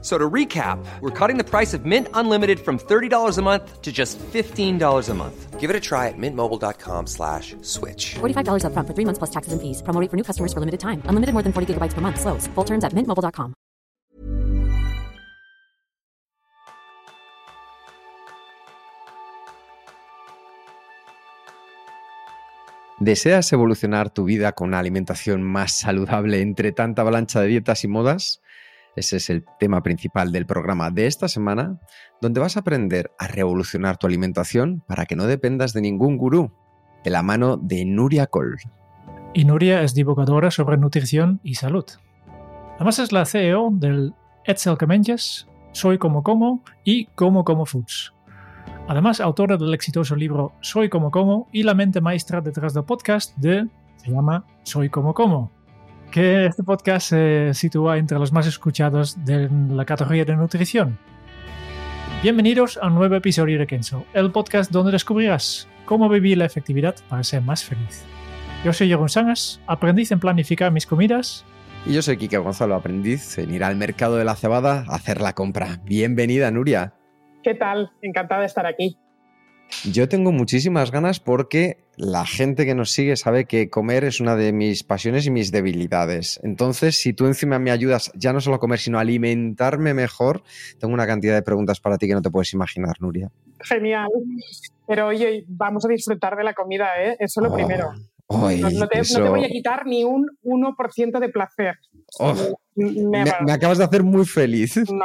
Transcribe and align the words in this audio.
So 0.00 0.16
to 0.16 0.30
recap, 0.30 0.78
we're 1.00 1.10
cutting 1.10 1.38
the 1.38 1.44
price 1.44 1.74
of 1.74 1.84
Mint 1.84 2.06
Unlimited 2.14 2.60
from 2.60 2.78
$30 2.78 3.36
a 3.36 3.42
month 3.42 3.82
to 3.82 3.90
just 3.90 4.16
$15 4.18 5.08
a 5.08 5.14
month. 5.14 5.58
Give 5.58 5.70
it 5.70 5.74
a 5.74 5.80
try 5.80 6.06
at 6.06 6.14
mintmobile.com 6.16 7.08
slash 7.08 7.56
switch. 7.62 8.14
$45 8.20 8.62
upfront 8.62 8.86
for 8.86 8.94
three 8.94 9.04
months 9.04 9.18
plus 9.18 9.30
taxes 9.30 9.52
and 9.52 9.60
fees. 9.60 9.82
Promo 9.82 10.00
rate 10.00 10.08
for 10.08 10.16
new 10.16 10.22
customers 10.22 10.52
for 10.52 10.60
limited 10.60 10.78
time. 10.78 11.02
Unlimited 11.06 11.32
more 11.34 11.42
than 11.42 11.52
40 11.52 11.74
gigabytes 11.74 11.94
per 11.94 12.00
month. 12.00 12.20
Slows. 12.20 12.46
Full 12.54 12.64
terms 12.64 12.84
at 12.84 12.92
mintmobile.com. 12.92 13.54
¿Deseas 23.00 23.52
evolucionar 23.52 24.10
tu 24.10 24.24
vida 24.24 24.52
con 24.52 24.68
una 24.68 24.80
alimentación 24.80 25.40
más 25.40 25.78
saludable 25.78 26.40
entre 26.40 26.72
tanta 26.72 27.02
avalancha 27.02 27.40
de 27.40 27.46
dietas 27.46 27.84
y 27.84 27.88
modas? 27.88 28.40
Ese 28.98 29.18
es 29.18 29.30
el 29.30 29.44
tema 29.60 29.82
principal 29.84 30.32
del 30.32 30.44
programa 30.44 30.90
de 30.90 31.06
esta 31.06 31.28
semana, 31.28 31.78
donde 32.20 32.40
vas 32.40 32.56
a 32.56 32.60
aprender 32.60 33.12
a 33.18 33.28
revolucionar 33.28 33.96
tu 33.96 34.08
alimentación 34.08 34.82
para 34.88 35.06
que 35.06 35.14
no 35.14 35.26
dependas 35.26 35.72
de 35.72 35.82
ningún 35.82 36.16
gurú, 36.16 36.50
de 37.04 37.10
la 37.10 37.22
mano 37.22 37.56
de 37.56 37.84
Nuria 37.84 38.26
Col. 38.26 38.56
Y 39.34 39.44
Nuria 39.44 39.82
es 39.82 39.94
divulgadora 39.94 40.50
sobre 40.50 40.78
nutrición 40.78 41.38
y 41.44 41.54
salud. 41.54 41.84
Además 42.74 42.98
es 42.98 43.12
la 43.12 43.24
CEO 43.24 43.70
del 43.72 44.14
Etzel 44.44 44.76
Menges, 44.88 45.46
Soy 45.70 45.98
como 45.98 46.24
como 46.24 46.64
y 46.82 47.06
Como 47.06 47.44
como 47.44 47.66
Foods. 47.66 48.12
Además, 48.88 49.20
autora 49.20 49.56
del 49.56 49.74
exitoso 49.74 50.16
libro 50.16 50.54
Soy 50.60 50.88
como 50.88 51.12
como 51.12 51.46
y 51.52 51.62
la 51.62 51.74
mente 51.74 52.00
maestra 52.00 52.40
detrás 52.40 52.74
del 52.74 52.84
podcast 52.84 53.36
de 53.36 53.68
se 53.96 54.10
llama 54.10 54.44
Soy 54.64 54.88
como 54.88 55.14
como, 55.14 55.52
que 56.10 56.46
este 56.46 56.62
podcast 56.62 57.10
se 57.10 57.52
sitúa 57.54 57.98
entre 57.98 58.18
los 58.18 58.32
más 58.32 58.46
escuchados 58.46 59.24
de 59.24 59.48
la 59.70 59.84
categoría 59.84 60.24
de 60.24 60.36
nutrición. 60.36 60.98
Bienvenidos 62.22 62.78
a 62.80 62.86
un 62.86 62.94
nuevo 62.94 63.14
episodio 63.14 63.58
de 63.58 63.66
Kenzo, 63.66 64.04
el 64.14 64.32
podcast 64.32 64.70
donde 64.70 64.92
descubrirás 64.92 65.68
cómo 65.84 66.08
vivir 66.08 66.38
la 66.38 66.46
efectividad 66.46 66.96
para 67.08 67.22
ser 67.24 67.42
más 67.42 67.64
feliz. 67.64 68.04
Yo 68.64 68.72
soy 68.72 68.88
Jeroen 68.88 69.08
Sangas, 69.08 69.60
aprendiz 69.66 70.10
en 70.10 70.18
planificar 70.18 70.72
mis 70.72 70.86
comidas. 70.86 71.44
Y 71.86 71.92
yo 71.92 72.02
soy 72.02 72.16
Kike 72.16 72.38
Gonzalo, 72.38 72.74
aprendiz 72.74 73.38
en 73.38 73.54
ir 73.54 73.62
al 73.62 73.76
mercado 73.76 74.16
de 74.16 74.24
la 74.24 74.34
cebada 74.34 74.84
a 74.88 74.96
hacer 74.96 75.20
la 75.20 75.34
compra. 75.34 75.78
Bienvenida, 75.84 76.50
Nuria. 76.50 76.94
¿Qué 77.42 77.54
tal? 77.54 77.92
Encantada 78.02 78.40
de 78.40 78.46
estar 78.46 78.66
aquí. 78.66 78.98
Yo 79.90 80.08
tengo 80.08 80.32
muchísimas 80.32 80.90
ganas 80.90 81.20
porque 81.20 81.78
la 81.96 82.24
gente 82.26 82.64
que 82.66 82.74
nos 82.74 82.90
sigue 82.90 83.16
sabe 83.16 83.44
que 83.44 83.68
comer 83.70 84.04
es 84.04 84.20
una 84.20 84.34
de 84.36 84.52
mis 84.52 84.82
pasiones 84.82 85.26
y 85.26 85.30
mis 85.30 85.52
debilidades. 85.52 86.40
Entonces, 86.42 86.96
si 86.96 87.12
tú 87.12 87.26
encima 87.26 87.58
me 87.58 87.70
ayudas 87.70 88.10
ya 88.14 88.32
no 88.32 88.40
solo 88.40 88.56
a 88.56 88.60
comer, 88.60 88.78
sino 88.78 88.98
a 88.98 89.02
alimentarme 89.02 89.94
mejor, 89.94 90.42
tengo 90.78 90.94
una 90.94 91.06
cantidad 91.06 91.34
de 91.34 91.42
preguntas 91.42 91.80
para 91.80 91.98
ti 91.98 92.06
que 92.08 92.14
no 92.14 92.22
te 92.22 92.30
puedes 92.30 92.52
imaginar, 92.54 92.96
Nuria. 93.00 93.30
Genial. 93.60 94.08
Pero 94.86 95.08
oye, 95.08 95.44
vamos 95.48 95.84
a 95.84 95.88
disfrutar 95.88 96.36
de 96.36 96.44
la 96.44 96.54
comida, 96.54 96.88
¿eh? 97.02 97.16
Eso 97.20 97.40
es 97.40 97.44
lo 97.48 97.52
Oh, 97.52 97.56
primero. 97.56 97.92
No, 98.30 98.38
no 98.40 98.88
te, 98.88 98.96
no 98.96 99.02
eso- 99.02 99.22
te 99.22 99.28
voy 99.28 99.44
a 99.44 99.48
quitar 99.48 99.86
ni 99.86 100.04
un 100.04 100.26
1% 100.42 101.18
de 101.18 101.28
placer. 101.30 101.76
Oh, 102.18 102.34
me 102.74 103.52
acabas 103.52 103.78
de 103.78 103.84
hacer 103.84 104.02
muy 104.02 104.24
feliz. 104.24 104.76
No, 104.90 105.04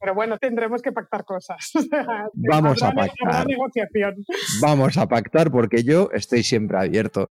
pero 0.00 0.14
bueno, 0.14 0.38
tendremos 0.38 0.80
que 0.80 0.92
pactar 0.92 1.24
cosas. 1.24 1.70
Vamos 2.34 2.82
a 2.82 2.92
pactar. 2.92 3.46
negociación. 3.46 4.16
Vamos 4.62 4.96
a 4.96 5.06
pactar 5.06 5.50
porque 5.50 5.82
yo 5.84 6.08
estoy 6.12 6.42
siempre 6.42 6.78
abierto. 6.78 7.28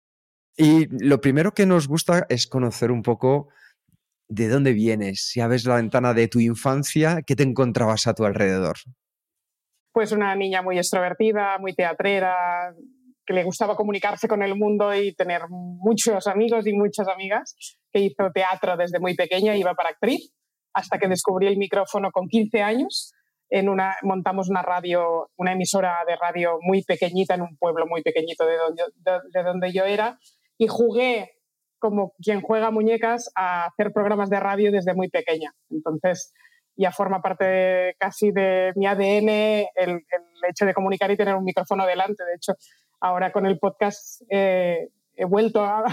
Y 0.56 0.86
lo 1.02 1.20
primero 1.20 1.52
que 1.52 1.66
nos 1.66 1.88
gusta 1.88 2.26
es 2.28 2.46
conocer 2.46 2.90
un 2.90 3.02
poco 3.02 3.48
de 4.28 4.48
dónde 4.48 4.72
vienes. 4.72 5.26
Si 5.26 5.40
abres 5.40 5.64
la 5.64 5.76
ventana 5.76 6.12
de 6.12 6.28
tu 6.28 6.40
infancia, 6.40 7.22
¿qué 7.26 7.34
te 7.34 7.44
encontrabas 7.44 8.06
a 8.06 8.14
tu 8.14 8.24
alrededor? 8.24 8.76
Pues 9.92 10.12
una 10.12 10.34
niña 10.34 10.60
muy 10.60 10.76
extrovertida, 10.76 11.58
muy 11.58 11.74
teatrera, 11.74 12.74
que 13.24 13.32
le 13.32 13.44
gustaba 13.44 13.76
comunicarse 13.76 14.28
con 14.28 14.42
el 14.42 14.56
mundo 14.56 14.94
y 14.94 15.14
tener 15.14 15.42
muchos 15.48 16.26
amigos 16.26 16.66
y 16.66 16.72
muchas 16.72 17.08
amigas, 17.08 17.56
que 17.92 18.00
hizo 18.00 18.30
teatro 18.32 18.76
desde 18.76 19.00
muy 19.00 19.14
pequeña, 19.14 19.56
iba 19.56 19.74
para 19.74 19.90
actriz, 19.90 20.32
hasta 20.72 20.98
que 20.98 21.08
descubrí 21.08 21.46
el 21.46 21.56
micrófono 21.56 22.10
con 22.10 22.28
15 22.28 22.62
años. 22.62 23.12
En 23.50 23.70
una, 23.70 23.96
montamos 24.02 24.50
una 24.50 24.60
radio, 24.60 25.30
una 25.38 25.52
emisora 25.52 25.94
de 26.06 26.16
radio 26.16 26.58
muy 26.60 26.82
pequeñita 26.84 27.34
en 27.34 27.40
un 27.42 27.56
pueblo 27.56 27.86
muy 27.86 28.02
pequeñito 28.02 28.44
de 28.44 28.56
donde, 28.58 28.82
de, 28.96 29.18
de 29.32 29.42
donde 29.42 29.72
yo 29.72 29.84
era 29.84 30.18
y 30.58 30.66
jugué 30.66 31.32
como 31.78 32.12
quien 32.22 32.42
juega 32.42 32.70
muñecas 32.70 33.30
a 33.34 33.64
hacer 33.64 33.92
programas 33.94 34.28
de 34.28 34.38
radio 34.40 34.70
desde 34.70 34.92
muy 34.94 35.08
pequeña. 35.08 35.54
Entonces 35.70 36.34
ya 36.76 36.92
forma 36.92 37.22
parte 37.22 37.44
de- 37.44 37.94
casi 37.98 38.32
de 38.32 38.72
mi 38.76 38.86
ADN 38.86 39.28
el, 39.30 39.90
el 39.90 40.02
hecho 40.50 40.66
de 40.66 40.74
comunicar 40.74 41.10
y 41.10 41.16
tener 41.16 41.34
un 41.34 41.44
micrófono 41.44 41.86
delante. 41.86 42.24
De 42.24 42.34
hecho, 42.34 42.52
ahora 43.00 43.32
con 43.32 43.46
el 43.46 43.58
podcast 43.58 44.22
eh, 44.30 44.88
he 45.18 45.24
vuelto 45.24 45.64
a, 45.64 45.84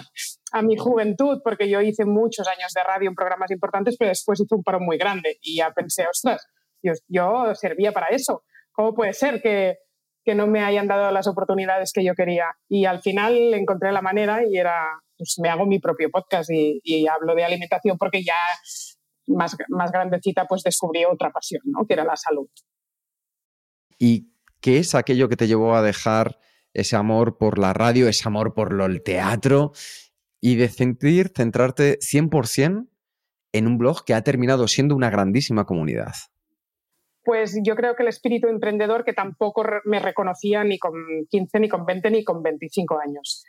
mi 0.62 0.78
juventud 0.78 1.42
porque 1.44 1.68
yo 1.68 1.82
hice 1.82 2.06
muchos 2.06 2.48
años 2.48 2.72
de 2.74 2.84
radio 2.84 3.10
en 3.10 3.16
programas 3.16 3.52
importantes, 3.52 3.98
pero 3.98 4.10
después 4.10 4.40
hice 4.40 4.56
un 4.56 4.64
paro 4.64 4.80
muy 4.80 4.98
grande 4.98 5.38
y 5.42 5.58
ya 5.58 5.72
pensé, 5.72 6.06
ostras, 6.08 6.48
yo, 6.82 6.94
yo 7.08 7.54
servía 7.56 7.92
para 7.92 8.08
eso. 8.08 8.44
¿Cómo 8.72 8.94
puede 8.94 9.14
ser 9.14 9.42
que, 9.42 9.78
que 10.24 10.36
no 10.36 10.48
me 10.48 10.64
hayan 10.64 10.88
dado 10.88 11.12
las 11.12 11.28
oportunidades 11.28 11.92
que 11.92 12.06
yo 12.06 12.14
quería? 12.14 12.56
Y 12.70 12.86
al 12.86 13.02
final 13.02 13.54
encontré 13.54 13.92
la 13.92 14.02
manera 14.02 14.44
y 14.48 14.58
era, 14.58 14.88
pues 15.18 15.36
me 15.42 15.50
hago 15.50 15.66
mi 15.66 15.80
propio 15.80 16.10
podcast 16.12 16.50
y, 16.52 16.80
y 16.84 17.08
hablo 17.08 17.36
de 17.36 17.44
alimentación 17.44 17.98
porque 17.98 18.24
ya 18.24 18.38
más, 19.28 19.58
más 19.70 19.92
grandecita 19.92 20.46
pues 20.46 20.64
descubrí 20.64 21.04
otra 21.06 21.32
pasión, 21.32 21.64
¿no? 21.66 21.86
que 21.86 21.94
era 21.94 22.04
la 22.04 22.16
salud. 22.16 22.48
¿Y 23.98 24.32
qué 24.62 24.78
es 24.78 24.94
aquello 24.94 25.28
que 25.28 25.38
te 25.38 25.48
llevó 25.48 25.76
a 25.76 25.82
dejar 25.82 26.38
ese 26.76 26.96
amor 26.96 27.38
por 27.38 27.58
la 27.58 27.74
radio, 27.74 28.08
ese 28.08 28.28
amor 28.28 28.54
por 28.54 28.74
lo- 28.74 28.86
el 28.86 29.02
teatro 29.04 29.72
y 30.42 30.56
decidir 30.56 31.32
centrarte 31.36 31.98
100% 32.02 32.88
en 33.54 33.68
un 33.68 33.78
blog 33.78 34.04
que 34.06 34.14
ha 34.14 34.22
terminado 34.22 34.68
siendo 34.68 34.96
una 34.96 35.10
grandísima 35.10 35.66
comunidad? 35.66 36.14
Pues 37.24 37.58
yo 37.64 37.76
creo 37.76 37.96
que 37.96 38.04
el 38.04 38.10
espíritu 38.10 38.48
emprendedor 38.48 39.04
que 39.04 39.14
tampoco 39.14 39.64
me 39.86 40.00
reconocía 40.00 40.64
ni 40.64 40.78
con 40.78 40.94
15, 41.30 41.60
ni 41.60 41.70
con 41.70 41.86
20, 41.86 42.12
ni 42.12 42.24
con 42.24 42.44
25 42.44 43.00
años. 43.00 43.44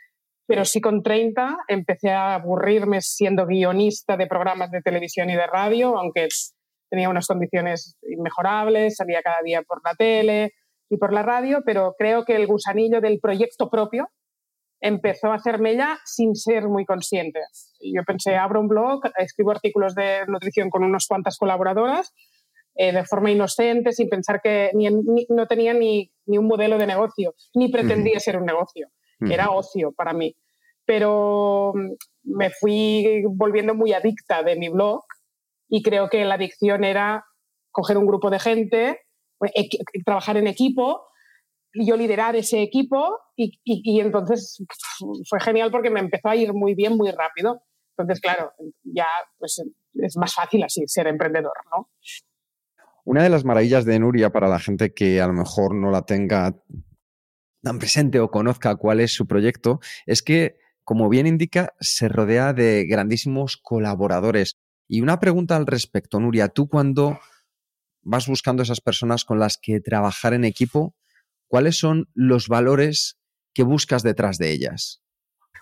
Pero 0.47 0.65
sí 0.65 0.81
con 0.81 1.03
30 1.03 1.57
empecé 1.67 2.09
a 2.09 2.35
aburrirme 2.35 3.01
siendo 3.01 3.45
guionista 3.45 4.17
de 4.17 4.25
programas 4.27 4.71
de 4.71 4.81
televisión 4.81 5.29
y 5.29 5.35
de 5.35 5.45
radio, 5.45 5.97
aunque 5.97 6.27
tenía 6.89 7.09
unas 7.09 7.27
condiciones 7.27 7.97
inmejorables, 8.09 8.95
salía 8.95 9.21
cada 9.21 9.41
día 9.43 9.61
por 9.61 9.81
la 9.83 9.93
tele 9.93 10.53
y 10.89 10.97
por 10.97 11.13
la 11.13 11.23
radio, 11.23 11.61
pero 11.65 11.95
creo 11.97 12.23
que 12.25 12.35
el 12.35 12.47
gusanillo 12.47 13.01
del 13.01 13.19
proyecto 13.19 13.69
propio 13.69 14.09
empezó 14.79 15.31
a 15.31 15.35
hacerme 15.35 15.75
ya 15.75 15.97
sin 16.05 16.35
ser 16.35 16.67
muy 16.67 16.85
consciente. 16.85 17.39
Yo 17.81 18.03
pensé, 18.03 18.35
abro 18.35 18.59
un 18.61 18.67
blog, 18.67 19.01
escribo 19.17 19.51
artículos 19.51 19.95
de 19.95 20.25
nutrición 20.27 20.69
con 20.69 20.83
unas 20.83 21.07
cuantas 21.07 21.37
colaboradoras 21.37 22.13
eh, 22.75 22.91
de 22.93 23.03
forma 23.05 23.31
inocente, 23.31 23.91
sin 23.91 24.07
pensar 24.07 24.39
que 24.41 24.69
ni, 24.75 24.87
ni- 24.89 25.25
no 25.29 25.47
tenía 25.47 25.73
ni, 25.73 26.11
ni 26.27 26.37
un 26.37 26.45
modelo 26.47 26.77
de 26.77 26.85
negocio, 26.85 27.33
ni 27.55 27.69
pretendía 27.69 28.19
ser 28.19 28.37
un 28.37 28.45
negocio. 28.45 28.87
Era 29.31 29.49
ocio 29.49 29.91
para 29.93 30.13
mí. 30.13 30.35
Pero 30.85 31.73
mm, 31.75 31.91
me 32.35 32.49
fui 32.51 33.23
volviendo 33.29 33.73
muy 33.73 33.93
adicta 33.93 34.43
de 34.43 34.55
mi 34.55 34.69
blog 34.69 35.01
y 35.67 35.81
creo 35.81 36.07
que 36.07 36.23
la 36.23 36.35
adicción 36.35 36.83
era 36.83 37.25
coger 37.71 37.97
un 37.97 38.05
grupo 38.05 38.29
de 38.29 38.39
gente, 38.39 38.99
trabajar 40.05 40.37
en 40.37 40.47
equipo, 40.47 41.07
yo 41.73 41.95
liderar 41.97 42.35
ese 42.35 42.61
equipo 42.61 43.19
y, 43.35 43.59
y- 43.63 43.81
y 43.97 43.99
entonces 43.99 44.63
fue 45.29 45.39
genial 45.39 45.69
porque 45.71 45.89
me 45.89 45.99
empezó 45.99 46.29
a 46.29 46.35
ir 46.35 46.53
muy 46.53 46.73
bien 46.75 46.95
muy 46.97 47.11
rápido. 47.11 47.61
Entonces, 47.97 48.21
claro, 48.21 48.53
ya 48.83 49.07
pues, 49.37 49.63
es 49.95 50.17
más 50.17 50.33
fácil 50.33 50.63
así 50.63 50.83
ser 50.87 51.07
emprendedor, 51.07 51.53
¿no? 51.71 51.89
Una 53.05 53.23
de 53.23 53.29
las 53.29 53.45
maravillas 53.45 53.85
de 53.85 53.99
Nuria 53.99 54.31
para 54.31 54.47
la 54.49 54.59
gente 54.59 54.93
que 54.93 55.21
a 55.21 55.27
lo 55.27 55.33
mejor 55.33 55.73
no 55.73 55.91
la 55.91 56.01
tenga 56.03 56.55
tan 57.63 57.79
presente 57.79 58.19
o 58.19 58.29
conozca 58.29 58.75
cuál 58.75 58.99
es 58.99 59.13
su 59.13 59.27
proyecto 59.27 59.79
es 60.05 60.21
que, 60.21 60.57
como 60.83 61.09
bien 61.09 61.25
indica, 61.25 61.73
se 61.79 62.07
rodea 62.09 62.53
de 62.53 62.85
grandísimos 62.85 63.57
colaboradores. 63.57 64.57
Y 64.87 65.01
una 65.01 65.19
pregunta 65.19 65.55
al 65.55 65.67
respecto, 65.67 66.19
Nuria, 66.19 66.49
tú 66.49 66.67
cuando 66.67 67.19
vas 68.07 68.27
buscando 68.27 68.63
esas 68.63 68.81
personas 68.81 69.25
con 69.25 69.37
las 69.37 69.57
que 69.61 69.79
trabajar 69.81 70.33
en 70.33 70.45
equipo, 70.45 70.95
¿cuáles 71.47 71.77
son 71.77 72.07
los 72.13 72.47
valores 72.47 73.19
que 73.53 73.63
buscas 73.63 74.01
detrás 74.01 74.37
de 74.37 74.51
ellas? 74.51 75.03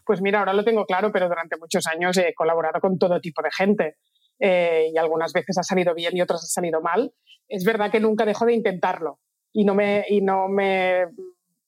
Pues 0.05 0.21
mira, 0.21 0.39
ahora 0.39 0.53
lo 0.53 0.63
tengo 0.63 0.85
claro, 0.85 1.11
pero 1.11 1.27
durante 1.27 1.57
muchos 1.57 1.87
años 1.87 2.15
he 2.17 2.33
colaborado 2.35 2.79
con 2.79 2.99
todo 2.99 3.19
tipo 3.19 3.41
de 3.41 3.49
gente. 3.51 3.95
eh, 4.37 4.91
y 4.93 4.97
algunas 4.97 5.31
veces 5.31 5.57
ha 5.57 5.63
salido 5.63 5.95
bien 5.95 6.15
y 6.15 6.21
otras 6.21 6.43
ha 6.43 6.47
salido 6.47 6.81
mal. 6.81 7.13
Es 7.47 7.63
verdad 7.63 7.89
que 7.89 8.01
nunca 8.01 8.25
dejo 8.25 8.45
de 8.45 8.53
intentarlo 8.53 9.19
y 9.53 9.63
no 9.63 9.73
me, 9.73 10.03
y 10.09 10.19
no 10.19 10.49
me 10.49 11.05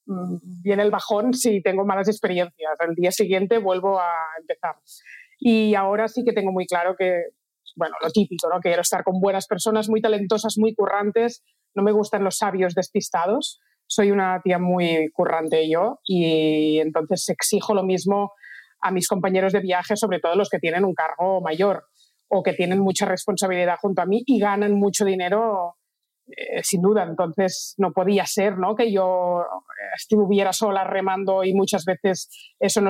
mm, 0.06 0.36
viene 0.62 0.84
el 0.84 0.92
bajón 0.92 1.34
si 1.34 1.62
tengo 1.62 1.86
malas 1.86 2.10
experiencias. 2.10 2.78
El 2.86 2.94
día 2.94 3.12
siguiente 3.12 3.58
vuelvo 3.58 4.00
a 4.00 4.12
empezar. 4.38 4.76
Y 5.40 5.76
ahora 5.76 6.10
sí 6.10 6.26
que 6.26 6.34
tengo 6.34 6.52
muy 6.52 6.66
claro 6.66 6.96
que, 6.98 7.24
bueno, 7.78 7.96
lo 8.02 8.10
típico, 8.10 8.50
¿no? 8.50 8.60
Quiero 8.60 8.82
estar 8.82 9.04
con 9.04 9.20
buenas 9.20 9.46
personas, 9.46 9.88
muy 9.88 10.02
talentosas, 10.02 10.56
muy 10.58 10.74
currantes. 10.74 11.44
No 11.76 11.84
me 11.84 11.92
gustan 11.92 12.24
los 12.24 12.38
sabios 12.38 12.74
despistados. 12.74 13.60
Soy 13.86 14.12
una 14.12 14.42
tía 14.44 14.58
muy 14.58 15.10
currante 15.14 15.70
yo 15.70 16.00
y 16.04 16.80
entonces 16.80 17.30
exijo 17.30 17.74
lo 17.74 17.84
mismo 17.84 18.32
a 18.82 18.92
mis 18.92 19.08
compañeros 19.08 19.54
de 19.54 19.60
viaje, 19.60 19.96
sobre 19.96 20.20
todo 20.20 20.36
los 20.36 20.50
que 20.50 20.60
tienen 20.60 20.86
un 20.86 20.94
cargo 20.94 21.40
mayor 21.40 21.86
o 22.30 22.44
que 22.44 22.54
tienen 22.54 22.80
mucha 22.80 23.06
responsabilidad 23.06 23.78
junto 23.80 24.02
a 24.02 24.06
mí 24.06 24.24
y 24.26 24.40
ganan 24.40 24.74
mucho 24.74 25.06
dinero 25.06 25.76
eh, 26.26 26.62
sin 26.64 26.82
duda. 26.82 27.04
Entonces 27.04 27.76
no 27.78 27.92
podía 27.92 28.26
ser 28.26 28.58
¿no? 28.58 28.76
que 28.76 28.92
yo 28.92 29.46
estuviera 29.96 30.52
sola 30.52 30.84
remando 30.84 31.44
y 31.44 31.54
muchas 31.54 31.86
veces 31.86 32.28
eso 32.60 32.82
no, 32.82 32.90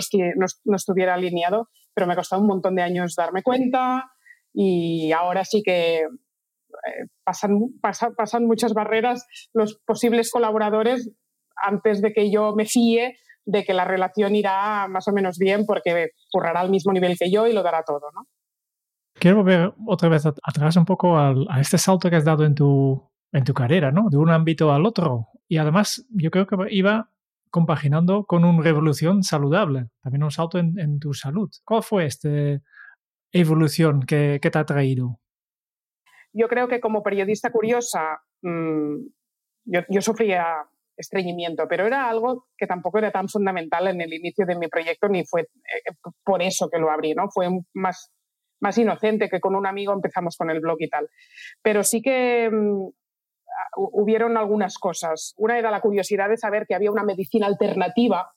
no, 0.65 0.75
estuviera 0.75 1.13
alineado, 1.13 1.67
pero 1.93 2.07
me 2.07 2.13
ha 2.13 2.15
costado 2.15 2.41
un 2.41 2.47
montón 2.47 2.75
de 2.75 2.83
años 2.83 3.15
darme 3.15 3.43
cuenta 3.43 4.05
y 4.59 5.11
ahora 5.11 5.45
sí 5.45 5.61
que 5.63 5.99
eh, 5.99 7.05
pasan, 7.23 7.59
pasan 7.79 8.45
muchas 8.45 8.73
barreras 8.73 9.27
los 9.53 9.77
posibles 9.85 10.31
colaboradores 10.31 11.11
antes 11.55 12.01
de 12.01 12.11
que 12.11 12.31
yo 12.31 12.55
me 12.55 12.65
fíe 12.65 13.17
de 13.45 13.63
que 13.63 13.75
la 13.75 13.85
relación 13.85 14.35
irá 14.35 14.87
más 14.87 15.07
o 15.07 15.11
menos 15.11 15.37
bien 15.37 15.65
porque 15.67 16.09
currará 16.31 16.61
al 16.61 16.71
mismo 16.71 16.91
nivel 16.91 17.17
que 17.19 17.29
yo 17.29 17.45
y 17.45 17.53
lo 17.53 17.61
dará 17.61 17.83
todo, 17.83 18.09
¿no? 18.15 18.27
Quiero 19.13 19.37
volver 19.37 19.73
otra 19.85 20.09
vez 20.09 20.25
atrás 20.25 20.75
un 20.75 20.85
poco 20.85 21.17
a 21.17 21.61
este 21.61 21.77
salto 21.77 22.09
que 22.09 22.15
has 22.15 22.25
dado 22.25 22.43
en 22.43 22.55
tu, 22.55 23.01
en 23.31 23.43
tu 23.43 23.53
carrera, 23.53 23.91
¿no? 23.91 24.09
De 24.09 24.17
un 24.17 24.29
ámbito 24.31 24.71
al 24.71 24.85
otro. 24.85 25.27
Y 25.47 25.57
además, 25.57 26.05
yo 26.09 26.31
creo 26.31 26.47
que 26.47 26.55
iba 26.71 27.09
compaginando 27.49 28.25
con 28.25 28.43
una 28.43 28.61
revolución 28.61 29.23
saludable, 29.23 29.89
también 30.01 30.23
un 30.23 30.31
salto 30.31 30.57
en, 30.57 30.99
tu 30.99 31.13
salud. 31.13 31.49
¿Cuál 31.63 31.83
fue 31.83 32.05
esta 32.05 32.29
evolución 33.41 34.03
que, 34.03 34.39
te 34.39 34.57
ha 34.57 34.65
traído? 34.65 35.19
Yo 36.33 36.47
creo 36.47 36.67
que 36.67 36.79
como 36.79 37.03
periodista 37.03 37.51
curiosa, 37.51 38.21
mm, 38.41 38.95
yo, 39.65 39.81
yo, 39.89 40.01
sufría 40.01 40.45
estreñimiento, 40.95 41.67
pero 41.67 41.85
era 41.85 42.09
algo 42.09 42.47
que 42.57 42.67
tampoco 42.67 42.97
era 42.97 43.11
tan 43.11 43.29
fundamental 43.29 43.87
en 43.87 44.01
el 44.01 44.13
inicio 44.13 44.45
de 44.45 44.57
mi 44.57 44.67
proyecto, 44.67 45.07
ni 45.07 45.25
fue 45.25 45.41
eh, 45.41 45.93
por 46.23 46.41
eso 46.41 46.69
que 46.69 46.79
lo 46.79 46.91
abrí, 46.91 47.13
¿no? 47.13 47.29
Fue 47.29 47.47
más, 47.73 48.11
más 48.59 48.77
inocente 48.77 49.29
que 49.29 49.39
con 49.39 49.55
un 49.55 49.67
amigo 49.67 49.93
empezamos 49.93 50.35
con 50.37 50.49
el 50.49 50.59
blog 50.59 50.77
y 50.79 50.89
tal. 50.89 51.07
Pero 51.61 51.83
sí 51.83 52.01
que 52.01 52.49
mm, 52.51 52.87
hubieron 53.75 54.37
algunas 54.37 54.77
cosas. 54.77 55.33
Una 55.37 55.57
era 55.57 55.71
la 55.71 55.81
curiosidad 55.81 56.29
de 56.29 56.37
saber 56.37 56.65
que 56.67 56.75
había 56.75 56.91
una 56.91 57.03
medicina 57.03 57.47
alternativa 57.47 58.31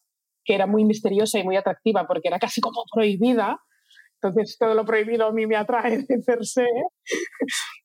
que 0.44 0.54
era 0.54 0.66
muy 0.66 0.84
misteriosa 0.84 1.38
y 1.38 1.44
muy 1.44 1.56
atractiva 1.56 2.06
porque 2.06 2.28
era 2.28 2.38
casi 2.38 2.60
como 2.60 2.82
prohibida. 2.92 3.60
Entonces 4.22 4.56
todo 4.58 4.74
lo 4.74 4.84
prohibido 4.84 5.26
a 5.26 5.32
mí 5.32 5.46
me 5.46 5.56
atrae 5.56 6.04
de 6.08 6.18
per 6.18 6.44
se 6.44 6.66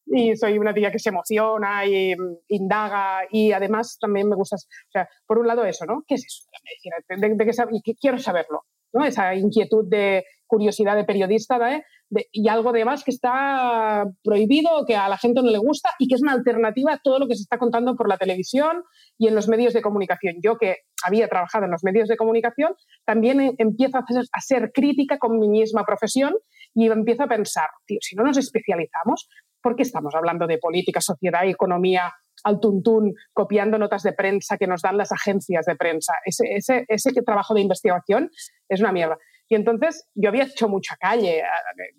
y 0.08 0.36
soy 0.36 0.58
una 0.58 0.74
tía 0.74 0.92
que 0.92 1.00
se 1.00 1.10
emociona 1.10 1.86
y 1.86 2.16
mm, 2.16 2.38
indaga 2.50 3.22
y 3.32 3.52
además 3.52 3.98
también 4.00 4.30
me 4.30 4.36
gusta, 4.36 4.56
o 4.58 4.92
sea, 4.92 5.08
por 5.26 5.40
un 5.40 5.48
lado 5.48 5.66
eso, 5.66 5.86
¿no? 5.86 6.04
¿Qué 6.08 6.16
es 6.16 6.26
eso? 6.26 6.44
La 6.52 6.60
medicina, 6.64 7.68
de, 7.72 7.82
qué, 7.84 7.96
quiero 7.96 8.18
saberlo, 8.20 8.64
¿no? 8.94 9.06
Esa 9.06 9.34
inquietud 9.36 9.86
de 9.90 10.26
curiosidad 10.46 10.96
de 10.96 11.06
periodista 11.06 11.58
¿eh? 11.74 11.84
Y 12.32 12.48
algo 12.50 12.72
de 12.72 12.86
más 12.86 13.04
que 13.04 13.12
está 13.12 14.06
prohibido, 14.24 14.86
que 14.86 14.96
a 14.96 15.10
la 15.10 15.18
gente 15.18 15.42
no 15.42 15.50
le 15.50 15.58
gusta 15.58 15.90
y 16.00 16.08
que 16.08 16.16
es 16.16 16.22
una 16.22 16.34
alternativa 16.34 16.94
a 16.94 17.00
todo 17.04 17.20
lo 17.20 17.28
que 17.28 17.36
se 17.36 17.42
está 17.42 17.58
contando 17.58 17.96
por 17.96 18.08
la 18.08 18.18
televisión 18.18 18.84
y 19.18 19.28
en 19.28 19.36
los 19.36 19.48
medios 19.48 19.74
de 19.74 19.82
comunicación. 19.82 20.36
Yo 20.42 20.58
que 20.58 20.78
había 21.04 21.28
trabajado 21.28 21.66
en 21.66 21.72
los 21.72 21.84
medios 21.84 22.08
de 22.08 22.18
comunicación, 22.18 22.76
también 23.06 23.42
e, 23.42 23.56
empiezo 23.58 23.98
a, 23.98 24.42
ser 24.42 24.72
crítica 24.74 25.18
con 25.18 25.40
mi 25.40 25.48
misma 25.48 25.84
profesión 25.84 26.34
y 26.74 26.88
empiezo 26.88 27.24
a 27.24 27.28
pensar, 27.28 27.70
tío, 27.86 28.00
si 28.02 28.16
no 28.16 28.24
nos 28.24 28.38
especializamos, 28.38 29.28
porque 29.62 29.84
estamos 29.84 30.14
hablando 30.16 30.46
de 30.48 30.58
política, 30.58 31.02
sociedad 31.02 31.44
y 31.46 31.52
economía 31.52 32.14
al 32.44 32.60
tuntún, 32.60 33.14
copiando 33.34 33.80
notas 33.80 34.04
de 34.04 34.14
prensa 34.14 34.58
que 34.58 34.68
nos 34.68 34.82
dan 34.82 34.98
las 34.98 35.12
agencias 35.12 35.66
de 35.66 35.76
prensa. 35.76 36.14
Ese, 36.26 36.86
ese 36.88 37.12
trabajo 37.26 37.56
de 37.56 37.62
investigación 37.62 38.30
es 38.70 38.80
una 38.82 38.92
mierda. 38.92 39.18
Y 39.48 39.56
entonces 39.56 40.10
yo 40.16 40.30
había 40.30 40.46
hecho 40.46 40.68
mucha 40.68 40.96
calle, 40.96 41.44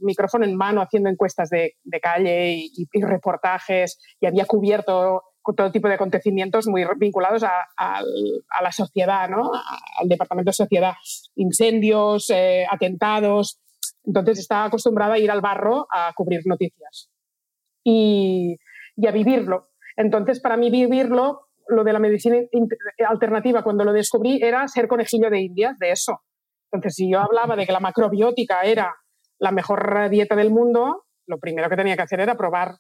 micrófono 0.01 0.45
en 0.45 0.57
mano, 0.57 0.83
haciendo 0.83 1.09
encuestas 1.09 1.49
de, 1.49 1.77
de 1.85 2.01
calle 2.01 2.57
y, 2.57 3.03
reportajes, 3.03 3.99
y 4.21 4.27
había 4.27 4.47
cubierto 4.47 5.23
todo 5.57 5.71
tipo 5.71 5.87
de 5.87 5.95
acontecimientos 5.95 6.67
muy 6.67 6.85
vinculados 6.97 7.45
a, 7.45 7.67
a, 7.77 8.03
la 8.63 8.73
sociedad, 8.73 9.29
¿no? 9.29 9.53
al 9.99 10.09
departamento 10.09 10.49
de 10.49 10.55
sociedad, 10.55 10.95
incendios, 11.37 12.31
eh, 12.31 12.67
atentados. 12.69 13.61
Entonces 14.05 14.41
estaba 14.41 14.65
acostumbrada 14.65 15.15
a 15.15 15.19
ir 15.19 15.31
al 15.31 15.41
barro 15.41 15.87
a 15.91 16.13
cubrir 16.17 16.41
noticias 16.47 17.11
y, 17.85 18.57
a 19.07 19.11
vivirlo. 19.13 19.69
Entonces, 19.97 20.41
para 20.41 20.57
mí 20.57 20.71
vivirlo, 20.71 21.49
lo 21.69 21.85
de 21.85 21.93
la 21.93 21.99
medicina 21.99 22.39
alternativa, 23.09 23.63
cuando 23.63 23.85
lo 23.85 23.93
descubrí, 23.93 24.41
era 24.43 24.67
ser 24.69 24.89
conejillo 24.89 25.31
de 25.31 25.41
indias 25.41 25.79
de 25.79 25.91
eso. 25.91 26.21
Entonces, 26.77 26.95
si 26.95 27.11
yo 27.11 27.21
hablaba 27.21 27.57
de 27.57 27.67
que 27.67 27.73
la 27.73 27.81
macrobiótica 27.81 28.63
era 28.63 28.95
la 29.39 29.51
mejor 29.51 30.09
dieta 30.09 30.37
del 30.37 30.51
mundo, 30.51 31.05
lo 31.27 31.39
primero 31.39 31.69
que 31.69 31.77
tenía 31.77 31.97
que 31.97 32.03
hacer 32.03 32.21
era 32.21 32.37
probar 32.37 32.77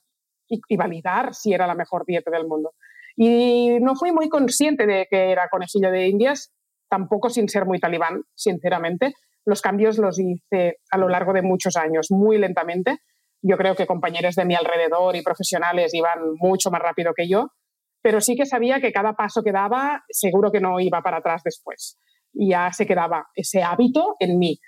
y, 0.49 0.61
y, 0.69 0.77
validar 0.77 1.35
si 1.35 1.53
era 1.53 1.67
la 1.67 1.75
mejor 1.75 2.05
dieta 2.07 2.31
del 2.31 2.47
mundo. 2.47 2.73
Y 3.17 3.79
no 3.81 3.97
fui 3.97 4.13
muy 4.13 4.29
consciente 4.29 4.87
de 4.87 5.07
que 5.11 5.33
era 5.33 5.49
conejillo 5.49 5.91
de 5.91 6.07
indias, 6.07 6.53
tampoco 6.89 7.29
sin 7.31 7.49
ser 7.49 7.67
muy 7.67 7.81
talibán, 7.81 8.23
sinceramente. 8.35 9.13
Los 9.45 9.61
cambios 9.61 9.99
los 9.99 10.19
hice 10.19 10.79
a 10.91 10.99
lo 10.99 11.09
largo 11.09 11.33
de 11.33 11.43
muchos 11.43 11.77
años, 11.77 12.09
muy 12.11 12.39
lentamente, 12.39 13.01
yo 13.43 13.57
creo 13.57 13.75
que 13.75 13.87
compañeros 13.87 14.35
de 14.35 14.45
mi 14.45 14.55
alrededor 14.55 15.15
y 15.15 15.23
profesionales 15.23 15.95
iban 15.95 16.35
mucho 16.39 16.71
más 16.71 16.81
rápido 16.81 17.13
que 17.15 17.29
yo, 17.29 17.49
pero 18.03 18.21
sí 18.21 18.37
que 18.37 18.47
sabía 18.47 18.81
que 18.81 18.93
cada 18.93 19.13
paso 19.15 19.43
que 19.43 19.53
daba 19.53 20.05
seguro 20.09 20.51
que 20.51 20.61
no 20.61 20.81
iba 20.81 21.03
para 21.03 21.19
atrás 21.19 21.43
después. 21.45 21.99
Ya 22.39 22.73
se 22.73 22.87
quedaba 22.87 23.29
ese 23.35 23.63
hábito 23.63 24.17
en 24.19 24.39
mí. 24.39 24.59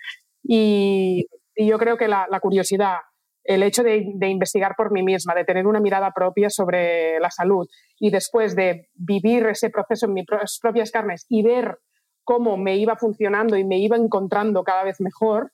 Y, 0.42 1.26
yo 1.56 1.76
creo 1.76 1.96
que 1.96 2.06
la, 2.06 2.26
curiosidad, 2.40 2.98
el 3.42 3.64
hecho 3.64 3.82
de, 3.82 4.14
investigar 4.28 4.74
por 4.76 4.92
mí 4.92 5.02
misma, 5.02 5.34
de 5.34 5.44
tener 5.44 5.66
una 5.66 5.80
mirada 5.80 6.12
propia 6.12 6.50
sobre 6.50 7.18
la 7.18 7.30
salud 7.30 7.66
y 7.98 8.10
después 8.10 8.54
de 8.54 8.88
vivir 8.94 9.44
ese 9.46 9.68
proceso 9.68 10.06
en 10.06 10.12
mis 10.12 10.24
propias 10.62 10.92
carnes 10.92 11.26
y 11.28 11.42
ver 11.42 11.78
cómo 12.22 12.56
me 12.56 12.76
iba 12.76 12.96
funcionando 12.96 13.56
y 13.56 13.64
me 13.64 13.78
iba 13.78 13.96
encontrando 13.96 14.62
cada 14.62 14.84
vez 14.84 15.00
mejor, 15.00 15.50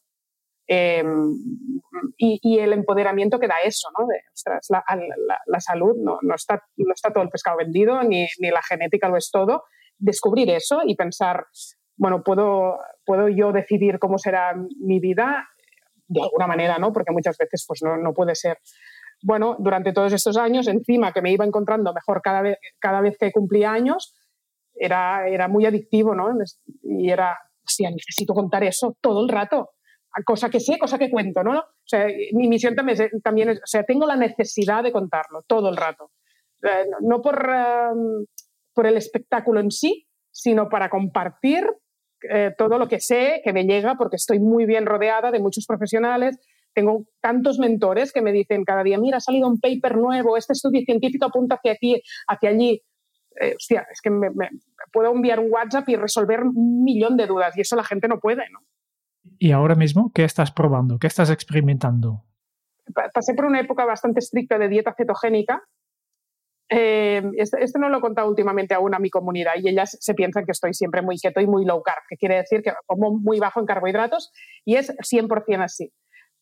Em, 0.66 1.36
y, 2.16 2.58
el 2.58 2.72
empoderamiento 2.72 3.38
que 3.38 3.46
da 3.46 3.56
eso, 3.64 3.88
¿no? 3.98 4.06
De, 4.06 4.20
la, 5.46 5.60
salud 5.60 5.94
no, 5.98 6.18
no, 6.22 6.34
está, 6.34 6.62
no 6.76 6.94
está 6.94 7.12
todo 7.12 7.22
el 7.22 7.28
pescado 7.28 7.58
vendido, 7.58 8.02
ni, 8.02 8.26
ni, 8.38 8.50
la 8.50 8.62
genética 8.62 9.08
lo 9.08 9.16
es 9.16 9.30
todo. 9.30 9.64
Descubrir 9.98 10.50
eso 10.50 10.80
y 10.86 10.96
pensar, 10.96 11.46
bueno, 11.96 12.22
¿puedo, 12.22 12.78
puedo 13.04 13.28
yo 13.28 13.52
decidir 13.52 13.98
cómo 13.98 14.18
será 14.18 14.54
mi 14.80 15.00
vida 15.00 15.48
de 16.06 16.22
alguna 16.22 16.46
manera, 16.46 16.78
¿no? 16.78 16.92
Porque 16.92 17.12
muchas 17.12 17.36
veces 17.38 17.64
pues 17.66 17.82
no, 17.82 17.96
no 17.96 18.12
puede 18.12 18.34
ser. 18.34 18.58
Bueno, 19.22 19.56
durante 19.58 19.92
todos 19.92 20.12
estos 20.12 20.36
años, 20.36 20.68
encima 20.68 21.12
que 21.12 21.22
me 21.22 21.32
iba 21.32 21.44
encontrando 21.44 21.94
mejor 21.94 22.20
cada 22.22 22.42
vez, 22.42 22.58
cada 22.78 23.00
vez 23.00 23.16
que 23.18 23.32
cumplía 23.32 23.72
años, 23.72 24.14
era, 24.74 25.28
era 25.28 25.48
muy 25.48 25.66
adictivo, 25.66 26.14
¿no? 26.14 26.28
Y 26.82 27.10
era, 27.10 27.38
hostia, 27.64 27.90
necesito 27.90 28.34
contar 28.34 28.64
eso 28.64 28.96
todo 29.00 29.22
el 29.22 29.28
rato 29.28 29.70
cosa 30.22 30.48
que 30.48 30.60
sé, 30.60 30.78
cosa 30.78 30.98
que 30.98 31.10
cuento, 31.10 31.42
¿no? 31.42 31.58
O 31.58 31.86
sea, 31.86 32.06
mi 32.32 32.46
misión 32.46 32.76
también 32.76 33.00
es, 33.00 33.22
también 33.22 33.48
o 33.50 33.54
sea, 33.64 33.82
tengo 33.82 34.06
la 34.06 34.16
necesidad 34.16 34.84
de 34.84 34.92
contarlo 34.92 35.42
todo 35.42 35.68
el 35.68 35.76
rato. 35.76 36.12
Eh, 36.62 36.86
no 37.00 37.20
por, 37.20 37.50
em, 37.50 38.24
por 38.72 38.86
el 38.86 38.96
espectáculo 38.96 39.60
en 39.60 39.70
sí, 39.70 40.06
sino 40.30 40.68
para 40.68 40.88
compartir 40.88 41.66
eh, 42.30 42.54
todo 42.56 42.78
lo 42.78 42.88
que 42.88 43.00
sé, 43.00 43.40
que 43.44 43.52
me 43.52 43.64
llega, 43.64 43.96
porque 43.96 44.16
estoy 44.16 44.40
muy 44.40 44.66
bien 44.66 44.86
rodeada 44.86 45.30
de 45.30 45.40
muchos 45.40 45.66
profesionales. 45.66 46.38
Tengo 46.72 47.04
tantos 47.20 47.58
mentores 47.58 48.12
que 48.12 48.22
me 48.22 48.32
dicen 48.32 48.64
cada 48.64 48.82
día, 48.82 48.98
mira, 48.98 49.18
ha 49.18 49.20
salido 49.20 49.48
un 49.48 49.60
paper 49.60 49.96
nuevo, 49.96 50.36
este 50.36 50.54
estudio 50.54 50.82
científico 50.84 51.26
apunta 51.26 51.56
hacia 51.56 51.72
aquí, 51.72 52.02
hacia 52.26 52.50
allí. 52.50 52.82
Eh, 53.40 53.54
hostia, 53.56 53.86
es 53.90 54.00
que 54.00 54.10
me, 54.10 54.30
puedo 54.92 55.12
enviar 55.12 55.40
un 55.40 55.50
WhatsApp 55.50 55.88
y 55.88 55.96
resolver 55.96 56.42
un 56.42 56.84
millón 56.84 57.16
de 57.16 57.26
dudas 57.26 57.56
y 57.56 57.62
eso 57.62 57.76
la 57.76 57.84
gente 57.84 58.08
no 58.08 58.20
puede, 58.20 58.48
¿no? 58.50 58.60
¿Y 59.38 59.52
ahora 59.52 59.74
mismo 59.74 60.12
qué 60.14 60.24
estás 60.24 60.52
probando? 60.52 60.98
¿Qué 60.98 61.06
estás 61.06 61.30
experimentando? 61.30 62.24
Pasé 63.12 63.34
por 63.34 63.46
una 63.46 63.60
época 63.60 63.84
bastante 63.84 64.20
estricta 64.20 64.58
de 64.58 64.68
dieta 64.68 64.94
cetogénica. 64.96 65.62
Eh, 66.70 67.22
esto, 67.36 67.78
no 67.78 67.88
lo 67.88 67.98
he 67.98 68.00
contado 68.00 68.28
últimamente 68.28 68.74
aún 68.74 68.94
a 68.94 68.98
mi 68.98 69.10
comunidad 69.10 69.52
y 69.56 69.68
ellas 69.68 69.96
se 70.00 70.14
piensan 70.14 70.44
que 70.46 70.52
estoy 70.52 70.72
siempre 70.72 71.02
muy 71.02 71.18
keto 71.18 71.40
y 71.40 71.46
muy 71.46 71.64
low 71.64 71.82
carb, 71.82 72.02
que 72.08 72.16
quiere 72.16 72.36
decir 72.36 72.62
que 72.62 72.72
como 72.86 73.12
muy 73.12 73.38
bajo 73.38 73.60
en 73.60 73.66
carbohidratos 73.66 74.32
y 74.64 74.76
es 74.76 74.90
100% 74.96 75.62
así. 75.62 75.92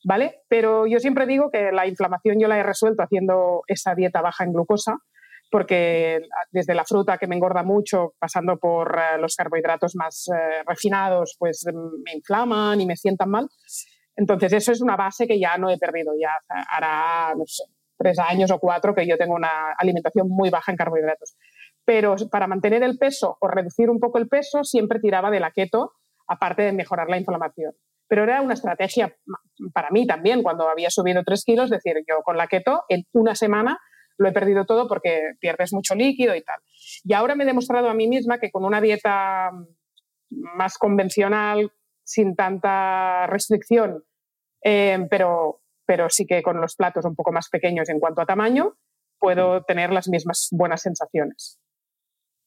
¿vale? 0.04 0.42
Pero 0.48 0.86
yo 0.86 0.98
siempre 0.98 1.26
digo 1.26 1.50
que 1.50 1.72
la 1.72 1.86
inflamación 1.86 2.38
yo 2.40 2.48
la 2.48 2.58
he 2.58 2.62
resuelto 2.62 3.02
haciendo 3.02 3.62
esa 3.66 3.94
dieta 3.94 4.20
baja 4.20 4.44
en 4.44 4.52
glucosa, 4.52 4.98
porque 5.50 6.20
desde 6.50 6.74
la 6.74 6.84
fruta 6.84 7.18
que 7.18 7.26
me 7.26 7.36
engorda 7.36 7.62
mucho, 7.62 8.14
pasando 8.18 8.56
por 8.56 8.98
eh, 8.98 9.18
los 9.18 9.36
carbohidratos 9.36 9.94
más 9.96 10.28
eh, 10.28 10.62
refinados, 10.66 11.36
pues 11.38 11.64
me 12.04 12.12
inflaman 12.14 12.80
y 12.80 12.86
me 12.86 12.96
sientan 12.96 13.30
mal. 13.30 13.48
Entonces 14.16 14.52
eso 14.52 14.72
es 14.72 14.80
una 14.80 14.96
base 14.96 15.26
que 15.26 15.38
ya 15.38 15.56
no 15.58 15.70
he 15.70 15.78
perdido, 15.78 16.12
ya 16.18 16.30
hará, 16.48 17.34
no 17.34 17.44
sé, 17.46 17.64
tres 18.02 18.18
años 18.18 18.50
o 18.50 18.58
cuatro 18.58 18.94
que 18.94 19.06
yo 19.06 19.16
tengo 19.16 19.34
una 19.34 19.72
alimentación 19.78 20.28
muy 20.28 20.50
baja 20.50 20.72
en 20.72 20.76
carbohidratos. 20.76 21.36
Pero 21.84 22.16
para 22.30 22.46
mantener 22.46 22.82
el 22.82 22.98
peso 22.98 23.36
o 23.40 23.48
reducir 23.48 23.90
un 23.90 24.00
poco 24.00 24.18
el 24.18 24.28
peso, 24.28 24.64
siempre 24.64 25.00
tiraba 25.00 25.30
de 25.30 25.40
la 25.40 25.50
keto, 25.50 25.92
aparte 26.26 26.62
de 26.62 26.72
mejorar 26.72 27.08
la 27.08 27.18
inflamación. 27.18 27.72
Pero 28.08 28.24
era 28.24 28.42
una 28.42 28.54
estrategia 28.54 29.16
para 29.72 29.90
mí 29.90 30.06
también, 30.06 30.42
cuando 30.42 30.68
había 30.68 30.90
subido 30.90 31.22
tres 31.24 31.44
kilos, 31.44 31.70
decir, 31.70 31.94
yo 32.08 32.22
con 32.22 32.36
la 32.36 32.46
keto 32.46 32.84
en 32.88 33.04
una 33.12 33.34
semana 33.34 33.78
lo 34.18 34.28
he 34.28 34.32
perdido 34.32 34.64
todo 34.66 34.88
porque 34.88 35.32
pierdes 35.40 35.72
mucho 35.72 35.94
líquido 35.94 36.34
y 36.34 36.42
tal. 36.42 36.60
Y 37.04 37.14
ahora 37.14 37.34
me 37.34 37.44
he 37.44 37.46
demostrado 37.46 37.88
a 37.88 37.94
mí 37.94 38.08
misma 38.08 38.38
que 38.38 38.50
con 38.50 38.64
una 38.64 38.80
dieta 38.80 39.50
más 40.30 40.78
convencional, 40.78 41.72
sin 42.04 42.34
tanta 42.34 43.26
restricción, 43.28 44.04
eh, 44.62 45.06
pero, 45.10 45.61
pero 45.92 46.08
sí 46.08 46.24
que 46.24 46.40
con 46.40 46.58
los 46.58 46.74
platos 46.74 47.04
un 47.04 47.14
poco 47.14 47.32
más 47.32 47.50
pequeños 47.50 47.90
en 47.90 48.00
cuanto 48.00 48.22
a 48.22 48.24
tamaño, 48.24 48.78
puedo 49.18 49.62
tener 49.64 49.92
las 49.92 50.08
mismas 50.08 50.48
buenas 50.50 50.80
sensaciones. 50.80 51.60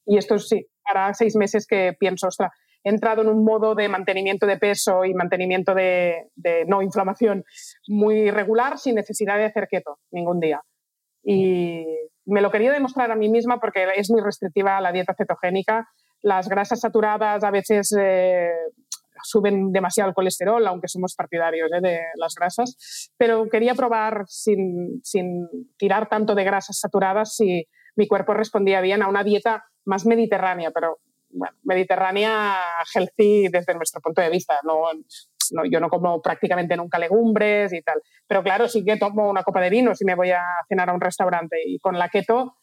Y 0.04 0.18
esto 0.18 0.40
sí, 0.40 0.66
hará 0.84 1.14
seis 1.14 1.36
meses 1.36 1.68
que 1.68 1.94
pienso, 2.00 2.25
ostras, 2.25 2.50
he 2.84 2.90
entrado 2.90 3.22
en 3.22 3.28
un 3.28 3.46
modo 3.46 3.75
de 3.75 3.88
mantenimiento 3.88 4.48
de 4.48 4.58
peso 4.58 5.06
y 5.06 5.14
mantenimiento 5.14 5.75
de, 5.75 6.32
de 6.36 6.66
no 6.66 6.82
inflamación 6.82 7.44
muy 7.88 8.32
regular 8.32 8.80
sin 8.80 8.96
necesidad 8.96 9.38
de 9.38 9.46
hacer 9.46 9.68
keto 9.70 10.00
ningún 10.10 10.40
día. 10.40 10.64
Y 11.24 11.86
me 12.25 12.42
lo 12.42 12.50
quería 12.50 12.72
demostrar 12.72 13.12
a 13.12 13.16
mí 13.16 13.30
misma 13.30 13.60
porque 13.60 13.86
es 13.96 14.10
muy 14.10 14.22
restrictiva 14.22 14.82
la 14.82 14.92
dieta 14.92 15.14
cetogénica. 15.16 15.88
Las 16.24 16.50
grasas 16.50 16.80
saturadas 16.80 17.44
a 17.44 17.52
veces 17.52 17.96
eh, 17.96 18.50
suben 19.25 19.72
demasiado 19.72 20.10
el 20.10 20.15
colesterol, 20.15 20.65
aunque 20.67 20.88
somos 20.88 21.15
partidarios 21.15 21.70
eh, 21.72 21.82
de 21.82 22.00
las 22.15 22.36
grasas. 22.36 23.12
Pero 23.17 23.48
quería 23.50 23.75
probar 23.75 24.25
sin, 24.27 25.01
sin 25.03 25.48
tirar 25.77 26.08
tanto 26.10 26.36
de 26.36 26.44
grasas 26.44 26.79
saturadas 26.79 27.36
si 27.36 27.67
mi 27.96 28.08
cuerpo 28.08 28.34
respondía 28.34 28.82
bien 28.82 29.01
a 29.01 29.08
una 29.08 29.24
dieta 29.24 29.65
más 29.86 30.05
mediterránea, 30.05 30.72
pero 30.72 31.00
bueno, 31.29 31.55
mediterránea 31.63 32.55
healthy 32.94 33.48
desde 33.50 33.75
nuestro 33.75 34.01
punto 34.01 34.22
de 34.22 34.29
vista. 34.29 34.60
No, 34.63 34.86
yo 35.70 35.79
no 35.79 35.89
como 35.89 36.22
prácticamente 36.22 36.75
nunca 36.75 36.98
legumbres 36.98 37.74
y 37.74 37.82
tal. 37.82 38.01
Pero 38.27 38.41
claro, 38.44 38.67
sí 38.67 38.84
que 38.84 38.98
tomo 38.98 39.29
una 39.29 39.44
copa 39.44 39.62
de 39.62 39.70
vino 39.70 39.94
si 39.94 40.05
me 40.05 40.15
voy 40.15 40.32
a 40.32 40.44
cenar 40.67 40.89
a 40.89 40.94
un 40.94 41.01
restaurante. 41.01 41.58
Y 41.65 41.79
con 41.79 42.00
la 42.00 42.10
keto 42.10 42.58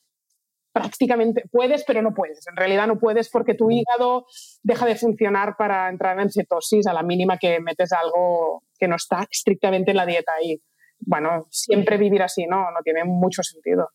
prácticamente 0.73 1.45
puedes, 1.51 1.85
pero 1.85 2.03
no 2.03 2.15
puedes. 2.15 2.47
En 2.47 2.57
realidad 2.57 2.87
no 2.87 2.99
puedes 2.99 3.29
porque 3.31 3.55
tu 3.55 3.71
hígado 3.71 4.27
deja 4.63 4.87
de 4.87 4.97
funcionar 4.97 5.57
para 5.57 5.89
entrar 5.89 6.19
en 6.21 6.31
cetosis 6.31 6.87
a 6.87 6.93
la 6.93 7.03
mínima 7.03 7.39
que 7.39 7.61
metes 7.61 7.93
algo 7.93 8.63
que 8.79 8.89
no 8.89 8.97
está 8.97 9.27
estrictamente 9.31 9.91
en 9.91 9.97
la 9.99 10.07
dieta. 10.07 10.33
Y 10.43 10.63
bueno, 11.01 11.47
siempre 11.51 11.99
vivir 11.99 12.23
así 12.23 12.47
no, 12.47 12.71
no 12.71 12.81
tiene 12.83 13.05
mucho 13.05 13.43
sentido. 13.43 13.91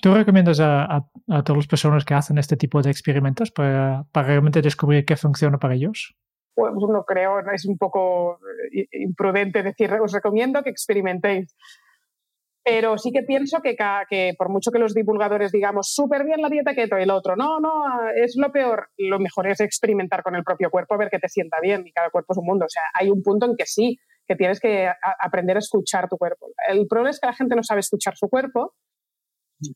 ¿Tú 0.00 0.12
recomiendas 0.12 0.60
a, 0.60 1.06
todas 1.44 1.56
las 1.56 1.66
personas 1.66 2.04
que 2.04 2.14
hacen 2.14 2.36
este 2.38 2.56
tipo 2.56 2.82
de 2.82 2.90
experimentos 2.90 3.50
para, 3.50 4.04
para 4.12 4.26
realmente 4.26 4.60
descubrir 4.60 5.04
qué 5.04 5.16
funciona 5.16 5.58
para 5.58 5.74
ellos? 5.74 6.14
pues 6.54 6.72
no 6.72 7.04
creo, 7.04 7.40
es 7.52 7.64
un 7.66 7.76
poco 7.76 8.38
eh, 8.72 8.86
imprudente 8.92 9.62
decir, 9.62 9.92
os 9.92 10.12
recomiendo 10.12 10.62
que 10.62 10.70
experimentéis. 10.70 11.54
Pero 12.64 12.96
sí 12.96 13.12
que 13.12 13.22
pienso 13.22 13.60
que, 13.60 14.34
por 14.38 14.48
mucho 14.48 14.70
que 14.70 14.78
los 14.78 14.94
divulgadores 14.94 15.52
digamos 15.52 15.92
súper 15.92 16.24
bien 16.24 16.40
la 16.40 16.48
dieta 16.48 16.74
keto 16.74 16.98
y 16.98 17.02
el 17.02 17.10
otro, 17.10 17.36
no, 17.36 17.60
no, 17.60 17.70
es 18.16 18.36
lo 18.36 18.50
peor, 18.50 18.88
lo 18.96 19.18
mejor 19.18 19.48
es 19.48 19.60
experimentar 19.60 20.22
con 20.22 20.34
el 20.34 20.44
propio 20.44 20.70
cuerpo, 20.70 20.96
ver 20.96 21.10
que 21.10 21.18
te 21.18 21.28
sienta 21.28 21.58
bien 21.60 21.86
y 21.86 21.92
cada 21.92 22.08
cuerpo 22.10 22.32
es 22.32 22.38
un 22.38 22.46
mundo. 22.46 22.64
O 22.64 22.70
sea, 22.70 22.82
hay 22.94 23.10
un 23.10 23.22
punto 23.22 23.44
en 23.46 23.56
que 23.56 23.66
sí, 23.66 23.98
que 24.26 24.34
tienes 24.34 24.60
que 24.60 24.90
aprender 25.20 25.56
a 25.56 25.58
escuchar 25.58 26.08
tu 26.08 26.16
cuerpo. 26.16 26.46
El 26.66 26.86
problema 26.86 27.10
es 27.10 27.20
que 27.20 27.26
la 27.26 27.34
gente 27.34 27.54
no 27.54 27.62
sabe 27.62 27.80
escuchar 27.80 28.16
su 28.16 28.28
cuerpo 28.30 28.74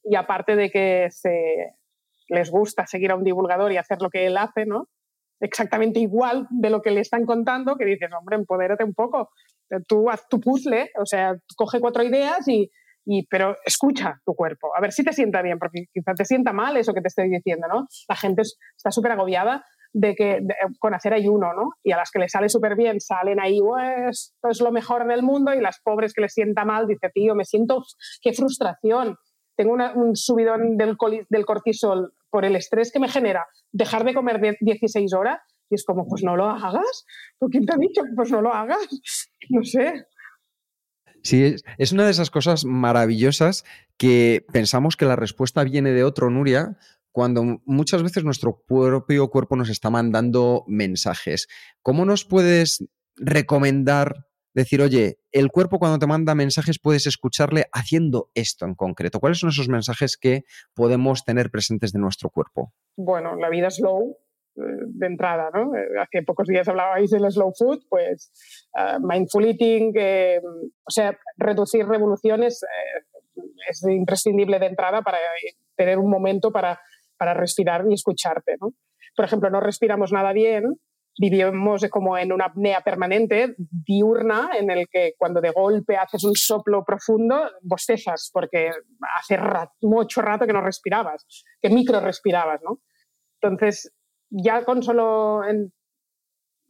y 0.04 0.16
aparte 0.16 0.56
de 0.56 0.70
que 0.70 1.08
se, 1.10 1.74
les 2.28 2.50
gusta 2.50 2.86
seguir 2.86 3.10
a 3.10 3.16
un 3.16 3.24
divulgador 3.24 3.70
y 3.72 3.76
hacer 3.76 4.00
lo 4.00 4.08
que 4.08 4.26
él 4.26 4.38
hace, 4.38 4.64
¿no? 4.64 4.88
exactamente 5.40 6.00
igual 6.00 6.46
de 6.50 6.70
lo 6.70 6.82
que 6.82 6.90
le 6.90 7.00
están 7.00 7.24
contando, 7.24 7.76
que 7.76 7.84
dices, 7.84 8.10
hombre, 8.18 8.36
empodérate 8.36 8.84
un 8.84 8.94
poco. 8.94 9.30
Tú 9.86 10.08
haz 10.10 10.26
tu 10.28 10.40
puzzle, 10.40 10.90
o 11.00 11.06
sea, 11.06 11.36
coge 11.56 11.80
cuatro 11.80 12.02
ideas 12.02 12.46
y, 12.48 12.70
pero 13.30 13.56
escucha 13.64 14.20
tu 14.24 14.34
cuerpo, 14.34 14.74
a 14.76 14.80
ver 14.80 14.92
si 14.92 15.02
te 15.02 15.12
sienta 15.12 15.42
bien, 15.42 15.58
porque 15.58 15.86
quizás 15.92 16.14
te 16.16 16.24
sienta 16.24 16.52
mal 16.52 16.76
eso 16.76 16.92
que 16.92 17.00
te 17.00 17.08
estoy 17.08 17.28
diciendo, 17.30 17.66
¿no? 17.68 17.86
La 18.08 18.16
gente 18.16 18.42
está 18.42 18.90
súper 18.90 19.12
agobiada 19.12 19.64
de 19.94 20.14
que 20.14 20.40
con 20.78 20.94
hacer 20.94 21.14
ayuno, 21.14 21.54
¿no? 21.54 21.70
Y 21.82 21.92
a 21.92 21.96
las 21.96 22.10
que 22.10 22.18
le 22.18 22.28
sale 22.28 22.48
súper 22.48 22.76
bien 22.76 23.00
salen 23.00 23.40
ahí, 23.40 23.60
esto 24.08 24.48
es 24.50 24.60
lo 24.60 24.70
mejor 24.72 25.06
del 25.06 25.22
mundo, 25.22 25.54
y 25.54 25.60
las 25.60 25.80
pobres 25.82 26.12
que 26.12 26.20
les 26.20 26.34
sienta 26.34 26.64
mal, 26.64 26.86
dice, 26.86 27.08
tío, 27.12 27.34
me 27.34 27.44
siento, 27.44 27.82
qué 28.20 28.32
frustración, 28.34 29.16
tengo 29.56 29.72
un 29.72 30.14
subidón 30.14 30.76
del, 30.76 30.96
del 31.28 31.46
cortisol 31.46 32.12
por 32.30 32.44
el 32.44 32.56
estrés 32.56 32.92
que 32.92 33.00
me 33.00 33.08
genera 33.08 33.46
dejar 33.72 34.04
de 34.04 34.14
comer 34.14 34.40
16 34.60 35.12
horas 35.14 35.40
y 35.70 35.74
es 35.74 35.84
como, 35.84 36.06
pues 36.06 36.22
no 36.22 36.36
lo 36.36 36.48
hagas. 36.48 37.04
¿Por 37.38 37.50
quién 37.50 37.66
te 37.66 37.74
ha 37.74 37.76
dicho? 37.78 38.02
Pues 38.16 38.30
no 38.30 38.42
lo 38.42 38.52
hagas. 38.52 38.88
No 39.50 39.64
sé. 39.64 40.04
Sí, 41.22 41.56
es 41.78 41.92
una 41.92 42.04
de 42.04 42.10
esas 42.10 42.30
cosas 42.30 42.66
maravillosas 42.66 43.64
que 43.96 44.44
pensamos 44.52 44.94
que 44.96 45.06
la 45.06 45.16
respuesta 45.16 45.64
viene 45.64 45.92
de 45.92 46.04
otro, 46.04 46.28
Nuria, 46.28 46.76
cuando 47.12 47.62
muchas 47.64 48.02
veces 48.02 48.24
nuestro 48.24 48.62
propio 48.66 49.28
cuerpo 49.30 49.56
nos 49.56 49.70
está 49.70 49.88
mandando 49.88 50.64
mensajes. 50.66 51.48
¿Cómo 51.82 52.04
nos 52.04 52.26
puedes 52.26 52.84
recomendar 53.16 54.28
decir, 54.54 54.82
oye, 54.82 55.18
el 55.32 55.50
cuerpo 55.50 55.78
cuando 55.78 55.98
te 55.98 56.06
manda 56.06 56.34
mensajes 56.34 56.78
puedes 56.78 57.06
escucharle 57.06 57.66
haciendo 57.72 58.30
esto 58.34 58.66
en 58.66 58.74
concreto. 58.74 59.20
¿Cuáles 59.20 59.38
son 59.38 59.50
esos 59.50 59.68
mensajes 59.68 60.16
que 60.16 60.44
podemos 60.74 61.24
tener 61.24 61.50
presentes 61.50 61.92
de 61.92 62.00
nuestro 62.00 62.30
cuerpo? 62.30 62.72
Bueno, 62.96 63.36
la 63.36 63.48
vida 63.48 63.70
slow 63.70 64.16
de 64.58 65.06
entrada, 65.06 65.50
¿no? 65.52 65.74
Eh, 65.74 65.88
hace 66.00 66.22
pocos 66.22 66.46
días 66.46 66.68
hablabais 66.68 67.10
del 67.10 67.30
slow 67.30 67.52
food, 67.56 67.80
pues 67.88 68.30
uh, 68.74 68.98
mindful 69.06 69.44
eating, 69.44 69.92
eh, 69.96 70.40
o 70.42 70.90
sea, 70.90 71.16
reducir 71.36 71.86
revoluciones 71.86 72.62
eh, 72.62 73.42
es 73.68 73.82
imprescindible 73.88 74.58
de 74.58 74.66
entrada 74.66 75.02
para 75.02 75.18
tener 75.76 75.98
un 75.98 76.10
momento 76.10 76.50
para, 76.50 76.80
para 77.16 77.34
respirar 77.34 77.84
y 77.88 77.94
escucharte, 77.94 78.56
¿no? 78.60 78.72
Por 79.16 79.24
ejemplo, 79.24 79.50
no 79.50 79.60
respiramos 79.60 80.12
nada 80.12 80.32
bien 80.32 80.78
vivimos 81.18 81.84
como 81.90 82.16
en 82.16 82.32
una 82.32 82.46
apnea 82.46 82.80
permanente, 82.80 83.56
diurna, 83.58 84.50
en 84.56 84.70
el 84.70 84.86
que 84.88 85.14
cuando 85.18 85.40
de 85.40 85.50
golpe 85.50 85.96
haces 85.96 86.22
un 86.24 86.34
soplo 86.34 86.84
profundo, 86.84 87.50
bostezas, 87.60 88.30
porque 88.32 88.70
hace 89.18 89.38
mucho 89.82 90.22
rato 90.22 90.46
que 90.46 90.52
no 90.52 90.60
respirabas, 90.60 91.26
que 91.60 91.70
micro 91.70 92.00
respirabas, 92.00 92.60
¿no? 92.62 92.80
Entonces, 93.40 93.92
ya 94.30 94.64
con 94.64 94.82
solo 94.82 95.42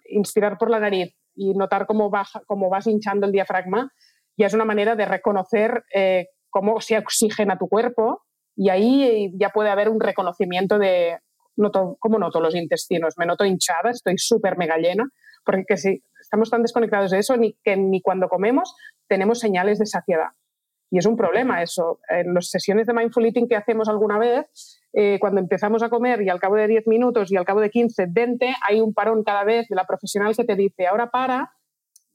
inspirar 0.05 0.59
por 0.59 0.71
la 0.71 0.81
nariz 0.81 1.15
y 1.35 1.55
notar 1.55 1.87
cómo, 1.87 2.11
baja, 2.11 2.43
cómo 2.47 2.69
vas 2.69 2.87
hinchando 2.87 3.27
el 3.27 3.33
diafragma, 3.33 3.93
ya 4.37 4.47
es 4.47 4.55
una 4.55 4.65
manera 4.65 4.97
de 4.97 5.05
reconocer 5.05 5.85
eh, 5.95 6.29
cómo 6.51 6.81
se 6.81 6.99
oxigena 6.99 7.59
tu 7.59 7.69
cuerpo 7.69 8.23
y 8.57 8.71
ahí 8.71 9.33
ya 9.39 9.51
puede 9.51 9.71
haber 9.71 9.89
un 9.89 10.01
reconocimiento 10.01 10.79
de, 10.79 11.19
noto, 11.59 11.97
¿cómo 12.01 12.19
noto 12.19 12.41
los 12.41 12.55
intestinos? 12.55 13.15
Me 13.19 13.27
noto 13.27 13.45
hinchada, 13.45 13.91
estoy 13.91 14.17
súper 14.19 14.57
mega 14.57 14.77
llena, 14.79 15.05
porque 15.45 15.77
si 15.77 16.03
estamos 16.21 16.51
tan 16.51 16.63
desconectados 16.63 17.11
de 17.11 17.19
eso 17.19 17.37
ni, 17.37 17.55
que 17.63 17.77
ni 17.77 18.01
cuando 18.01 18.29
comemos 18.29 18.75
tenemos 19.07 19.39
señales 19.41 19.79
de 19.79 19.87
saciedad. 19.87 20.29
Y 20.91 20.99
es 20.99 21.07
un 21.07 21.17
problema 21.17 21.63
eso. 21.63 22.01
En 22.09 22.35
las 22.35 22.51
sesiones 22.51 22.87
de 22.87 22.95
mindful 22.95 23.27
eating 23.27 23.47
que 23.47 23.57
hacemos 23.57 23.89
alguna 23.89 24.19
vez, 24.19 24.81
eh, 24.93 25.19
cuando 25.21 25.41
empezamos 25.41 25.83
a 25.83 25.91
comer 25.91 26.23
y 26.23 26.29
al 26.29 26.41
cabo 26.41 26.57
de 26.57 26.67
10 26.67 26.87
minutos 26.87 27.31
y 27.31 27.37
al 27.37 27.45
cabo 27.45 27.61
de 27.61 27.71
15, 27.71 28.07
20, 28.09 28.55
hay 28.67 28.81
un 28.81 28.95
parón 28.95 29.23
cada 29.23 29.45
vez 29.45 29.69
de 29.69 29.77
la 29.77 29.85
profesional 29.85 30.35
que 30.35 30.45
te 30.45 30.57
dice, 30.57 30.87
ahora 30.87 31.11
para, 31.11 31.53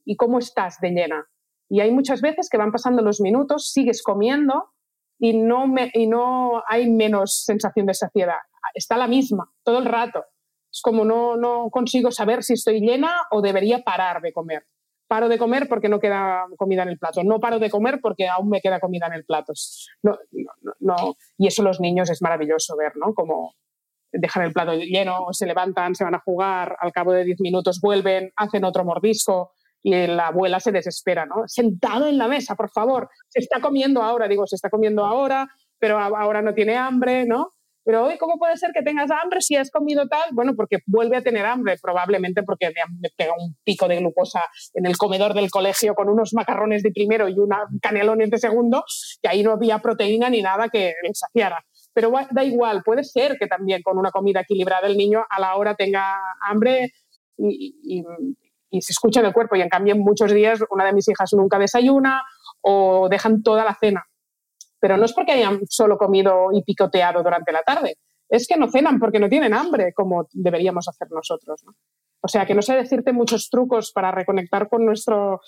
¿y 0.04 0.16
cómo 0.16 0.38
estás 0.38 0.80
de 0.80 0.90
llena? 0.90 1.26
Y 1.68 1.80
hay 1.80 1.92
muchas 1.92 2.20
veces 2.20 2.48
que 2.50 2.58
van 2.58 2.72
pasando 2.72 3.02
los 3.02 3.20
minutos, 3.20 3.70
sigues 3.70 4.02
comiendo 4.02 4.70
y 5.18 5.36
no, 5.36 5.72
y 5.92 6.06
no 6.06 6.62
hay 6.66 6.90
menos 6.90 7.44
sensación 7.44 7.86
de 7.86 7.94
saciedad 7.94 8.38
está 8.74 8.96
la 8.96 9.08
misma 9.08 9.50
todo 9.62 9.78
el 9.78 9.84
rato. 9.84 10.24
Es 10.72 10.80
como 10.82 11.04
no, 11.04 11.36
no 11.36 11.70
consigo 11.70 12.10
saber 12.10 12.42
si 12.42 12.54
estoy 12.54 12.80
llena 12.80 13.12
o 13.30 13.40
debería 13.40 13.82
parar 13.82 14.20
de 14.22 14.32
comer. 14.32 14.66
Paro 15.06 15.28
de 15.28 15.38
comer 15.38 15.68
porque 15.68 15.88
no 15.88 16.00
queda 16.00 16.46
comida 16.56 16.82
en 16.82 16.88
el 16.88 16.98
plato. 16.98 17.22
No 17.22 17.40
paro 17.40 17.58
de 17.58 17.70
comer 17.70 18.00
porque 18.00 18.28
aún 18.28 18.48
me 18.48 18.60
queda 18.60 18.80
comida 18.80 19.06
en 19.06 19.12
el 19.14 19.24
plato. 19.24 19.52
No, 20.02 20.18
no, 20.62 20.72
no. 20.80 21.16
Y 21.36 21.46
eso 21.46 21.62
los 21.62 21.80
niños 21.80 22.10
es 22.10 22.22
maravilloso 22.22 22.76
ver, 22.76 22.92
¿no? 22.96 23.12
Como 23.14 23.54
dejan 24.12 24.44
el 24.44 24.52
plato 24.52 24.74
lleno, 24.74 25.26
se 25.32 25.46
levantan, 25.46 25.94
se 25.94 26.04
van 26.04 26.14
a 26.14 26.20
jugar, 26.20 26.76
al 26.78 26.92
cabo 26.92 27.12
de 27.12 27.24
10 27.24 27.40
minutos 27.40 27.80
vuelven, 27.80 28.32
hacen 28.36 28.64
otro 28.64 28.84
mordisco 28.84 29.52
y 29.82 30.06
la 30.06 30.28
abuela 30.28 30.60
se 30.60 30.72
desespera, 30.72 31.26
¿no? 31.26 31.46
Sentado 31.46 32.06
en 32.06 32.16
la 32.16 32.28
mesa, 32.28 32.54
por 32.54 32.70
favor, 32.70 33.10
se 33.28 33.40
está 33.40 33.60
comiendo 33.60 34.02
ahora, 34.02 34.28
digo, 34.28 34.46
se 34.46 34.56
está 34.56 34.70
comiendo 34.70 35.04
ahora, 35.04 35.48
pero 35.78 35.98
ahora 35.98 36.40
no 36.40 36.54
tiene 36.54 36.76
hambre, 36.76 37.26
¿no? 37.26 37.52
Pero 37.84 38.06
hoy, 38.06 38.16
¿cómo 38.16 38.38
puede 38.38 38.56
ser 38.56 38.70
que 38.72 38.82
tengas 38.82 39.10
hambre 39.10 39.42
si 39.42 39.56
has 39.56 39.70
comido 39.70 40.08
tal? 40.08 40.30
Bueno, 40.32 40.54
porque 40.56 40.78
vuelve 40.86 41.18
a 41.18 41.22
tener 41.22 41.44
hambre, 41.44 41.76
probablemente 41.80 42.42
porque 42.42 42.72
me 43.00 43.10
pega 43.16 43.34
un 43.38 43.56
pico 43.62 43.86
de 43.88 43.96
glucosa 43.96 44.40
en 44.72 44.86
el 44.86 44.96
comedor 44.96 45.34
del 45.34 45.50
colegio 45.50 45.94
con 45.94 46.08
unos 46.08 46.32
macarrones 46.32 46.82
de 46.82 46.90
primero 46.90 47.28
y 47.28 47.38
una 47.38 47.66
canelones 47.82 48.30
de 48.30 48.38
segundo, 48.38 48.84
y 49.22 49.28
ahí 49.28 49.42
no 49.42 49.52
había 49.52 49.78
proteína 49.80 50.30
ni 50.30 50.40
nada 50.40 50.68
que 50.70 50.94
le 51.02 51.10
saciara. 51.12 51.62
Pero 51.92 52.10
da 52.30 52.42
igual, 52.42 52.82
puede 52.82 53.04
ser 53.04 53.36
que 53.38 53.46
también 53.46 53.82
con 53.82 53.98
una 53.98 54.10
comida 54.10 54.40
equilibrada 54.40 54.86
el 54.86 54.96
niño 54.96 55.24
a 55.28 55.38
la 55.38 55.54
hora 55.56 55.74
tenga 55.74 56.16
hambre 56.40 56.90
y, 57.36 58.02
y 58.70 58.80
se 58.80 58.92
escucha 58.92 59.20
en 59.20 59.26
el 59.26 59.32
cuerpo. 59.32 59.56
Y 59.56 59.60
en 59.60 59.68
cambio, 59.68 59.94
en 59.94 60.00
muchos 60.00 60.32
días 60.32 60.60
una 60.70 60.86
de 60.86 60.92
mis 60.94 61.06
hijas 61.08 61.32
nunca 61.34 61.58
desayuna 61.58 62.22
o 62.62 63.08
dejan 63.10 63.42
toda 63.42 63.64
la 63.64 63.74
cena 63.74 64.04
pero 64.84 64.98
no 64.98 65.06
es 65.06 65.14
porque 65.14 65.32
hayan 65.32 65.60
solo 65.66 65.96
comido 65.96 66.48
y 66.52 66.62
picoteado 66.62 67.22
durante 67.22 67.52
la 67.52 67.62
tarde, 67.62 67.96
es 68.28 68.46
que 68.46 68.58
no 68.58 68.70
cenan 68.70 68.98
porque 68.98 69.18
no 69.18 69.30
tienen 69.30 69.54
hambre 69.54 69.94
como 69.94 70.28
deberíamos 70.30 70.86
hacer 70.88 71.08
nosotros. 71.10 71.64
O 72.20 72.28
sea, 72.28 72.44
que 72.44 72.54
no 72.54 72.60
sé 72.60 72.74
decirte 72.74 73.14
muchos 73.14 73.48
trucos 73.48 73.92
para 73.92 74.10
reconectar 74.10 74.68
con, 74.68 74.84
nuestro, 74.84 75.40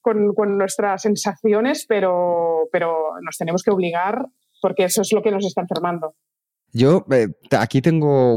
con, 0.00 0.58
nuestras 0.58 1.00
sensaciones, 1.00 1.86
pero, 1.88 2.68
pero 2.72 3.10
nos 3.22 3.36
tenemos 3.36 3.62
que 3.62 3.70
obligar 3.70 4.26
porque 4.60 4.82
eso 4.82 5.02
es 5.02 5.12
lo 5.12 5.22
que 5.22 5.30
nos 5.30 5.46
está 5.46 5.60
enfermando. 5.60 6.16
Yo 6.72 7.06
eh, 7.12 7.28
aquí 7.56 7.80
tengo 7.82 8.34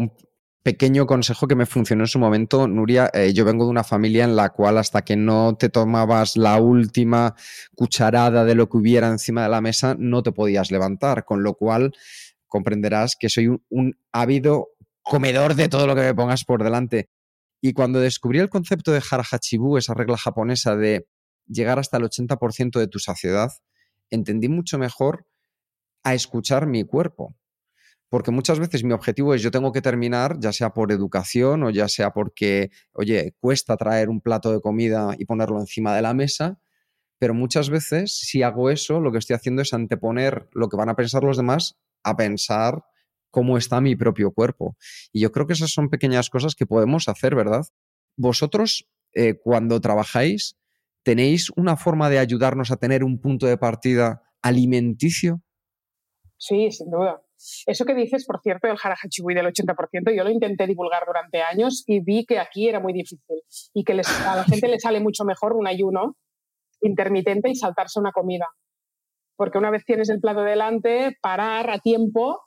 pequeño 0.65 1.05
consejo 1.05 1.47
que 1.47 1.53
me 1.53 1.67
funcionó 1.67 2.05
en 2.05 2.07
su 2.07 2.17
momento, 2.17 2.67
Nuria. 2.67 3.11
Eh, 3.13 3.33
yo 3.33 3.45
vengo 3.45 3.65
de 3.65 3.69
una 3.69 3.83
familia 3.83 4.23
en 4.23 4.35
la 4.35 4.49
cual 4.49 4.79
hasta 4.79 5.03
que 5.03 5.15
no 5.15 5.55
te 5.55 5.69
tomabas 5.69 6.37
la 6.37 6.59
última 6.59 7.35
cucharada 7.75 8.43
de 8.45 8.55
lo 8.55 8.67
que 8.67 8.77
hubiera 8.77 9.09
encima 9.09 9.43
de 9.43 9.49
la 9.49 9.61
mesa, 9.61 9.95
no 9.99 10.23
te 10.23 10.31
podías 10.31 10.71
levantar, 10.71 11.23
con 11.23 11.43
lo 11.43 11.53
cual 11.53 11.93
comprenderás 12.47 13.15
que 13.15 13.29
soy 13.29 13.47
un, 13.69 13.99
ávido 14.11 14.69
comedor 15.03 15.53
de 15.53 15.69
todo 15.69 15.85
lo 15.85 15.93
que 15.93 16.01
me 16.01 16.15
pongas 16.15 16.43
por 16.45 16.63
delante. 16.63 17.09
Y 17.61 17.73
cuando 17.73 17.99
descubrí 17.99 18.39
el 18.39 18.49
concepto 18.49 18.91
de 18.91 19.03
Harahachibu, 19.07 19.77
esa 19.77 19.93
regla 19.93 20.17
japonesa 20.17 20.75
de 20.75 21.05
llegar 21.45 21.77
hasta 21.77 21.97
el 21.97 22.05
80% 22.05 22.79
de 22.79 22.87
tu 22.87 22.97
saciedad, 22.97 23.51
entendí 24.09 24.49
mucho 24.49 24.79
mejor 24.79 25.27
a 26.03 26.15
escuchar 26.15 26.65
mi 26.65 26.83
cuerpo 26.85 27.35
porque 28.09 28.31
muchas 28.31 28.59
veces 28.59 28.83
mi 28.83 28.93
objetivo 28.93 29.33
es 29.33 29.41
yo 29.41 29.51
tengo 29.51 29.71
que 29.71 29.81
terminar, 29.81 30.37
ya 30.39 30.51
sea 30.51 30.71
por 30.71 30.91
educación 30.91 31.63
o 31.63 31.69
ya 31.69 31.87
sea 31.87 32.11
porque, 32.11 32.71
oye, 32.93 33.35
cuesta 33.39 33.77
traer 33.77 34.09
un 34.09 34.21
plato 34.21 34.51
de 34.51 34.61
comida 34.61 35.15
y 35.17 35.25
ponerlo 35.25 35.59
encima 35.59 35.95
de 35.95 36.01
la 36.01 36.13
mesa, 36.13 36.59
pero 37.17 37.33
muchas 37.33 37.69
veces 37.69 38.17
si 38.17 38.43
hago 38.43 38.69
eso, 38.69 38.99
lo 38.99 39.11
que 39.11 39.17
estoy 39.17 39.35
haciendo 39.35 39.61
es 39.61 39.73
anteponer 39.73 40.47
lo 40.53 40.69
que 40.69 40.77
van 40.77 40.89
a 40.89 40.95
pensar 40.95 41.23
los 41.23 41.37
demás 41.37 41.77
a 42.03 42.15
pensar 42.15 42.83
cómo 43.31 43.57
está 43.57 43.81
mi 43.81 43.95
propio 43.95 44.31
cuerpo. 44.31 44.77
Y 45.11 45.19
yo 45.21 45.31
creo 45.31 45.47
que 45.47 45.53
esas 45.53 45.71
son 45.71 45.89
pequeñas 45.89 46.29
cosas 46.29 46.55
que 46.55 46.65
podemos 46.65 47.09
hacer, 47.09 47.35
¿verdad? 47.35 47.65
Vosotros, 48.15 48.87
eh, 49.13 49.39
cuando 49.43 49.81
trabajáis, 49.81 50.57
¿tenéis 51.03 51.49
una 51.57 51.75
forma 51.75 52.09
de 52.09 52.19
ayudarnos 52.19 52.71
a 52.71 52.77
tener 52.77 53.03
un 53.03 53.19
punto 53.19 53.45
de 53.45 53.57
partida 53.57 54.23
alimenticio? 54.41 55.41
Sí, 56.37 56.71
sin 56.71 56.91
duda. 56.91 57.24
Eso 57.65 57.85
que 57.85 57.93
dices, 57.93 58.25
por 58.25 58.39
cierto, 58.41 58.67
del 58.67 58.77
Harahachiwi 58.81 59.33
del 59.33 59.47
80%, 59.47 60.15
yo 60.15 60.23
lo 60.23 60.29
intenté 60.29 60.67
divulgar 60.67 61.03
durante 61.05 61.41
años 61.41 61.83
y 61.87 61.99
vi 61.99 62.25
que 62.25 62.39
aquí 62.39 62.67
era 62.67 62.79
muy 62.79 62.93
difícil 62.93 63.41
y 63.73 63.83
que 63.83 63.93
a 63.93 64.35
la 64.35 64.43
gente 64.43 64.67
le 64.67 64.79
sale 64.79 64.99
mucho 64.99 65.23
mejor 65.25 65.53
un 65.53 65.67
ayuno 65.67 66.15
intermitente 66.81 67.49
y 67.49 67.55
saltarse 67.55 67.99
una 67.99 68.11
comida. 68.11 68.47
Porque 69.35 69.57
una 69.57 69.69
vez 69.69 69.83
tienes 69.85 70.09
el 70.09 70.19
plato 70.19 70.43
delante, 70.43 71.17
parar 71.21 71.69
a 71.69 71.79
tiempo 71.79 72.41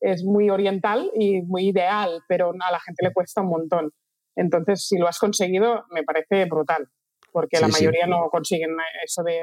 es 0.00 0.24
muy 0.24 0.50
oriental 0.50 1.10
y 1.14 1.40
muy 1.42 1.68
ideal, 1.68 2.22
pero 2.28 2.50
a 2.50 2.70
la 2.70 2.80
gente 2.80 3.04
le 3.04 3.12
cuesta 3.12 3.40
un 3.40 3.48
montón. 3.48 3.90
Entonces, 4.36 4.86
si 4.86 4.98
lo 4.98 5.08
has 5.08 5.18
conseguido, 5.18 5.84
me 5.90 6.02
parece 6.02 6.44
brutal, 6.44 6.88
porque 7.32 7.60
la 7.60 7.68
mayoría 7.68 8.06
no 8.06 8.28
consiguen 8.30 8.76
eso 9.02 9.22
de 9.22 9.40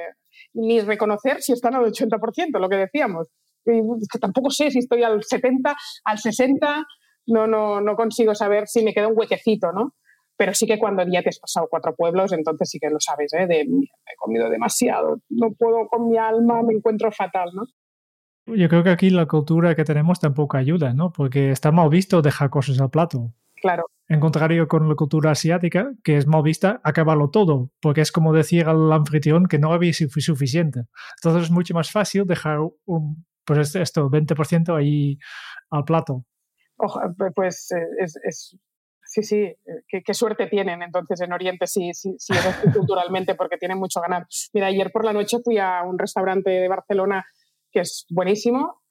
ni 0.53 0.81
reconocer 0.81 1.41
si 1.41 1.53
están 1.53 1.75
al 1.75 1.85
80%, 1.85 2.59
lo 2.59 2.69
que 2.69 2.75
decíamos 2.75 3.27
que 3.65 4.19
tampoco 4.19 4.49
sé 4.49 4.71
si 4.71 4.79
estoy 4.79 5.03
al 5.03 5.23
70, 5.23 5.75
al 6.05 6.17
60, 6.17 6.85
no, 7.27 7.47
no, 7.47 7.81
no 7.81 7.95
consigo 7.95 8.35
saber 8.35 8.67
si 8.67 8.83
me 8.83 8.93
queda 8.93 9.07
un 9.07 9.17
huequecito, 9.17 9.71
¿no? 9.71 9.95
Pero 10.37 10.53
sí 10.53 10.65
que 10.65 10.79
cuando 10.79 11.03
ya 11.03 11.21
te 11.21 11.29
has 11.29 11.39
pasado 11.39 11.67
cuatro 11.69 11.95
pueblos, 11.95 12.33
entonces 12.33 12.69
sí 12.69 12.79
que 12.79 12.89
lo 12.89 12.99
sabes, 12.99 13.31
¿eh? 13.33 13.45
De, 13.47 13.61
he 13.61 14.15
comido 14.17 14.49
demasiado, 14.49 15.19
no 15.29 15.51
puedo 15.53 15.87
con 15.87 16.09
mi 16.09 16.17
alma, 16.17 16.61
me 16.63 16.73
encuentro 16.73 17.11
fatal, 17.11 17.49
¿no? 17.53 17.63
Yo 18.47 18.67
creo 18.69 18.83
que 18.83 18.89
aquí 18.89 19.09
la 19.11 19.27
cultura 19.27 19.75
que 19.75 19.83
tenemos 19.83 20.19
tampoco 20.19 20.57
ayuda, 20.57 20.93
¿no? 20.93 21.11
Porque 21.11 21.51
está 21.51 21.71
mal 21.71 21.89
visto 21.89 22.21
dejar 22.21 22.49
cosas 22.49 22.81
al 22.81 22.89
plato. 22.89 23.33
Claro. 23.55 23.85
En 24.07 24.19
contrario 24.19 24.67
con 24.67 24.89
la 24.89 24.95
cultura 24.95 25.31
asiática, 25.31 25.93
que 26.03 26.17
es 26.17 26.25
mal 26.25 26.41
vista 26.41 26.81
acabarlo 26.83 27.29
todo, 27.29 27.69
porque 27.79 28.01
es 28.01 28.11
como 28.11 28.33
decir 28.33 28.65
al 28.65 28.91
anfitrión 28.91 29.45
que 29.45 29.59
no 29.59 29.71
había 29.71 29.93
suficiente. 29.93 30.81
Entonces 31.17 31.43
es 31.43 31.51
mucho 31.51 31.73
más 31.75 31.91
fácil 31.91 32.25
dejar 32.25 32.59
un 32.85 33.25
pues 33.55 33.75
esto, 33.75 34.09
20% 34.09 34.77
ahí 34.77 35.17
al 35.71 35.83
plato. 35.83 36.23
pues 37.35 37.69
eh, 37.71 37.85
es, 37.99 38.57
sí, 39.03 39.23
sí, 39.23 39.41
eh, 39.41 40.03
qué, 40.05 40.13
suerte 40.13 40.47
tienen 40.47 40.81
entonces 40.81 41.19
en 41.19 41.33
Oriente 41.33 41.67
si, 41.67 41.93
si, 41.93 42.15
si 42.17 42.33
culturalmente 42.73 43.35
porque 43.35 43.57
tienen 43.57 43.77
mucho 43.77 43.99
ganar. 43.99 44.25
Mira, 44.53 44.67
ayer 44.67 44.89
por 44.89 45.03
la 45.03 45.11
noche 45.11 45.39
fui 45.43 45.57
a 45.57 45.83
un 45.83 45.99
restaurante 45.99 46.49
de 46.49 46.67
Barcelona 46.69 47.25
que 47.73 47.81
es 47.81 48.05
buenísimo 48.09 48.83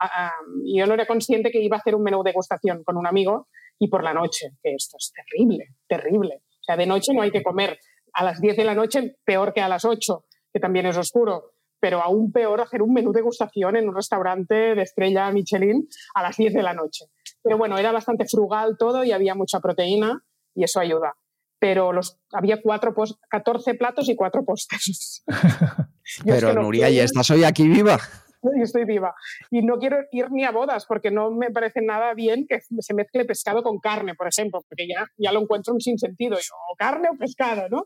y 0.64 0.78
yo 0.78 0.86
no 0.86 0.92
era 0.92 1.06
consciente 1.06 1.50
que 1.50 1.62
iba 1.62 1.76
a 1.76 1.80
hacer 1.80 1.94
un 1.94 2.02
menú 2.02 2.22
de 2.22 2.30
degustación 2.30 2.84
con 2.84 2.98
un 2.98 3.06
amigo 3.06 3.48
y 3.78 3.88
por 3.88 4.04
la 4.04 4.12
noche, 4.12 4.50
que 4.62 4.74
esto 4.74 4.98
es 4.98 5.12
terrible, 5.14 5.68
terrible. 5.88 6.42
O 6.48 6.64
sea, 6.64 6.76
de 6.76 6.86
noche 6.86 7.14
no 7.14 7.22
hay 7.22 7.30
que 7.30 7.42
comer. 7.42 7.78
A 8.12 8.24
las 8.24 8.40
10 8.40 8.56
de 8.56 8.64
la 8.64 8.74
noche 8.74 9.16
peor 9.24 9.54
que 9.54 9.60
a 9.62 9.68
las 9.68 9.86
8, 9.86 10.24
que 10.52 10.60
también 10.60 10.84
es 10.84 10.98
oscuro 10.98 11.52
pero 11.80 12.02
aún 12.02 12.30
peor 12.30 12.60
hacer 12.60 12.82
un 12.82 12.92
menú 12.92 13.12
de 13.12 13.20
degustación 13.20 13.76
en 13.76 13.88
un 13.88 13.94
restaurante 13.94 14.74
de 14.74 14.82
estrella 14.82 15.30
Michelin 15.32 15.88
a 16.14 16.22
las 16.22 16.36
10 16.36 16.54
de 16.54 16.62
la 16.62 16.74
noche. 16.74 17.06
Pero 17.42 17.58
bueno, 17.58 17.78
era 17.78 17.90
bastante 17.90 18.26
frugal 18.26 18.76
todo 18.78 19.02
y 19.02 19.12
había 19.12 19.34
mucha 19.34 19.60
proteína 19.60 20.22
y 20.54 20.64
eso 20.64 20.78
ayuda. 20.78 21.14
Pero 21.58 21.92
los, 21.92 22.18
había 22.32 22.60
cuatro 22.62 22.94
14 23.28 23.74
platos 23.74 24.08
y 24.08 24.16
cuatro 24.16 24.44
postres. 24.44 25.24
pero 26.24 26.54
Nuria, 26.54 26.90
¿ya 26.90 27.04
estás 27.04 27.30
hoy 27.30 27.44
aquí 27.44 27.66
viva? 27.68 27.98
y 28.56 28.62
estoy 28.62 28.84
viva. 28.84 29.14
Y 29.50 29.62
no 29.62 29.78
quiero 29.78 29.98
ir 30.12 30.30
ni 30.30 30.44
a 30.44 30.50
bodas 30.50 30.86
porque 30.86 31.10
no 31.10 31.30
me 31.30 31.50
parece 31.50 31.80
nada 31.82 32.14
bien 32.14 32.46
que 32.48 32.60
se 32.60 32.94
mezcle 32.94 33.24
pescado 33.24 33.62
con 33.62 33.78
carne, 33.78 34.14
por 34.14 34.28
ejemplo, 34.28 34.62
porque 34.68 34.86
ya, 34.88 35.06
ya 35.16 35.32
lo 35.32 35.40
encuentro 35.40 35.74
un 35.74 35.80
sinsentido. 35.80 36.36
O 36.36 36.76
carne 36.76 37.08
o 37.12 37.16
pescado, 37.16 37.68
¿no? 37.68 37.84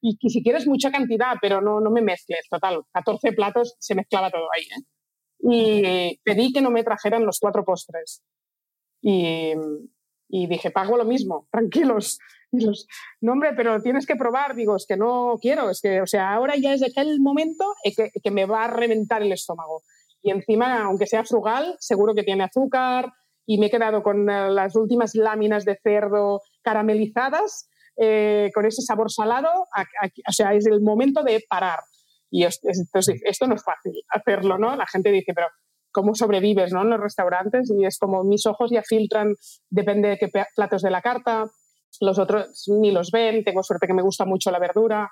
Y, 0.00 0.16
si 0.28 0.42
quieres 0.42 0.66
mucha 0.66 0.90
cantidad, 0.90 1.36
pero 1.40 1.60
no, 1.60 1.80
no 1.80 1.90
me 1.90 2.02
mezcles, 2.02 2.48
total. 2.48 2.82
14 2.92 3.32
platos 3.32 3.76
se 3.78 3.94
mezclaba 3.94 4.30
todo 4.30 4.48
ahí. 4.54 4.64
¿eh? 4.64 4.84
Y 5.44 6.20
pedí 6.22 6.52
que 6.52 6.60
no 6.60 6.70
me 6.70 6.84
trajeran 6.84 7.24
los 7.24 7.38
cuatro 7.40 7.64
postres. 7.64 8.22
Y, 9.00 9.52
y 10.28 10.46
dije, 10.46 10.70
pago 10.70 10.96
lo 10.96 11.04
mismo, 11.04 11.48
tranquilos. 11.50 12.18
Los, 12.60 12.86
no, 13.20 13.32
hombre, 13.32 13.52
pero 13.56 13.80
tienes 13.80 14.06
que 14.06 14.16
probar. 14.16 14.54
Digo, 14.54 14.76
es 14.76 14.86
que 14.86 14.96
no 14.96 15.38
quiero, 15.40 15.70
es 15.70 15.80
que, 15.80 16.00
o 16.00 16.06
sea, 16.06 16.32
ahora 16.32 16.56
ya 16.56 16.74
es 16.74 16.82
aquel 16.82 17.20
momento 17.20 17.74
que, 17.82 18.10
que 18.10 18.30
me 18.30 18.46
va 18.46 18.64
a 18.64 18.68
reventar 18.68 19.22
el 19.22 19.32
estómago. 19.32 19.82
Y 20.22 20.30
encima, 20.30 20.84
aunque 20.84 21.06
sea 21.06 21.24
frugal, 21.24 21.76
seguro 21.80 22.14
que 22.14 22.22
tiene 22.22 22.44
azúcar. 22.44 23.12
Y 23.44 23.58
me 23.58 23.66
he 23.66 23.70
quedado 23.70 24.02
con 24.02 24.30
eh, 24.30 24.50
las 24.50 24.76
últimas 24.76 25.14
láminas 25.14 25.64
de 25.64 25.78
cerdo 25.82 26.42
caramelizadas, 26.62 27.68
eh, 27.96 28.50
con 28.54 28.66
ese 28.66 28.82
sabor 28.82 29.10
salado. 29.10 29.50
o 29.52 30.32
sea, 30.32 30.54
es 30.54 30.66
el 30.66 30.80
momento 30.80 31.24
de 31.24 31.42
parar. 31.48 31.80
Y 32.30 32.44
esto 32.44 33.46
no 33.46 33.54
es 33.54 33.62
fácil 33.62 33.92
hacerlo, 34.08 34.56
¿no? 34.58 34.74
La 34.76 34.86
gente 34.86 35.10
dice, 35.10 35.34
pero 35.34 35.48
cómo 35.92 36.14
sobrevives 36.14 36.72
¿no? 36.72 36.82
en 36.82 36.90
los 36.90 37.00
restaurantes 37.00 37.70
y 37.70 37.84
es 37.84 37.98
como 37.98 38.24
mis 38.24 38.46
ojos 38.46 38.70
ya 38.70 38.82
filtran, 38.82 39.36
depende 39.68 40.08
de 40.08 40.18
qué 40.18 40.30
platos 40.56 40.82
de 40.82 40.90
la 40.90 41.02
carta, 41.02 41.50
los 42.00 42.18
otros 42.18 42.68
ni 42.80 42.90
los 42.90 43.10
ven, 43.10 43.44
tengo 43.44 43.62
suerte 43.62 43.86
que 43.86 43.94
me 43.94 44.02
gusta 44.02 44.24
mucho 44.24 44.50
la 44.50 44.58
verdura. 44.58 45.10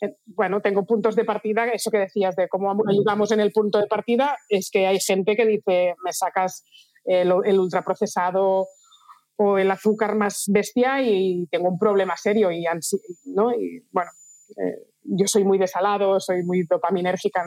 Eh, 0.00 0.16
bueno, 0.26 0.60
tengo 0.60 0.84
puntos 0.84 1.16
de 1.16 1.24
partida, 1.24 1.66
eso 1.68 1.90
que 1.90 1.98
decías 1.98 2.36
de 2.36 2.48
cómo 2.48 2.74
ayudamos 2.88 3.32
en 3.32 3.40
el 3.40 3.52
punto 3.52 3.78
de 3.78 3.86
partida, 3.86 4.36
es 4.48 4.70
que 4.70 4.86
hay 4.86 5.00
gente 5.00 5.36
que 5.36 5.46
dice, 5.46 5.94
me 6.04 6.12
sacas 6.12 6.64
el, 7.04 7.32
el 7.44 7.58
ultraprocesado 7.58 8.68
o 9.36 9.58
el 9.58 9.70
azúcar 9.70 10.14
más 10.14 10.44
bestia 10.48 11.02
y 11.02 11.46
tengo 11.50 11.68
un 11.68 11.78
problema 11.78 12.16
serio 12.16 12.50
y, 12.50 12.64
¿no? 13.24 13.52
y 13.52 13.84
bueno, 13.90 14.10
eh, 14.50 14.86
yo 15.04 15.26
soy 15.26 15.44
muy 15.44 15.58
desalado, 15.58 16.20
soy 16.20 16.44
muy 16.44 16.62
dopaminérgica, 16.64 17.44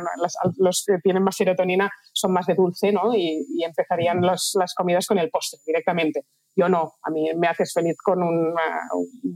los 0.58 0.84
que 0.86 0.98
tienen 1.02 1.24
más 1.24 1.38
serotonina 1.38 1.90
son 2.12 2.34
más 2.34 2.46
de 2.48 2.56
dulce, 2.56 2.92
¿no? 2.92 3.16
Y, 3.16 3.64
empezarían 3.64 4.22
las 4.22 4.74
comidas 4.76 5.08
con 5.08 5.18
el 5.20 5.30
postre 5.30 5.60
directamente. 5.66 6.26
Yo 6.56 6.70
no, 6.70 6.94
a 7.04 7.10
mí 7.10 7.30
me 7.36 7.48
haces 7.48 7.74
feliz 7.74 7.98
con 7.98 8.24
un, 8.24 8.54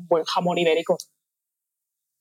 buen 0.07 0.23
jamón 0.23 0.57
ibérico. 0.57 0.97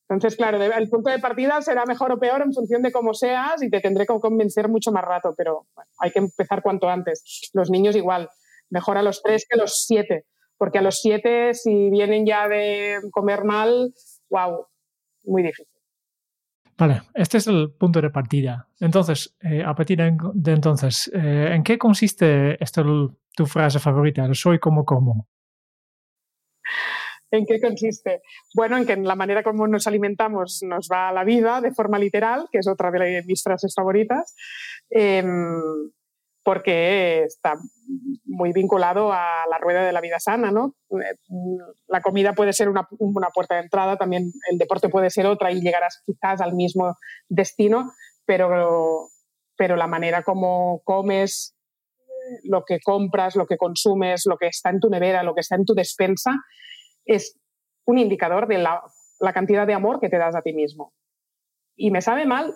Entonces, 0.08 0.36
claro, 0.36 0.62
el 0.62 0.88
punto 0.88 1.10
de 1.10 1.18
partida 1.18 1.60
será 1.60 1.84
mejor 1.84 2.12
o 2.12 2.18
peor 2.18 2.40
en 2.40 2.52
función 2.52 2.82
de 2.82 2.90
cómo 2.90 3.12
seas 3.12 3.62
y 3.62 3.68
te 3.68 3.80
tendré 3.80 4.06
que 4.06 4.18
convencer 4.18 4.68
mucho 4.68 4.90
más 4.90 5.04
rato, 5.04 5.34
pero 5.36 5.66
hay 5.98 6.10
que 6.10 6.18
empezar 6.18 6.62
cuanto 6.62 6.88
antes. 6.88 7.50
Los 7.52 7.70
niños 7.70 7.94
igual, 7.94 8.28
mejor 8.70 8.96
a 8.96 9.02
los 9.02 9.22
tres 9.22 9.46
que 9.48 9.58
a 9.58 9.62
los 9.62 9.84
siete, 9.84 10.24
porque 10.56 10.78
a 10.78 10.82
los 10.82 11.00
siete, 11.00 11.52
si 11.52 11.90
vienen 11.90 12.24
ya 12.24 12.48
de 12.48 13.00
comer 13.10 13.44
mal, 13.44 13.92
wow, 14.30 14.66
muy 15.24 15.42
difícil. 15.42 15.66
Vale, 16.78 17.02
este 17.12 17.38
es 17.38 17.46
el 17.48 17.72
punto 17.72 18.00
de 18.00 18.08
partida. 18.08 18.68
Entonces, 18.78 19.36
eh, 19.40 19.64
a 19.64 19.74
partir 19.74 19.98
de 19.98 20.52
entonces, 20.52 21.10
eh, 21.12 21.50
¿en 21.52 21.64
qué 21.64 21.76
consiste 21.76 22.62
esta, 22.62 22.84
tu 23.38 23.46
frase 23.46 23.78
favorita? 23.78 24.28
Soy 24.34 24.58
como 24.58 24.84
como. 24.84 25.28
¿En 27.30 27.46
qué 27.46 27.60
consiste? 27.60 28.20
Bueno, 28.54 28.76
en 28.78 28.84
que 28.84 28.96
la 28.96 29.14
manera 29.14 29.44
como 29.44 29.68
nos 29.68 29.86
alimentamos 29.86 30.60
nos 30.62 30.88
va 30.90 31.10
a 31.10 31.12
la 31.12 31.22
vida 31.22 31.60
de 31.60 31.72
forma 31.72 31.98
literal, 32.00 32.48
que 32.50 32.58
es 32.58 32.66
otra 32.66 32.90
de 32.90 33.22
mis 33.26 33.42
frases 33.42 33.74
favoritas, 33.76 34.34
em, 34.90 35.60
porque 36.42 37.24
está 37.24 37.54
muy 38.24 38.52
vinculado 38.52 39.12
a 39.12 39.44
la 39.48 39.58
rueda 39.58 39.84
de 39.86 39.92
la 39.92 40.00
vida 40.00 40.18
sana, 40.18 40.50
¿no? 40.50 40.74
Eh, 40.90 41.14
la 41.86 42.00
comida 42.00 42.32
puede 42.32 42.52
ser 42.52 42.68
una, 42.68 42.88
puerta 43.34 43.54
de 43.54 43.62
entrada, 43.62 43.96
también 43.96 44.32
el 44.50 44.58
deporte 44.58 44.88
puede 44.88 45.10
ser 45.10 45.26
otra 45.26 45.52
y 45.52 45.60
llegarás 45.60 46.02
quizás 46.06 46.40
al 46.40 46.54
mismo 46.54 46.96
destino, 47.28 47.92
pero, 48.24 49.10
pero 49.56 49.76
la 49.76 49.86
manera 49.86 50.22
como 50.24 50.80
comes, 50.84 51.57
lo 52.44 52.64
que 52.64 52.80
compras, 52.80 53.36
lo 53.36 53.46
que 53.46 53.56
consumes, 53.56 54.24
lo 54.26 54.36
que 54.36 54.48
está 54.48 54.70
en 54.70 54.80
tu 54.80 54.88
nevera, 54.88 55.22
lo 55.22 55.34
que 55.34 55.40
está 55.40 55.56
en 55.56 55.64
tu 55.64 55.74
despensa, 55.74 56.32
es 57.04 57.38
un 57.86 57.98
indicador 57.98 58.46
de 58.46 58.58
la, 58.58 58.82
cantidad 59.32 59.66
de 59.66 59.74
amor 59.74 59.98
que 59.98 60.08
te 60.08 60.18
das 60.18 60.36
a 60.36 60.42
ti 60.42 60.52
mismo. 60.52 60.92
Y 61.76 61.90
me 61.90 62.02
sabe 62.02 62.26
mal 62.26 62.54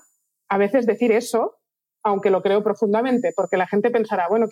a 0.49 0.59
veces 0.59 0.87
decir 0.87 1.11
eso, 1.11 1.59
aunque 2.03 2.31
lo 2.31 2.43
creo 2.43 2.63
profundamente, 2.63 3.33
porque 3.35 3.57
la 3.57 3.67
gente 3.67 3.91
pensará, 3.91 4.29
bueno, 4.29 4.47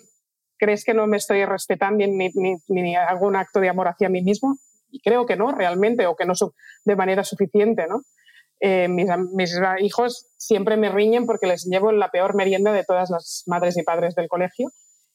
¿crees 0.57 0.83
que 0.83 0.93
no 0.93 1.05
me 1.07 1.17
estoy 1.17 1.45
respetando 1.45 2.05
ni, 2.07 2.31
ni, 2.67 2.95
hago 2.95 3.27
un 3.27 3.35
acto 3.35 3.59
de 3.59 3.69
amor 3.69 3.87
hacia 3.87 4.09
mí 4.09 4.21
mismo? 4.21 4.57
Y 4.89 5.01
creo 5.01 5.25
que 5.25 5.35
no, 5.35 5.51
realmente, 5.51 6.07
o 6.07 6.15
que 6.15 6.25
no 6.25 6.33
de 6.85 6.95
manera 6.95 7.23
suficiente, 7.23 7.85
¿no? 7.87 8.01
Eh, 8.59 8.87
mis, 8.87 9.07
mis, 9.33 9.59
hijos 9.79 10.27
siempre 10.37 10.77
me 10.77 10.89
riñen 10.89 11.25
porque 11.25 11.47
les 11.47 11.65
llevo 11.65 11.91
la 11.91 12.09
peor 12.09 12.35
merienda 12.35 12.71
de 12.71 12.83
todas 12.83 13.09
las 13.09 13.43
madres 13.47 13.75
y 13.77 13.83
padres 13.83 14.13
del 14.13 14.27
colegio 14.27 14.71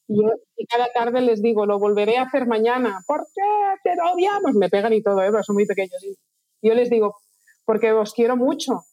y, 0.08 0.66
cada 0.66 0.92
tarde 0.92 1.20
les 1.20 1.42
digo, 1.42 1.66
lo 1.66 1.78
volveré 1.78 2.18
a 2.18 2.22
hacer 2.22 2.46
mañana. 2.46 3.00
¿Por 3.06 3.26
qué? 3.34 3.42
Te 3.82 3.96
odiamos. 4.00 4.54
Me 4.54 4.68
pegan 4.68 4.92
y 4.92 5.02
todo, 5.02 5.22
¿eh? 5.22 5.30
son 5.42 5.54
muy 5.54 5.66
pequeños. 5.66 6.02
Y 6.04 6.68
yo 6.68 6.74
les 6.74 6.90
digo, 6.90 7.16
porque 7.64 7.92
os 7.92 8.12
quiero 8.12 8.36
mucho. 8.36 8.84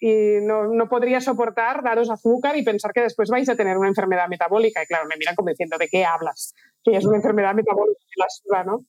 Y 0.00 0.38
no, 0.42 0.68
no, 0.68 0.88
podría 0.88 1.20
soportar 1.20 1.82
daros 1.82 2.10
azúcar 2.10 2.56
y 2.56 2.64
pensar 2.64 2.92
que 2.92 3.00
después 3.00 3.30
vais 3.30 3.48
a 3.48 3.56
tener 3.56 3.76
una 3.76 3.88
enfermedad 3.88 4.28
metabólica. 4.28 4.82
Y 4.82 4.86
claro, 4.86 5.08
me 5.08 5.16
miran 5.16 5.34
como 5.34 5.48
diciendo, 5.48 5.76
¿de 5.78 5.88
qué 5.88 6.04
hablas? 6.04 6.54
Que 6.84 6.96
es 6.96 7.04
una 7.04 7.16
enfermedad 7.16 7.54
metabólica, 7.54 7.98
la 8.46 8.64
¿no? 8.64 8.84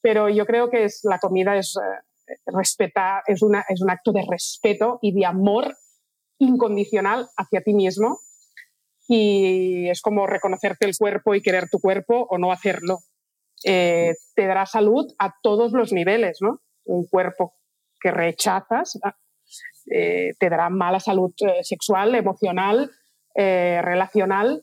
Pero 0.00 0.28
yo 0.28 0.46
creo 0.46 0.70
que 0.70 0.84
es, 0.84 1.00
la 1.02 1.18
comida 1.18 1.56
es, 1.56 1.76
eh, 1.76 2.36
respetar, 2.46 3.22
es, 3.26 3.42
una, 3.42 3.64
es 3.68 3.82
un 3.82 3.90
acto 3.90 4.12
de 4.12 4.24
respeto 4.28 4.98
y 5.02 5.12
de 5.12 5.26
amor 5.26 5.76
incondicional 6.38 7.28
hacia 7.36 7.62
ti 7.62 7.74
mismo 7.74 8.20
y 9.08 9.88
es 9.88 10.00
como 10.00 10.26
reconocerte 10.26 10.86
el 10.86 10.96
cuerpo 10.96 11.34
y 11.34 11.42
querer 11.42 11.68
tu 11.68 11.78
cuerpo 11.78 12.26
o 12.30 12.38
no 12.38 12.52
hacerlo. 12.52 13.00
Eh, 13.64 14.14
te 14.34 14.46
dará 14.46 14.66
salud 14.66 15.06
a 15.18 15.34
todos 15.42 15.72
los 15.72 15.92
niveles, 15.92 16.38
¿no? 16.40 16.60
Un 16.84 17.06
cuerpo 17.06 17.54
que 18.00 18.10
rechazas 18.10 18.98
ah, 19.02 19.16
eh, 19.90 20.32
te 20.38 20.50
dará 20.50 20.68
mala 20.68 21.00
salud 21.00 21.32
eh, 21.46 21.62
sexual, 21.62 22.14
emocional, 22.14 22.90
relacional, 23.36 24.62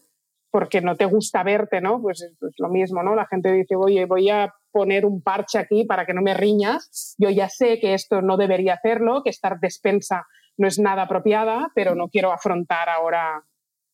porque 0.50 0.80
no 0.80 0.96
te 0.96 1.04
gusta 1.04 1.44
verte, 1.44 1.82
¿no? 1.82 2.02
Pues 2.02 2.22
es 2.22 2.54
lo 2.58 2.70
mismo, 2.70 3.04
¿no? 3.04 3.16
La 3.16 3.26
gente 3.26 3.52
dice, 3.52 3.76
oye, 3.76 4.06
voy 4.06 4.30
a 4.30 4.54
poner 4.72 5.06
un 5.06 5.22
parche 5.22 5.60
aquí 5.60 5.84
para 5.84 6.06
que 6.06 6.14
no 6.14 6.22
me 6.22 6.34
riñas. 6.34 7.16
Yo 7.18 7.30
ya 7.30 7.50
sé 7.50 7.80
que 7.82 7.94
esto 7.94 8.22
no 8.22 8.38
debería 8.38 8.76
hacerlo, 8.76 9.24
que 9.24 9.30
estar 9.30 9.60
despensa 9.60 10.26
no 10.58 10.68
es 10.68 10.80
nada 10.80 11.04
apropiada, 11.04 11.72
pero 11.76 11.96
no 11.96 12.08
quiero 12.08 12.32
afrontar 12.32 12.88
ahora 12.88 13.44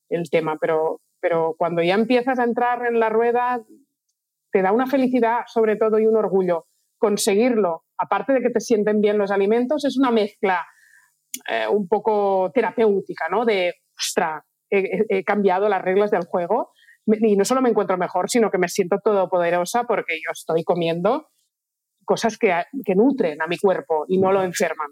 el 0.10 0.30
tema, 0.30 0.58
pero, 0.60 1.02
pero 1.20 1.56
cuando 1.58 1.82
ya 1.82 1.96
empiezas 1.96 2.40
a 2.40 2.44
entrar 2.44 2.86
en 2.86 3.00
la 3.00 3.10
rueda, 3.10 3.62
te 4.52 4.62
da 4.62 4.72
una 4.72 4.88
felicidad 4.88 5.42
sobre 5.48 5.76
todo 5.76 6.00
y 6.00 6.06
un 6.06 6.16
orgullo. 6.16 6.68
Conseguirlo, 6.98 7.84
aparte 7.98 8.34
de 8.34 8.42
que 8.42 8.50
te 8.50 8.60
sienten 8.60 9.02
bien 9.02 9.18
los 9.18 9.32
alimentos, 9.32 9.86
es 9.86 9.98
una 9.98 10.12
mezcla 10.12 10.66
eh, 11.48 11.68
un 11.68 11.88
poco 11.88 12.52
terapéutica, 12.54 13.28
¿no? 13.30 13.46
De, 13.46 13.74
ostra, 13.98 14.44
he, 14.70 15.24
cambiado 15.24 15.70
las 15.70 15.82
reglas 15.82 16.12
del 16.12 16.26
juego 16.26 16.72
y 17.06 17.36
no 17.38 17.46
solo 17.46 17.62
me 17.62 17.70
encuentro 17.70 17.98
mejor, 17.98 18.30
sino 18.30 18.52
que 18.52 18.58
me 18.58 18.68
siento 18.68 18.98
todopoderosa 19.04 19.84
porque 19.84 20.16
yo 20.16 20.32
estoy 20.32 20.64
comiendo 20.64 21.30
cosas 22.04 22.38
que, 22.38 22.54
que 22.86 22.96
nutren 22.96 23.42
a 23.42 23.48
mi 23.48 23.58
cuerpo 23.58 24.06
y 24.08 24.18
no 24.18 24.32
lo 24.32 24.44
enferman. 24.44 24.92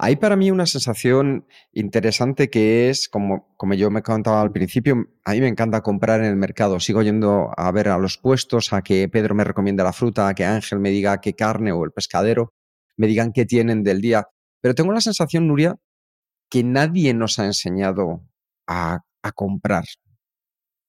Hay 0.00 0.14
para 0.14 0.36
mí 0.36 0.52
una 0.52 0.66
sensación 0.66 1.46
interesante 1.72 2.48
que 2.50 2.88
es, 2.88 3.08
como, 3.08 3.52
como 3.56 3.74
yo 3.74 3.90
me 3.90 4.02
contaba 4.02 4.40
al 4.40 4.52
principio, 4.52 5.08
a 5.24 5.32
mí 5.32 5.40
me 5.40 5.48
encanta 5.48 5.82
comprar 5.82 6.20
en 6.20 6.26
el 6.26 6.36
mercado. 6.36 6.78
Sigo 6.78 7.02
yendo 7.02 7.50
a 7.56 7.70
ver 7.72 7.88
a 7.88 7.98
los 7.98 8.16
puestos, 8.16 8.72
a 8.72 8.82
que 8.82 9.08
Pedro 9.08 9.34
me 9.34 9.42
recomienda 9.42 9.82
la 9.82 9.92
fruta, 9.92 10.28
a 10.28 10.34
que 10.34 10.44
Ángel 10.44 10.78
me 10.78 10.90
diga 10.90 11.20
qué 11.20 11.34
carne 11.34 11.72
o 11.72 11.84
el 11.84 11.90
pescadero 11.90 12.54
me 12.96 13.08
digan 13.08 13.32
qué 13.32 13.44
tienen 13.44 13.82
del 13.82 14.00
día. 14.00 14.28
Pero 14.60 14.74
tengo 14.74 14.92
la 14.92 15.00
sensación, 15.00 15.48
Nuria, 15.48 15.76
que 16.48 16.62
nadie 16.62 17.12
nos 17.12 17.40
ha 17.40 17.46
enseñado 17.46 18.22
a, 18.68 19.00
a 19.22 19.32
comprar, 19.32 19.84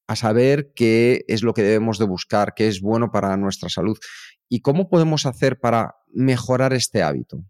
a 0.07 0.15
saber 0.15 0.71
qué 0.75 1.25
es 1.27 1.41
lo 1.41 1.53
que 1.53 1.63
debemos 1.63 1.97
de 1.97 2.05
buscar, 2.05 2.53
qué 2.53 2.67
es 2.67 2.79
bueno 2.79 3.11
para 3.11 3.35
nuestra 3.37 3.69
salud 3.69 3.97
y 4.47 4.61
cómo 4.61 4.87
podemos 4.87 5.25
hacer 5.25 5.59
para 5.59 5.95
mejorar 6.13 6.73
este 6.73 7.01
hábito. 7.01 7.43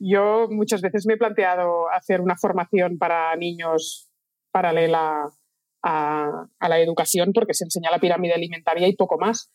Yo 0.00 0.48
muchas 0.50 0.80
veces 0.80 1.06
me 1.06 1.14
he 1.14 1.18
planteado 1.18 1.90
hacer 1.90 2.22
una 2.22 2.34
formación 2.34 2.96
para 2.96 3.36
niños 3.36 4.10
paralela 4.50 5.30
a, 5.82 6.46
la 6.60 6.78
educación 6.80 7.32
porque 7.34 7.52
se 7.52 7.64
enseña 7.64 7.90
la 7.90 7.98
pirámide 7.98 8.32
alimentaria 8.32 8.88
y 8.88 8.96
poco 8.96 9.18
más. 9.18 9.52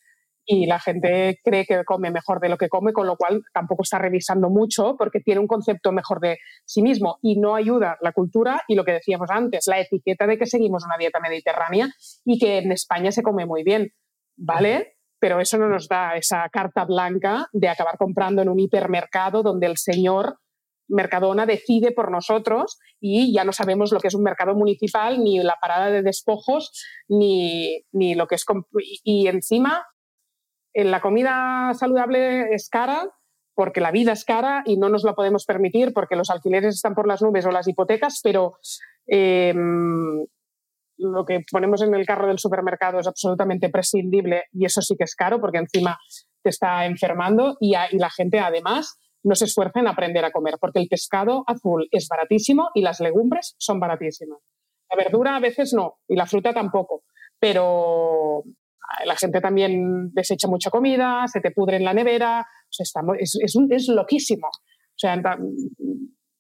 Y 0.47 0.67
la 0.67 0.79
gente 0.79 1.39
cree 1.43 1.65
que 1.65 1.83
come 1.83 2.11
mejor 2.11 2.39
de 2.39 2.49
lo 2.49 2.57
que 2.57 2.69
come, 2.69 2.93
con 2.93 3.07
lo 3.07 3.17
cual 3.17 3.41
tampoco 3.51 3.81
está 3.81 3.97
revisando 3.97 4.51
mucho 4.51 4.95
porque 4.95 5.19
tiene 5.19 5.41
un 5.41 5.47
concepto 5.47 5.91
mejor 5.91 6.19
de 6.19 6.37
sí 6.65 6.83
mismo 6.83 7.17
y 7.23 7.39
no 7.39 7.55
ayuda 7.55 7.97
la 8.01 8.11
cultura 8.11 8.61
y 8.67 8.75
lo 8.75 8.85
que 8.85 8.91
decíamos 8.91 9.31
antes, 9.31 9.65
la 9.65 9.79
etiqueta 9.79 10.27
de 10.27 10.37
que 10.37 10.45
seguimos 10.45 10.85
una 10.85 10.97
dieta 10.99 11.19
mediterránea 11.19 11.89
y 12.23 12.37
que 12.37 12.59
en 12.59 12.71
España 12.71 13.11
se 13.11 13.23
come 13.23 13.47
muy 13.47 13.63
bien. 13.63 13.91
¿Vale? 14.37 14.94
Pero 15.25 15.41
eso 15.41 15.57
no 15.57 15.67
nos 15.67 15.87
da 15.87 16.15
esa 16.17 16.47
carta 16.49 16.85
blanca 16.85 17.49
de 17.51 17.67
acabar 17.67 17.97
comprando 17.97 18.43
en 18.43 18.49
un 18.49 18.59
hipermercado 18.59 19.41
donde 19.41 19.65
el 19.65 19.77
señor 19.77 20.37
Mercadona 20.87 21.47
decide 21.47 21.91
por 21.91 22.11
nosotros 22.11 22.77
y 22.99 23.33
ya 23.33 23.43
no 23.43 23.51
sabemos 23.51 23.91
lo 23.91 23.99
que 23.99 24.09
es 24.09 24.13
un 24.13 24.21
mercado 24.21 24.53
municipal, 24.53 25.23
ni 25.23 25.39
la 25.39 25.57
parada 25.59 25.89
de 25.89 26.03
despojos, 26.03 26.79
ni, 27.07 27.83
lo 27.91 28.27
que 28.27 28.35
es... 28.35 28.45
Y, 29.03 29.25
encima, 29.25 29.87
en 30.75 30.91
la 30.91 31.01
comida 31.01 31.71
saludable 31.73 32.53
es 32.53 32.69
cara 32.69 33.09
porque 33.55 33.81
la 33.81 33.89
vida 33.89 34.11
es 34.11 34.25
cara 34.25 34.61
y 34.63 34.77
no 34.77 34.89
nos 34.89 35.03
la 35.03 35.15
podemos 35.15 35.45
permitir 35.45 35.91
porque 35.91 36.15
los 36.15 36.29
alquileres 36.29 36.75
están 36.75 36.93
por 36.93 37.07
las 37.07 37.23
nubes 37.23 37.47
o 37.47 37.51
las 37.51 37.67
hipotecas, 37.67 38.19
pero 38.23 38.59
em, 39.07 40.23
lo 40.97 41.25
que 41.25 41.41
ponemos 41.51 41.81
en 41.81 41.93
el 41.93 42.05
carro 42.05 42.27
del 42.27 42.39
supermercado 42.39 42.99
es 42.99 43.07
absolutamente 43.07 43.69
prescindible 43.69 44.43
y 44.51 44.65
eso 44.65 44.81
sí 44.81 44.95
que 44.97 45.03
es 45.03 45.15
caro 45.15 45.39
porque 45.39 45.57
encima 45.57 45.97
te 46.41 46.49
está 46.49 46.85
enfermando 46.85 47.57
y, 47.59 47.71
la 47.71 48.09
gente 48.09 48.39
además 48.39 48.97
no 49.23 49.35
se 49.35 49.45
esfuerza 49.45 49.79
en 49.79 49.87
aprender 49.87 50.23
a 50.23 50.31
comer 50.31 50.55
porque 50.59 50.79
el 50.79 50.87
pescado 50.87 51.43
azul 51.47 51.87
es 51.91 52.07
baratísimo 52.07 52.69
y 52.73 52.81
las 52.81 52.99
legumbres 52.99 53.55
son 53.57 53.79
baratísimas. 53.79 54.39
La 54.89 55.03
verdura 55.03 55.35
a 55.35 55.39
veces 55.39 55.73
no 55.73 55.95
y 56.07 56.15
la 56.15 56.27
fruta 56.27 56.53
tampoco, 56.53 57.03
pero 57.39 58.43
la 59.03 59.15
gente 59.15 59.41
también 59.41 60.11
desecha 60.13 60.47
mucha 60.47 60.69
comida, 60.69 61.25
se 61.27 61.41
te 61.41 61.51
pudre 61.51 61.77
en 61.77 61.83
la 61.83 61.93
nevera, 61.93 62.45
es, 63.19 63.39
es 63.41 63.87
loquísimo. 63.87 64.47
O 64.47 64.97
sea, 64.97 65.21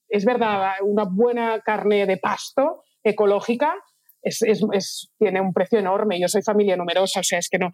es 0.07 0.23
verdad, 0.23 0.73
una 0.81 1.05
buena 1.05 1.59
carne 1.61 2.05
de 2.05 2.17
pasto 2.17 2.83
ecológica 3.03 3.75
es, 4.25 5.11
tiene 5.17 5.39
un 5.39 5.53
precio 5.53 5.79
enorme. 5.79 6.19
Yo 6.19 6.27
soy 6.27 6.41
familia 6.41 6.75
numerosa, 6.75 7.19
o 7.19 7.23
sea, 7.23 7.39
es 7.39 7.49
que 7.49 7.59
no, 7.59 7.71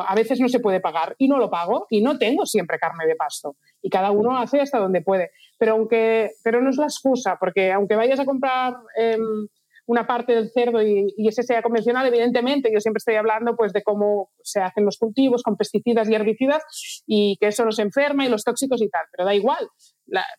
a 0.00 0.14
veces 0.14 0.38
no 0.38 0.48
se 0.48 0.60
puede 0.60 0.80
pagar 0.80 1.14
y 1.18 1.28
no 1.28 1.38
lo 1.38 1.50
pago 1.50 1.86
y 1.90 2.02
no 2.02 2.18
tengo 2.18 2.46
siempre 2.46 2.78
carne 2.78 3.06
de 3.06 3.16
pasto. 3.16 3.56
Y 3.82 3.90
cada 3.90 4.10
uno 4.10 4.38
hace 4.38 4.60
hasta 4.60 4.78
donde 4.78 5.02
puede. 5.02 5.30
Pero, 5.58 5.72
aunque, 5.72 6.32
pero 6.42 6.60
no 6.60 6.70
es 6.70 6.76
la 6.76 6.84
excusa, 6.84 7.36
porque 7.40 7.72
aunque 7.72 7.96
vayas 7.96 8.20
a 8.20 8.24
comprar 8.24 8.74
em, 8.96 9.48
una 9.86 10.06
parte 10.06 10.34
del 10.34 10.50
cerdo 10.50 10.82
y, 10.82 11.12
ese 11.28 11.42
sea 11.42 11.62
convencional, 11.62 12.06
evidentemente 12.06 12.70
yo 12.72 12.80
siempre 12.80 12.98
estoy 12.98 13.16
hablando 13.16 13.56
pues 13.56 13.72
de 13.72 13.82
cómo 13.82 14.30
se 14.42 14.60
hacen 14.60 14.84
los 14.84 14.98
cultivos 14.98 15.42
con 15.42 15.56
pesticidas 15.56 16.08
y 16.08 16.14
herbicidas 16.14 16.62
y 17.06 17.36
que 17.40 17.48
eso 17.48 17.64
nos 17.64 17.78
enferma 17.78 18.24
y 18.24 18.28
los 18.28 18.44
tóxicos 18.44 18.80
y 18.82 18.88
tal, 18.88 19.02
pero 19.10 19.24
da 19.24 19.34
igual. 19.34 19.68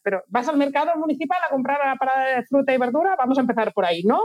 pero 0.04 0.24
vas 0.28 0.48
al 0.48 0.58
mercado 0.58 0.92
municipal 0.98 1.40
a 1.44 1.52
comprar 1.52 1.82
a 1.82 1.90
la 1.90 1.96
parada 1.96 2.38
de 2.38 2.46
fruta 2.46 2.74
y 2.74 2.78
verdura, 2.78 3.16
vamos 3.18 3.38
a 3.38 3.42
empezar 3.42 3.74
por 3.74 3.86
ahí, 3.86 4.04
¿no? 4.04 4.20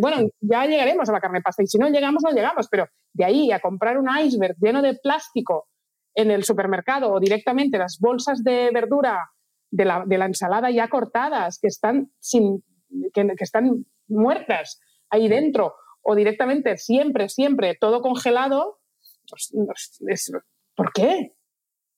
Bueno, 0.00 0.28
ya 0.40 0.66
llegaremos 0.66 1.08
a 1.08 1.12
la 1.12 1.20
carne 1.20 1.40
pasta 1.40 1.62
y 1.62 1.66
si 1.66 1.78
no 1.78 1.88
llegamos, 1.88 2.22
no 2.24 2.34
llegamos, 2.34 2.68
pero 2.70 2.86
de 3.12 3.24
ahí 3.24 3.52
a 3.52 3.60
comprar 3.60 3.98
un 3.98 4.08
iceberg 4.18 4.56
lleno 4.60 4.82
de 4.82 4.94
plástico 4.94 5.68
en 6.14 6.30
el 6.30 6.44
supermercado 6.44 7.12
o 7.12 7.20
directamente 7.20 7.78
las 7.78 7.98
bolsas 8.00 8.42
de 8.42 8.70
verdura 8.72 9.30
de 9.70 9.84
la, 9.84 10.04
de 10.06 10.18
la 10.18 10.26
ensalada 10.26 10.70
ya 10.70 10.88
cortadas 10.88 11.58
que 11.60 11.68
están, 11.68 12.10
sin, 12.18 12.64
que, 13.12 13.26
están 13.38 13.84
muertas 14.08 14.80
ahí 15.10 15.28
dentro 15.28 15.74
o 16.02 16.14
directamente 16.14 16.76
siempre, 16.78 17.28
siempre 17.28 17.76
todo 17.78 18.00
congelado, 18.00 18.78
pues, 19.28 20.32
¿por 20.74 20.92
qué? 20.92 21.35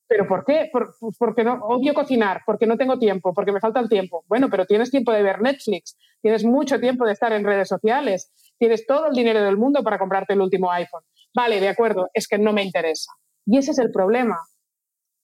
¿Pero 0.09 0.27
por 0.27 0.44
qué? 0.44 0.71
porque 1.18 1.44
no, 1.44 1.55
odio 1.64 1.92
cocinar, 1.92 2.40
porque 2.47 2.66
no 2.66 2.79
tengo 2.79 2.99
tiempo, 2.99 3.35
porque 3.35 3.53
me 3.53 3.61
falta 3.61 3.79
el 3.79 3.90
tiempo. 3.90 4.25
Bueno, 4.27 4.49
pero 4.51 4.64
tienes 4.64 4.90
tiempo 4.90 5.12
de 5.12 5.23
ver 5.23 5.42
Netflix, 5.42 5.99
tienes 6.23 6.44
mucho 6.44 6.81
tiempo 6.81 7.05
de 7.05 7.12
estar 7.12 7.31
en 7.33 7.44
redes 7.44 7.68
sociales, 7.68 8.33
tienes 8.59 8.87
todo 8.87 9.09
el 9.09 9.14
dinero 9.14 9.42
del 9.42 9.59
mundo 9.59 9.83
para 9.85 9.99
comprarte 9.99 10.33
el 10.33 10.40
último 10.40 10.73
iPhone. 10.73 11.03
Vale, 11.35 11.61
de 11.61 11.68
acuerdo, 11.68 12.09
es 12.14 12.27
que 12.27 12.38
no 12.38 12.55
me 12.55 12.62
interesa. 12.62 13.12
Y 13.44 13.59
ese 13.59 13.73
es 13.73 13.79
el 13.79 13.90
problema. 13.92 14.38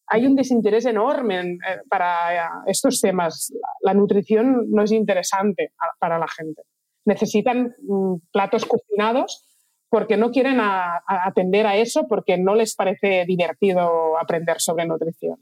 Hay 0.06 0.26
un 0.26 0.36
desinterés 0.36 0.84
enorme 0.84 1.40
eh, 1.40 1.58
para 1.88 2.62
estos 2.66 3.00
temas. 3.00 3.52
La 3.80 3.94
nutrición 3.94 4.70
no 4.70 4.82
es 4.82 4.92
interesante 4.92 5.72
para 5.98 6.18
la 6.18 6.28
gente. 6.28 6.62
Necesitan 7.06 7.74
mm, 7.82 8.16
platos 8.30 8.66
cocinados 8.66 9.46
porque 9.94 10.16
no 10.16 10.32
quieren 10.32 10.58
atender 11.06 11.68
a 11.68 11.76
eso, 11.76 12.08
porque 12.08 12.36
no 12.36 12.56
les 12.56 12.74
parece 12.74 13.24
divertido 13.28 14.18
aprender 14.18 14.60
sobre 14.60 14.86
nutrición. 14.86 15.36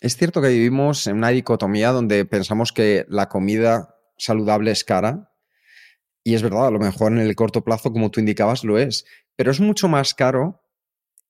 Es 0.00 0.16
cierto 0.16 0.40
que 0.40 0.50
vivimos 0.50 1.08
en 1.08 1.16
una 1.16 1.30
dicotomía 1.30 1.90
donde 1.90 2.24
pensamos 2.24 2.72
que 2.72 3.06
la 3.08 3.28
comida 3.28 3.96
saludable 4.16 4.70
es 4.70 4.84
cara, 4.84 5.32
y 6.22 6.34
es 6.34 6.44
verdad, 6.44 6.68
a 6.68 6.70
lo 6.70 6.78
mejor 6.78 7.10
en 7.10 7.18
el 7.18 7.34
corto 7.34 7.64
plazo, 7.64 7.92
como 7.92 8.08
tú 8.12 8.20
indicabas, 8.20 8.62
lo 8.62 8.78
es, 8.78 9.04
pero 9.34 9.50
es 9.50 9.58
mucho 9.58 9.88
más 9.88 10.14
caro 10.14 10.62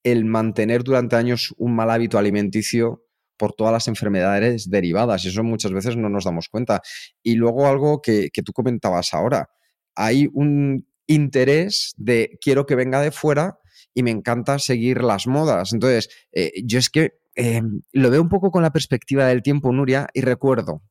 el 0.03 0.27
mantener 0.27 0.85
durante 0.85 1.17
años 1.17 1.55
un 1.57 1.75
mal 1.75 1.91
hábito 1.91 2.19
alimenticio 2.19 3.03
por 3.39 3.55
todas 3.55 3.73
las 3.73 3.89
enfermedades 3.89 4.69
derivadas, 4.69 5.25
y 5.25 5.29
eso 5.29 5.43
muchas 5.43 5.73
veces 5.73 5.97
no 5.97 6.11
nos 6.11 6.25
damos 6.25 6.51
cuenta. 6.51 6.83
Y 7.23 7.37
luego 7.37 7.67
algo 7.67 8.03
que, 8.03 8.29
tú 8.45 8.53
comentabas 8.53 9.15
ahora, 9.15 9.49
hay 9.95 10.29
un 10.35 10.87
interés 11.09 11.95
de 11.97 12.39
quiero 12.41 12.67
que 12.67 12.77
venga 12.77 13.01
de 13.01 13.11
fuera 13.11 13.59
y 13.95 14.05
me 14.05 14.13
encanta 14.13 14.61
seguir 14.61 15.03
las 15.03 15.27
modas. 15.27 15.73
Entonces, 15.73 16.09
eh, 16.31 16.53
yo 16.65 16.79
es 16.79 16.91
que 16.91 17.15
em, 17.35 17.83
lo 17.93 18.11
veo 18.11 18.23
un 18.23 18.29
poco 18.29 18.53
con 18.53 18.63
la 18.63 18.71
perspectiva 18.71 19.27
del 19.27 19.43
tiempo, 19.43 19.73
Nuria, 19.73 20.07
y 20.15 20.21
recuerdo 20.21 20.83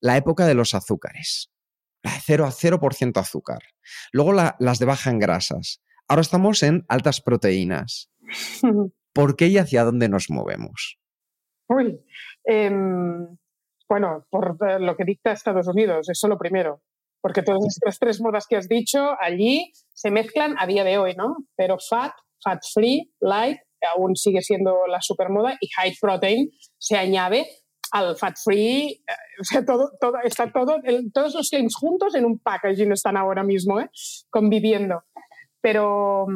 la 0.00 0.16
época 0.16 0.46
de 0.46 0.54
los 0.54 0.74
azúcares. 0.74 1.50
La 2.02 2.12
de 2.12 2.20
0 2.20 2.44
a 2.44 2.50
0% 2.50 3.18
azúcar. 3.18 3.60
Luego 4.12 4.32
las 4.32 4.78
de 4.78 4.84
baja 4.84 5.10
en 5.10 5.18
grasas. 5.18 5.82
Ahora 6.08 6.22
estamos 6.22 6.62
en 6.62 6.84
altas 6.88 7.20
proteínas. 7.20 8.10
¿Por 9.12 9.36
qué 9.36 9.48
y 9.48 9.58
hacia 9.58 9.84
dónde 9.84 10.08
nos 10.08 10.30
movemos? 10.30 10.98
Uy, 11.68 11.98
em, 12.44 13.26
bueno, 13.88 14.26
por 14.30 14.56
eh, 14.68 14.78
lo 14.78 14.96
que 14.96 15.04
dicta 15.04 15.32
Estados 15.32 15.66
Unidos, 15.66 16.08
eso 16.08 16.28
lo 16.28 16.38
primero 16.38 16.82
porque 17.26 17.42
todas 17.42 17.66
estas 17.66 17.98
tres 17.98 18.20
modas 18.20 18.46
que 18.48 18.54
has 18.54 18.68
dicho 18.68 19.00
allí 19.20 19.72
se 19.92 20.12
mezclan 20.12 20.54
a 20.60 20.66
día 20.68 20.84
de 20.84 20.96
hoy, 20.96 21.16
¿no? 21.16 21.34
Pero 21.56 21.76
fat, 21.76 22.12
fat 22.40 22.60
free, 22.72 23.10
light, 23.18 23.58
aún 23.96 24.14
sigue 24.14 24.42
siendo 24.42 24.86
la 24.86 25.00
supermoda 25.00 25.56
y 25.60 25.66
high 25.76 25.92
protein 26.00 26.48
se 26.78 26.96
añade 26.96 27.44
al 27.90 28.16
fat 28.16 28.36
free, 28.40 28.92
eh, 28.92 29.12
o 29.40 29.44
sea, 29.44 29.64
todo, 29.64 29.90
todo, 30.00 30.18
está 30.22 30.52
todo, 30.52 30.76
todos 31.12 31.34
los 31.34 31.50
claims 31.50 31.74
juntos 31.74 32.14
en 32.14 32.26
un 32.26 32.38
packaging 32.38 32.92
están 32.92 33.16
ahora 33.16 33.42
mismo, 33.42 33.80
¿eh? 33.80 33.90
conviviendo. 34.30 35.02
Pero, 35.60 36.26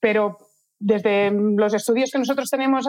pero 0.00 0.36
desde 0.84 1.30
los 1.30 1.72
estudios 1.72 2.10
que 2.10 2.18
nosotros 2.18 2.50
tenemos 2.50 2.86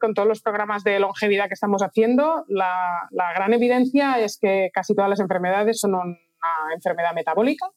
con 0.00 0.12
todos 0.12 0.26
los 0.26 0.42
programas 0.42 0.82
de 0.82 0.98
longevidad 0.98 1.46
que 1.46 1.54
estamos 1.54 1.82
haciendo, 1.82 2.44
la, 2.48 3.08
gran 3.12 3.52
evidencia 3.52 4.18
es 4.18 4.38
que 4.40 4.70
casi 4.74 4.92
todas 4.92 5.08
las 5.08 5.20
enfermedades 5.20 5.78
son 5.78 5.94
una 5.94 6.18
enfermedad 6.74 7.14
metabólica 7.14 7.70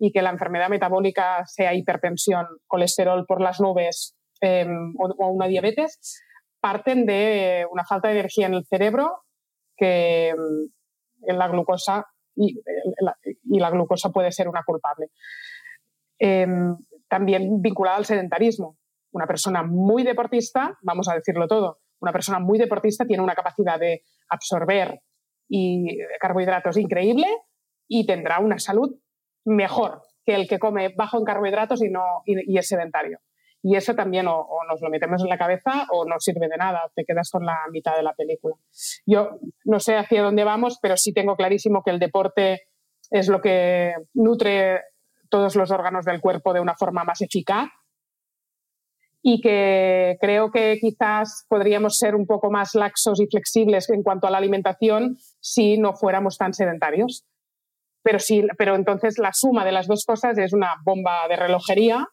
y 0.00 0.10
que 0.10 0.20
la 0.20 0.30
enfermedad 0.30 0.68
metabólica, 0.68 1.46
sea 1.46 1.74
hipertensión, 1.74 2.44
colesterol 2.66 3.24
por 3.24 3.40
las 3.40 3.60
nubes 3.60 4.16
em, 4.40 4.92
o, 4.98 5.28
una 5.28 5.46
diabetes, 5.46 6.20
parten 6.60 7.06
de 7.06 7.68
una 7.70 7.84
falta 7.84 8.08
de 8.08 8.14
energía 8.14 8.48
en 8.48 8.54
el 8.54 8.66
cerebro 8.66 9.22
que 9.76 10.30
em, 10.30 10.70
en 11.22 11.38
la 11.38 11.46
glucosa 11.46 12.04
y, 12.34 12.60
la 13.44 13.70
glucosa 13.70 14.10
puede 14.10 14.32
ser 14.32 14.48
una 14.48 14.64
culpable. 14.64 15.10
Em, 16.18 16.76
también 17.06 17.62
vinculada 17.62 17.98
al 17.98 18.06
sedentarismo 18.06 18.76
una 19.14 19.26
persona 19.26 19.62
muy 19.62 20.02
deportista, 20.02 20.76
vamos 20.82 21.08
a 21.08 21.14
decirlo 21.14 21.46
todo, 21.46 21.78
una 22.00 22.12
persona 22.12 22.40
muy 22.40 22.58
deportista 22.58 23.06
tiene 23.06 23.22
una 23.22 23.34
capacidad 23.34 23.78
de 23.78 24.02
absorber 24.28 25.00
y 25.48 25.98
carbohidratos 26.20 26.76
increíble 26.76 27.26
y 27.88 28.06
tendrá 28.06 28.40
una 28.40 28.58
salud 28.58 28.90
mejor 29.44 30.02
que 30.26 30.34
el 30.34 30.48
que 30.48 30.58
come 30.58 30.92
bajo 30.96 31.18
en 31.18 31.24
carbohidratos 31.24 31.82
y, 31.82 31.90
no, 31.90 32.02
y, 32.24 32.58
es 32.58 32.66
sedentario. 32.66 33.20
Y 33.62 33.76
eso 33.76 33.94
también 33.94 34.26
o, 34.26 34.46
nos 34.68 34.82
lo 34.82 34.90
metemos 34.90 35.22
en 35.22 35.28
la 35.28 35.38
cabeza 35.38 35.86
o 35.90 36.04
no 36.04 36.16
sirve 36.18 36.48
de 36.48 36.56
nada, 36.56 36.90
te 36.94 37.04
quedas 37.04 37.30
con 37.30 37.46
la 37.46 37.58
mitad 37.70 37.96
de 37.96 38.02
la 38.02 38.14
película. 38.14 38.56
Yo 39.06 39.38
no 39.64 39.80
sé 39.80 39.96
hacia 39.96 40.22
dónde 40.22 40.44
vamos, 40.44 40.78
pero 40.82 40.96
sí 40.96 41.12
tengo 41.12 41.36
clarísimo 41.36 41.82
que 41.82 41.90
el 41.90 41.98
deporte 41.98 42.62
es 43.10 43.28
lo 43.28 43.40
que 43.40 43.94
nutre 44.12 44.82
todos 45.30 45.56
los 45.56 45.70
órganos 45.70 46.04
del 46.04 46.20
cuerpo 46.20 46.52
de 46.52 46.60
una 46.60 46.74
forma 46.74 47.04
más 47.04 47.20
eficaz 47.20 47.68
y 49.26 49.40
que 49.40 50.18
creo 50.20 50.50
que 50.50 50.76
quizás 50.78 51.46
podríamos 51.48 51.96
ser 51.96 52.14
un 52.14 52.26
poco 52.26 52.50
más 52.50 52.74
laxos 52.74 53.18
y 53.22 53.26
flexibles 53.26 53.88
en 53.88 54.02
cuanto 54.02 54.26
a 54.26 54.30
la 54.30 54.36
alimentación 54.36 55.16
si 55.40 55.78
no 55.78 55.94
fuéramos 55.94 56.36
tan 56.36 56.52
sedentarios. 56.52 57.24
Pero, 58.02 58.18
sí, 58.18 58.44
pero 58.58 58.74
entonces 58.74 59.16
la 59.16 59.32
suma 59.32 59.64
de 59.64 59.72
las 59.72 59.86
dos 59.86 60.04
cosas 60.04 60.36
es 60.36 60.52
una 60.52 60.74
bomba 60.84 61.26
de 61.26 61.36
relojería 61.36 62.06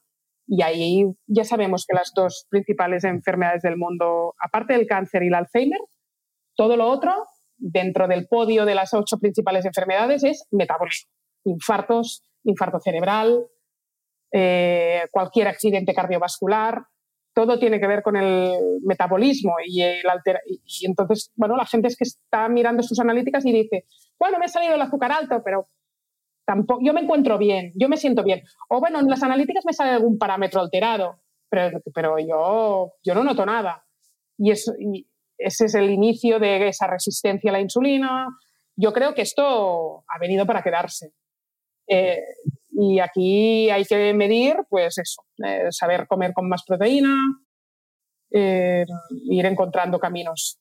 y 0.47 0.61
ahí 0.61 1.03
ya 1.27 1.43
sabemos 1.43 1.85
que 1.85 1.97
las 1.97 2.13
dos 2.15 2.45
principales 2.49 3.03
enfermedades 3.03 3.61
del 3.61 3.75
mundo, 3.75 4.33
aparte 4.39 4.71
del 4.71 4.87
cáncer 4.87 5.23
y 5.23 5.27
el 5.27 5.35
Alzheimer, 5.35 5.81
todo 6.55 6.77
lo 6.77 6.87
otro 6.87 7.25
dentro 7.57 8.07
del 8.07 8.25
podio 8.29 8.63
de 8.63 8.75
las 8.75 8.93
ocho 8.93 9.17
principales 9.17 9.65
enfermedades 9.65 10.23
es 10.23 10.47
metabolismo. 10.49 11.11
Infartos, 11.43 12.23
infarto 12.45 12.79
cerebral, 12.79 13.47
eh, 14.31 15.07
cualquier 15.11 15.49
accidente 15.49 15.93
cardiovascular, 15.93 16.85
todo 17.33 17.59
tiene 17.59 17.79
que 17.79 17.87
ver 17.87 18.01
con 18.03 18.15
el 18.17 18.79
metabolismo 18.83 19.53
y, 19.65 19.81
el 19.81 20.03
y 20.65 20.85
entonces, 20.85 21.31
bueno, 21.35 21.55
la 21.55 21.65
gente 21.65 21.87
es 21.87 21.95
que 21.95 22.03
está 22.03 22.49
mirando 22.49 22.83
sus 22.83 22.99
analíticas 22.99 23.45
y 23.45 23.53
dice, 23.53 23.85
bueno, 24.19 24.37
me 24.37 24.45
ha 24.45 24.49
salido 24.49 24.75
el 24.75 24.81
azúcar 24.81 25.11
alto, 25.11 25.41
pero 25.43 25.69
tampoco, 26.45 26.81
yo 26.83 26.93
me 26.93 27.01
encuentro 27.01 27.37
bien, 27.37 27.71
yo 27.75 27.87
me 27.87 27.97
siento 27.97 28.23
bien. 28.23 28.41
O 28.69 28.79
bueno, 28.79 28.99
en 28.99 29.07
las 29.07 29.23
analíticas 29.23 29.65
me 29.65 29.73
sale 29.73 29.91
algún 29.91 30.17
parámetro 30.17 30.61
alterado, 30.61 31.21
pero, 31.49 31.81
pero 31.93 32.19
yo, 32.19 32.93
yo 33.03 33.15
no 33.15 33.23
noto 33.23 33.45
nada. 33.45 33.85
Y, 34.37 34.51
y 34.51 35.07
ese 35.37 35.65
es 35.65 35.75
el 35.75 35.89
inicio 35.89 36.39
de 36.39 36.67
esa 36.67 36.87
resistencia 36.87 37.49
a 37.49 37.53
la 37.53 37.61
insulina. 37.61 38.27
Yo 38.75 38.93
creo 38.93 39.13
que 39.13 39.21
esto 39.21 40.03
ha 40.07 40.19
venido 40.19 40.45
para 40.45 40.61
quedarse. 40.61 41.13
Eh, 41.87 42.21
y 42.71 42.99
aquí 42.99 43.69
hay 43.69 43.85
que 43.85 44.13
medir, 44.13 44.57
pues 44.69 44.97
eso, 44.97 45.23
eh, 45.45 45.67
saber 45.71 46.07
comer 46.07 46.33
con 46.33 46.47
más 46.47 46.63
proteína, 46.65 47.15
eh, 48.31 48.85
ir 49.29 49.45
encontrando 49.45 49.99
caminos. 49.99 50.59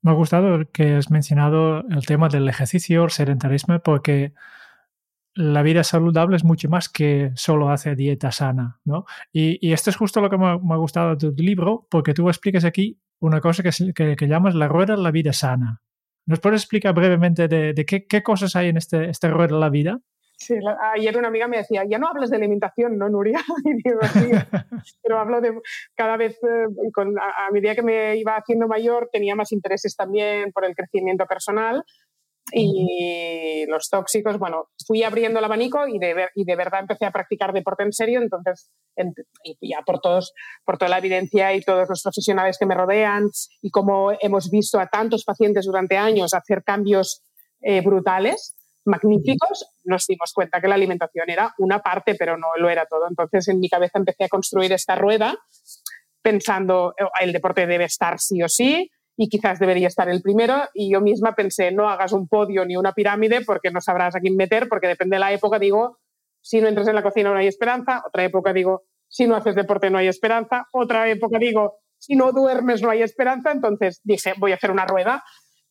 Me 0.00 0.10
ha 0.10 0.14
gustado 0.14 0.70
que 0.72 0.94
has 0.94 1.10
mencionado 1.10 1.80
el 1.88 2.06
tema 2.06 2.28
del 2.28 2.48
ejercicio, 2.48 3.04
el 3.04 3.10
sedentarismo, 3.10 3.80
porque 3.80 4.32
la 5.34 5.62
vida 5.62 5.82
saludable 5.82 6.36
es 6.36 6.44
mucho 6.44 6.68
más 6.68 6.88
que 6.88 7.32
solo 7.34 7.70
hacer 7.70 7.96
dieta 7.96 8.30
sana, 8.32 8.80
¿no? 8.84 9.06
Y, 9.32 9.72
esto 9.72 9.90
es 9.90 9.96
justo 9.96 10.20
lo 10.20 10.28
que 10.28 10.36
me, 10.36 10.46
ha 10.46 10.76
gustado 10.76 11.16
de 11.16 11.32
tu 11.32 11.42
libro, 11.42 11.86
porque 11.90 12.14
tú 12.14 12.28
explicas 12.28 12.64
aquí 12.64 13.00
una 13.18 13.40
cosa 13.40 13.62
que, 13.62 14.16
que, 14.16 14.28
llamas 14.28 14.54
la 14.54 14.68
rueda 14.68 14.94
de 14.94 15.02
la 15.02 15.10
vida 15.10 15.32
sana. 15.32 15.80
¿Nos 16.26 16.40
puedes 16.40 16.62
explicar 16.62 16.94
brevemente 16.94 17.48
de, 17.48 17.84
qué, 17.86 18.06
qué, 18.06 18.22
cosas 18.22 18.54
hay 18.56 18.68
en 18.68 18.76
este, 18.76 19.08
este 19.08 19.30
rueda 19.30 19.54
de 19.54 19.60
la 19.60 19.70
vida? 19.70 20.00
Sí, 20.42 20.54
ayer 20.94 21.16
una 21.16 21.28
amiga 21.28 21.46
me 21.46 21.58
decía, 21.58 21.84
ya 21.88 21.98
no 21.98 22.08
hablas 22.08 22.30
de 22.30 22.36
alimentación, 22.36 22.98
¿no, 22.98 23.08
Nuria? 23.08 23.38
Y 23.64 23.74
digo, 23.74 24.00
pero 25.00 25.20
hablo 25.20 25.40
de 25.40 25.52
cada 25.94 26.16
vez, 26.16 26.36
eh, 26.42 26.66
con, 26.92 27.16
a, 27.16 27.48
medida 27.52 27.76
que 27.76 27.82
me 27.82 28.16
iba 28.16 28.36
haciendo 28.36 28.66
mayor, 28.66 29.08
tenía 29.12 29.36
más 29.36 29.52
intereses 29.52 29.94
también 29.94 30.50
por 30.50 30.64
el 30.64 30.74
crecimiento 30.74 31.26
personal 31.26 31.84
y 32.50 33.64
los 33.68 33.88
tóxicos, 33.88 34.36
bueno, 34.36 34.66
fui 34.84 35.04
abriendo 35.04 35.38
el 35.38 35.44
abanico 35.44 35.86
y 35.86 36.00
de, 36.00 36.28
y 36.34 36.44
de 36.44 36.56
verdad 36.56 36.80
empecé 36.80 37.06
a 37.06 37.12
practicar 37.12 37.52
deporte 37.52 37.84
en 37.84 37.92
serio, 37.92 38.20
entonces 38.20 38.68
ya 39.60 39.82
por 39.86 40.00
todos, 40.00 40.32
por 40.64 40.76
toda 40.76 40.88
la 40.88 40.98
evidencia 40.98 41.54
y 41.54 41.60
todos 41.60 41.88
los 41.88 42.02
profesionales 42.02 42.58
que 42.58 42.66
me 42.66 42.74
rodean 42.74 43.30
y 43.60 43.70
como 43.70 44.10
hemos 44.20 44.50
visto 44.50 44.80
a 44.80 44.88
tantos 44.88 45.24
pacientes 45.24 45.66
durante 45.66 45.96
años 45.96 46.34
hacer 46.34 46.64
cambios 46.64 47.22
eh, 47.60 47.80
brutales, 47.80 48.56
magníficos, 48.84 49.66
nos 49.84 50.06
dimos 50.06 50.32
cuenta 50.32 50.60
que 50.60 50.68
la 50.68 50.74
alimentación 50.74 51.30
era 51.30 51.54
una 51.58 51.80
parte, 51.80 52.14
pero 52.14 52.36
no 52.36 52.48
lo 52.56 52.68
era 52.68 52.86
todo. 52.86 53.06
Entonces 53.08 53.48
en 53.48 53.60
mi 53.60 53.68
cabeza 53.68 53.98
empecé 53.98 54.24
a 54.24 54.28
construir 54.28 54.72
esta 54.72 54.94
rueda 54.94 55.36
pensando, 56.22 56.94
oh, 56.98 57.10
el 57.20 57.32
deporte 57.32 57.66
debe 57.66 57.84
estar 57.84 58.18
sí 58.18 58.42
o 58.42 58.48
sí, 58.48 58.90
y 59.16 59.28
quizás 59.28 59.58
debería 59.58 59.88
estar 59.88 60.08
el 60.08 60.22
primero. 60.22 60.62
Y 60.74 60.92
yo 60.92 61.00
misma 61.00 61.34
pensé, 61.34 61.70
no 61.72 61.88
hagas 61.88 62.12
un 62.12 62.28
podio 62.28 62.64
ni 62.64 62.76
una 62.76 62.92
pirámide 62.92 63.42
porque 63.44 63.70
no 63.70 63.80
sabrás 63.80 64.14
a 64.16 64.20
quién 64.20 64.36
meter, 64.36 64.68
porque 64.68 64.88
depende 64.88 65.16
de 65.16 65.20
la 65.20 65.32
época, 65.32 65.58
digo, 65.58 65.98
si 66.40 66.60
no 66.60 66.68
entras 66.68 66.88
en 66.88 66.94
la 66.94 67.02
cocina 67.02 67.30
no 67.30 67.36
hay 67.36 67.46
esperanza. 67.46 68.02
Otra 68.06 68.24
época 68.24 68.52
digo, 68.52 68.82
si 69.08 69.26
no 69.26 69.36
haces 69.36 69.54
deporte 69.54 69.90
no 69.90 69.98
hay 69.98 70.08
esperanza. 70.08 70.66
Otra 70.72 71.08
época 71.08 71.38
digo, 71.38 71.78
si 71.98 72.16
no 72.16 72.32
duermes 72.32 72.82
no 72.82 72.90
hay 72.90 73.02
esperanza. 73.02 73.52
Entonces 73.52 74.00
dije, 74.02 74.34
voy 74.38 74.52
a 74.52 74.56
hacer 74.56 74.70
una 74.70 74.86
rueda. 74.86 75.22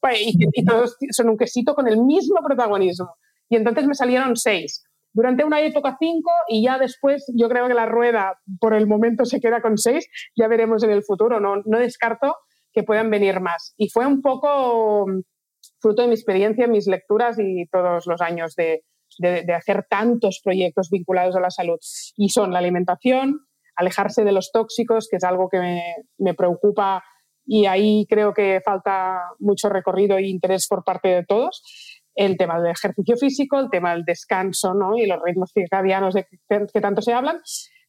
Pues, 0.01 0.17
y, 0.21 0.65
todos 0.65 0.97
son 1.11 1.29
un 1.29 1.37
quesito 1.37 1.73
con 1.73 1.87
el 1.87 2.01
mismo 2.01 2.41
protagonismo. 2.43 3.15
Y 3.49 3.55
entonces 3.55 3.85
me 3.85 3.93
salieron 3.93 4.35
seis. 4.35 4.83
Durante 5.13 5.43
una 5.43 5.61
época 5.61 5.97
cinco 5.99 6.31
y 6.47 6.63
ya 6.63 6.79
después 6.79 7.25
yo 7.35 7.49
creo 7.49 7.67
que 7.67 7.73
la 7.73 7.85
rueda 7.85 8.39
por 8.59 8.73
el 8.73 8.87
momento 8.87 9.25
se 9.25 9.39
queda 9.39 9.61
con 9.61 9.77
seis. 9.77 10.07
Ya 10.35 10.47
veremos 10.47 10.83
en 10.83 10.91
el 10.91 11.03
futuro. 11.03 11.39
No, 11.39 11.57
no 11.65 11.79
descarto 11.79 12.35
que 12.73 12.83
puedan 12.83 13.09
venir 13.09 13.39
más. 13.39 13.73
Y 13.77 13.89
fue 13.89 14.05
un 14.05 14.21
poco 14.21 15.07
mm, 15.07 15.21
fruto 15.79 16.01
de 16.01 16.07
mi 16.07 16.13
experiencia, 16.13 16.67
mis 16.67 16.87
lecturas 16.87 17.37
y 17.39 17.65
todos 17.67 18.07
los 18.07 18.21
años 18.21 18.55
de, 18.55 18.83
hacer 19.53 19.85
tantos 19.89 20.39
proyectos 20.43 20.89
vinculados 20.89 21.35
a 21.35 21.41
la 21.41 21.49
salud. 21.49 21.77
Y 22.15 22.29
son 22.29 22.51
la 22.51 22.59
alimentación, 22.59 23.41
alejarse 23.75 24.23
de 24.23 24.31
los 24.31 24.51
tóxicos, 24.51 25.07
que 25.09 25.17
es 25.17 25.23
algo 25.23 25.49
que 25.49 25.83
me, 26.17 26.33
preocupa 26.33 27.03
y 27.45 27.65
ahí 27.65 28.05
creo 28.09 28.33
que 28.33 28.61
falta 28.63 29.19
mucho 29.39 29.69
recorrido 29.69 30.17
e 30.17 30.27
interés 30.27 30.67
por 30.67 30.83
parte 30.83 31.09
de 31.09 31.25
todos. 31.25 31.63
El 32.13 32.37
tema 32.37 32.59
del 32.59 32.71
ejercicio 32.71 33.15
físico, 33.15 33.59
el 33.59 33.69
tema 33.69 33.93
del 33.93 34.03
descanso 34.03 34.73
¿no? 34.73 34.97
y 34.97 35.05
los 35.05 35.19
ritmos 35.23 35.51
circadianos 35.53 36.13
de 36.13 36.25
que 36.25 36.81
tanto 36.81 37.01
se 37.01 37.13
hablan 37.13 37.41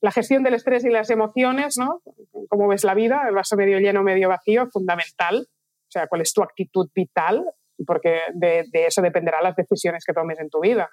la 0.03 0.11
gestión 0.11 0.43
del 0.43 0.55
estrés 0.55 0.85
y 0.85 0.91
las 0.91 1.09
emociones, 1.11 1.79
¿no? 1.79 2.03
¿Cómo 2.49 2.67
ves 2.67 2.83
la 2.83 2.93
vida? 2.93 3.23
El 3.29 3.37
vaso 3.37 3.57
medio 3.57 3.79
lleno, 3.79 4.03
medio 4.03 4.29
vacío, 4.29 4.67
fundamental. 4.67 5.47
O 5.47 5.91
sea, 5.91 6.09
cuál 6.09 6.23
es 6.23 6.33
tu 6.33 6.43
actitud 6.43 6.91
vital, 6.93 7.45
porque 7.87 8.19
de, 8.35 8.67
eso 8.73 9.01
dependerán 9.01 9.45
las 9.45 9.55
decisiones 9.55 10.05
que 10.05 10.13
tomes 10.13 10.41
en 10.41 10.51
tu 10.51 10.61
vida. 10.61 10.91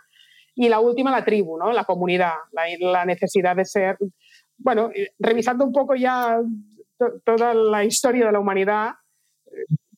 Y 0.53 0.69
la 0.69 0.79
última, 0.79 1.09
la 1.09 1.25
tribu, 1.25 1.57
¿no? 1.57 1.71
La 1.71 1.85
comunidad, 1.85 2.35
la, 2.79 3.03
necesidad 3.03 3.55
de 3.55 3.65
ser... 3.65 3.97
Bueno, 4.59 4.91
revisando 5.17 5.65
un 5.65 5.71
poco 5.71 5.95
ya 5.95 6.39
toda 7.25 7.53
la 7.53 7.83
historia 7.83 8.25
de 8.25 8.31
la 8.31 8.39
humanidad, 8.39 8.91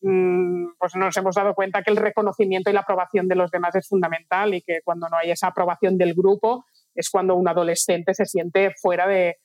mm, 0.01 0.73
pues 0.77 0.95
nos 0.95 1.15
hemos 1.17 1.35
dado 1.35 1.53
cuenta 1.53 1.81
que 1.83 1.91
el 1.91 1.97
reconocimiento 1.97 2.69
y 2.69 2.73
la 2.73 2.81
aprobación 2.81 3.27
de 3.27 3.35
los 3.35 3.51
demás 3.51 3.75
es 3.75 3.87
fundamental 3.87 4.53
y 4.53 4.61
que 4.61 4.81
cuando 4.83 5.07
no 5.09 5.17
hay 5.17 5.31
esa 5.31 5.47
aprobación 5.47 5.97
del 5.97 6.13
grupo, 6.13 6.65
es 6.95 7.09
cuando 7.09 7.35
un 7.35 7.47
adolescente 7.47 8.13
se 8.13 8.25
siente 8.25 8.71
fuera 8.81 9.07
de, 9.07 9.37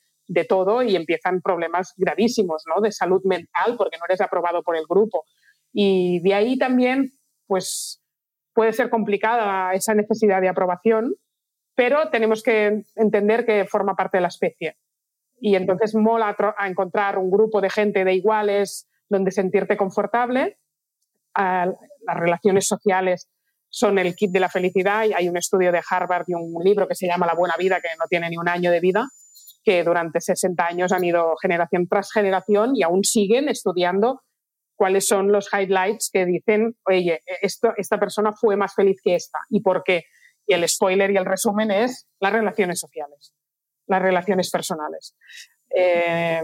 todo 0.49 0.83
y 0.83 0.95
empiezan 0.95 1.41
problemas 1.41 1.93
gravísimos 1.95 2.63
¿no? 2.67 2.81
de 2.81 2.91
salud 2.91 3.21
mental 3.23 3.75
porque 3.77 3.97
no 3.97 4.03
eres 4.09 4.19
aprobado 4.19 4.61
por 4.61 4.75
el 4.75 4.85
grupo. 4.85 5.23
Y 5.71 6.19
de 6.19 6.33
ahí 6.33 6.57
también, 6.57 7.11
pues, 7.45 8.01
puede 8.53 8.73
ser 8.73 8.89
complicada 8.89 9.73
esa 9.73 9.93
necesidad 9.93 10.41
de 10.41 10.49
aprobación, 10.49 11.15
pero 11.75 12.09
tenemos 12.09 12.41
que 12.43 12.83
entender 12.95 13.45
que 13.45 13.65
forma 13.65 13.95
parte 13.95 14.17
de 14.17 14.21
la 14.21 14.27
especie. 14.29 14.75
Y 15.39 15.55
entonces 15.55 15.93
mola 15.95 16.35
a 16.57 16.67
encontrar 16.67 17.17
un 17.17 17.29
grupo 17.29 17.61
de 17.61 17.69
gente 17.69 18.03
de 18.03 18.13
iguales 18.13 18.87
donde 19.09 19.31
sentirte 19.31 19.77
confortable. 19.77 20.57
las 21.35 22.17
relaciones 22.17 22.67
sociales 22.67 23.29
son 23.69 23.99
el 23.99 24.15
kit 24.15 24.31
de 24.31 24.39
la 24.39 24.49
felicidad. 24.49 25.05
Y 25.05 25.13
hay 25.13 25.29
un 25.29 25.37
estudio 25.37 25.71
de 25.71 25.81
Harvard 25.87 26.25
y 26.27 26.33
un 26.33 26.63
libro 26.63 26.87
que 26.87 26.95
se 26.95 27.07
llama 27.07 27.27
La 27.27 27.35
buena 27.35 27.55
vida, 27.57 27.79
que 27.81 27.89
no 27.99 28.05
tiene 28.09 28.29
ni 28.29 28.37
un 28.37 28.49
año 28.49 28.71
de 28.71 28.79
vida, 28.79 29.07
que 29.63 29.83
durante 29.83 30.21
60 30.21 30.65
años 30.65 30.91
han 30.91 31.03
ido 31.03 31.35
generación 31.41 31.87
tras 31.87 32.11
generación 32.11 32.75
y 32.75 32.83
aún 32.83 33.03
siguen 33.03 33.49
estudiando 33.49 34.21
cuáles 34.75 35.07
son 35.07 35.31
los 35.31 35.51
highlights 35.51 36.09
que 36.13 36.25
dicen, 36.25 36.77
oye, 36.85 37.21
esta 37.41 37.99
persona 37.99 38.33
fue 38.33 38.55
más 38.55 38.73
feliz 38.75 38.99
que 39.03 39.15
esta. 39.15 39.39
¿Y 39.49 39.61
por 39.61 39.83
qué? 39.83 40.03
Y 40.45 40.53
el 40.53 40.67
spoiler 40.69 41.11
y 41.11 41.17
el 41.17 41.25
resumen 41.25 41.71
es 41.71 42.07
las 42.19 42.31
relaciones 42.31 42.79
sociales, 42.79 43.33
las 43.87 44.01
relaciones 44.01 44.49
personales. 44.49 45.15
Eh, 45.75 46.41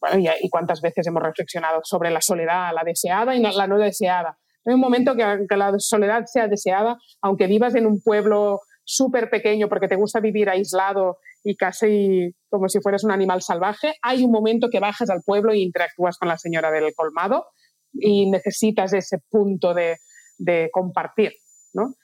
bueno, 0.00 0.32
y, 0.40 0.48
cuántas 0.50 0.80
veces 0.80 1.06
hemos 1.06 1.22
reflexionado 1.22 1.80
sobre 1.82 2.10
la 2.10 2.20
soledad, 2.20 2.72
la 2.74 2.84
deseada 2.84 3.34
y 3.34 3.40
la 3.40 3.66
no 3.66 3.78
deseada. 3.78 4.38
Hay 4.66 4.74
un 4.74 4.80
momento 4.80 5.14
que, 5.14 5.56
la 5.56 5.78
soledad 5.78 6.24
sea 6.26 6.48
deseada, 6.48 6.98
aunque 7.22 7.46
vivas 7.46 7.74
en 7.76 7.86
un 7.86 8.00
pueblo 8.00 8.60
súper 8.84 9.30
pequeño 9.30 9.68
porque 9.68 9.88
te 9.88 9.96
gusta 9.96 10.20
vivir 10.20 10.48
aislado 10.48 11.18
y 11.42 11.56
casi 11.56 12.34
como 12.50 12.68
si 12.68 12.80
fueras 12.80 13.04
un 13.04 13.12
animal 13.12 13.42
salvaje, 13.42 13.94
hay 14.02 14.24
un 14.24 14.32
momento 14.32 14.68
que 14.68 14.80
bajas 14.80 15.08
al 15.10 15.22
pueblo 15.24 15.52
e 15.52 15.58
interactúas 15.58 16.18
con 16.18 16.28
la 16.28 16.38
señora 16.38 16.70
del 16.70 16.92
colmado 16.94 17.46
y 17.92 18.28
necesitas 18.28 18.92
ese 18.92 19.18
punto 19.30 19.72
de, 19.72 19.98
compartir, 20.72 21.32
¿no? 21.72 21.94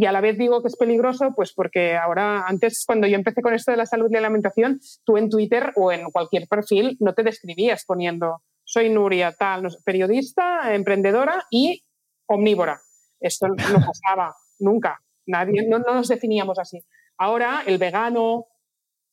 Y 0.00 0.06
a 0.06 0.12
la 0.12 0.20
vez 0.20 0.38
digo 0.38 0.62
que 0.62 0.68
es 0.68 0.76
peligroso, 0.76 1.32
pues 1.34 1.52
porque 1.52 1.96
ahora, 1.96 2.44
antes, 2.46 2.84
cuando 2.86 3.08
yo 3.08 3.16
empecé 3.16 3.42
con 3.42 3.52
esto 3.52 3.72
de 3.72 3.78
la 3.78 3.84
salud 3.84 4.06
y 4.08 4.12
la 4.12 4.20
alimentación, 4.20 4.78
tú 5.04 5.16
en 5.16 5.28
Twitter 5.28 5.72
o 5.74 5.90
en 5.90 6.12
cualquier 6.12 6.46
perfil 6.46 6.96
no 7.00 7.14
te 7.14 7.24
describías 7.24 7.84
poniendo 7.84 8.42
soy 8.62 8.90
Nuria, 8.90 9.32
tal, 9.32 9.66
periodista, 9.84 10.72
emprendedora 10.72 11.46
y 11.50 11.84
omnívora. 12.26 12.80
Esto 13.18 13.48
no 13.48 13.84
pasaba 13.84 14.36
nunca. 14.60 15.00
Nadie, 15.26 15.66
no, 15.66 15.80
nos 15.80 16.06
definíamos 16.06 16.60
así. 16.60 16.78
Ahora 17.16 17.64
el 17.66 17.78
vegano, 17.78 18.46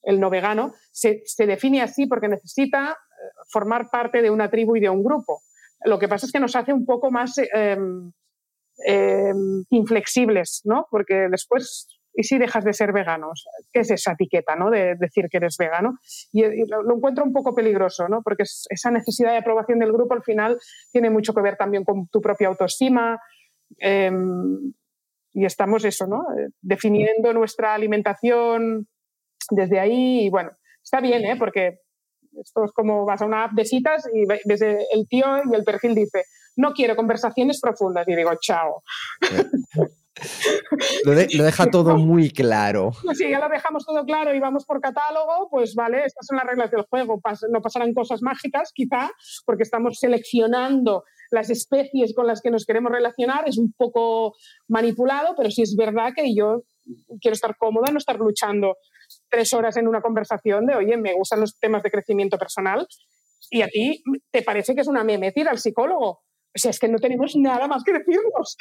el 0.03 0.19
no 0.19 0.29
vegano, 0.29 0.75
se, 0.91 1.23
define 1.47 1.81
así 1.81 2.05
porque 2.05 2.27
necesita 2.27 2.91
eh, 2.91 3.23
formar 3.49 3.89
parte 3.89 4.21
de 4.21 4.29
una 4.29 4.51
tribu 4.51 4.75
y 4.75 4.81
de 4.81 4.89
un 4.89 5.03
grupo. 5.03 5.41
Lo 5.83 5.97
que 5.97 6.07
pasa 6.07 6.27
es 6.27 6.31
que 6.31 6.39
nos 6.39 6.55
hace 6.55 6.73
un 6.73 6.85
poco 6.85 7.09
más 7.09 7.33
em, 7.37 8.11
em, 8.85 9.63
inflexibles, 9.69 10.61
¿no? 10.63 10.87
Porque 10.91 11.27
después, 11.29 11.87
¿y 12.13 12.23
si 12.23 12.37
dejas 12.37 12.63
de 12.63 12.73
ser 12.73 12.93
vegano? 12.93 13.31
¿Qué 13.73 13.81
es 13.81 13.91
esa 13.91 14.13
etiqueta, 14.13 14.55
¿no? 14.55 14.69
De 14.69 14.95
decir 14.95 15.25
que 15.29 15.37
eres 15.37 15.57
vegano. 15.57 15.97
Y, 16.31 16.43
lo, 16.67 16.95
encuentro 16.95 17.23
un 17.23 17.33
poco 17.33 17.55
peligroso, 17.55 18.07
¿no? 18.07 18.21
Porque 18.21 18.43
esa 18.43 18.91
necesidad 18.91 19.31
de 19.31 19.37
aprobación 19.37 19.79
del 19.79 19.91
grupo 19.91 20.13
al 20.13 20.23
final 20.23 20.59
tiene 20.91 21.09
mucho 21.09 21.33
que 21.33 21.41
ver 21.41 21.57
también 21.57 21.83
con 21.83 22.07
tu 22.07 22.21
propia 22.21 22.47
autoestima, 22.47 23.19
Em, 23.79 24.73
y 25.33 25.45
estamos 25.45 25.83
eso, 25.83 26.07
¿no? 26.07 26.23
Eh, 26.37 26.49
definiendo 26.61 27.33
nuestra 27.33 27.73
alimentación 27.73 28.87
desde 29.51 29.79
ahí 29.79 30.25
y 30.25 30.29
bueno, 30.29 30.51
está 30.83 31.01
bien, 31.01 31.25
¿eh? 31.25 31.35
Porque 31.37 31.79
esto 32.39 32.65
es 32.65 32.71
como 32.71 33.05
vas 33.05 33.21
a 33.21 33.25
una 33.25 33.45
app 33.45 33.51
de 33.53 33.65
citas 33.65 34.07
y 34.13 34.25
ves 34.25 34.61
el 34.61 35.07
tío 35.09 35.25
y 35.51 35.55
el 35.55 35.63
perfil 35.63 35.95
dice, 35.95 36.23
no 36.55 36.73
quiero 36.73 36.95
conversaciones 36.95 37.59
profundas 37.59 38.07
y 38.07 38.15
digo, 38.15 38.31
chao. 38.41 38.83
Lo, 41.03 41.13
deja 41.13 41.69
todo 41.69 41.97
muy 41.97 42.29
claro. 42.31 42.91
Sí, 43.15 43.29
ya 43.29 43.39
lo 43.39 43.49
dejamos 43.49 43.85
todo 43.85 44.05
claro 44.05 44.33
y 44.33 44.39
vamos 44.39 44.65
por 44.65 44.79
catálogo, 44.79 45.49
pues 45.49 45.75
vale, 45.75 46.05
estas 46.05 46.25
son 46.25 46.37
las 46.37 46.45
reglas 46.45 46.71
del 46.71 46.83
juego. 46.83 47.21
no 47.49 47.61
pasarán 47.61 47.93
cosas 47.93 48.21
mágicas, 48.21 48.71
quizá, 48.73 49.11
porque 49.45 49.63
estamos 49.63 49.99
seleccionando 49.99 51.03
las 51.31 51.49
especies 51.49 52.13
con 52.15 52.27
las 52.27 52.41
que 52.41 52.51
nos 52.51 52.65
queremos 52.65 52.91
relacionar. 52.91 53.47
Es 53.47 53.57
un 53.57 53.73
poco 53.73 54.35
manipulado, 54.67 55.35
pero 55.35 55.51
sí 55.51 55.61
es 55.61 55.75
verdad 55.75 56.13
que 56.15 56.33
yo 56.33 56.63
quiero 57.19 57.33
estar 57.33 57.57
cómoda, 57.57 57.91
no 57.91 57.97
estar 57.97 58.17
luchando 58.17 58.77
tres 59.29 59.53
horas 59.53 59.75
en 59.77 59.87
una 59.87 60.01
conversación 60.01 60.65
de, 60.65 60.75
oye, 60.75 60.97
me 60.97 61.13
gustan 61.13 61.41
los 61.41 61.57
temas 61.59 61.83
de 61.83 61.91
crecimiento 61.91 62.37
personal 62.37 62.87
y 63.49 63.61
a 63.61 63.67
ti 63.67 64.01
te 64.31 64.41
parece 64.41 64.73
que 64.73 64.81
es 64.81 64.87
una 64.87 65.03
memetida 65.03 65.51
al 65.51 65.59
psicólogo. 65.59 66.21
O 66.55 66.59
sea, 66.59 66.71
es 66.71 66.79
que 66.79 66.87
no 66.87 66.99
tenemos 66.99 67.35
nada 67.35 67.67
más 67.67 67.83
que 67.83 67.93
decirnos. 67.93 68.57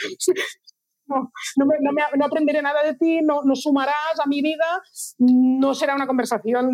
No, 1.07 1.31
no, 1.57 2.25
aprenderé 2.25 2.63
nada 2.63 2.83
de 2.83 2.95
ti, 2.95 3.21
no, 3.23 3.43
no, 3.45 3.55
sumarás 3.55 4.19
a 4.25 4.27
mi 4.27 4.41
vida, 4.41 4.83
no 5.19 5.75
será 5.75 5.95
una 5.95 6.07
conversación 6.07 6.71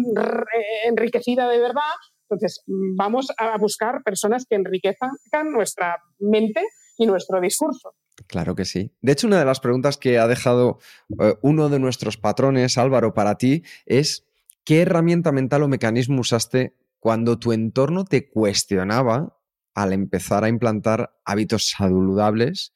enriquecida 0.85 1.49
de 1.49 1.59
verdad. 1.59 1.93
Entonces, 2.29 2.63
vamos 2.97 3.33
a 3.37 3.59
buscar 3.59 4.05
personas 4.05 4.47
que 4.49 4.55
enriquezcan 4.55 5.11
nuestra 5.53 5.97
mente 6.21 6.63
y 6.97 7.07
nuestro 7.07 7.41
discurso. 7.41 7.95
Claro 8.27 8.55
que 8.55 8.65
sí. 8.65 8.93
De 9.01 9.13
hecho, 9.13 9.27
una 9.27 9.39
de 9.39 9.45
las 9.45 9.61
preguntas 9.61 9.97
que 9.97 10.19
ha 10.19 10.29
dejado 10.29 10.79
eh, 11.21 11.35
uno 11.43 11.69
de 11.69 11.79
nuestros 11.79 12.17
patrones, 12.17 12.79
Álvaro, 12.79 13.15
para 13.15 13.37
ti 13.37 13.65
es, 13.87 14.29
¿qué 14.65 14.83
herramienta 14.83 15.33
mental 15.33 15.63
o 15.63 15.69
mecanismo 15.69 16.21
usaste 16.21 16.77
cuando 16.99 17.39
tu 17.39 17.53
entorno 17.53 18.05
te 18.05 18.29
cuestionaba 18.29 19.40
al 19.75 19.93
empezar 19.93 20.45
a 20.45 20.49
implantar 20.49 21.11
hábitos 21.25 21.71
saludables 21.71 22.73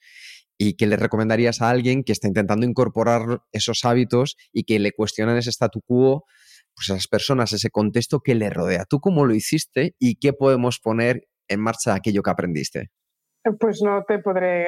¿Y 0.57 0.77
qué 0.77 0.87
le 0.87 0.97
recomendarías 0.97 1.61
a 1.61 1.71
alguien 1.71 2.05
que 2.05 2.13
está 2.13 2.29
intentando 2.29 2.65
incorporar 2.67 3.43
esos 3.53 3.85
hábitos 3.85 4.37
y 4.53 4.65
que 4.65 4.79
le 4.79 4.93
cuestionan 4.93 5.37
ese 5.37 5.51
statu 5.51 5.81
quo, 5.83 6.25
pues 6.75 6.91
a 6.91 6.95
esas 6.95 7.09
personas, 7.09 7.53
ese 7.53 7.71
contexto 7.71 8.21
que 8.21 8.35
le 8.35 8.51
rodea? 8.51 8.85
¿Tú 8.85 9.01
cómo 9.01 9.25
lo 9.25 9.35
hiciste 9.35 9.95
y 9.99 10.17
qué 10.17 10.33
podemos 10.33 10.79
poner 10.79 11.27
en 11.49 11.61
marcha 11.61 11.95
aquello 11.95 12.23
que 12.23 12.31
aprendiste? 12.31 12.91
Pues 13.59 13.83
no 13.83 14.05
te 14.07 14.21
podré, 14.21 14.67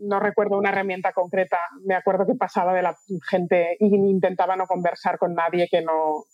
no 0.00 0.20
recuerdo 0.20 0.58
una 0.58 0.68
herramienta 0.68 1.12
concreta. 1.12 1.58
Me 1.84 1.94
acuerdo 1.94 2.26
que 2.26 2.34
pasaba 2.34 2.74
de 2.74 2.82
la 2.82 2.96
gente 3.28 3.76
y 3.80 3.86
intentaba 3.86 4.54
no 4.54 4.66
conversar 4.66 5.18
con 5.18 5.34
nadie 5.34 5.66
que 5.68 5.82
no, 5.82 6.24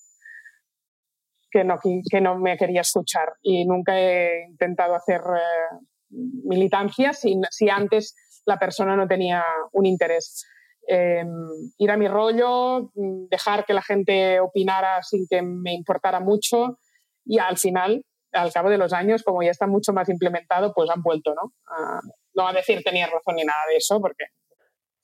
que 1.51 1.65
no, 1.65 1.79
que 2.11 2.21
no 2.21 2.39
me 2.39 2.57
quería 2.57 2.83
escuchar. 2.83 3.35
Y 3.43 3.65
nunca 3.67 3.99
he 3.99 4.47
intentado 4.49 4.95
hacer 4.95 5.21
eh, 5.21 5.77
militancia 6.11 7.13
si, 7.13 7.39
si, 7.51 7.69
antes 7.69 8.15
la 8.45 8.59
persona 8.59 8.97
no 8.97 9.07
tenía 9.07 9.45
un 9.73 9.87
interés. 9.87 10.47
Em, 10.87 11.29
ir 11.77 11.91
a 11.91 11.97
mi 11.97 12.09
rollo, 12.09 12.91
dejar 12.95 13.67
que 13.67 13.75
la 13.75 13.83
gente 13.83 14.41
opinara 14.41 15.03
sin 15.03 15.27
que 15.29 15.43
me 15.43 15.75
importara 15.75 16.19
mucho 16.21 16.79
y 17.27 17.39
al 17.39 17.59
final 17.59 18.03
al 18.33 18.53
cabo 18.53 18.69
de 18.71 18.79
los 18.79 18.93
años, 18.93 19.23
como 19.23 19.43
ya 19.43 19.51
está 19.51 19.67
mucho 19.67 19.93
más 19.93 20.09
implementado, 20.09 20.73
pues 20.75 20.91
han 20.91 21.03
vuelto, 21.03 21.35
¿no? 21.35 21.53
A, 21.67 22.01
no 22.35 22.47
a 22.47 22.53
decir 22.53 22.83
tenía 22.85 23.07
razón 23.07 23.37
ni 23.37 23.45
nada 23.45 23.61
de 23.71 23.77
eso, 23.77 24.01
porque... 24.01 24.25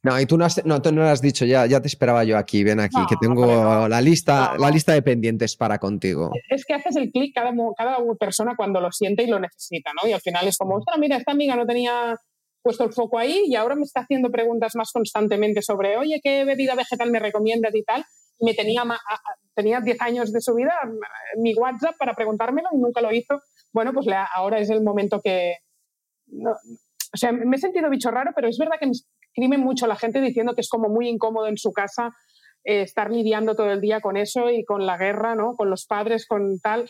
No, 0.04 0.20
y 0.20 0.26
tú 0.26 0.36
no, 0.36 0.44
has, 0.44 0.64
no, 0.66 0.82
tú 0.82 0.92
no 0.92 1.02
lo 1.02 1.08
has 1.08 1.22
dicho 1.22 1.46
ya, 1.46 1.64
ya 1.64 1.80
te 1.80 1.88
esperaba 1.88 2.24
yo 2.24 2.36
aquí, 2.36 2.62
ven 2.62 2.78
aquí, 2.78 2.98
que 3.08 3.16
tengo 3.18 3.88
la, 3.88 4.00
lista, 4.02 4.54
la 4.58 4.70
lista 4.70 4.92
de 4.92 5.00
pendientes 5.00 5.56
para 5.56 5.78
contigo. 5.78 6.30
Es 6.50 6.66
que 6.66 6.74
haces 6.74 6.96
el 6.96 7.10
clic 7.10 7.34
cada, 7.34 7.52
cada 7.74 7.96
persona 8.20 8.54
cuando 8.54 8.82
lo 8.82 8.92
siente 8.92 9.22
y 9.22 9.28
lo 9.28 9.40
necesita, 9.40 9.92
¿no? 10.00 10.06
Y 10.06 10.12
al 10.12 10.20
final 10.20 10.46
es 10.46 10.58
como, 10.58 10.76
ostras, 10.76 10.98
mira, 10.98 11.16
esta 11.16 11.32
amiga 11.32 11.56
no 11.56 11.64
tenía 11.64 12.16
puesto 12.62 12.84
el 12.84 12.92
foco 12.92 13.18
ahí 13.18 13.44
y 13.46 13.56
ahora 13.56 13.76
me 13.76 13.82
está 13.82 14.00
haciendo 14.00 14.30
preguntas 14.30 14.74
más 14.76 14.90
constantemente 14.92 15.62
sobre, 15.62 15.96
oye, 15.96 16.20
¿qué 16.22 16.44
bebida 16.44 16.74
vegetal 16.74 17.10
me 17.10 17.18
recomiendas 17.18 17.74
y 17.74 17.82
tal? 17.82 18.04
Y 18.38 18.44
me 18.44 18.52
tenía 18.52 18.84
tenía 19.54 19.80
10 19.80 20.00
años 20.00 20.32
de 20.32 20.40
su 20.40 20.54
vida 20.54 20.72
mi 21.38 21.54
WhatsApp 21.54 21.94
para 21.98 22.14
preguntármelo 22.14 22.68
y 22.72 22.78
nunca 22.78 23.00
lo 23.00 23.12
hizo. 23.12 23.40
Bueno, 23.72 23.92
pues 23.94 24.06
ahora 24.34 24.58
es 24.58 24.68
el 24.68 24.82
momento 24.82 25.20
que... 25.22 25.56
o 26.42 27.16
sea, 27.16 27.32
me 27.32 27.56
he 27.56 27.58
sentido 27.58 27.88
bicho 27.88 28.10
raro, 28.10 28.32
pero 28.34 28.48
es 28.48 28.58
verdad 28.58 28.76
que 28.78 28.90
escribe 29.34 29.58
mucho 29.58 29.86
la 29.86 29.96
gente 29.96 30.20
diciendo 30.20 30.54
que 30.54 30.60
es 30.60 30.68
como 30.68 30.88
muy 30.88 31.08
incómodo 31.08 31.48
en 31.48 31.58
su 31.58 31.72
casa 31.72 32.14
eh, 32.62 32.82
estar 32.82 33.10
lidiando 33.10 33.56
todo 33.56 33.70
el 33.72 33.80
día 33.80 34.00
con 34.00 34.16
eso 34.16 34.48
y 34.48 34.64
con 34.64 34.86
la 34.86 34.96
guerra, 34.96 35.34
¿no? 35.34 35.56
Con 35.56 35.70
los 35.70 35.86
padres, 35.86 36.26
con 36.26 36.60
tal. 36.60 36.88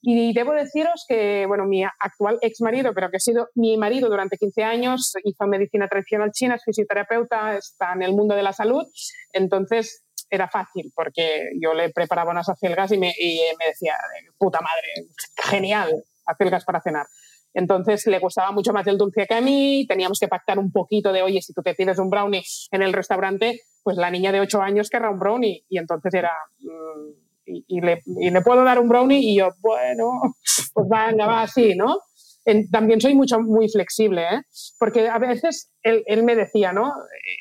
Y 0.00 0.32
debo 0.34 0.52
deciros 0.52 1.04
que, 1.08 1.46
bueno, 1.46 1.64
mi 1.64 1.82
actual 1.82 2.38
ex 2.42 2.60
marido, 2.60 2.92
pero 2.94 3.10
que 3.10 3.16
ha 3.16 3.20
sido 3.20 3.48
mi 3.54 3.76
marido 3.76 4.08
durante 4.08 4.36
15 4.36 4.62
años, 4.62 5.14
hizo 5.24 5.46
medicina 5.46 5.88
tradicional 5.88 6.30
china, 6.30 6.56
es 6.56 6.62
fisioterapeuta, 6.64 7.56
está 7.56 7.94
en 7.94 8.02
el 8.02 8.12
mundo 8.12 8.34
de 8.34 8.42
la 8.42 8.52
salud. 8.52 8.84
Entonces, 9.32 10.04
era 10.30 10.48
fácil 10.48 10.92
porque 10.94 11.50
yo 11.60 11.74
le 11.74 11.90
preparaba 11.90 12.32
unas 12.32 12.48
acelgas 12.48 12.92
y 12.92 12.98
me, 12.98 13.14
y 13.18 13.40
me 13.58 13.66
decía, 13.66 13.94
puta 14.38 14.60
madre, 14.60 15.08
genial, 15.50 16.04
acelgas 16.26 16.64
para 16.64 16.80
cenar. 16.80 17.06
Entonces 17.54 18.06
le 18.08 18.18
gustaba 18.18 18.50
mucho 18.50 18.72
más 18.72 18.86
el 18.88 18.98
dulce 18.98 19.26
que 19.26 19.34
a 19.34 19.40
mí, 19.40 19.86
teníamos 19.88 20.18
que 20.18 20.28
pactar 20.28 20.58
un 20.58 20.72
poquito 20.72 21.12
de, 21.12 21.22
oye, 21.22 21.40
si 21.40 21.54
tú 21.54 21.62
te 21.62 21.74
pides 21.74 21.98
un 21.98 22.10
brownie 22.10 22.42
en 22.72 22.82
el 22.82 22.92
restaurante, 22.92 23.60
pues 23.82 23.96
la 23.96 24.10
niña 24.10 24.32
de 24.32 24.40
8 24.40 24.60
años 24.60 24.90
querrá 24.90 25.10
un 25.10 25.20
brownie. 25.20 25.64
Y 25.68 25.78
entonces 25.78 26.12
era, 26.12 26.32
mm, 26.58 27.24
y, 27.46 27.80
le, 27.80 28.42
puedo 28.42 28.64
dar 28.64 28.80
un 28.80 28.88
brownie 28.88 29.20
y 29.20 29.36
yo, 29.36 29.50
bueno, 29.60 30.20
pues 30.74 30.88
venga, 30.88 31.26
va 31.26 31.42
así, 31.42 31.74
¿no? 31.74 31.98
también 32.70 33.00
soy 33.00 33.14
mucho, 33.14 33.40
muy 33.40 33.70
flexible, 33.70 34.22
¿eh? 34.22 34.42
porque 34.78 35.08
a 35.08 35.18
veces 35.18 35.70
él, 35.82 36.22
me 36.24 36.36
decía, 36.36 36.74
¿no? 36.74 36.92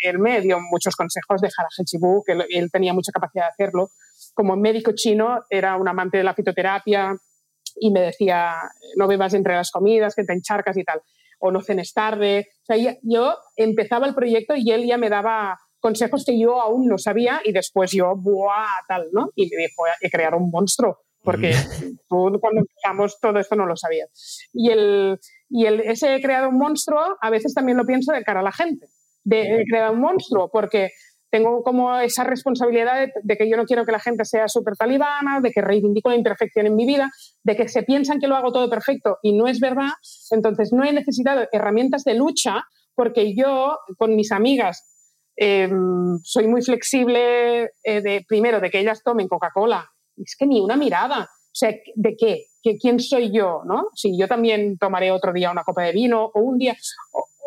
Él 0.02 0.18
me 0.18 0.40
dio 0.40 0.60
muchos 0.62 0.96
consejos 0.96 1.42
de 1.42 1.50
Harajechibu, 1.50 2.24
que 2.26 2.38
él 2.58 2.72
tenía 2.72 2.94
mucha 2.94 3.12
capacidad 3.12 3.46
de 3.48 3.52
hacerlo. 3.52 3.90
Como 4.34 4.56
médico 4.56 4.94
chino, 4.96 5.42
era 5.50 5.76
un 5.76 5.90
amante 5.90 6.20
de 6.20 6.24
la 6.24 6.34
fitoterapia 6.34 7.18
y 7.80 7.92
me 7.92 8.02
decía, 8.02 8.56
no 8.98 9.08
bebas 9.08 9.34
entre 9.34 9.56
las 9.56 9.72
comidas, 9.72 10.16
que 10.16 10.24
te 10.24 10.34
encharcas 10.34 10.78
y 10.78 10.84
tal, 10.84 11.02
o 11.40 11.52
no 11.52 11.62
cenes 11.62 11.94
tarde. 11.94 12.48
O 12.62 12.66
sea, 12.66 12.98
yo 13.02 13.36
empezaba 13.56 14.08
el 14.08 14.16
proyecto 14.16 14.56
y 14.56 14.72
él 14.72 14.86
ya 14.86 14.98
me 14.98 15.10
daba 15.10 15.60
consejos 15.80 16.24
que 16.26 16.40
yo 16.40 16.62
aún 16.62 16.88
no 16.88 16.98
sabía 16.98 17.42
y 17.44 17.52
después 17.52 17.92
yo, 17.92 18.16
¡buah! 18.16 18.86
tal, 18.88 19.10
¿no? 19.12 19.30
Y 19.36 19.50
me 19.50 19.64
dijo, 19.64 19.84
he 20.02 20.10
creado 20.10 20.38
un 20.38 20.50
monstruo 20.50 21.00
porque 21.24 21.56
tú 22.10 22.38
cuando 22.40 22.62
empezamos 22.62 23.20
todo 23.20 23.40
esto 23.40 23.56
no 23.56 23.66
lo 23.66 23.76
sabías. 23.76 24.10
Y, 24.52 24.70
el, 24.70 25.20
y 25.50 25.66
el, 25.66 25.80
ese 25.82 26.16
he 26.16 26.22
creado 26.22 26.50
un 26.50 26.58
monstruo, 26.58 27.18
a 27.20 27.30
veces 27.30 27.54
también 27.54 27.78
lo 27.78 27.86
pienso 27.86 28.12
de 28.12 28.24
cara 28.24 28.42
a 28.42 28.44
la 28.44 28.52
gente, 28.52 28.88
de 29.24 29.62
he 29.62 29.66
creado 29.66 29.94
un 29.94 30.02
monstruo, 30.02 30.50
porque 30.52 30.92
tengo 31.34 31.64
como 31.64 31.98
esa 31.98 32.24
responsabilidad 32.24 33.08
de, 33.24 33.38
que 33.38 33.50
yo 33.50 33.58
no 33.58 33.66
quiero 33.66 33.86
que 33.86 33.92
la 33.92 34.00
gente 34.00 34.24
sea 34.24 34.48
súper 34.48 34.76
talibana, 34.76 35.40
de 35.42 35.50
que 35.50 35.62
reivindico 35.62 36.10
la 36.10 36.16
imperfección 36.16 36.68
en 36.68 36.76
mi 36.76 36.86
vida, 36.86 37.10
de 37.42 37.56
que 37.56 37.68
se 37.68 37.82
piensan 37.82 38.20
que 38.20 38.28
lo 38.28 38.36
hago 38.36 38.52
todo 38.52 38.70
perfecto 38.70 39.18
y 39.24 39.34
no 39.34 39.48
es 39.48 39.60
verdad. 39.60 39.90
Entonces 40.30 40.72
no 40.72 40.84
he 40.84 40.94
necesitado 40.94 41.48
herramientas 41.52 42.04
de 42.04 42.14
lucha 42.14 42.64
porque 42.94 43.34
yo 43.34 43.80
con 43.98 44.16
mis 44.16 44.32
amigas 44.32 44.84
em, 45.36 46.20
soy 46.22 46.46
muy 46.46 46.62
flexible 46.62 47.72
eh, 47.84 48.02
de, 48.02 48.24
primero, 48.28 48.60
de 48.60 48.70
que 48.70 48.82
ellas 48.82 49.02
tomen 49.04 49.28
Coca-Cola 49.28 49.90
es 50.16 50.36
que 50.38 50.46
ni 50.46 50.62
una 50.62 50.78
mirada. 50.78 51.24
O 51.24 51.56
sea, 51.56 51.72
¿de 51.96 52.16
qué? 52.16 52.46
¿Quién 52.80 53.00
soy 53.00 53.32
yo? 53.36 53.64
¿no? 53.66 53.88
Si 53.96 54.16
yo 54.16 54.28
también 54.28 54.78
tomaré 54.78 55.10
otro 55.10 55.34
día 55.34 55.50
una 55.50 55.64
copa 55.64 55.82
de 55.82 55.94
vino 55.94 56.26
o 56.26 56.40
un 56.42 56.60
día. 56.60 56.78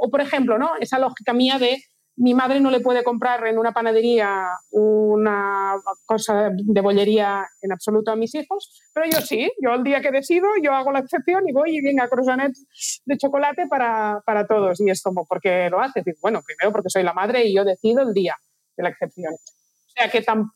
O, 0.01 0.11
por 0.11 0.21
ejemplo, 0.21 0.59
¿no? 0.59 0.71
esa 0.81 0.99
lógica 0.99 1.33
mía 1.33 1.61
de 1.61 1.79
mi 2.17 2.35
madre 2.35 2.61
no 2.61 2.71
le 2.71 2.81
puede 2.81 3.05
comprar 3.05 3.47
en 3.47 3.59
una 3.59 3.73
panadería 3.73 4.49
una 4.71 5.77
cosa 6.07 6.51
de 6.53 6.81
bollería 6.81 7.47
en 7.61 7.73
absoluto 7.73 8.11
a 8.11 8.17
mis 8.17 8.35
hijos, 8.35 8.81
pero 8.95 9.07
yo 9.07 9.21
sí, 9.21 9.51
yo 9.63 9.75
el 9.75 9.85
día 9.85 10.01
que 10.01 10.11
decido, 10.11 10.47
yo 10.63 10.73
hago 10.73 10.93
la 10.93 11.01
excepción 11.01 11.47
y 11.49 11.53
voy 11.53 11.77
y 11.77 11.83
venga 11.83 12.09
croissants 12.09 13.03
de 13.05 13.19
chocolate 13.19 13.67
para, 13.67 14.23
para 14.25 14.47
todos. 14.47 14.81
Y 14.81 14.91
es 14.91 15.03
como, 15.03 15.27
¿por 15.27 15.41
qué 15.41 15.69
lo 15.71 15.81
haces? 15.81 16.05
bueno, 16.23 16.43
primero 16.43 16.73
porque 16.73 16.91
soy 16.91 17.03
la 17.03 17.13
madre 17.13 17.45
y 17.45 17.55
yo 17.55 17.65
decido 17.65 18.03
el 18.03 18.15
día 18.15 18.37
de 18.77 18.83
la 18.83 18.89
excepción. 18.91 19.35
O 19.35 19.91
sea 19.95 20.11
que 20.11 20.23
tan, 20.23 20.51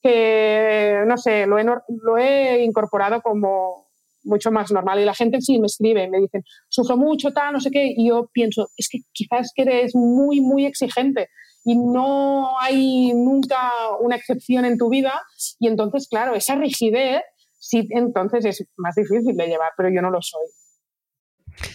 que, 0.00 1.02
no 1.06 1.16
sé, 1.16 1.46
lo 1.46 1.58
he, 1.58 1.64
lo 1.64 2.18
he 2.18 2.62
incorporado 2.62 3.22
como 3.22 3.83
mucho 4.24 4.50
más 4.50 4.72
normal. 4.72 5.00
Y 5.00 5.04
la 5.04 5.14
gente 5.14 5.40
sí 5.40 5.58
me 5.60 5.66
escribe, 5.66 6.08
me 6.08 6.18
dicen, 6.18 6.42
sufro 6.68 6.96
mucho, 6.96 7.32
tal, 7.32 7.52
no 7.52 7.60
sé 7.60 7.70
qué. 7.70 7.92
Y 7.96 8.08
yo 8.08 8.28
pienso, 8.32 8.70
es 8.76 8.88
que 8.88 8.98
quizás 9.12 9.52
que 9.54 9.62
eres 9.62 9.94
muy, 9.94 10.40
muy 10.40 10.66
exigente 10.66 11.28
y 11.64 11.76
no 11.76 12.58
hay 12.60 13.12
nunca 13.14 13.70
una 14.00 14.16
excepción 14.16 14.64
en 14.64 14.78
tu 14.78 14.90
vida. 14.90 15.12
Y 15.58 15.68
entonces, 15.68 16.08
claro, 16.08 16.34
esa 16.34 16.56
rigidez, 16.56 17.22
sí, 17.58 17.88
entonces 17.90 18.44
es 18.44 18.66
más 18.76 18.94
difícil 18.94 19.36
de 19.36 19.46
llevar, 19.46 19.72
pero 19.76 19.88
yo 19.88 20.02
no 20.02 20.10
lo 20.10 20.20
soy. 20.20 20.46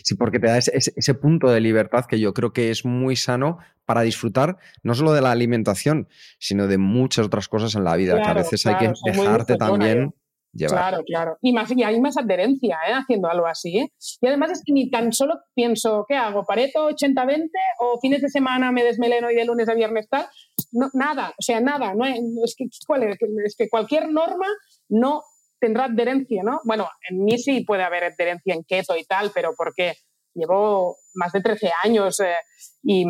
Sí, 0.03 0.15
porque 0.15 0.39
te 0.39 0.47
da 0.47 0.57
ese, 0.57 1.13
punto 1.13 1.49
de 1.49 1.61
libertad 1.61 2.05
que 2.05 2.19
yo 2.19 2.33
creo 2.33 2.51
que 2.51 2.69
es 2.69 2.85
muy 2.85 3.15
sano 3.15 3.59
para 3.85 4.01
disfrutar 4.01 4.57
no 4.83 4.93
solo 4.93 5.13
de 5.13 5.21
la 5.21 5.31
alimentación, 5.31 6.09
sino 6.37 6.67
de 6.67 6.77
muchas 6.77 7.25
otras 7.25 7.47
cosas 7.47 7.75
en 7.75 7.85
la 7.85 7.95
vida, 7.95 8.21
que 8.21 8.27
a 8.27 8.33
veces 8.33 8.65
hay 8.65 8.75
que 8.75 8.93
dejarte 9.05 9.55
también 9.55 10.13
Claro, 10.57 11.03
claro. 11.05 11.37
Y, 11.41 11.53
más, 11.53 11.71
y 11.71 11.83
hay 11.83 11.99
más 11.99 12.17
adherencia 12.17 12.77
¿eh? 12.87 12.93
haciendo 12.93 13.29
algo 13.29 13.45
así. 13.45 13.77
¿eh? 13.77 13.93
Y 14.19 14.27
además 14.27 14.51
es 14.51 14.63
que 14.65 14.73
ni 14.73 14.89
tan 14.89 15.13
solo 15.13 15.35
pienso, 15.53 16.05
¿qué 16.07 16.15
hago? 16.15 16.43
¿Pareto 16.45 16.89
80-20 16.89 17.49
o 17.79 17.99
fines 17.99 18.21
de 18.21 18.29
semana 18.29 18.71
me 18.71 18.83
desmeleno 18.83 19.29
y 19.29 19.35
de 19.35 19.45
lunes 19.45 19.69
a 19.69 19.75
viernes 19.75 20.07
tal? 20.09 20.27
No, 20.71 20.89
nada, 20.93 21.29
o 21.37 21.41
sea, 21.41 21.61
nada. 21.61 21.93
No 21.93 22.05
es, 22.05 22.55
que, 22.57 22.65
¿cuál 22.87 23.03
es? 23.03 23.17
que 23.57 23.69
cualquier 23.69 24.11
norma 24.11 24.47
no 24.89 25.23
tendrá 25.59 25.85
adherencia, 25.85 26.41
¿no? 26.43 26.61
Bueno, 26.63 26.89
en 27.09 27.23
mí 27.23 27.37
sí 27.37 27.63
puede 27.63 27.83
haber 27.83 28.05
adherencia 28.05 28.53
en 28.53 28.63
keto 28.63 28.95
y 28.95 29.03
tal, 29.03 29.31
pero 29.33 29.53
porque 29.55 29.93
llevo 30.33 30.97
más 31.15 31.31
de 31.31 31.41
13 31.41 31.71
años 31.83 32.19
eh, 32.21 32.35
y 32.83 33.05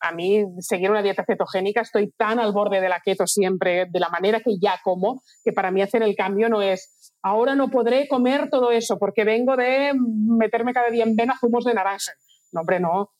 a 0.00 0.12
mí 0.12 0.44
seguir 0.58 0.90
una 0.90 1.02
dieta 1.02 1.24
cetogénica 1.24 1.80
estoy 1.80 2.12
tan 2.16 2.38
al 2.38 2.52
borde 2.52 2.80
de 2.80 2.88
la 2.88 3.00
keto 3.00 3.26
siempre, 3.26 3.86
de 3.90 4.00
la 4.00 4.08
manera 4.08 4.40
que 4.40 4.58
ya 4.60 4.78
como, 4.82 5.22
que 5.44 5.52
para 5.52 5.70
mí 5.70 5.82
hacer 5.82 6.02
el 6.02 6.14
cambio 6.14 6.48
no 6.48 6.62
es, 6.62 7.12
ahora 7.22 7.54
no 7.54 7.70
podré 7.70 8.08
comer 8.08 8.50
todo 8.50 8.70
eso 8.70 8.98
porque 8.98 9.24
vengo 9.24 9.56
de 9.56 9.92
meterme 9.94 10.74
cada 10.74 10.90
día 10.90 11.04
en 11.04 11.16
vena 11.16 11.36
zumos 11.40 11.64
de 11.64 11.74
naranja. 11.74 12.12
No, 12.52 12.60
hombre, 12.60 12.80
no. 12.80 13.10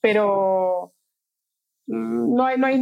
Pero 0.00 0.92
mm, 1.86 2.34
no 2.34 2.46
hay, 2.46 2.58
no, 2.58 2.66
hay, 2.66 2.80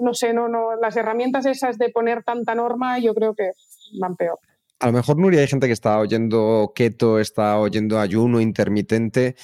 no, 0.00 0.14
sé, 0.14 0.32
no, 0.32 0.48
no, 0.48 0.76
las 0.76 0.96
herramientas 0.96 1.46
esas 1.46 1.78
de 1.78 1.90
poner 1.90 2.22
tanta 2.22 2.54
norma 2.54 2.98
yo 2.98 3.14
creo 3.14 3.34
que 3.34 3.52
van 4.00 4.16
peor. 4.16 4.38
A 4.78 4.86
lo 4.86 4.92
mejor, 4.92 5.16
Nuria, 5.16 5.40
hay 5.40 5.46
gente 5.46 5.68
que 5.68 5.72
está 5.72 5.98
oyendo 5.98 6.72
keto, 6.74 7.18
está 7.18 7.58
oyendo 7.58 7.98
ayuno 7.98 8.42
intermitente. 8.42 9.34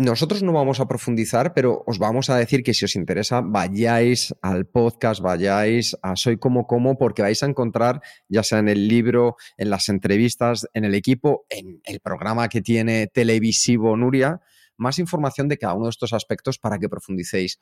Nosotros 0.00 0.44
no 0.44 0.52
vamos 0.52 0.78
a 0.78 0.86
profundizar, 0.86 1.54
pero 1.54 1.82
os 1.84 1.98
vamos 1.98 2.30
a 2.30 2.36
decir 2.36 2.62
que 2.62 2.72
si 2.72 2.84
os 2.84 2.94
interesa, 2.94 3.40
vayáis 3.40 4.32
al 4.42 4.64
podcast, 4.64 5.20
vayáis 5.20 5.96
a 6.02 6.14
Soy 6.14 6.38
como 6.38 6.68
como, 6.68 6.96
porque 6.96 7.22
vais 7.22 7.42
a 7.42 7.46
encontrar, 7.46 8.00
ya 8.28 8.44
sea 8.44 8.60
en 8.60 8.68
el 8.68 8.86
libro, 8.86 9.34
en 9.56 9.70
las 9.70 9.88
entrevistas, 9.88 10.68
en 10.72 10.84
el 10.84 10.94
equipo, 10.94 11.46
en 11.48 11.80
el 11.82 11.98
programa 11.98 12.48
que 12.48 12.60
tiene 12.60 13.08
televisivo 13.08 13.96
Nuria, 13.96 14.40
más 14.76 15.00
información 15.00 15.48
de 15.48 15.58
cada 15.58 15.74
uno 15.74 15.86
de 15.86 15.90
estos 15.90 16.12
aspectos 16.12 16.60
para 16.60 16.78
que 16.78 16.88
profundicéis. 16.88 17.58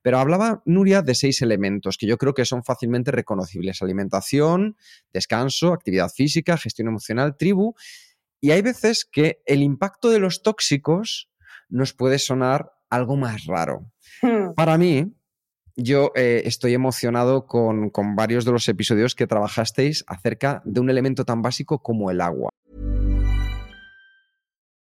Pero 0.00 0.20
hablaba 0.20 0.62
Nuria 0.66 1.02
de 1.02 1.16
seis 1.16 1.42
elementos 1.42 1.96
que 1.96 2.06
yo 2.06 2.18
creo 2.18 2.34
que 2.34 2.44
son 2.44 2.62
fácilmente 2.62 3.10
reconocibles. 3.10 3.82
Alimentación, 3.82 4.76
descanso, 5.12 5.72
actividad 5.72 6.08
física, 6.08 6.56
gestión 6.56 6.86
emocional, 6.86 7.36
tribu. 7.36 7.74
Y 8.40 8.52
hay 8.52 8.62
veces 8.62 9.04
que 9.10 9.42
el 9.44 9.60
impacto 9.60 10.08
de 10.08 10.20
los 10.20 10.44
tóxicos 10.44 11.29
nos 11.70 11.92
puede 11.92 12.18
sonar 12.18 12.72
algo 12.90 13.16
más 13.16 13.46
raro. 13.46 13.86
Hmm. 14.22 14.54
Para 14.54 14.76
mí, 14.76 15.14
yo 15.76 16.12
eh, 16.14 16.42
estoy 16.44 16.74
emocionado 16.74 17.46
con, 17.46 17.90
con 17.90 18.16
varios 18.16 18.44
de 18.44 18.52
los 18.52 18.68
episodios 18.68 19.14
que 19.14 19.26
trabajasteis 19.26 20.04
acerca 20.06 20.62
de 20.64 20.80
un 20.80 20.90
elemento 20.90 21.24
tan 21.24 21.42
básico 21.42 21.78
como 21.78 22.10
el 22.10 22.20
agua. 22.20 22.50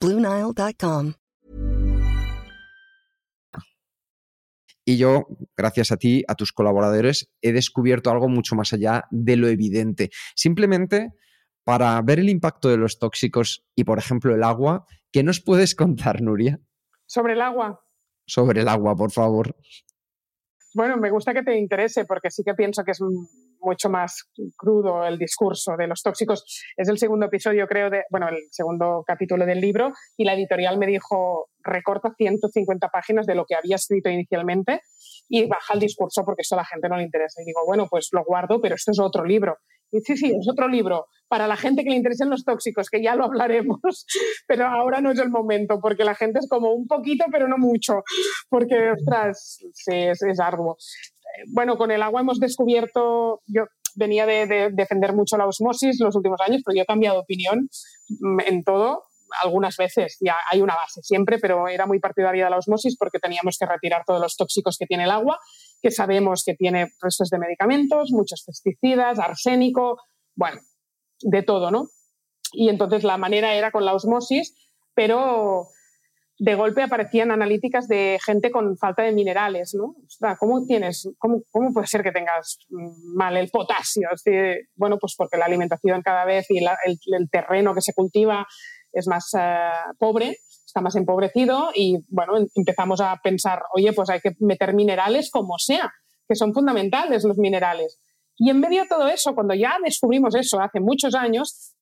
BlueNile.com. 0.00 1.14
Y 4.88 4.98
yo, 4.98 5.26
gracias 5.56 5.90
a 5.90 5.96
ti, 5.96 6.22
a 6.28 6.36
tus 6.36 6.52
colaboradores, 6.52 7.32
he 7.42 7.52
descubierto 7.52 8.10
algo 8.10 8.28
mucho 8.28 8.54
más 8.54 8.72
allá 8.72 9.04
de 9.10 9.36
lo 9.36 9.48
evidente. 9.48 10.10
Simplemente 10.36 11.12
para 11.64 12.00
ver 12.02 12.20
el 12.20 12.28
impacto 12.28 12.68
de 12.68 12.76
los 12.76 13.00
tóxicos 13.00 13.66
y, 13.74 13.82
por 13.82 13.98
ejemplo, 13.98 14.32
el 14.32 14.44
agua, 14.44 14.86
¿qué 15.10 15.24
nos 15.24 15.40
puedes 15.42 15.74
contar, 15.74 16.22
Nuria? 16.22 16.60
Sobre 17.06 17.32
el 17.32 17.40
agua. 17.40 17.84
Sobre 18.24 18.60
el 18.60 18.68
agua, 18.68 18.94
por 18.94 19.10
favor. 19.10 19.56
Bueno, 20.72 20.96
me 20.98 21.10
gusta 21.10 21.34
que 21.34 21.42
te 21.42 21.58
interese 21.58 22.04
porque 22.04 22.30
sí 22.30 22.44
que 22.44 22.54
pienso 22.54 22.84
que 22.84 22.92
es 22.92 23.00
mucho 23.60 23.88
más 23.90 24.28
crudo 24.56 25.04
el 25.04 25.18
discurso 25.18 25.76
de 25.76 25.86
los 25.86 26.02
tóxicos. 26.02 26.44
Es 26.76 26.88
el 26.88 26.98
segundo 26.98 27.26
episodio, 27.26 27.66
creo, 27.66 27.90
de, 27.90 28.04
bueno, 28.10 28.28
el 28.28 28.38
segundo 28.50 29.02
capítulo 29.06 29.46
del 29.46 29.60
libro 29.60 29.92
y 30.16 30.24
la 30.24 30.34
editorial 30.34 30.78
me 30.78 30.86
dijo, 30.86 31.48
recorta 31.62 32.14
150 32.16 32.88
páginas 32.88 33.26
de 33.26 33.34
lo 33.34 33.44
que 33.44 33.54
había 33.54 33.76
escrito 33.76 34.08
inicialmente 34.08 34.82
y 35.28 35.46
baja 35.46 35.74
el 35.74 35.80
discurso 35.80 36.24
porque 36.24 36.42
esto 36.42 36.54
a 36.54 36.58
la 36.58 36.64
gente 36.64 36.88
no 36.88 36.96
le 36.96 37.02
interesa. 37.02 37.42
Y 37.42 37.44
digo, 37.44 37.60
bueno, 37.66 37.86
pues 37.90 38.08
lo 38.12 38.24
guardo, 38.24 38.60
pero 38.60 38.74
esto 38.74 38.92
es 38.92 38.98
otro 39.00 39.24
libro. 39.24 39.58
Y 39.90 40.00
sí, 40.00 40.16
sí, 40.16 40.32
es 40.38 40.48
otro 40.48 40.68
libro 40.68 41.06
para 41.28 41.46
la 41.46 41.56
gente 41.56 41.82
que 41.82 41.90
le 41.90 41.96
interesen 41.96 42.30
los 42.30 42.44
tóxicos, 42.44 42.88
que 42.90 43.02
ya 43.02 43.14
lo 43.14 43.24
hablaremos, 43.24 43.78
pero 44.46 44.66
ahora 44.66 45.00
no 45.00 45.12
es 45.12 45.18
el 45.18 45.30
momento, 45.30 45.80
porque 45.80 46.04
la 46.04 46.14
gente 46.14 46.40
es 46.40 46.48
como 46.48 46.72
un 46.72 46.86
poquito, 46.86 47.24
pero 47.30 47.48
no 47.48 47.58
mucho, 47.58 48.02
porque, 48.48 48.90
ostras, 48.90 49.58
sí, 49.72 49.94
es, 49.94 50.22
es 50.22 50.40
arduo. 50.40 50.76
Bueno, 51.48 51.76
con 51.76 51.90
el 51.90 52.02
agua 52.02 52.20
hemos 52.20 52.40
descubierto, 52.40 53.42
yo 53.46 53.64
venía 53.94 54.26
de, 54.26 54.46
de 54.46 54.70
defender 54.70 55.14
mucho 55.14 55.36
la 55.36 55.46
osmosis 55.46 56.00
los 56.00 56.14
últimos 56.16 56.40
años, 56.40 56.62
pero 56.64 56.76
yo 56.76 56.82
he 56.82 56.86
cambiado 56.86 57.20
opinión 57.20 57.68
mm, 58.08 58.40
en 58.46 58.64
todo, 58.64 59.04
algunas 59.42 59.76
veces, 59.76 60.16
ya 60.20 60.36
hay 60.50 60.60
una 60.60 60.74
base 60.74 61.02
siempre, 61.02 61.38
pero 61.38 61.68
era 61.68 61.86
muy 61.86 61.98
partidaria 61.98 62.44
de 62.44 62.50
la 62.50 62.58
osmosis 62.58 62.96
porque 62.96 63.18
teníamos 63.18 63.56
que 63.58 63.66
retirar 63.66 64.02
todos 64.06 64.20
los 64.20 64.36
tóxicos 64.36 64.76
que 64.78 64.86
tiene 64.86 65.04
el 65.04 65.10
agua, 65.10 65.38
que 65.82 65.90
sabemos 65.90 66.42
que 66.44 66.54
tiene 66.54 66.92
restos 67.00 67.28
de 67.30 67.38
medicamentos, 67.38 68.10
muchos 68.12 68.44
pesticidas, 68.46 69.18
arsénico, 69.18 70.00
bueno, 70.34 70.60
de 71.20 71.42
todo, 71.42 71.70
¿no? 71.70 71.88
Y 72.52 72.68
entonces 72.68 73.04
la 73.04 73.18
manera 73.18 73.54
era 73.54 73.70
con 73.70 73.84
la 73.84 73.94
osmosis, 73.94 74.54
pero 74.94 75.68
de 76.38 76.54
golpe 76.54 76.82
aparecían 76.82 77.30
analíticas 77.30 77.88
de 77.88 78.18
gente 78.24 78.50
con 78.50 78.76
falta 78.76 79.02
de 79.02 79.12
minerales, 79.12 79.74
¿no? 79.74 79.94
Ostras, 80.06 80.36
¿cómo, 80.38 80.64
tienes, 80.66 81.08
cómo, 81.18 81.40
¿Cómo 81.50 81.72
puede 81.72 81.86
ser 81.86 82.02
que 82.02 82.12
tengas 82.12 82.58
mal 82.68 83.36
el 83.36 83.48
potasio? 83.48 84.08
Bueno, 84.74 84.98
pues 85.00 85.14
porque 85.16 85.38
la 85.38 85.46
alimentación 85.46 86.02
cada 86.02 86.24
vez 86.26 86.46
y 86.50 86.58
el, 86.58 87.30
terreno 87.30 87.74
que 87.74 87.80
se 87.80 87.94
cultiva 87.94 88.46
es 88.92 89.08
más 89.08 89.30
uh, 89.34 89.96
pobre, 89.98 90.38
está 90.66 90.80
más 90.82 90.96
empobrecido 90.96 91.70
y, 91.74 92.04
bueno, 92.08 92.34
empezamos 92.54 93.00
a 93.00 93.18
pensar, 93.22 93.62
oye, 93.74 93.92
pues 93.94 94.10
hay 94.10 94.20
que 94.20 94.32
meter 94.40 94.74
minerales 94.74 95.30
como 95.30 95.58
sea, 95.58 95.90
que 96.28 96.34
son 96.34 96.52
fundamentales 96.52 97.24
los 97.24 97.38
minerales. 97.38 97.98
Y 98.36 98.50
en 98.50 98.60
medio 98.60 98.82
de 98.82 98.88
todo 98.88 99.08
eso, 99.08 99.34
cuando 99.34 99.54
ya 99.54 99.76
descubrimos 99.82 100.34
eso 100.34 100.60
hace 100.60 100.80
muchos 100.80 101.14
años, 101.14 101.74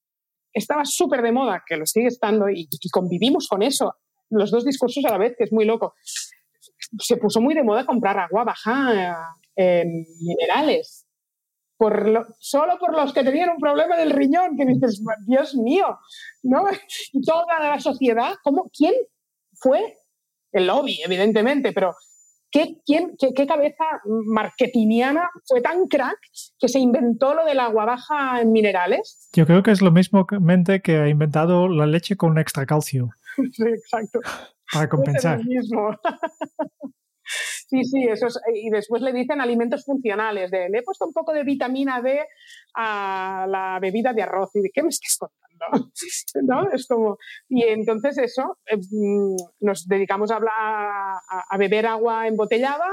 estaba 0.52 0.84
súper 0.84 1.22
de 1.22 1.32
moda, 1.32 1.64
que 1.66 1.76
lo 1.76 1.86
sigue 1.86 2.06
estando, 2.06 2.48
y 2.48 2.68
convivimos 2.92 3.48
con 3.48 3.64
eso 3.64 3.96
los 4.30 4.50
dos 4.50 4.64
discursos 4.64 5.04
a 5.04 5.10
la 5.10 5.18
vez, 5.18 5.34
que 5.36 5.44
es 5.44 5.52
muy 5.52 5.64
loco. 5.64 5.94
Se 6.98 7.16
puso 7.16 7.40
muy 7.40 7.54
de 7.54 7.62
moda 7.62 7.86
comprar 7.86 8.18
agua 8.18 8.44
baja 8.44 9.36
en 9.56 10.06
minerales. 10.20 11.06
Por 11.76 12.08
lo, 12.08 12.24
solo 12.38 12.78
por 12.78 12.92
los 12.92 13.12
que 13.12 13.24
tenían 13.24 13.50
un 13.50 13.58
problema 13.58 13.96
del 13.96 14.10
riñón, 14.10 14.56
que 14.56 14.64
dices, 14.64 15.02
Dios 15.26 15.54
mío, 15.56 15.98
¿no? 16.42 16.64
Y 17.12 17.20
toda 17.26 17.58
la 17.60 17.80
sociedad, 17.80 18.34
¿cómo, 18.42 18.70
¿quién 18.76 18.94
fue? 19.54 19.98
El 20.52 20.68
lobby, 20.68 21.00
evidentemente, 21.04 21.72
pero 21.72 21.94
¿qué, 22.52 22.80
quién, 22.86 23.16
qué, 23.18 23.46
cabeza 23.46 23.84
marketingiana 24.04 25.28
fue 25.46 25.60
tan 25.60 25.88
crack 25.88 26.16
que 26.58 26.68
se 26.68 26.78
inventó 26.78 27.34
lo 27.34 27.44
del 27.44 27.58
agua 27.58 27.84
baja 27.84 28.40
en 28.40 28.52
minerales? 28.52 29.28
Yo 29.32 29.46
creo 29.46 29.64
que 29.64 29.72
es 29.72 29.82
lo 29.82 29.90
mismo 29.90 30.26
mente 30.40 30.80
que 30.80 30.98
ha 30.98 31.08
inventado 31.08 31.68
la 31.68 31.86
leche 31.86 32.16
con 32.16 32.38
extra 32.38 32.66
calcio. 32.66 33.10
Sí, 33.52 33.64
exacto. 33.64 34.20
Para 34.72 34.88
compensar. 34.88 35.40
Es 35.40 35.46
el 35.46 35.48
mismo. 35.48 35.90
Sí, 37.66 37.82
sí, 37.84 38.04
eso 38.04 38.26
es, 38.26 38.38
y 38.52 38.68
después 38.68 39.00
le 39.00 39.10
dicen 39.10 39.40
alimentos 39.40 39.84
funcionales. 39.84 40.50
De, 40.50 40.68
le 40.68 40.78
he 40.78 40.82
puesto 40.82 41.06
un 41.06 41.12
poco 41.14 41.32
de 41.32 41.42
vitamina 41.42 42.02
D 42.02 42.20
a 42.74 43.46
la 43.48 43.78
bebida 43.80 44.12
de 44.12 44.22
arroz. 44.22 44.50
¿Y 44.54 44.60
de 44.60 44.70
qué 44.72 44.82
me 44.82 44.90
estás 44.90 45.16
contando? 45.18 45.90
¿No? 46.42 46.70
Es 46.70 46.86
como, 46.86 47.16
y 47.48 47.62
entonces 47.64 48.18
eso, 48.18 48.58
eh, 48.66 48.76
nos 49.60 49.88
dedicamos 49.88 50.30
a, 50.30 50.36
hablar, 50.36 50.52
a, 50.54 51.44
a 51.48 51.56
beber 51.56 51.86
agua 51.86 52.28
embotellada 52.28 52.86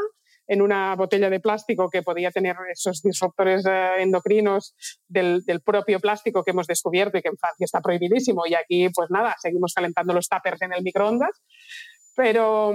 en 0.52 0.62
una 0.62 0.94
botella 0.98 1.30
de 1.30 1.40
plástico 1.40 1.90
que 1.90 2.04
podía 2.04 2.30
tener 2.30 2.58
esos 2.70 3.02
disruptores 3.02 3.66
eh, 3.66 4.02
endocrinos 4.02 4.76
del, 5.08 5.44
propio 5.64 6.02
plástico 6.02 6.44
que 6.44 6.52
hemos 6.52 6.68
descubierto 6.68 7.18
y 7.18 7.22
que 7.22 7.30
en 7.30 7.38
Francia 7.38 7.64
está 7.64 7.80
prohibidísimo. 7.80 8.44
Y 8.46 8.56
aquí, 8.56 8.90
pues 8.90 9.10
nada, 9.10 9.34
seguimos 9.42 9.74
calentando 9.74 10.14
los 10.14 10.28
tuppers 10.28 10.62
en 10.64 10.74
el 10.74 10.84
microondas. 10.84 11.42
Pero 12.18 12.74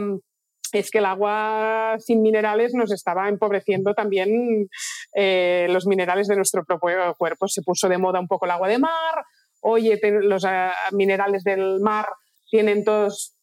es 0.72 0.90
que 0.90 0.98
el 0.98 1.04
agua 1.04 1.96
sin 1.98 2.22
minerales 2.22 2.72
nos 2.72 2.90
estaba 2.92 3.28
empobreciendo 3.28 3.92
también 3.92 4.68
eh, 5.14 5.66
los 5.68 5.86
minerales 5.86 6.28
de 6.28 6.36
nuestro 6.36 6.64
propio 6.64 7.14
cuerpo. 7.18 7.46
Se 7.46 7.60
puso 7.60 7.90
de 7.90 7.98
moda 7.98 8.20
un 8.20 8.26
poco 8.26 8.46
el 8.46 8.52
agua 8.52 8.68
de 8.68 8.78
mar. 8.78 9.22
Oye, 9.60 10.00
los 10.22 10.44
uh, 10.44 10.70
minerales 10.92 11.44
del 11.44 11.80
mar 11.80 12.08
tienen 12.48 12.84
todos 12.84 13.35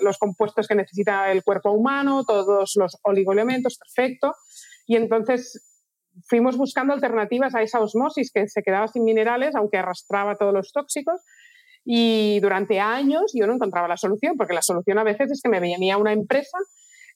los 0.00 0.18
compuestos 0.18 0.66
que 0.66 0.74
necesita 0.74 1.30
el 1.30 1.42
cuerpo 1.42 1.70
humano, 1.70 2.24
todos 2.24 2.74
los 2.76 2.98
oligoelementos, 3.02 3.78
perfecto. 3.78 4.34
Y 4.86 4.96
entonces 4.96 5.62
fuimos 6.28 6.56
buscando 6.56 6.92
alternativas 6.92 7.54
a 7.54 7.62
esa 7.62 7.80
osmosis 7.80 8.30
que 8.32 8.48
se 8.48 8.62
quedaba 8.62 8.88
sin 8.88 9.04
minerales, 9.04 9.54
aunque 9.54 9.78
arrastraba 9.78 10.36
todos 10.36 10.52
los 10.52 10.72
tóxicos. 10.72 11.20
Y 11.84 12.38
durante 12.40 12.80
años 12.80 13.32
yo 13.34 13.46
no 13.46 13.54
encontraba 13.54 13.88
la 13.88 13.96
solución, 13.96 14.36
porque 14.36 14.54
la 14.54 14.62
solución 14.62 14.98
a 14.98 15.04
veces 15.04 15.30
es 15.30 15.40
que 15.42 15.48
me 15.48 15.60
venía 15.60 15.96
una 15.96 16.12
empresa, 16.12 16.58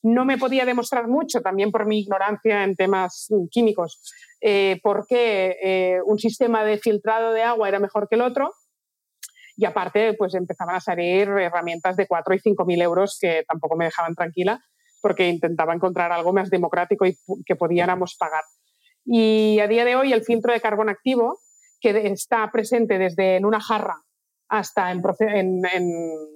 no 0.02 0.24
me 0.24 0.38
podía 0.38 0.64
demostrar 0.64 1.08
mucho, 1.08 1.40
también 1.40 1.70
por 1.70 1.86
mi 1.86 2.00
ignorancia 2.00 2.64
en 2.64 2.74
temas 2.74 3.28
químicos, 3.50 4.00
eh, 4.40 4.80
por 4.82 5.06
qué 5.06 5.56
eh, 5.62 5.98
un 6.04 6.18
sistema 6.18 6.64
de 6.64 6.78
filtrado 6.78 7.32
de 7.32 7.42
agua 7.42 7.68
era 7.68 7.78
mejor 7.78 8.08
que 8.08 8.16
el 8.16 8.22
otro 8.22 8.52
y 9.56 9.64
aparte 9.64 10.14
pues 10.14 10.34
empezaban 10.34 10.76
a 10.76 10.80
salir 10.80 11.28
herramientas 11.28 11.96
de 11.96 12.06
4 12.06 12.34
y 12.34 12.38
5 12.38 12.64
mil 12.64 12.82
euros 12.82 13.18
que 13.20 13.44
tampoco 13.48 13.76
me 13.76 13.86
dejaban 13.86 14.14
tranquila 14.14 14.60
porque 15.00 15.28
intentaba 15.28 15.74
encontrar 15.74 16.12
algo 16.12 16.32
más 16.32 16.50
democrático 16.50 17.06
y 17.06 17.16
que 17.44 17.56
pudiéramos 17.56 18.16
pagar. 18.18 18.42
Y 19.04 19.60
a 19.60 19.68
día 19.68 19.84
de 19.84 19.94
hoy 19.94 20.12
el 20.12 20.24
filtro 20.24 20.52
de 20.52 20.60
carbón 20.60 20.88
activo, 20.88 21.38
que 21.80 22.08
está 22.08 22.50
presente 22.50 22.98
desde 22.98 23.36
en 23.36 23.44
una 23.44 23.60
jarra 23.60 24.02
hasta 24.48 24.90
en, 24.90 25.02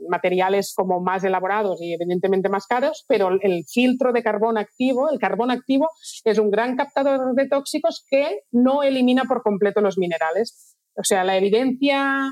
materiales 0.08 0.72
como 0.74 1.00
más 1.00 1.24
elaborados 1.24 1.80
y 1.80 1.94
evidentemente 1.94 2.48
más 2.48 2.66
caros, 2.66 3.04
pero 3.08 3.30
el 3.40 3.64
filtro 3.66 4.12
de 4.12 4.22
carbón 4.22 4.58
activo, 4.58 5.10
el 5.10 5.18
carbón 5.18 5.50
activo 5.50 5.88
es 6.24 6.38
un 6.38 6.50
gran 6.50 6.76
captador 6.76 7.34
de 7.34 7.48
tóxicos 7.48 8.04
que 8.08 8.40
no 8.50 8.82
elimina 8.82 9.24
por 9.24 9.42
completo 9.42 9.80
los 9.80 9.98
minerales. 9.98 10.76
O 10.96 11.04
sea, 11.04 11.24
la 11.24 11.36
evidencia, 11.36 12.30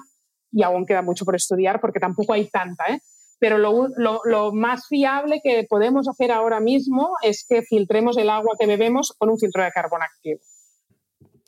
y 0.53 0.62
aún 0.62 0.86
queda 0.86 1.03
mucho 1.03 1.24
por 1.24 1.36
estudiar 1.36 1.80
porque 1.80 2.01
tampoco 2.01 2.32
hay 2.32 2.49
tanta, 2.49 2.84
¿eh? 2.88 3.01
pero 3.38 3.59
lo, 3.59 3.88
lo, 3.96 4.53
más 4.53 4.86
fiable 4.88 5.40
que 5.42 5.64
podemos 5.68 6.09
hacer 6.09 6.32
ahora 6.32 6.61
mismo 6.61 7.11
es 7.22 7.46
que 7.49 7.62
filtremos 7.62 8.16
el 8.16 8.30
agua 8.30 8.57
que 8.59 8.66
bebemos 8.66 9.14
con 9.16 9.30
un 9.30 9.38
filtro 9.38 9.62
de 9.62 9.70
carbón 9.70 10.03
activo. 10.03 10.40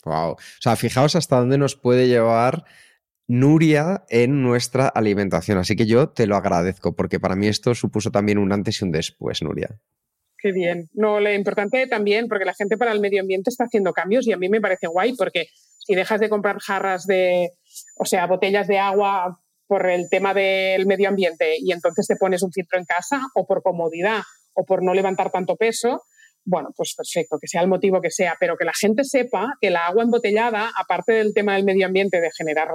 Wow. 0.05 0.33
O 0.33 0.39
sea, 0.61 0.77
fijaos 0.77 1.17
hasta 1.17 1.39
dónde 1.39 1.59
nos 1.59 1.77
puede 1.77 2.07
llevar 2.07 2.65
Nuria 3.27 4.05
en 4.09 4.43
nuestra 4.43 4.89
alimentación. 4.89 5.59
Así 5.59 5.77
que 5.77 5.87
yo 5.87 6.09
te 6.09 6.27
lo 6.27 6.37
agradezco, 6.37 6.95
porque 6.95 7.21
para 7.21 7.37
mí 7.37 7.49
esto 7.49 7.75
supuso 7.75 8.11
también 8.11 8.39
un 8.39 8.53
antes 8.53 8.81
y 8.81 8.85
un 8.85 8.93
después, 8.93 9.43
Nuria. 9.43 9.79
Qué 10.39 10.53
bien. 10.53 10.89
No, 10.95 11.21
lo 11.21 11.33
importante 11.33 11.87
también, 11.87 12.29
porque 12.29 12.45
la 12.45 12.55
gente 12.55 12.79
para 12.79 12.93
el 12.93 13.01
medio 13.01 13.21
ambiente 13.21 13.51
está 13.51 13.65
haciendo 13.65 13.93
cambios 13.93 14.27
y 14.27 14.33
a 14.33 14.39
mí 14.39 14.49
me 14.49 14.61
parece 14.61 14.87
guay, 14.87 15.15
porque 15.15 15.49
si 15.79 15.95
dejas 15.95 16.19
de 16.21 16.31
comprar 16.31 16.59
jarras 16.61 17.07
de, 17.07 17.51
o 18.01 18.07
sea, 18.07 18.27
botellas 18.27 18.67
de 18.67 18.79
agua 18.79 19.41
por 19.67 19.89
el 19.89 20.09
tema 20.09 20.33
del 20.33 20.87
medio 20.87 21.11
ambiente 21.11 21.57
y 21.61 21.71
entonces 21.71 22.07
te 22.07 22.17
pones 22.17 22.43
un 22.43 22.51
filtro 22.51 22.79
en 22.79 22.87
casa 22.87 23.21
o 23.35 23.47
por 23.47 23.63
comodidad 23.63 24.23
o 24.55 24.65
por 24.65 24.83
no 24.83 24.95
levantar 24.95 25.31
tanto 25.31 25.57
peso, 25.57 26.03
bueno, 26.45 26.71
pues 26.75 26.95
perfecto, 26.97 27.37
que 27.39 27.47
sea 27.47 27.61
el 27.61 27.69
motivo 27.69 28.01
que 28.01 28.11
sea, 28.11 28.37
pero 28.41 28.57
que 28.57 28.65
la 28.65 28.73
gente 28.73 29.05
sepa 29.05 29.53
que 29.61 29.69
la 29.69 29.87
agua 29.87 30.03
embotellada, 30.03 30.71
aparte 30.77 31.13
del 31.13 31.35
tema 31.35 31.57
del 31.57 31.65
medio 31.65 31.87
ambiente 31.87 32.23
de 32.23 32.31
generar 32.37 32.69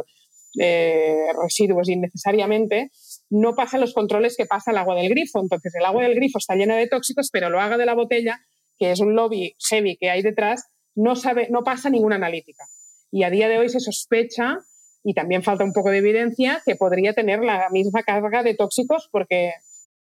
eh, 0.59 1.34
residuos 1.41 1.89
innecesariamente, 1.89 2.91
no 3.32 3.55
pasa 3.55 3.80
los 3.80 3.93
controles 3.93 4.38
que 4.38 4.45
pasa 4.45 4.69
el 4.69 4.78
agua 4.78 4.95
del 4.95 5.09
grifo. 5.09 5.41
Entonces, 5.41 5.73
el 5.73 5.86
agua 5.86 6.03
del 6.03 6.13
grifo 6.13 6.38
está 6.38 6.55
llena 6.55 6.78
de 6.78 6.88
tóxicos, 6.88 7.30
pero 7.34 7.49
lo 7.49 7.59
haga 7.59 7.78
de 7.78 7.88
la 7.88 7.95
botella, 7.95 8.39
que 8.78 8.91
es 8.91 8.99
un 8.99 9.15
lobby 9.15 9.55
heavy 9.69 9.97
que 9.97 10.11
hay 10.11 10.21
detrás, 10.21 10.65
no, 10.93 11.15
sabe, 11.15 11.47
no 11.49 11.63
pasa 11.63 11.89
ninguna 11.89 12.15
analítica. 12.15 12.63
Y 13.11 13.23
a 13.23 13.32
día 13.32 13.49
de 13.49 13.57
hoy 13.57 13.69
se 13.69 13.80
sospecha, 13.80 14.59
y 15.06 15.14
también 15.14 15.43
falta 15.43 15.64
un 15.64 15.72
poco 15.72 15.91
de 15.91 15.99
evidencia, 15.99 16.62
que 16.66 16.76
podría 16.76 17.14
tener 17.14 17.43
la 17.43 17.70
misma 17.70 18.01
carga 18.01 18.41
de 18.41 18.56
tóxicos 18.56 19.08
porque 19.12 19.53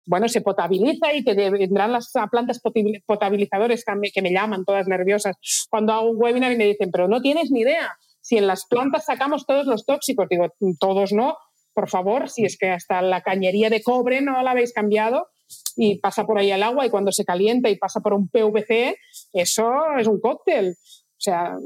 bueno, 0.05 0.29
se 0.29 0.41
potabiliza 0.41 1.13
y 1.13 1.23
que 1.23 1.35
vendrán 1.35 1.93
las 1.93 2.13
plantas 2.31 2.61
potabilizadores 3.07 3.85
que 3.85 4.23
me 4.23 4.33
llaman 4.33 4.65
todas 4.65 4.89
nerviosas 4.89 5.37
cuando 5.71 5.93
hago 5.93 6.11
un 6.11 6.17
webinar 6.21 6.53
y 6.53 6.57
me 6.57 6.67
dicen, 6.67 6.91
pero 6.91 7.09
no 7.09 7.21
tienes 7.21 7.51
ni 7.51 7.61
idea, 7.61 7.91
si 8.21 8.37
en 8.37 8.47
las 8.47 8.67
plantas 8.67 9.05
sacamos 9.05 9.47
todos 9.47 9.67
los 9.67 9.85
tóxicos, 9.85 10.29
digo, 10.29 10.49
todos 10.79 11.13
no, 11.13 11.37
por 11.75 11.89
favor, 11.89 12.29
si 12.29 12.45
es 12.45 12.57
que 12.57 12.71
hasta 12.71 13.03
la 13.03 13.23
cañería 13.23 13.71
de 13.71 13.83
cobre 13.83 14.21
no 14.23 14.41
la 14.43 14.53
habéis 14.53 14.73
cambiado 14.73 15.29
y 15.77 15.99
pasa 15.99 16.25
por 16.25 16.39
ahí 16.39 16.51
el 16.51 16.63
agua 16.63 16.87
y 16.87 16.91
cuando 16.91 17.13
se 17.13 17.25
calienta 17.25 17.71
y 17.71 17.77
pasa 17.77 18.01
por 18.01 18.15
un 18.15 18.29
PVC, 18.29 18.97
eso 19.33 19.71
es 19.99 20.07
un 20.07 20.21
cóctel. 20.21 20.77
O 21.23 21.25
sea, 21.25 21.57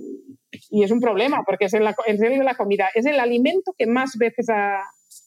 y 0.68 0.84
es 0.84 0.90
un 0.90 1.00
problema 1.00 1.42
porque 1.46 1.64
es 1.64 1.72
el, 1.72 1.80
de 1.82 2.44
la 2.44 2.54
comida, 2.56 2.90
es 2.94 3.06
el 3.06 3.18
alimento 3.18 3.74
que 3.78 3.86
más 3.86 4.18
veces 4.18 4.48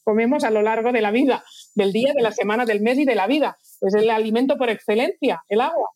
comemos 0.03 0.43
a 0.43 0.51
lo 0.51 0.61
largo 0.61 0.91
de 0.91 1.01
la 1.01 1.09
vida, 1.09 1.43
del 1.73 1.91
día, 1.91 2.13
de 2.15 2.21
la 2.21 2.32
semana, 2.32 2.63
del 2.63 2.80
mes 2.82 2.99
y 2.99 3.05
de 3.05 3.15
la 3.15 3.25
vida. 3.25 3.57
Es 3.82 3.95
el 3.95 4.07
alimento 4.11 4.55
por 4.55 4.69
excelencia, 4.69 5.43
el 5.49 5.61
agua. 5.61 5.89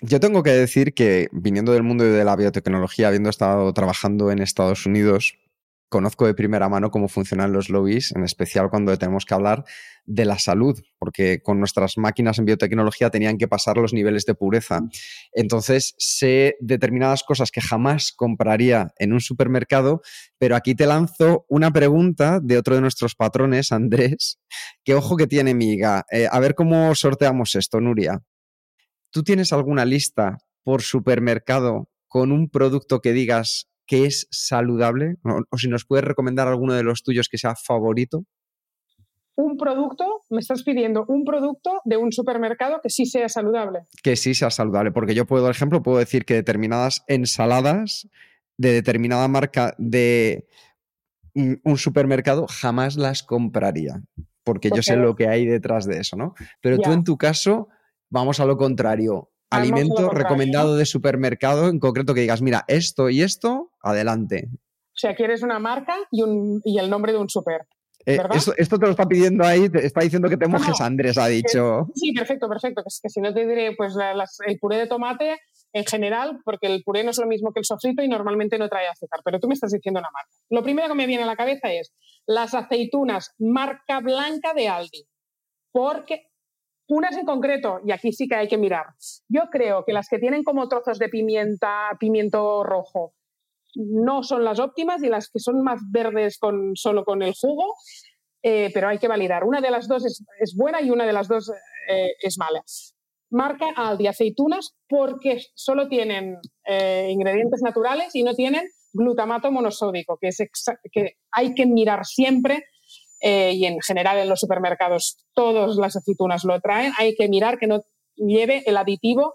Yo 0.00 0.18
tengo 0.18 0.42
que 0.42 0.50
decir 0.50 0.92
que 0.92 1.28
viniendo 1.30 1.72
del 1.72 1.84
mundo 1.84 2.02
de 2.02 2.24
la 2.24 2.34
biotecnología, 2.34 3.06
habiendo 3.06 3.30
estado 3.30 3.72
trabajando 3.72 4.32
en 4.32 4.40
Estados 4.42 4.84
Unidos, 4.86 5.38
conozco 5.88 6.26
de 6.26 6.34
primera 6.34 6.68
mano 6.68 6.90
cómo 6.90 7.08
funcionan 7.08 7.52
los 7.52 7.68
lobbies, 7.70 8.12
en 8.14 8.24
especial 8.24 8.70
cuando 8.70 8.96
tenemos 8.98 9.24
que 9.24 9.34
hablar 9.34 9.64
de 10.04 10.24
la 10.24 10.38
salud, 10.38 10.80
porque 10.98 11.40
con 11.42 11.58
nuestras 11.58 11.98
máquinas 11.98 12.38
en 12.38 12.44
biotecnología 12.44 13.10
tenían 13.10 13.38
que 13.38 13.48
pasar 13.48 13.76
los 13.76 13.92
niveles 13.92 14.24
de 14.24 14.34
pureza. 14.34 14.80
Entonces, 15.32 15.94
sé 15.98 16.56
determinadas 16.60 17.22
cosas 17.22 17.50
que 17.50 17.60
jamás 17.60 18.12
compraría 18.12 18.92
en 18.98 19.12
un 19.12 19.20
supermercado, 19.20 20.02
pero 20.38 20.56
aquí 20.56 20.74
te 20.74 20.86
lanzo 20.86 21.44
una 21.48 21.72
pregunta 21.72 22.40
de 22.42 22.58
otro 22.58 22.74
de 22.74 22.80
nuestros 22.80 23.14
patrones, 23.14 23.72
Andrés, 23.72 24.38
que 24.84 24.94
ojo 24.94 25.16
que 25.16 25.26
tiene 25.26 25.54
miga. 25.54 26.04
Eh, 26.10 26.28
a 26.30 26.38
ver 26.40 26.54
cómo 26.54 26.94
sorteamos 26.94 27.54
esto, 27.54 27.80
Nuria. 27.80 28.22
¿Tú 29.10 29.22
tienes 29.22 29.52
alguna 29.52 29.84
lista 29.84 30.38
por 30.62 30.82
supermercado 30.82 31.88
con 32.08 32.32
un 32.32 32.48
producto 32.48 33.00
que 33.00 33.12
digas 33.12 33.68
que 33.86 34.04
es 34.04 34.26
saludable? 34.30 35.16
O, 35.50 35.58
si 35.58 35.68
nos 35.68 35.84
puedes 35.84 36.04
recomendar 36.04 36.48
alguno 36.48 36.74
de 36.74 36.82
los 36.82 37.02
tuyos 37.02 37.28
que 37.28 37.38
sea 37.38 37.54
favorito. 37.54 38.24
Un 39.36 39.58
producto, 39.58 40.22
me 40.30 40.40
estás 40.40 40.62
pidiendo 40.62 41.04
un 41.08 41.24
producto 41.24 41.80
de 41.84 41.98
un 41.98 42.10
supermercado 42.10 42.80
que 42.82 42.88
sí 42.88 43.04
sea 43.04 43.28
saludable. 43.28 43.80
Que 44.02 44.16
sí 44.16 44.34
sea 44.34 44.50
saludable, 44.50 44.92
porque 44.92 45.14
yo 45.14 45.26
puedo, 45.26 45.44
por 45.44 45.50
ejemplo, 45.50 45.82
puedo 45.82 45.98
decir 45.98 46.24
que 46.24 46.34
determinadas 46.34 47.04
ensaladas 47.06 48.08
de 48.56 48.72
determinada 48.72 49.28
marca 49.28 49.74
de 49.76 50.46
un 51.34 51.76
supermercado 51.76 52.46
jamás 52.48 52.96
las 52.96 53.22
compraría, 53.22 54.02
porque 54.42 54.70
yo 54.74 54.82
sé 54.82 54.96
lo 54.96 55.14
que 55.14 55.28
hay 55.28 55.44
detrás 55.44 55.84
de 55.84 55.98
eso, 55.98 56.16
¿no? 56.16 56.34
Pero 56.62 56.78
tú 56.78 56.92
en 56.92 57.04
tu 57.04 57.18
caso, 57.18 57.68
vamos 58.08 58.40
a 58.40 58.46
lo 58.46 58.56
contrario. 58.56 59.30
Alimento 59.50 60.10
recomendado 60.10 60.76
de 60.76 60.86
supermercado, 60.86 61.68
en 61.68 61.78
concreto 61.78 62.14
que 62.14 62.22
digas, 62.22 62.42
mira, 62.42 62.64
esto 62.68 63.10
y 63.10 63.22
esto, 63.22 63.70
adelante. 63.80 64.48
O 64.52 64.98
sea, 64.98 65.14
quieres 65.14 65.42
una 65.42 65.58
marca 65.58 65.94
y, 66.10 66.22
un, 66.22 66.60
y 66.64 66.78
el 66.78 66.90
nombre 66.90 67.12
de 67.12 67.18
un 67.18 67.28
super. 67.28 67.66
Eh, 68.06 68.18
esto, 68.56 68.78
te 68.78 68.86
lo 68.86 68.92
está 68.92 69.06
pidiendo 69.06 69.44
ahí, 69.44 69.68
te 69.68 69.84
está 69.84 70.00
diciendo 70.00 70.28
que 70.28 70.36
te 70.36 70.46
mojes, 70.46 70.80
Andrés, 70.80 71.18
ha 71.18 71.26
dicho. 71.26 71.88
Sí, 71.94 72.12
perfecto, 72.12 72.48
perfecto. 72.48 72.82
Que, 72.82 72.90
que 73.02 73.08
si 73.08 73.20
no 73.20 73.34
te 73.34 73.44
diré, 73.46 73.74
pues 73.76 73.94
el 74.46 74.58
puré 74.60 74.76
de 74.78 74.86
tomate 74.86 75.36
en 75.72 75.84
general, 75.84 76.40
porque 76.44 76.68
el 76.68 76.82
puré 76.84 77.02
no 77.02 77.10
es 77.10 77.18
lo 77.18 77.26
mismo 77.26 77.52
que 77.52 77.60
el 77.60 77.66
sofrito 77.66 78.02
y 78.02 78.08
normalmente 78.08 78.58
no 78.58 78.68
trae 78.68 78.86
azúcar, 78.86 79.20
pero 79.24 79.40
tú 79.40 79.48
me 79.48 79.54
estás 79.54 79.72
diciendo 79.72 80.00
una 80.00 80.08
marca. 80.12 80.30
Lo 80.50 80.62
primero 80.62 80.88
que 80.88 80.94
me 80.94 81.06
viene 81.06 81.24
a 81.24 81.26
la 81.26 81.36
cabeza 81.36 81.72
es 81.72 81.92
las 82.26 82.54
aceitunas 82.54 83.34
marca 83.38 84.00
blanca 84.00 84.54
de 84.54 84.68
Aldi, 84.68 85.04
porque 85.72 86.30
unas 86.88 87.16
en 87.16 87.26
concreto, 87.26 87.80
y 87.84 87.92
aquí 87.92 88.12
sí 88.12 88.28
que 88.28 88.36
hay 88.36 88.48
que 88.48 88.58
mirar. 88.58 88.86
Yo 89.28 89.42
creo 89.50 89.84
que 89.84 89.92
las 89.92 90.08
que 90.08 90.18
tienen 90.18 90.44
como 90.44 90.68
trozos 90.68 90.98
de 90.98 91.08
pimienta, 91.08 91.90
pimiento 91.98 92.62
rojo, 92.62 93.14
no 93.74 94.22
son 94.22 94.44
las 94.44 94.58
óptimas 94.58 95.02
y 95.02 95.08
las 95.08 95.28
que 95.28 95.38
son 95.38 95.62
más 95.62 95.80
verdes 95.90 96.38
con, 96.38 96.76
solo 96.76 97.04
con 97.04 97.22
el 97.22 97.34
jugo, 97.34 97.74
eh, 98.42 98.70
pero 98.72 98.88
hay 98.88 98.98
que 98.98 99.08
validar. 99.08 99.44
Una 99.44 99.60
de 99.60 99.70
las 99.70 99.88
dos 99.88 100.04
es, 100.04 100.56
buena 100.56 100.80
y 100.80 100.90
una 100.90 101.06
de 101.06 101.12
las 101.12 101.28
dos 101.28 101.50
eh, 101.90 102.12
es 102.20 102.38
mala. 102.38 102.62
Marca 103.30 103.66
Aldi 103.76 104.06
aceitunas 104.06 104.76
porque 104.88 105.40
solo 105.54 105.88
tienen 105.88 106.38
eh, 106.64 107.08
ingredientes 107.10 107.60
naturales 107.62 108.14
y 108.14 108.22
no 108.22 108.34
tienen 108.34 108.66
glutamato 108.92 109.50
monosódico, 109.50 110.16
que, 110.18 110.28
es 110.28 110.38
que 110.92 111.16
hay 111.32 111.54
que 111.54 111.66
mirar 111.66 112.06
siempre 112.06 112.64
eh, 113.20 113.52
y 113.54 113.64
en 113.66 113.80
general 113.80 114.18
en 114.18 114.28
los 114.28 114.40
supermercados 114.40 115.24
todas 115.34 115.76
las 115.76 115.96
aceitunas 115.96 116.44
lo 116.44 116.60
traen, 116.60 116.92
hay 116.98 117.14
que 117.14 117.28
mirar 117.28 117.58
que 117.58 117.66
no 117.66 117.82
lleve 118.16 118.62
el 118.66 118.76
aditivo 118.76 119.34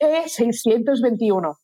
E621, 0.00 1.56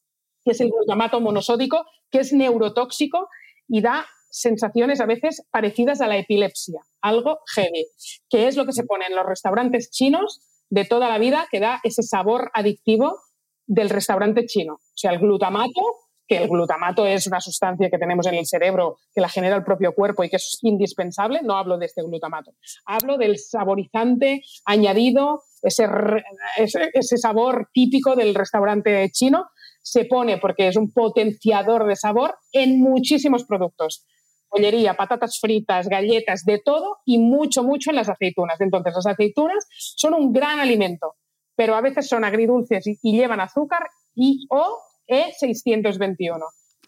que 0.45 0.53
es 0.53 0.61
el 0.61 0.71
glutamato 0.71 1.21
monosódico, 1.21 1.85
que 2.11 2.21
es 2.21 2.33
neurotóxico 2.33 3.29
y 3.69 3.81
da 3.81 4.07
sensaciones 4.31 5.01
a 5.01 5.07
veces 5.07 5.43
parecidas 5.51 6.01
a 6.01 6.07
la 6.07 6.19
epilepsia, 6.19 6.81
algo 7.01 7.39
heavy, 7.55 7.87
que 8.29 8.47
es 8.47 8.57
lo 8.57 8.67
que 8.67 8.73
se 8.73 8.85
pone 8.85 9.07
en 9.07 9.17
los 9.17 9.27
restaurantes 9.27 9.91
chinos 9.91 10.41
de 10.71 10.85
toda 10.85 11.09
la 11.09 11.19
vida, 11.19 11.49
que 11.51 11.61
da 11.61 11.81
ese 11.83 12.03
sabor 12.03 12.51
adictivo 12.53 13.21
del 13.67 13.91
restaurante 13.91 14.47
chino. 14.47 14.75
O 14.75 14.97
sea, 14.97 15.13
el 15.13 15.19
glutamato 15.19 15.81
que 16.29 16.37
el 16.37 16.49
glutamato 16.49 17.07
es 17.07 17.27
una 17.27 17.41
sustancia 17.41 17.89
que 17.91 17.99
tenemos 17.99 18.27
en 18.27 18.35
el 18.35 18.47
cerebro 18.47 18.99
que 19.15 19.21
la 19.23 19.31
genera 19.31 19.57
el 19.57 19.65
propio 19.65 19.95
cuerpo 19.95 20.23
y 20.23 20.29
que 20.29 20.37
es 20.37 20.59
indispensable, 20.63 21.41
no 21.43 21.57
hablo 21.57 21.79
de 21.79 21.87
este 21.87 22.03
glutamato. 22.03 22.53
Hablo 22.85 23.17
del 23.17 23.39
saborizante 23.39 24.43
añadido, 24.67 25.43
ese, 25.63 27.17
sabor 27.17 27.69
típico 27.73 28.15
del 28.15 28.35
restaurante 28.35 29.11
chino, 29.11 29.47
se 29.83 30.05
pone 30.05 30.37
porque 30.37 30.69
es 30.69 30.77
un 30.77 30.93
potenciador 30.93 31.87
de 31.87 31.97
sabor 31.97 32.37
en 32.53 32.79
muchísimos 32.79 33.45
productos. 33.45 34.05
Pollería, 34.51 34.95
patatas 34.95 35.39
fritas, 35.41 35.89
galletas, 35.89 36.45
de 36.45 36.61
todo 36.63 36.99
y 37.07 37.19
mucho, 37.19 37.63
mucho 37.63 37.91
en 37.91 37.97
las 37.97 38.09
aceitunas. 38.09 38.61
Entonces, 38.61 38.93
las 38.95 39.07
aceitunas 39.07 39.67
son 39.71 40.15
un 40.15 40.33
gran 40.33 40.61
alimento, 40.61 41.17
pero 41.57 41.75
a 41.75 41.81
veces 41.81 42.07
son 42.07 42.25
agridulces 42.25 42.87
y, 42.87 42.99
y 43.03 43.17
llevan 43.17 43.41
azúcar 43.41 43.87
y 44.15 44.47
o 44.51 44.79
E621. 45.09 46.41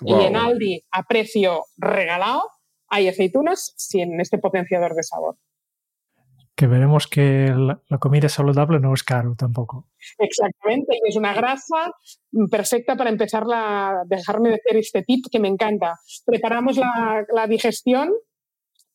Y 0.02 0.12
en 0.12 0.36
Aldi, 0.36 0.82
a 0.92 1.02
precio 1.02 1.64
regalado, 1.76 2.42
hay 2.88 3.08
aceitunas 3.08 3.72
sin 3.76 4.20
este 4.20 4.38
potenciador 4.38 4.94
de 4.94 5.02
sabor. 5.02 5.36
Que 6.54 6.66
veremos 6.66 7.06
que 7.06 7.54
la, 7.56 7.98
comida 7.98 8.28
saludable 8.28 8.80
no 8.80 8.92
es 8.92 9.02
caro 9.02 9.34
tampoco. 9.34 9.88
Exactamente, 10.18 10.98
es 11.06 11.16
una 11.16 11.32
grasa 11.32 11.94
perfecta 12.50 12.96
para 12.96 13.10
empezar 13.10 13.44
a 13.52 14.02
dejarme 14.06 14.50
de 14.50 14.56
hacer 14.56 14.76
este 14.76 15.02
tip 15.02 15.24
que 15.30 15.40
me 15.40 15.48
encanta. 15.48 15.98
Preparamos 16.26 16.76
la, 16.76 17.24
la 17.32 17.46
digestión 17.46 18.12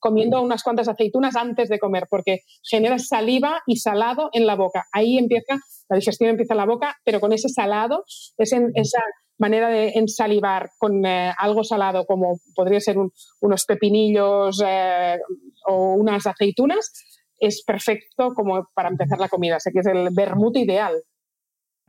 comiendo 0.05 0.39
unas 0.43 0.61
cuantas 0.61 0.87
aceitunas 0.87 1.35
antes 1.35 1.67
de 1.67 1.79
comer, 1.79 2.05
porque 2.07 2.41
genera 2.61 2.99
saliva 2.99 3.63
y 3.65 3.77
salado 3.77 4.29
en 4.33 4.45
la 4.45 4.55
boca. 4.55 4.85
Ahí 4.91 5.17
empieza, 5.17 5.57
la 5.89 5.95
digestión 5.95 6.29
empieza 6.29 6.53
en 6.53 6.59
la 6.59 6.65
boca, 6.65 6.95
pero 7.03 7.19
con 7.19 7.33
ese 7.33 7.49
salado, 7.49 8.03
esa 8.37 9.01
manera 9.37 9.69
de 9.69 9.89
ensalivar 9.95 10.69
con 10.77 11.05
eh, 11.05 11.31
algo 11.37 11.63
salado, 11.63 12.05
como 12.05 12.39
podría 12.55 12.79
ser 12.79 12.97
unos 13.41 13.65
pepinillos 13.65 14.63
eh, 14.65 15.17
o 15.67 15.93
unas 15.93 16.25
aceitunas, 16.25 16.91
es 17.39 17.63
perfecto 17.63 18.33
como 18.33 18.69
para 18.73 18.89
empezar 18.89 19.19
la 19.19 19.29
comida. 19.29 19.59
Sé 19.59 19.71
que 19.71 19.79
es 19.79 19.87
el 19.87 20.09
vermut 20.13 20.55
ideal. 20.57 20.95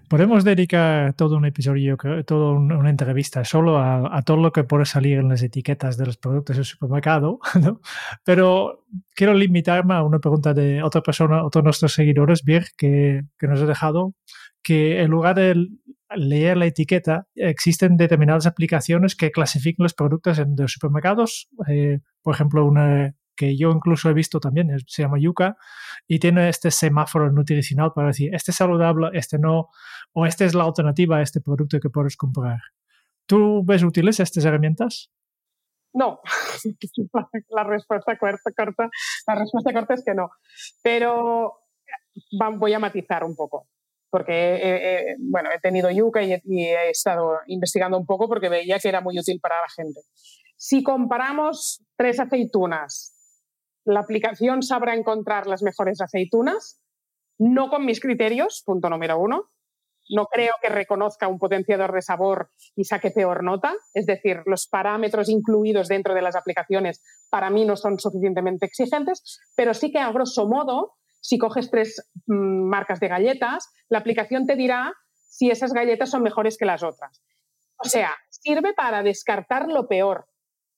Podemos 0.08 0.44
dedicar 0.44 1.14
todo 1.14 1.36
un 1.36 1.46
episodio, 1.46 1.96
toda 2.24 2.52
una 2.52 2.90
entrevista 2.90 3.44
solo 3.44 3.78
a, 3.78 4.22
todo 4.22 4.36
lo 4.36 4.52
que 4.52 4.64
puede 4.64 4.84
salir 4.84 5.18
en 5.18 5.28
las 5.28 5.42
etiquetas 5.42 5.96
de 5.96 6.06
los 6.06 6.16
productos 6.16 6.56
del 6.56 6.64
supermercado, 6.64 7.40
¿no? 7.60 7.80
pero 8.24 8.84
quiero 9.14 9.34
limitarme 9.34 9.94
a 9.94 10.02
una 10.04 10.20
pregunta 10.20 10.54
de 10.54 10.82
otra 10.82 11.02
persona, 11.02 11.44
otro 11.44 11.60
de 11.60 11.64
nuestros 11.64 11.92
seguidores, 11.92 12.44
Bier, 12.44 12.66
que, 12.76 13.24
que 13.38 13.48
nos 13.48 13.60
ha 13.60 13.66
dejado, 13.66 14.14
que 14.62 15.02
en 15.02 15.10
lugar 15.10 15.34
de 15.34 15.68
leer 16.14 16.56
la 16.56 16.66
etiqueta, 16.66 17.26
existen 17.34 17.96
determinadas 17.96 18.46
aplicaciones 18.46 19.16
que 19.16 19.32
clasifican 19.32 19.84
los 19.84 19.94
productos 19.94 20.38
en 20.38 20.54
los 20.56 20.72
supermercados. 20.72 21.48
Eh, 21.68 22.00
por 22.22 22.34
ejemplo, 22.34 22.64
una 22.64 23.14
que 23.36 23.56
yo 23.56 23.70
incluso 23.70 24.08
he 24.10 24.14
visto 24.14 24.40
también, 24.40 24.70
se 24.86 25.02
llama 25.02 25.18
Yuka, 25.20 25.56
y 26.08 26.18
tiene 26.18 26.48
este 26.48 26.70
semáforo 26.70 27.30
nutricional 27.30 27.92
para 27.94 28.08
decir, 28.08 28.34
este 28.34 28.50
es 28.50 28.56
saludable, 28.56 29.10
este 29.12 29.38
no, 29.38 29.68
o 30.12 30.26
esta 30.26 30.44
es 30.44 30.54
la 30.54 30.64
alternativa 30.64 31.18
a 31.18 31.22
este 31.22 31.40
producto 31.40 31.78
que 31.78 31.90
puedes 31.90 32.16
comprar. 32.16 32.58
¿Tú 33.26 33.62
ves 33.64 33.82
útiles 33.82 34.20
estas 34.20 34.44
herramientas? 34.44 35.10
No, 35.92 36.20
la 37.48 37.64
respuesta 37.64 38.18
corta, 38.18 38.90
la 39.26 39.34
respuesta 39.34 39.72
corta 39.72 39.94
es 39.94 40.04
que 40.04 40.14
no. 40.14 40.30
Pero 40.82 41.54
voy 42.58 42.72
a 42.72 42.78
matizar 42.78 43.24
un 43.24 43.34
poco, 43.34 43.68
porque 44.10 45.16
bueno, 45.18 45.50
he 45.54 45.58
tenido 45.58 45.90
Yuka 45.90 46.22
y 46.22 46.32
he 46.32 46.90
estado 46.90 47.38
investigando 47.46 47.98
un 47.98 48.06
poco 48.06 48.28
porque 48.28 48.48
veía 48.48 48.78
que 48.78 48.88
era 48.88 49.00
muy 49.00 49.18
útil 49.18 49.40
para 49.40 49.56
la 49.56 49.68
gente. 49.74 50.00
Si 50.56 50.82
comparamos 50.82 51.82
tres 51.96 52.20
aceitunas 52.20 53.15
la 53.86 54.00
aplicación 54.00 54.62
sabrá 54.62 54.94
encontrar 54.94 55.46
las 55.46 55.62
mejores 55.62 56.00
aceitunas, 56.00 56.82
no 57.38 57.70
con 57.70 57.86
mis 57.86 58.00
criterios, 58.00 58.62
punto 58.66 58.90
número 58.90 59.18
uno. 59.18 59.50
No 60.08 60.26
creo 60.26 60.54
que 60.60 60.68
reconozca 60.68 61.28
un 61.28 61.38
potenciador 61.38 61.92
de 61.92 62.02
sabor 62.02 62.50
y 62.76 62.84
saque 62.84 63.10
peor 63.10 63.42
nota. 63.42 63.74
Es 63.94 64.06
decir, 64.06 64.42
los 64.46 64.66
parámetros 64.68 65.28
incluidos 65.28 65.88
dentro 65.88 66.14
de 66.14 66.22
las 66.22 66.36
aplicaciones 66.36 67.02
para 67.30 67.50
mí 67.50 67.64
no 67.64 67.76
son 67.76 67.98
suficientemente 67.98 68.66
exigentes, 68.66 69.40
pero 69.56 69.74
sí 69.74 69.90
que 69.90 69.98
a 69.98 70.12
grosso 70.12 70.48
modo, 70.48 70.94
si 71.20 71.38
coges 71.38 71.70
tres 71.70 72.08
mm, 72.26 72.68
marcas 72.68 73.00
de 73.00 73.08
galletas, 73.08 73.68
la 73.88 73.98
aplicación 73.98 74.46
te 74.46 74.56
dirá 74.56 74.94
si 75.12 75.50
esas 75.50 75.72
galletas 75.72 76.10
son 76.10 76.22
mejores 76.22 76.56
que 76.56 76.66
las 76.66 76.82
otras. 76.82 77.22
O 77.78 77.88
sea, 77.88 78.16
sirve 78.30 78.74
para 78.74 79.02
descartar 79.02 79.68
lo 79.68 79.86
peor 79.86 80.26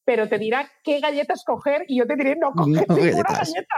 pero 0.08 0.26
te 0.26 0.38
dirá 0.38 0.66
qué 0.82 1.00
galletas 1.00 1.44
coger 1.44 1.84
y 1.86 1.98
yo 1.98 2.06
te 2.06 2.16
diré, 2.16 2.34
no 2.34 2.52
coger 2.52 2.88
ninguna 2.88 3.28
galleta. 3.28 3.76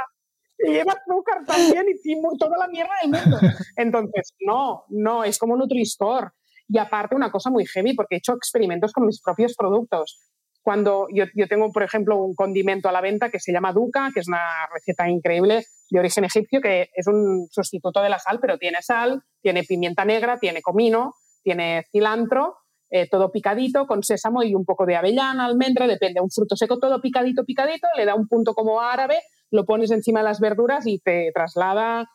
Y 0.61 0.71
lleva 0.71 0.93
azúcar 0.93 1.45
también 1.45 1.87
y, 1.89 2.39
toda 2.39 2.57
la 2.57 2.69
mierda 2.69 2.93
del 3.03 3.11
mundo. 3.11 3.39
Entonces, 3.77 4.33
no, 4.39 4.85
no, 4.91 5.25
es 5.25 5.39
como 5.39 5.57
Nutri-Store. 5.57 6.29
Y 6.69 6.79
aparte, 6.79 7.17
una 7.17 7.33
cosa 7.33 7.51
muy 7.51 7.67
heavy, 7.67 7.97
porque 7.97 8.15
he 8.15 8.19
hecho 8.19 8.35
experimentos 8.35 8.93
con 8.93 9.07
mis 9.07 9.21
propios 9.21 9.57
productos. 9.57 10.21
Cuando 10.63 11.09
yo, 11.13 11.25
yo, 11.35 11.49
tengo, 11.49 11.73
por 11.73 11.83
ejemplo, 11.83 12.23
un 12.23 12.37
condimento 12.37 12.89
a 12.89 12.93
la 12.93 13.01
venta 13.01 13.29
que 13.29 13.41
se 13.41 13.53
llama 13.53 13.73
Duca, 13.73 14.11
que 14.15 14.21
es 14.21 14.29
una 14.29 14.69
receta 14.73 15.09
increíble 15.09 15.65
de 15.91 15.99
origen 15.99 16.23
egipcio, 16.23 16.61
que 16.61 16.91
es 16.95 17.09
un 17.09 17.49
sustituto 17.51 18.01
de 18.03 18.09
la 18.09 18.21
sal, 18.21 18.39
pero 18.41 18.57
tiene 18.57 18.83
sal, 18.83 19.21
tiene 19.43 19.65
pimienta 19.65 20.05
negra, 20.05 20.39
tiene 20.39 20.63
comino, 20.63 21.15
tiene 21.43 21.87
cilantro 21.91 22.60
eh, 22.91 23.09
todo 23.09 23.31
picadito, 23.31 23.87
con 23.87 24.03
sésamo 24.03 24.43
y 24.43 24.55
un 24.55 24.65
poco 24.65 24.85
de 24.85 24.97
avellana, 24.97 25.45
almendra, 25.45 25.87
depende, 25.87 26.21
un 26.21 26.31
fruto 26.31 26.57
seco 26.57 26.79
todo 26.79 27.01
picadito, 27.01 27.45
picadito, 27.45 27.87
le 27.97 28.05
da 28.05 28.15
un 28.15 28.27
punto 28.27 28.53
como 28.53 28.81
árabe, 28.81 29.21
lo 29.51 29.65
pones 29.65 29.91
encima 29.91 30.21
de 30.21 30.25
las 30.25 30.41
verduras 30.41 30.87
y 30.87 30.99
te 30.99 31.31
traslada 31.33 32.09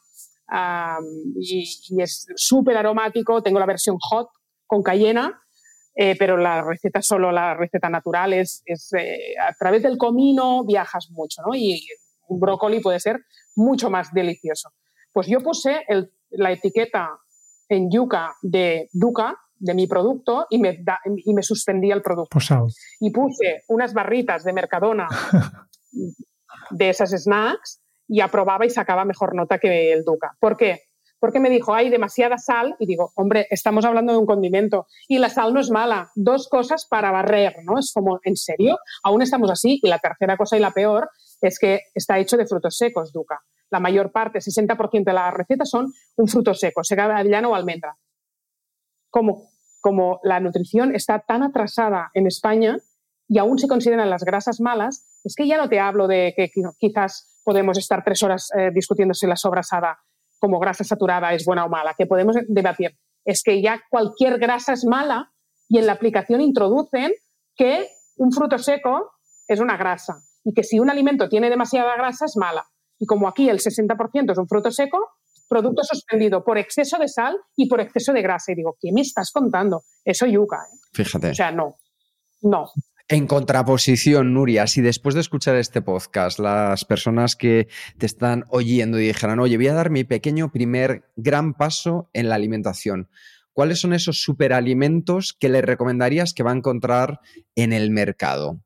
y, 1.39 2.01
es 2.01 2.27
súper 2.35 2.77
aromático. 2.77 3.41
Tengo 3.41 3.59
la 3.59 3.65
versión 3.65 3.97
hot 3.99 4.29
con 4.65 4.83
cayena, 4.83 5.41
eh, 5.95 6.15
pero 6.17 6.37
la 6.37 6.61
receta 6.61 7.01
solo 7.01 7.31
la 7.31 7.53
receta 7.53 7.89
natural 7.89 8.33
es, 8.33 8.63
eh, 8.97 9.35
a 9.39 9.53
través 9.53 9.83
del 9.83 9.97
comino 9.97 10.63
viajas 10.65 11.09
mucho, 11.11 11.41
¿no? 11.45 11.55
Y 11.55 11.81
un 12.27 12.39
brócoli 12.39 12.79
puede 12.79 12.99
ser 12.99 13.21
mucho 13.55 13.89
más 13.89 14.13
delicioso. 14.13 14.71
Pues 15.13 15.27
yo 15.27 15.39
puse 15.41 15.85
la 16.31 16.51
etiqueta 16.51 17.17
en 17.69 17.89
yuca 17.89 18.35
de 18.41 18.89
Duca, 18.91 19.37
de 19.65 19.73
mi 19.73 19.87
producto 19.87 20.45
y 20.49 20.59
me, 20.59 20.77
y 21.17 21.33
me 21.33 21.41
suspendía 21.41 21.95
el 21.95 22.01
producto. 22.01 22.29
Y 22.99 23.09
puse 23.09 23.63
unas 23.67 23.93
barritas 23.93 24.43
de 24.43 24.53
Mercadona 24.53 25.07
de 26.69 26.89
esas 26.89 27.09
snacks 27.11 27.81
y 28.07 28.21
aprobaba 28.21 28.65
y 28.65 28.69
sacaba 28.69 29.05
mejor 29.05 29.35
nota 29.35 29.57
que 29.57 29.91
el 29.91 30.03
Duca. 30.03 30.37
¿Por 30.39 30.55
qué? 30.55 30.81
Porque 31.19 31.39
me 31.39 31.49
dijo, 31.49 31.73
hay 31.73 31.89
demasiada 31.89 32.37
sal 32.37 32.75
y 32.79 32.85
digo, 32.85 33.11
hombre, 33.15 33.47
estamos 33.49 33.83
hablando 33.85 34.13
de 34.13 34.19
un 34.19 34.27
condimento 34.27 34.85
y 35.07 35.17
la 35.17 35.29
sal 35.29 35.53
no 35.53 35.59
es 35.59 35.71
mala. 35.71 36.11
Dos 36.13 36.47
cosas 36.47 36.85
para 36.87 37.09
barrer, 37.09 37.55
¿no? 37.63 37.79
Es 37.79 37.91
como, 37.91 38.19
¿en 38.23 38.35
serio? 38.35 38.77
Aún 39.03 39.23
estamos 39.23 39.49
así. 39.49 39.79
Y 39.81 39.87
la 39.87 39.97
tercera 39.97 40.37
cosa 40.37 40.57
y 40.57 40.59
la 40.59 40.71
peor 40.71 41.09
es 41.41 41.57
que 41.57 41.79
está 41.95 42.19
hecho 42.19 42.37
de 42.37 42.45
frutos 42.45 42.77
secos, 42.77 43.11
Duca. 43.11 43.39
La 43.71 43.79
mayor 43.79 44.11
parte, 44.11 44.39
60% 44.39 45.03
de 45.03 45.13
las 45.13 45.33
recetas 45.33 45.69
son 45.69 45.91
un 46.17 46.27
fruto 46.27 46.53
seco, 46.53 46.83
sea 46.83 47.05
avellano 47.05 47.49
o 47.49 47.55
almendra 47.55 47.97
como, 49.15 49.47
como 49.85 50.19
la 50.23 50.39
nutrición 50.39 50.95
está 50.95 51.19
tan 51.19 51.43
atrasada 51.43 52.09
en 52.15 52.25
España 52.25 52.77
y 53.27 53.37
aún 53.37 53.59
se 53.59 53.67
consideran 53.67 54.09
las 54.09 54.23
grasas 54.23 54.59
malas, 54.59 55.05
es 55.23 55.35
que 55.35 55.47
ya 55.47 55.57
no 55.57 55.69
te 55.69 55.79
hablo 55.79 56.07
de 56.07 56.33
que 56.35 56.49
quizás 56.79 57.39
podemos 57.43 57.77
estar 57.77 58.03
tres 58.03 58.23
horas 58.23 58.49
eh, 58.57 58.71
discutiendo 58.73 59.13
si 59.13 59.27
la 59.27 59.35
sobrasada 59.35 59.99
como 60.39 60.57
grasa 60.57 60.83
saturada 60.83 61.35
es 61.35 61.45
buena 61.45 61.65
o 61.65 61.69
mala, 61.69 61.93
que 61.95 62.07
podemos 62.07 62.35
debatir. 62.47 62.97
Es 63.25 63.43
que 63.43 63.61
ya 63.61 63.79
cualquier 63.91 64.39
grasa 64.39 64.73
es 64.73 64.85
mala 64.85 65.31
y 65.69 65.77
en 65.77 65.85
la 65.85 65.93
aplicación 65.93 66.41
introducen 66.41 67.11
que 67.55 67.87
un 68.17 68.31
fruto 68.31 68.57
seco 68.57 69.11
es 69.47 69.59
una 69.59 69.77
grasa 69.77 70.15
y 70.43 70.55
que 70.55 70.63
si 70.63 70.79
un 70.79 70.89
alimento 70.89 71.29
tiene 71.29 71.51
demasiada 71.51 71.95
grasa 71.95 72.25
es 72.25 72.37
mala. 72.37 72.65
Y 72.97 73.05
como 73.05 73.27
aquí 73.27 73.49
el 73.49 73.59
60% 73.59 74.31
es 74.31 74.37
un 74.39 74.47
fruto 74.47 74.71
seco, 74.71 74.97
producto 75.47 75.83
suspendido 75.83 76.43
por 76.43 76.57
exceso 76.57 76.97
de 76.97 77.07
sal 77.07 77.35
y 77.55 77.67
por 77.67 77.81
exceso 77.81 78.13
de 78.13 78.21
grasa. 78.21 78.51
Y 78.51 78.55
digo, 78.55 78.77
¿qué 78.79 78.91
me 78.91 79.01
estás 79.01 79.31
contando? 79.31 79.83
Eso 80.03 80.25
yuca. 80.25 80.57
¿eh? 80.57 80.77
Fíjate. 80.93 81.29
O 81.29 81.35
sea, 81.35 81.51
no, 81.51 81.77
no. 82.41 82.71
En 83.07 83.27
contraposición, 83.27 84.33
Nuria, 84.33 84.65
si 84.65 84.81
después 84.81 85.13
de 85.13 85.21
escuchar 85.21 85.55
este 85.57 85.83
podcast 85.83 86.39
las 86.39 86.85
personas 86.85 87.35
que 87.35 87.67
te 87.99 88.07
están 88.07 88.45
oyendo 88.49 88.99
y 88.99 89.05
dijeran, 89.05 89.39
oye, 89.39 89.57
voy 89.57 89.67
a 89.67 89.75
dar 89.75 89.91
mi 89.91 90.03
pequeño 90.03 90.51
primer 90.51 91.03
gran 91.15 91.53
paso 91.53 92.09
en 92.13 92.29
la 92.29 92.35
alimentación, 92.35 93.09
¿cuáles 93.53 93.79
son 93.79 93.93
esos 93.93 94.23
superalimentos 94.23 95.33
que 95.39 95.49
le 95.49 95.61
recomendarías 95.61 96.33
que 96.33 96.41
va 96.41 96.51
a 96.51 96.55
encontrar 96.55 97.19
en 97.53 97.73
el 97.73 97.91
mercado? 97.91 98.59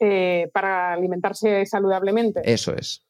Eh, 0.00 0.50
para 0.52 0.92
alimentarse 0.92 1.64
saludablemente. 1.64 2.42
Eso 2.44 2.74
es 2.74 3.07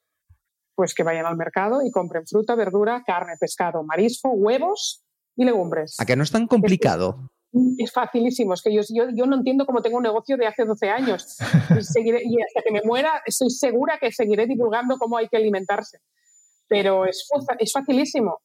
pues 0.78 0.94
que 0.94 1.02
vayan 1.02 1.26
al 1.26 1.36
mercado 1.36 1.80
y 1.84 1.90
compren 1.90 2.24
fruta, 2.24 2.54
verdura, 2.54 3.02
carne, 3.04 3.32
pescado, 3.36 3.82
marisco, 3.82 4.28
huevos 4.28 5.02
y 5.34 5.44
legumbres. 5.44 5.96
¿A 5.98 6.06
que 6.06 6.14
no 6.14 6.22
es 6.22 6.30
tan 6.30 6.46
complicado? 6.46 7.32
Es, 7.78 7.90
facilísimo, 7.90 8.54
es 8.54 8.62
que 8.62 8.72
yo, 8.72 8.82
yo, 9.12 9.26
no 9.26 9.34
entiendo 9.34 9.66
cómo 9.66 9.82
tengo 9.82 9.96
un 9.96 10.04
negocio 10.04 10.36
de 10.36 10.46
hace 10.46 10.64
12 10.64 10.88
años 10.88 11.36
y, 11.76 11.82
seguiré, 11.82 12.20
y 12.24 12.36
hasta 12.40 12.62
que 12.64 12.70
me 12.70 12.82
muera 12.84 13.10
estoy 13.26 13.50
segura 13.50 13.98
que 14.00 14.12
seguiré 14.12 14.46
divulgando 14.46 14.98
cómo 14.98 15.16
hay 15.16 15.26
que 15.26 15.36
alimentarse. 15.36 15.98
Pero 16.68 17.06
es, 17.06 17.28
es 17.58 17.72
facilísimo. 17.72 18.38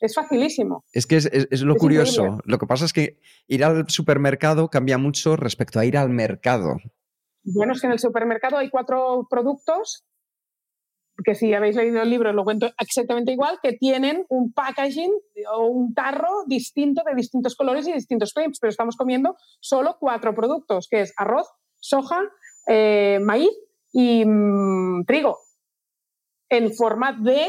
Es 0.00 0.16
facilísimo. 0.16 0.84
Es 0.92 1.06
que 1.06 1.18
es, 1.18 1.62
lo 1.62 1.76
curioso. 1.76 2.40
Lo 2.44 2.58
que 2.58 2.66
pasa 2.66 2.86
es 2.86 2.92
que 2.92 3.20
ir 3.46 3.62
al 3.62 3.88
supermercado 3.88 4.68
cambia 4.68 4.98
mucho 4.98 5.36
respecto 5.36 5.78
a 5.78 5.84
ir 5.84 5.96
al 5.96 6.08
mercado. 6.08 6.74
Bueno, 7.44 7.72
es 7.72 7.80
que 7.80 7.86
en 7.86 7.92
el 7.92 8.00
supermercado 8.00 8.56
hay 8.56 8.68
cuatro 8.68 9.28
productos 9.30 10.04
que 11.24 11.34
si 11.34 11.52
habéis 11.54 11.76
leído 11.76 12.00
el 12.00 12.10
libro 12.10 12.32
lo 12.32 12.44
cuento 12.44 12.70
exactamente 12.78 13.32
igual, 13.32 13.58
que 13.62 13.72
tienen 13.72 14.24
un 14.28 14.52
packaging 14.52 15.12
o 15.52 15.66
un 15.66 15.94
tarro 15.94 16.44
distinto 16.46 17.02
de 17.04 17.14
distintos 17.14 17.56
colores 17.56 17.86
y 17.88 17.92
distintos 17.92 18.32
claims, 18.32 18.58
pero 18.60 18.70
estamos 18.70 18.96
comiendo 18.96 19.36
solo 19.60 19.96
cuatro 19.98 20.34
productos, 20.34 20.88
que 20.88 21.00
es 21.00 21.12
arroz, 21.16 21.48
soja, 21.80 22.22
eh, 22.66 23.18
maíz 23.20 23.50
y 23.92 24.24
mm, 24.24 25.04
trigo 25.06 25.38
en 26.50 26.72
forma 26.72 27.12
de 27.12 27.48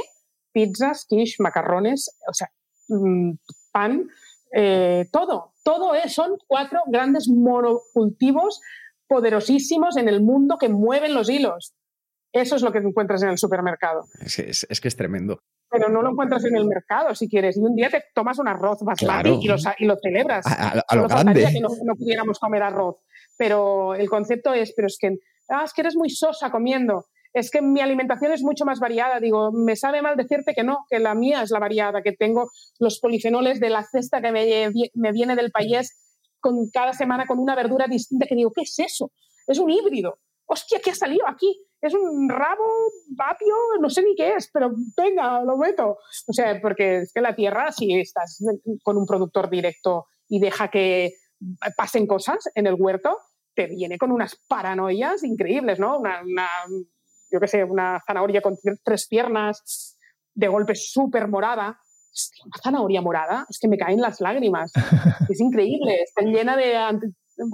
pizzas, 0.51 1.05
quiche, 1.07 1.36
macarrones, 1.39 2.17
o 2.28 2.34
sea, 2.34 2.49
mm, 2.88 3.34
pan, 3.72 4.07
eh, 4.53 5.05
todo. 5.11 5.53
Todo 5.63 5.93
son 6.07 6.38
cuatro 6.47 6.82
grandes 6.88 7.28
monocultivos 7.30 8.61
poderosísimos 9.07 9.97
en 9.97 10.07
el 10.09 10.22
mundo 10.22 10.57
que 10.57 10.70
mueven 10.70 11.13
los 11.13 11.30
hilos. 11.30 11.74
Eso 12.32 12.56
es 12.56 12.62
lo 12.62 12.72
que 12.72 12.80
encuentras 12.80 13.24
en 13.24 13.30
el 13.30 13.38
supermercado. 13.38 14.06
Es, 14.22 14.80
que 14.80 14.88
es 14.88 14.96
tremendo. 14.96 15.42
Pero 15.70 15.90
no 15.90 16.02
lo 16.02 16.12
encuentras 16.12 16.46
en 16.46 16.56
el 16.56 16.66
mercado, 16.66 17.16
si 17.16 17.28
quieres. 17.28 17.58
Y 17.58 17.62
un 17.62 17.76
día 17.76 17.90
te 17.90 18.04
tomas 18.14 18.38
un 18.40 18.48
arroz 18.48 18.80
basmati 18.82 19.40
y, 19.42 19.48
lo, 19.48 19.58
celebras. 19.98 20.46
A, 20.46 20.96
lo 20.96 21.08
grande. 21.08 21.48
que 21.52 21.60
no, 21.60 21.70
no, 21.84 21.96
pudiéramos 21.96 22.40
comer 22.40 22.64
arroz. 22.64 22.98
Pero 23.38 23.96
el 23.96 24.10
concepto 24.10 24.54
es, 24.54 24.74
pero 24.76 24.88
es 24.88 24.98
que, 25.00 25.18
ah, 25.50 25.64
es 25.66 25.74
que 25.74 25.82
eres 25.82 25.96
muy 25.96 26.10
sosa 26.10 26.52
comiendo 26.52 27.06
es 27.34 27.52
que 27.52 27.62
mi 27.62 27.80
alimentación 27.80 28.32
es 28.32 28.42
mucho 28.42 28.66
más 28.66 28.80
variada. 28.80 29.20
Digo, 29.20 29.52
me 29.52 29.76
sabe 29.76 30.02
mal 30.02 30.18
decirte 30.18 30.54
que 30.54 30.64
no, 30.64 30.86
que 30.90 31.00
la 31.00 31.16
mía 31.16 31.44
es 31.44 31.52
la 31.52 31.60
variada, 31.60 32.02
que 32.02 32.14
tengo 32.14 32.50
los 32.80 33.00
polifenoles 33.00 33.60
de 33.60 33.70
la 33.70 33.84
cesta 33.84 34.22
que 34.22 34.32
me, 34.32 34.72
me 34.96 35.12
viene 35.12 35.36
del 35.36 35.52
país 35.52 35.96
con 36.40 36.70
cada 36.72 36.94
semana 36.94 37.28
con 37.28 37.40
una 37.40 37.56
verdura 37.56 37.88
distinta, 37.88 38.26
que 38.26 38.36
digo, 38.36 38.52
¿qué 38.52 38.62
es 38.62 38.80
eso? 38.80 39.12
Es 39.48 39.60
un 39.60 39.70
híbrido. 39.70 40.20
Hostia, 40.52 40.80
¿qué 40.84 40.91
ha 40.91 40.95
salido 40.95 41.28
aquí? 41.28 41.66
Es 41.80 41.93
un 41.93 42.28
rabo, 42.28 42.66
vapio, 43.16 43.56
no 43.80 43.89
sé 43.89 44.02
ni 44.02 44.16
qué 44.16 44.34
es, 44.34 44.50
pero 44.52 44.72
venga, 44.97 45.43
lo 45.43 45.58
meto. 45.58 45.97
O 46.28 46.34
sea, 46.34 46.60
porque 46.60 47.02
es 47.02 47.14
que 47.14 47.22
la 47.22 47.36
tierra, 47.36 47.72
si 47.72 48.00
estás 48.00 48.43
con 48.84 48.97
un 48.97 49.06
productor 49.06 49.50
directo 49.50 50.08
y 50.28 50.39
deja 50.39 50.70
que 50.70 51.14
pasen 51.78 52.08
cosas 52.08 52.50
en 52.56 52.68
el 52.68 52.76
huerto, 52.78 53.18
te 53.54 53.68
viene 53.68 53.97
con 53.97 54.12
unas 54.12 54.36
paranoias 54.47 55.24
increíbles, 55.24 55.80
¿no? 55.80 56.00
una 56.00 56.24
yo 57.32 57.39
qué 57.39 57.47
sé, 57.47 57.64
una 57.64 58.02
zanahoria 58.06 58.41
con 58.41 58.58
tres 58.84 59.08
piernas, 59.08 59.95
de 60.34 60.47
golpe 60.47 60.76
súper 60.76 61.28
morada. 61.28 61.80
Una 62.45 62.62
zanahoria 62.62 63.02
morada, 63.02 63.45
es 63.50 63.60
que 63.60 63.68
me 63.68 63.78
caen 63.78 64.02
las 64.02 64.20
lágrimas. 64.20 64.72
Es 65.30 65.39
increíble, 65.39 66.02
está 66.02 66.24
llena 66.24 66.58
de, 66.58 66.76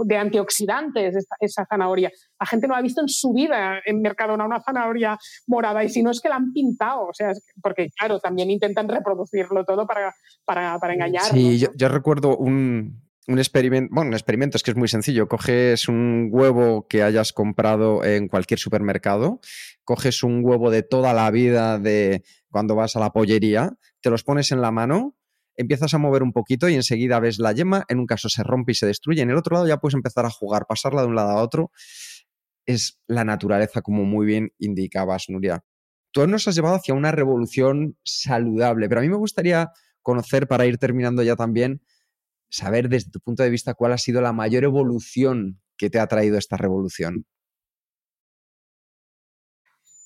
de 0.05 0.17
antioxidantes 0.17 1.15
esa 1.39 1.65
zanahoria. 1.65 2.11
La 2.39 2.45
gente 2.45 2.67
no 2.67 2.75
ha 2.75 2.81
visto 2.81 3.01
en 3.01 3.07
su 3.07 3.33
vida 3.33 3.79
en 3.85 4.01
Mercadona 4.01 4.45
una 4.45 4.61
zanahoria 4.61 5.17
morada 5.47 5.83
y 5.83 5.89
si 5.89 6.03
no 6.03 6.11
es 6.11 6.21
que 6.21 6.29
la 6.29 6.35
han 6.35 6.51
pintado, 6.51 7.07
o 7.07 7.13
sea, 7.13 7.31
porque 7.61 7.89
claro, 7.97 8.19
también 8.19 8.49
intentan 8.49 8.87
reproducirlo 8.87 9.63
todo 9.65 9.85
para, 9.85 10.13
para, 10.45 10.79
para 10.79 10.93
engañar. 10.93 11.23
Sí, 11.23 11.59
yo, 11.59 11.89
recuerdo 11.89 12.37
un, 12.37 13.01
un 13.27 13.37
experimento, 13.39 13.93
bueno, 13.93 14.09
un 14.09 14.13
experimento 14.13 14.57
es 14.57 14.63
que 14.63 14.71
es 14.71 14.77
muy 14.77 14.87
sencillo. 14.87 15.27
Coges 15.27 15.87
un 15.87 16.29
huevo 16.31 16.87
que 16.87 17.03
hayas 17.03 17.33
comprado 17.33 18.03
en 18.03 18.27
cualquier 18.27 18.59
supermercado, 18.59 19.39
coges 19.83 20.23
un 20.23 20.43
huevo 20.43 20.71
de 20.71 20.83
toda 20.83 21.13
la 21.13 21.29
vida 21.31 21.79
de 21.79 22.23
cuando 22.49 22.75
vas 22.75 22.95
a 22.95 22.99
la 22.99 23.11
pollería, 23.11 23.77
te 24.01 24.09
los 24.09 24.23
pones 24.23 24.51
en 24.51 24.61
la 24.61 24.71
mano, 24.71 25.15
empiezas 25.57 25.93
a 25.93 25.97
mover 25.97 26.23
un 26.23 26.33
poquito 26.33 26.69
y 26.69 26.75
enseguida 26.75 27.19
ves 27.19 27.39
la 27.39 27.51
yema, 27.53 27.85
en 27.87 27.99
un 27.99 28.05
caso 28.05 28.29
se 28.29 28.43
rompe 28.43 28.73
y 28.73 28.75
se 28.75 28.85
destruye, 28.85 29.21
en 29.21 29.29
el 29.29 29.37
otro 29.37 29.55
lado 29.55 29.67
ya 29.67 29.77
puedes 29.77 29.95
empezar 29.95 30.25
a 30.25 30.29
jugar, 30.29 30.65
pasarla 30.67 31.01
de 31.01 31.07
un 31.07 31.15
lado 31.15 31.31
a 31.31 31.41
otro. 31.41 31.71
Es 32.65 32.99
la 33.07 33.23
naturaleza, 33.23 33.81
como 33.81 34.05
muy 34.05 34.25
bien 34.25 34.51
indicabas, 34.57 35.25
Nuria. 35.29 35.63
Tú 36.11 36.25
nos 36.27 36.47
has 36.47 36.55
llevado 36.55 36.75
hacia 36.75 36.93
una 36.93 37.11
revolución 37.11 37.97
saludable, 38.03 38.87
pero 38.89 39.01
a 39.01 39.03
mí 39.03 39.09
me 39.09 39.17
gustaría 39.17 39.71
conocer, 40.01 40.47
para 40.47 40.65
ir 40.65 40.77
terminando 40.77 41.23
ya 41.23 41.35
también, 41.35 41.81
saber 42.49 42.89
desde 42.89 43.11
tu 43.11 43.19
punto 43.19 43.43
de 43.43 43.49
vista 43.49 43.73
cuál 43.73 43.91
ha 43.91 43.97
sido 43.97 44.21
la 44.21 44.33
mayor 44.33 44.63
evolución 44.63 45.61
que 45.77 45.89
te 45.89 45.99
ha 45.99 46.07
traído 46.07 46.37
esta 46.37 46.57
revolución. 46.57 47.25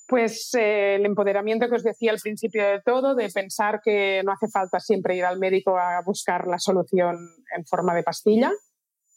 Pues 0.10 0.56
eh, 0.56 0.96
el 0.96 1.06
empoderamiento 1.06 1.70
que 1.70 1.76
os 1.76 1.84
decía 1.84 2.12
al 2.12 2.18
principio 2.18 2.68
de 2.68 2.82
todo, 2.82 3.14
de 3.14 3.30
pensar 3.30 3.80
que 3.80 4.24
no 4.26 4.32
hace 4.32 4.48
falta 4.48 4.80
siempre 4.80 5.16
ir 5.16 5.24
al 5.24 5.38
médico 5.38 5.78
a 5.78 6.02
buscar 6.04 6.48
la 6.48 6.58
solución 6.58 7.16
en 7.56 7.66
forma 7.68 7.94
de 7.94 8.02
pastilla 8.02 8.52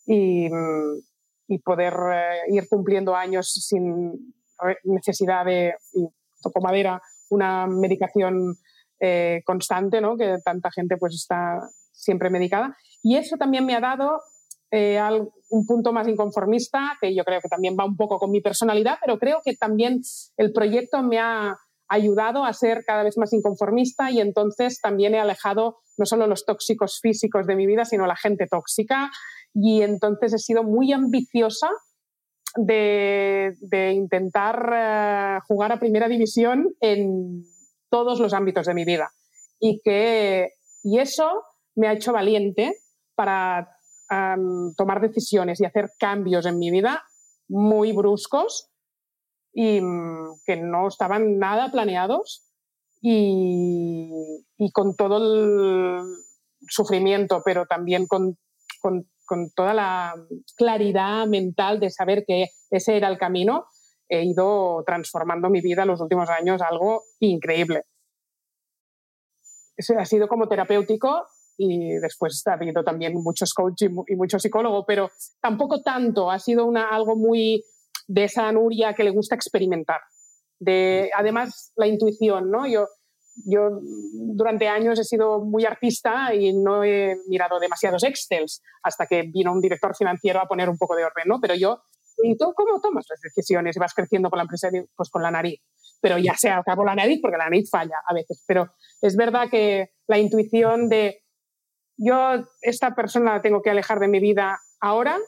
y, 0.05 0.51
poder 1.65 1.95
eh, 2.13 2.39
ir 2.49 2.69
cumpliendo 2.69 3.15
años 3.15 3.53
sin 3.53 4.35
necesidad 4.85 5.47
de, 5.47 5.75
y 5.95 6.07
toco 6.43 6.61
madera, 6.61 7.01
una 7.31 7.67
medicación 7.67 8.59
eh, 9.01 9.43
constante, 9.47 10.01
¿no? 10.01 10.17
que 10.17 10.37
tanta 10.45 10.71
gente 10.71 10.99
pues 10.99 11.15
está 11.15 11.59
siempre 11.91 12.29
medicada. 12.29 12.77
Y 13.03 13.17
eso 13.17 13.39
también 13.39 13.65
me 13.65 13.75
ha 13.75 13.81
dado 13.81 14.21
eh, 14.73 14.99
un 15.51 15.67
punto 15.67 15.93
más 15.93 16.09
inconformista, 16.09 16.97
que 16.99 17.15
yo 17.15 17.25
creo 17.25 17.43
que 17.43 17.49
también 17.49 17.77
va 17.79 17.85
un 17.85 17.97
poco 17.97 18.19
con 18.19 18.31
mi 18.31 18.41
personalidad, 18.41 18.97
pero 19.05 19.19
creo 19.19 19.43
que 19.45 19.55
también 19.55 20.01
el 20.39 20.51
proyecto 20.51 21.03
me 21.03 21.19
ha 21.19 21.59
ayudado 21.89 22.47
a 22.47 22.55
ser 22.55 22.85
cada 22.87 23.03
vez 23.03 23.19
más 23.19 23.35
inconformista 23.35 24.11
y 24.11 24.21
entonces 24.21 24.81
también 24.81 25.15
he 25.15 25.21
alejado 25.21 25.77
no 25.99 26.07
solo 26.07 26.27
los 26.27 26.47
tóxicos 26.47 27.01
físicos 27.03 27.47
de 27.47 27.55
mi 27.55 27.67
vida, 27.67 27.85
sino 27.85 28.07
la 28.07 28.17
gente 28.17 28.47
tóxica. 28.47 29.11
Y 29.53 29.83
entonces 29.83 30.33
he 30.33 30.39
sido 30.39 30.63
muy 30.65 30.91
ambiciosa 30.93 31.69
de, 32.57 33.53
intentar 33.95 34.71
eh, 34.75 35.39
jugar 35.47 35.73
a 35.73 35.79
primera 35.79 36.09
división 36.09 36.75
en 36.81 37.45
todos 37.91 38.21
los 38.21 38.33
ámbitos 38.33 38.65
de 38.65 38.73
mi 38.73 38.87
vida. 38.87 39.11
Y, 39.61 39.83
que, 39.85 40.53
y 40.83 40.99
eso 40.99 41.43
me 41.75 41.89
ha 41.89 41.93
hecho 41.93 42.15
valiente 42.15 42.75
para 43.15 43.69
tomar 44.77 45.01
decisiones 45.01 45.61
y 45.61 45.65
hacer 45.65 45.91
cambios 45.99 46.47
en 46.47 46.59
mi 46.59 46.71
vida 46.71 47.03
muy 47.49 47.93
bruscos 47.93 48.69
y 49.53 49.81
mm, 49.81 50.41
que 50.47 50.57
no 50.57 50.89
estaban 50.89 51.39
nada 51.39 51.71
planeados 51.71 52.49
y, 53.01 54.09
con 54.73 54.95
todo 54.95 55.17
el 55.17 56.05
sufrimiento, 56.69 57.43
pero 57.45 57.67
también 57.67 58.07
con, 58.07 58.39
con, 58.81 59.07
toda 59.57 59.73
la 59.73 60.15
claridad 60.57 61.27
mental 61.27 61.81
de 61.81 61.91
saber 61.91 62.25
que 62.27 62.49
ese 62.71 62.97
era 62.99 63.09
el 63.09 63.19
camino, 63.19 63.67
he 64.09 64.25
ido 64.25 64.85
transformando 64.85 65.49
mi 65.49 65.63
vida 65.63 65.83
en 65.83 65.89
los 65.89 66.01
últimos 66.03 66.29
años 66.29 66.61
algo 66.61 67.03
increíble. 67.19 67.85
Ha 69.99 70.05
sido 70.05 70.29
como 70.29 70.49
terapéutico 70.49 71.27
y 71.57 71.95
después 71.95 72.43
ha 72.47 72.55
habido 72.55 72.83
también 72.83 73.15
muchos 73.15 73.53
coaches 73.55 73.91
y, 74.09 74.17
muchos 74.17 74.43
psicólogos, 74.43 74.85
pero 74.87 75.11
tampoco 75.41 75.83
tanto, 75.83 76.31
ha 76.31 76.39
sido 76.39 76.67
una, 76.67 76.89
algo 76.89 77.17
muy 77.17 77.65
de 78.07 78.25
esa 78.25 78.51
Nuria 78.53 78.95
que 78.95 79.05
le 79.05 79.11
gusta 79.11 79.35
experimentar. 79.35 80.01
De, 80.59 81.11
además, 81.17 81.73
la 81.77 81.87
intuición, 81.87 82.51
¿no? 82.51 82.67
Yo, 82.67 82.87
yo 83.47 83.81
durante 84.15 84.69
años 84.69 84.99
he 84.99 85.05
sido 85.05 85.41
muy 85.41 85.65
artista 85.65 86.35
y 86.35 86.53
no 86.53 86.85
he 86.85 87.17
mirado 87.29 87.59
demasiados 87.59 88.05
Excels 88.05 88.63
hasta 88.83 89.07
que 89.07 89.23
vino 89.23 89.53
un 89.53 89.61
director 89.61 89.97
financiero 89.97 90.41
a 90.41 90.47
poner 90.47 90.69
un 90.69 90.79
poco 90.79 90.95
de 90.95 91.05
orden, 91.05 91.25
¿no? 91.27 91.41
Pero 91.41 91.55
yo, 91.55 91.83
¿y 92.23 92.37
tú 92.37 92.53
cómo 92.55 92.81
tomas 92.81 93.07
las 93.09 93.21
decisiones 93.21 93.77
vas 93.77 93.95
creciendo 93.95 94.31
con 94.31 94.39
la 94.39 94.45
empresa? 94.45 94.69
Pues 94.95 95.11
con 95.11 95.23
la 95.23 95.31
nariz. 95.31 95.61
Pero 96.01 96.19
ya 96.19 96.35
sea 96.37 96.59
acabo 96.59 96.85
la 96.85 96.95
nariz 96.95 97.21
porque 97.23 97.39
la 97.39 97.45
nariz 97.45 97.71
falla 97.71 97.97
a 98.07 98.15
veces. 98.15 98.43
Pero 98.47 98.73
es 99.01 99.17
verdad 99.17 99.49
que 99.51 99.91
la 100.09 100.19
intuición 100.19 100.89
de 100.89 101.22
yo 101.97 102.45
esta 102.61 102.95
persona 102.95 103.35
la 103.35 103.43
tengo 103.43 103.63
que 103.63 103.71
alejar 103.71 104.01
de 104.01 104.09
mi 104.09 104.21
vida 104.21 104.61
ahora, 104.81 105.19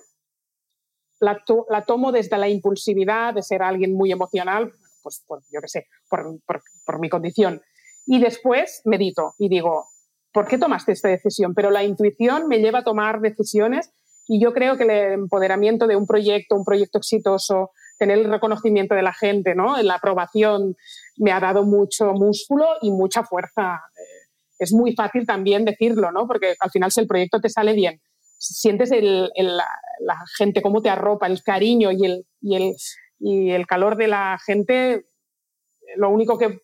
la, 1.21 1.85
tomo 1.87 2.13
desde 2.13 2.37
la 2.39 2.49
impulsividad 2.49 3.35
de 3.35 3.43
ser 3.43 3.63
alguien 3.63 3.95
muy 3.95 4.13
emocional, 4.13 4.73
pues 5.03 5.23
por, 5.27 5.43
yo 5.53 5.61
qué 5.61 5.69
sé, 5.69 5.87
por, 6.09 6.39
por, 6.85 6.99
mi 6.99 7.09
condición. 7.09 7.63
Y 8.07 8.21
después 8.21 8.83
medito 8.85 9.35
y 9.39 9.49
digo, 9.49 9.87
¿por 10.33 10.47
qué 10.47 10.59
tomaste 10.59 10.93
esta 10.93 11.09
decisión? 11.09 11.55
Pero 11.55 11.71
la 11.71 11.85
intuición 11.85 12.49
me 12.49 12.59
lleva 12.59 12.81
a 12.81 12.85
tomar 12.85 13.21
decisiones 13.21 13.91
y 14.27 14.41
yo 14.41 14.53
creo 14.53 14.77
que 14.77 14.85
el 14.85 14.91
empoderamiento 14.91 15.87
de 15.87 15.97
un 15.97 16.07
proyecto, 16.07 16.57
un 16.57 16.65
proyecto 16.65 16.99
exitoso, 16.99 17.71
tener 17.99 18.19
el 18.19 18.31
reconocimiento 18.31 18.95
de 18.95 19.03
la 19.03 19.13
gente, 19.13 19.55
¿no? 19.55 19.81
la 19.83 19.95
aprobación, 19.95 20.77
me 21.17 21.33
ha 21.33 21.41
dado 21.41 21.65
mucho 21.65 22.13
músculo 22.13 22.67
y 22.81 22.91
mucha 22.91 23.23
fuerza 23.23 23.83
es 24.59 24.73
muy 24.73 24.95
fácil 24.95 25.27
también 25.27 25.65
decirlo, 25.65 26.13
¿no? 26.13 26.27
Porque 26.27 26.55
al 26.59 26.71
final 26.71 26.91
si 26.91 27.01
el 27.01 27.07
proyecto 27.07 27.41
te 27.41 27.49
sale 27.49 27.73
bien, 27.73 28.01
sientes 28.39 28.91
el, 28.93 29.31
la, 29.35 30.19
gente 30.37 30.63
cómo 30.63 30.83
te 30.83 30.91
arropa, 30.91 31.27
el 31.27 31.43
cariño 31.43 31.91
y 31.93 32.05
el, 32.05 32.27
y 32.41 32.57
el, 32.57 32.77
y 33.19 33.51
el 33.51 33.67
calor 33.67 33.97
de 33.97 34.09
la 34.09 34.39
gente, 34.45 35.07
lo 35.97 36.11
único 36.11 36.39
que 36.39 36.61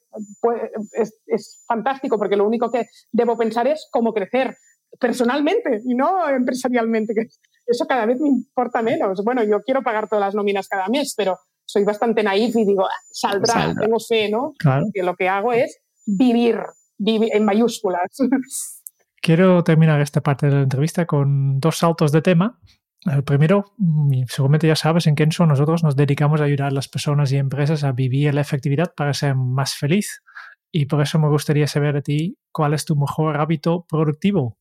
es, 0.93 1.21
es, 1.27 1.65
fantástico, 1.67 2.19
porque 2.19 2.37
lo 2.37 2.47
único 2.47 2.71
que 2.71 2.87
debo 3.13 3.37
pensar 3.37 3.67
es 3.67 3.89
cómo 3.91 4.13
crecer 4.13 4.57
personalmente 4.99 5.81
y 5.85 5.95
no 5.95 6.29
empresarialmente, 6.29 7.15
que 7.15 7.29
eso 7.67 7.87
cada 7.87 8.07
vez 8.07 8.21
me 8.21 8.29
importa 8.29 8.83
menos. 8.83 9.23
Bueno, 9.25 9.45
yo 9.45 9.63
quiero 9.63 9.83
pagar 9.83 10.09
todas 10.09 10.25
las 10.25 10.35
nóminas 10.35 10.69
cada 10.69 10.89
mes, 10.89 11.15
pero 11.17 11.39
soy 11.65 11.85
bastante 11.85 12.23
naif 12.23 12.57
y 12.57 12.65
digo, 12.65 12.85
ah, 12.85 13.03
saldrá, 13.11 13.73
tengo 13.79 13.99
fe, 14.01 14.29
¿no? 14.29 14.53
Que 14.93 15.03
lo 15.03 15.15
que 15.15 15.29
hago 15.29 15.53
es 15.53 15.79
vivir 16.05 16.59
en 17.07 17.45
mayúsculas. 17.45 18.11
Quiero 19.23 19.63
terminar 19.65 20.01
esta 20.01 20.23
parte 20.23 20.47
de 20.47 20.55
la 20.55 20.63
entrevista 20.63 21.07
con 21.07 21.61
dos 21.61 21.79
saltos 21.79 22.11
de 22.11 22.23
tema. 22.23 22.59
El 23.05 23.25
primero, 23.25 23.73
mm, 23.79 24.23
seguramente 24.29 24.67
ya 24.67 24.77
sabes, 24.77 25.07
en 25.07 25.15
Kenso 25.15 25.47
nosotros 25.47 25.83
nos 25.83 25.97
dedicamos 25.97 26.41
a 26.41 26.45
ayudar 26.45 26.69
a 26.69 26.71
las 26.75 26.89
personas 26.89 27.33
y 27.33 27.37
empresas 27.37 27.85
a 27.85 27.93
vivir 27.93 28.35
la 28.35 28.41
efectividad 28.41 28.95
para 28.95 29.15
ser 29.15 29.35
más 29.35 29.75
feliz. 29.75 30.23
Y 30.73 30.87
por 30.87 31.03
eso 31.03 31.19
me 31.19 31.29
gustaría 31.29 31.67
saber 31.67 31.95
de 31.95 32.03
ti 32.03 32.39
cuál 32.53 32.75
es 32.75 32.85
tu 32.85 32.97
mejor 32.97 33.39
hábito 33.39 33.85
productivo. 33.89 34.59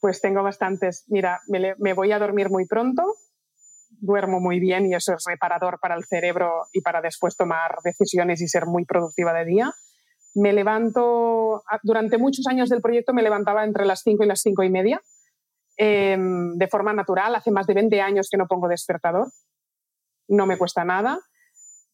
Pues 0.00 0.20
tengo 0.20 0.42
bastantes. 0.42 1.04
Mira, 1.08 1.40
me, 1.48 1.74
me 1.78 1.92
voy 1.92 2.12
a 2.12 2.18
dormir 2.18 2.50
muy 2.50 2.66
pronto, 2.66 3.02
duermo 3.90 4.40
muy 4.40 4.58
bien 4.60 4.86
y 4.86 4.94
eso 4.94 5.14
es 5.14 5.24
reparador 5.26 5.78
para 5.80 5.94
el 5.94 6.04
cerebro 6.04 6.66
y 6.72 6.80
para 6.80 7.00
después 7.00 7.36
tomar 7.36 7.76
decisiones 7.84 8.40
y 8.40 8.48
ser 8.48 8.66
muy 8.66 8.84
productiva 8.84 9.32
de 9.32 9.44
día. 9.44 9.72
Me 10.36 10.52
levanto, 10.52 11.62
durante 11.82 12.18
muchos 12.18 12.46
años 12.46 12.68
del 12.68 12.82
proyecto 12.82 13.14
me 13.14 13.22
levantaba 13.22 13.64
entre 13.64 13.86
las 13.86 14.02
5 14.02 14.22
y 14.22 14.26
las 14.26 14.42
5 14.42 14.64
y 14.64 14.70
media, 14.70 15.00
em, 15.78 16.58
de 16.58 16.68
forma 16.68 16.92
natural. 16.92 17.34
Hace 17.34 17.50
más 17.50 17.66
de 17.66 17.72
20 17.72 18.02
años 18.02 18.28
que 18.30 18.36
no 18.36 18.46
pongo 18.46 18.68
despertador. 18.68 19.28
No 20.28 20.44
me 20.44 20.58
cuesta 20.58 20.84
nada. 20.84 21.18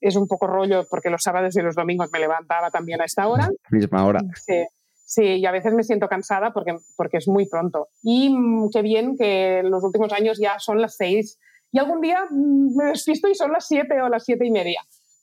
Es 0.01 0.16
un 0.16 0.26
poco 0.26 0.49
rollo 0.49 0.84
porque 0.90 1.09
los 1.09 1.22
sábados 1.22 1.55
y 1.57 1.62
los 1.62 1.76
domingos 1.76 2.11
me 2.12 2.18
levantaba 2.18 2.72
también 2.72 3.01
a 3.01 3.05
esta 3.05 3.28
hora. 3.28 3.49
Misma 3.70 4.05
hora. 4.05 4.20
Sí, 4.34 4.64
sí 5.05 5.22
y 5.36 5.47
a 5.47 5.53
veces 5.53 5.72
me 5.72 5.84
siento 5.84 6.09
cansada 6.09 6.53
porque, 6.53 6.76
porque 6.97 7.18
es 7.18 7.28
muy 7.28 7.49
pronto. 7.49 7.90
Y 8.03 8.28
mm, 8.28 8.70
qué 8.72 8.82
bien 8.82 9.16
que 9.16 9.61
en 9.61 9.70
los 9.70 9.84
últimos 9.84 10.12
años 10.12 10.40
ya 10.40 10.59
son 10.59 10.80
las 10.80 10.97
6 10.97 11.38
y 11.70 11.78
algún 11.78 12.01
día 12.01 12.24
mm, 12.28 12.76
me 12.76 12.84
despisto 12.86 13.28
y 13.28 13.36
son 13.36 13.53
las 13.53 13.68
7 13.68 14.03
o 14.03 14.09
las 14.09 14.24
7 14.24 14.45
y 14.45 14.51
media 14.51 14.82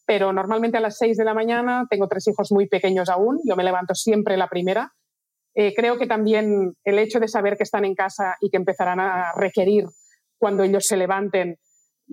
pero 0.10 0.34
normalmente 0.34 0.80
a 0.80 0.82
las 0.82 0.98
6 0.98 1.18
de 1.18 1.24
la 1.24 1.36
mañana 1.36 1.86
tengo 1.88 2.08
tres 2.08 2.28
hijos 2.28 2.52
muy 2.52 2.68
pequeños 2.68 3.10
aún, 3.10 3.40
yo 3.46 3.56
me 3.56 3.64
levanto 3.64 3.94
siempre 3.94 4.38
la 4.38 4.48
primera. 4.48 4.92
Eh, 5.54 5.76
creo 5.76 6.00
que 6.00 6.08
también 6.08 6.74
el 6.84 6.98
hecho 6.98 7.20
de 7.20 7.28
saber 7.28 7.58
que 7.58 7.62
están 7.62 7.86
en 7.86 7.94
casa 7.94 8.36
y 8.42 8.50
que 8.50 8.58
empezarán 8.58 9.00
a 9.00 9.34
requerir 9.34 9.86
cuando 10.40 10.64
ellos 10.64 10.88
se 10.88 10.98
levanten 10.98 11.60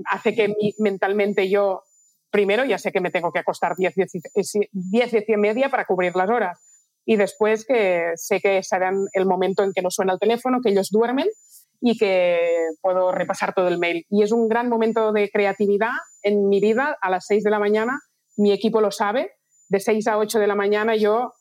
hace 0.05 0.34
que 0.34 0.55
mentalmente 0.76 1.49
yo, 1.49 1.84
primero, 2.30 2.66
ya 2.66 2.76
sé 2.76 2.92
que 2.92 3.01
me 3.01 3.11
tengo 3.11 3.32
que 3.32 3.38
acostar 3.38 3.74
10, 3.74 3.94
10, 3.94 4.12
10, 4.72 5.28
y 5.28 5.36
media 5.38 5.70
para 5.70 5.86
cubrir 5.86 6.14
las 6.16 6.28
horas. 6.28 6.59
Y 7.07 7.16
después 7.16 7.64
que 7.64 8.12
sé 8.16 8.42
que 8.42 8.62
serán 8.62 9.07
el 9.14 9.24
momento 9.24 9.64
en 9.64 9.72
que 9.72 9.80
no 9.80 9.90
suena 9.90 10.12
el 10.12 10.18
teléfono, 10.18 10.61
que 10.62 10.68
ellos 10.68 10.90
duermen 10.90 11.28
y 11.81 11.97
que 11.97 12.39
puedo 12.81 13.12
repasar 13.12 13.55
todo 13.55 13.68
el 13.68 13.79
mail. 13.79 14.05
Y 14.11 14.22
es 14.22 14.33
un 14.33 14.49
gran 14.49 14.68
momento 14.68 15.12
de 15.12 15.31
creatividad 15.31 15.93
en 16.22 16.49
mi 16.49 16.61
vida 16.61 16.97
a 17.01 17.11
las 17.11 17.27
6 17.27 17.45
de 17.45 17.51
la 17.51 17.59
mañana. 17.59 18.01
Mi 18.37 18.53
equipo 18.53 18.81
lo 18.81 18.91
sabe. 18.91 19.33
De 19.68 19.81
6 19.81 20.07
a 20.09 20.18
8 20.18 20.39
de 20.39 20.47
la 20.47 20.55
mañana 20.55 20.97
yo 20.97 21.33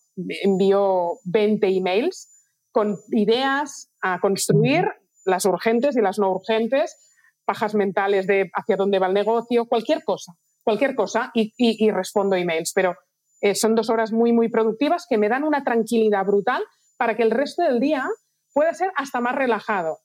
envío 0.44 1.20
20 1.26 1.68
emails 1.68 2.32
con 2.72 2.98
ideas 3.12 3.90
a 4.02 4.20
construir, 4.20 4.86
las 5.24 5.46
urgentes 5.46 5.96
y 5.96 6.02
las 6.02 6.20
no 6.20 6.32
urgentes, 6.32 6.98
pajas 7.46 7.74
mentales 7.74 8.28
de 8.28 8.50
hacia 8.54 8.76
dónde 8.76 9.00
va 9.00 9.08
el 9.08 9.14
negocio, 9.14 9.66
cualquier 9.66 10.04
cosa, 10.04 10.34
cualquier 10.64 10.96
cosa, 10.96 11.32
y, 11.34 11.54
y, 11.58 11.90
respondo 11.92 12.36
emails. 12.36 12.74
Pero 12.76 12.96
eh, 13.42 13.56
son 13.56 13.76
dos 13.76 13.90
horas 13.90 14.12
muy, 14.12 14.34
muy 14.34 14.50
productivas 14.50 15.06
que 15.10 15.18
me 15.18 15.30
dan 15.30 15.44
una 15.44 15.64
tranquilidad 15.64 16.26
brutal 16.26 16.64
para 16.98 17.16
que 17.16 17.24
el 17.24 17.32
resto 17.32 17.64
del 17.64 17.80
día 17.80 18.08
pueda 18.54 18.74
ser 18.74 18.92
hasta 18.96 19.22
más 19.22 19.36
relajado. 19.36 20.00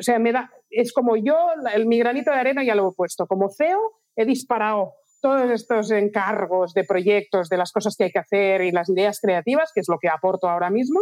O 0.00 0.02
sea, 0.02 0.18
me 0.18 0.32
da, 0.32 0.50
es 0.70 0.92
como 0.92 1.16
yo, 1.16 1.36
el, 1.74 1.86
mi 1.86 1.98
granito 1.98 2.30
de 2.30 2.38
arena 2.38 2.64
ya 2.64 2.74
lo 2.74 2.88
he 2.88 2.94
puesto. 2.94 3.26
Como 3.26 3.50
CEO 3.50 3.78
he 4.16 4.24
disparado 4.24 4.94
todos 5.20 5.50
estos 5.50 5.90
encargos 5.90 6.72
de 6.72 6.84
proyectos, 6.84 7.48
de 7.50 7.58
las 7.58 7.70
cosas 7.70 7.94
que 7.96 8.04
hay 8.04 8.10
que 8.10 8.18
hacer 8.18 8.62
y 8.62 8.72
las 8.72 8.88
ideas 8.88 9.20
creativas, 9.20 9.70
que 9.74 9.80
es 9.80 9.88
lo 9.88 9.98
que 9.98 10.08
aporto 10.08 10.48
ahora 10.48 10.70
mismo. 10.70 11.00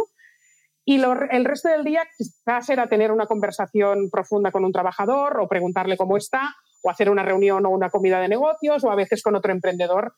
Y 0.83 1.01
el 1.01 1.45
resto 1.45 1.69
del 1.69 1.83
día 1.83 2.03
quizás 2.17 2.69
era 2.69 2.87
tener 2.87 3.11
una 3.11 3.27
conversación 3.27 4.09
profunda 4.11 4.51
con 4.51 4.65
un 4.65 4.71
trabajador 4.71 5.39
o 5.39 5.47
preguntarle 5.47 5.97
cómo 5.97 6.17
está, 6.17 6.55
o 6.83 6.89
hacer 6.89 7.09
una 7.09 7.23
reunión 7.23 7.65
o 7.65 7.69
una 7.69 7.89
comida 7.89 8.19
de 8.19 8.27
negocios, 8.27 8.83
o 8.83 8.91
a 8.91 8.95
veces 8.95 9.21
con 9.21 9.35
otro 9.35 9.51
emprendedor, 9.51 10.13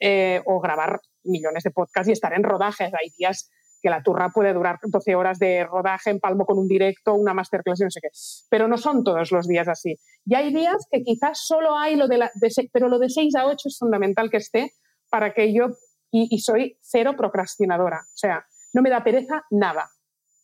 eh, 0.00 0.42
o 0.44 0.60
grabar 0.60 1.00
millones 1.24 1.62
de 1.62 1.70
podcasts 1.70 2.08
y 2.08 2.12
estar 2.12 2.34
en 2.34 2.42
rodajes. 2.42 2.92
Hay 2.92 3.10
días 3.16 3.50
que 3.86 3.90
la 3.90 4.02
turra 4.02 4.30
puede 4.30 4.52
durar 4.52 4.80
12 4.82 5.14
horas 5.14 5.38
de 5.38 5.64
rodaje 5.64 6.10
en 6.10 6.18
palmo 6.18 6.44
con 6.44 6.58
un 6.58 6.66
directo, 6.66 7.14
una 7.14 7.34
masterclass 7.34 7.80
y 7.80 7.84
no 7.84 7.90
sé 7.92 8.00
qué. 8.00 8.08
Pero 8.50 8.66
no 8.66 8.76
son 8.78 9.04
todos 9.04 9.30
los 9.30 9.46
días 9.46 9.68
así. 9.68 9.96
Y 10.24 10.34
hay 10.34 10.52
días 10.52 10.88
que 10.90 11.04
quizás 11.04 11.46
solo 11.46 11.76
hay 11.76 11.94
lo 11.94 12.08
de, 12.08 12.18
la, 12.18 12.32
pero 12.72 12.88
lo 12.88 12.98
de 12.98 13.08
6 13.08 13.36
a 13.36 13.46
8 13.46 13.68
es 13.68 13.78
fundamental 13.78 14.28
que 14.28 14.38
esté 14.38 14.72
para 15.08 15.32
que 15.32 15.54
yo, 15.54 15.68
y, 16.10 16.36
soy 16.40 16.76
cero 16.82 17.14
procrastinadora, 17.16 17.98
o 17.98 18.16
sea, 18.16 18.44
no 18.72 18.82
me 18.82 18.90
da 18.90 19.04
pereza 19.04 19.44
nada 19.50 19.88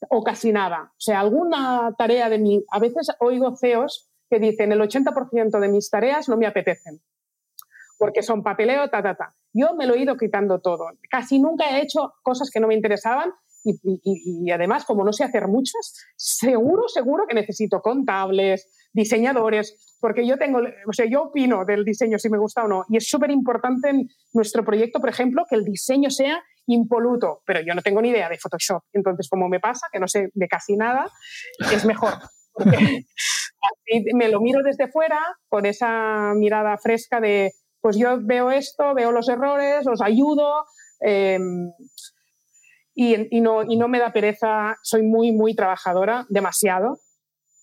o 0.09 0.22
casi 0.22 0.53
nada. 0.53 0.93
O 0.93 1.01
sea, 1.01 1.18
alguna 1.18 1.97
tarea 1.99 2.28
de 2.28 2.38
mí, 2.38 2.64
a 2.70 2.78
veces 2.78 3.09
oigo 3.18 3.57
CEOs 3.57 4.09
que 4.30 4.38
dicen 4.38 4.70
el 4.70 4.80
80% 4.80 5.59
de 5.59 5.68
mis 5.68 5.90
tareas 5.90 6.28
no 6.28 6.36
me 6.36 6.47
apetecen 6.47 7.03
porque 8.03 8.24
son 8.24 8.42
papeleo, 8.42 8.90
ta, 8.90 9.00
ta, 9.00 9.14
ta. 9.14 9.32
Yo 9.53 9.76
me 9.76 9.86
lo 9.86 9.94
he 9.94 10.00
ido 10.00 10.16
quitando 10.16 10.61
todo. 10.61 10.86
Casi 11.09 11.38
nunca 11.38 11.70
he 11.70 11.82
hecho 11.82 12.14
cosas 12.24 12.50
que 12.50 12.59
no 12.59 12.66
me 12.66 12.74
interesaban 12.74 13.30
y, 13.62 14.50
además, 14.50 14.84
como 14.84 15.05
no 15.05 15.12
sé 15.12 15.22
hacer 15.22 15.46
muchas, 15.46 15.94
seguro, 16.16 16.88
seguro 16.88 17.26
que 17.28 17.36
necesito 17.36 17.80
contables, 17.80 18.88
diseñadores, 18.92 19.96
porque 20.00 20.26
yo 20.26 20.36
tengo, 20.36 20.59
o 20.59 20.92
sea, 20.92 21.07
yo 21.07 21.22
opino 21.22 21.64
del 21.64 21.84
diseño 21.84 22.18
si 22.18 22.28
me 22.28 22.38
gusta 22.38 22.64
o 22.64 22.68
no. 22.68 22.84
Y 22.88 22.96
es 22.96 23.09
súper 23.09 23.30
importante 23.30 23.90
en 23.90 24.09
nuestro 24.32 24.64
proyecto, 24.64 24.98
por 24.98 25.11
ejemplo, 25.11 25.44
que 25.48 25.55
el 25.55 25.64
diseño 25.64 26.11
sea 26.11 26.42
impoluto, 26.66 27.42
pero 27.46 27.61
yo 27.61 27.72
no 27.72 27.82
tengo 27.82 28.03
ni 28.03 28.09
idea 28.09 28.28
de 28.28 28.36
Photoshop. 28.36 28.82
Entonces, 28.92 29.28
como 29.28 29.48
me 29.48 29.61
pasa, 29.61 29.86
que 29.92 30.00
no 30.00 30.09
sé 30.09 30.30
de 30.34 30.48
casi 30.48 30.76
nada, 30.76 31.09
es 31.72 31.84
mejor. 31.84 32.14
así 33.62 34.05
me 34.14 34.28
lo 34.28 34.40
miro 34.40 34.61
desde 34.64 34.90
fuera 34.90 35.20
con 35.48 35.66
esa 35.66 36.32
mirada 36.34 36.76
fresca 36.78 37.20
de 37.20 37.53
pues 37.83 37.99
yo 37.99 38.18
veo 38.22 38.51
esto, 38.51 38.95
veo 38.95 39.12
los 39.12 39.28
errores, 39.28 39.85
los 39.85 40.01
ayudo 40.01 40.64
em, 41.01 41.72
y, 42.95 43.41
no, 43.41 43.62
y, 43.64 43.76
no, 43.76 43.89
me 43.89 43.99
da 43.99 44.12
pereza, 44.12 44.76
soy 44.83 45.03
muy, 45.03 45.33
muy 45.33 45.55
trabajadora, 45.55 46.24
demasiado. 46.28 47.01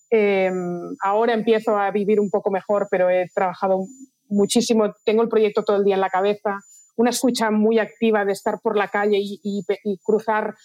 Em, 0.10 0.96
ahora 1.04 1.34
empiezo 1.34 1.78
a 1.78 1.90
vivir 1.92 2.20
un 2.20 2.30
poco 2.30 2.52
mejor, 2.52 2.88
pero 2.92 3.10
he 3.10 3.28
trabajado 3.34 3.86
muchísimo, 4.28 4.94
tengo 5.06 5.22
el 5.24 5.30
proyecto 5.30 5.64
todo 5.64 5.78
el 5.78 5.86
día 5.86 5.96
en 5.96 6.02
la 6.02 6.10
cabeza, 6.10 6.60
una 6.98 7.12
escucha 7.12 7.50
muy 7.50 7.80
activa 7.80 8.26
de 8.26 8.34
estar 8.34 8.60
por 8.62 8.76
la 8.76 8.90
calle 8.90 9.20
y, 9.22 9.64
cruzar 10.04 10.56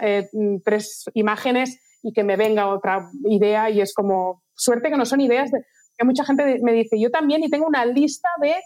eh, 0.00 0.28
tres 0.64 1.04
imágenes 1.14 1.78
y 2.02 2.12
que 2.12 2.24
me 2.24 2.36
venga 2.36 2.66
otra 2.66 3.08
idea 3.28 3.70
y 3.70 3.80
es 3.80 3.94
como, 3.94 4.42
suerte 4.56 4.90
que 4.90 4.96
no 4.96 5.06
son 5.06 5.20
ideas 5.20 5.52
de, 5.52 5.60
que 5.96 6.04
mucha 6.04 6.24
gente 6.24 6.58
me 6.62 6.72
dice, 6.72 6.98
yo 6.98 7.10
también 7.10 7.44
y 7.44 7.50
tengo 7.50 7.66
una 7.66 7.84
lista 7.84 8.28
de 8.40 8.56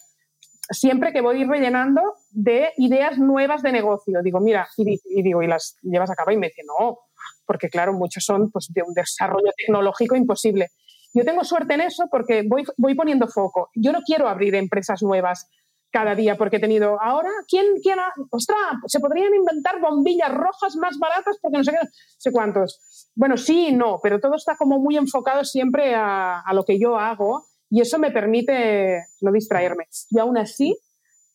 siempre 0.71 1.13
que 1.13 1.21
voy 1.21 1.45
rellenando 1.45 2.01
de 2.31 2.73
ideas 2.77 3.19
nuevas 3.19 3.63
de 3.63 3.73
negocio. 3.73 4.21
Digo, 4.23 4.41
mira, 4.41 4.69
y, 4.77 5.23
digo, 5.23 5.43
¿y 5.43 5.47
las 5.47 5.77
llevas 5.83 6.11
a 6.11 6.15
cabo? 6.15 6.31
Y 6.31 6.37
me 6.37 6.49
dice, 6.49 6.63
no, 6.67 6.99
porque 7.47 7.69
claro, 7.69 7.93
muchos 7.93 8.25
son 8.25 8.51
pues, 8.51 8.69
de 8.73 8.83
un 8.83 8.95
desarrollo 8.95 9.51
tecnológico 9.57 10.15
imposible. 10.15 10.69
Yo 11.15 11.25
tengo 11.25 11.43
suerte 11.43 11.75
en 11.75 11.81
eso 11.81 12.05
porque 12.11 12.45
voy, 12.47 12.65
voy 12.77 12.95
poniendo 12.95 13.27
foco. 13.29 13.71
Yo 13.75 13.93
no 13.93 14.01
quiero 14.05 14.29
abrir 14.29 14.55
empresas 14.55 15.03
nuevas 15.03 15.49
cada 15.91 16.15
día 16.15 16.37
porque 16.37 16.57
he 16.57 16.61
tenido 16.61 17.01
ahora, 17.01 17.31
¿quién, 17.49 17.65
quién 17.83 17.99
ostras, 18.31 18.59
se 18.87 19.01
podrían 19.01 19.35
inventar 19.35 19.81
bombillas 19.81 20.35
rojas 20.35 20.77
más 20.77 20.99
baratas 20.99 21.39
porque 21.41 21.57
no 21.57 21.65
sé 21.65 22.31
cuántos. 22.31 23.09
Bueno, 23.15 23.39
sí 23.39 23.69
y 23.69 23.73
no, 23.73 23.99
pero 24.03 24.21
todo 24.21 24.35
está 24.35 24.55
como 24.57 24.79
muy 24.79 24.99
enfocado 24.99 25.45
siempre 25.45 25.95
a 25.95 26.45
lo 26.53 26.65
que 26.65 26.79
yo 26.79 26.99
hago 26.99 27.47
y 27.71 27.81
eso 27.81 27.99
me 27.99 28.11
permite 28.11 29.05
no 29.21 29.33
distraerme. 29.33 29.89
Y 30.11 30.19
aún 30.19 30.39
así, 30.39 30.77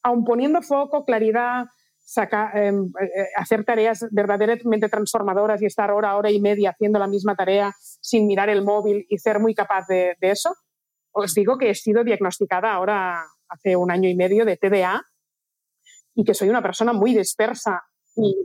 aun 0.01 0.23
poniendo 0.23 0.61
foco, 0.61 1.05
claridad, 1.05 1.65
em, 2.53 2.85
eh, 2.85 3.05
eh, 3.05 3.27
hacer 3.37 3.63
tareas 3.63 4.05
verdaderamente 4.11 4.89
transformadoras 4.89 5.61
y 5.61 5.65
estar 5.65 5.91
hora, 5.91 6.17
hora 6.17 6.31
y 6.31 6.41
media 6.41 6.71
haciendo 6.71 6.99
la 6.99 7.07
misma 7.07 7.35
tarea 7.35 7.73
sin 7.79 8.27
mirar 8.27 8.49
el 8.49 8.63
móvil 8.63 9.05
y 9.09 9.17
ser 9.17 9.39
muy 9.39 9.55
capaz 9.55 9.87
de, 9.87 10.15
eso, 10.19 10.53
os 11.11 11.33
digo 11.33 11.57
que 11.57 11.69
he 11.69 11.75
sido 11.75 12.03
diagnosticada 12.03 12.73
ahora 12.73 13.23
hace 13.47 13.75
un 13.75 13.91
año 13.91 14.09
y 14.09 14.15
medio 14.15 14.45
de 14.45 14.57
TDA 14.57 15.01
y 16.15 16.23
que 16.23 16.33
soy 16.33 16.49
una 16.49 16.61
persona 16.61 16.93
muy 16.93 17.15
dispersa 17.15 17.83
y, 18.15 18.35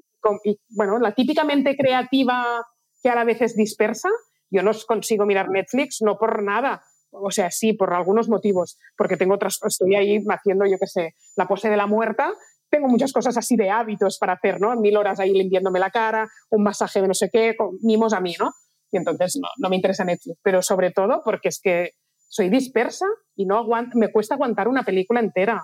y 0.45 0.61
bueno, 0.70 0.99
la 0.99 1.12
típicamente 1.12 1.76
creativa 1.76 2.64
que 3.03 3.09
a 3.09 3.14
la 3.14 3.24
vez 3.24 3.41
es 3.43 3.57
dispersa, 3.57 4.09
yo 4.51 4.62
no 4.62 4.72
consigo 4.86 5.26
mirar 5.26 5.51
Netflix 5.51 6.01
no 6.01 6.16
por 6.18 6.43
nada, 6.43 6.82
o 7.11 7.31
sea, 7.31 7.51
sí, 7.51 7.73
por 7.73 7.93
algunos 7.95 8.29
motivos, 8.29 8.79
porque 8.97 9.17
tengo 9.17 9.35
otras, 9.35 9.59
estoy 9.67 9.95
ahí 9.95 10.25
haciendo, 10.29 10.67
yo 10.67 10.77
qué 10.79 10.87
sé, 10.87 11.15
la 11.37 11.47
pose 11.47 11.71
de 11.71 11.77
la 11.77 11.87
muerta, 11.87 12.33
tengo 12.71 12.89
muchas 12.89 13.13
cosas 13.13 13.37
así 13.37 13.57
de 13.57 13.71
hábitos 13.71 14.19
para 14.19 14.35
hacer, 14.35 14.61
¿no? 14.61 14.75
Mil 14.77 14.97
horas 14.97 15.21
ahí 15.21 15.33
limpiándome 15.33 15.79
la 15.79 15.91
cara, 15.91 16.29
un 16.51 16.63
masaje 16.63 17.01
de 17.01 17.09
no 17.09 17.15
sé 17.15 17.31
qué, 17.33 17.57
con 17.57 17.79
mimos 17.83 18.13
a 18.13 18.21
mí, 18.21 18.35
¿no? 18.39 18.53
Y 18.91 18.99
entonces 18.99 19.39
no, 19.41 19.49
no 19.59 19.69
me 19.69 19.77
interesa 19.77 20.05
Netflix, 20.05 20.39
pero 20.43 20.63
sobre 20.63 20.91
todo 20.91 21.23
porque 21.25 21.49
es 21.49 21.61
que 21.63 21.93
soy 22.29 22.51
dispersa 22.51 23.07
y 23.35 23.47
no 23.47 23.67
me 23.95 24.13
cuesta 24.13 24.35
aguantar 24.35 24.69
una 24.69 24.83
película 24.83 25.21
entera. 25.21 25.63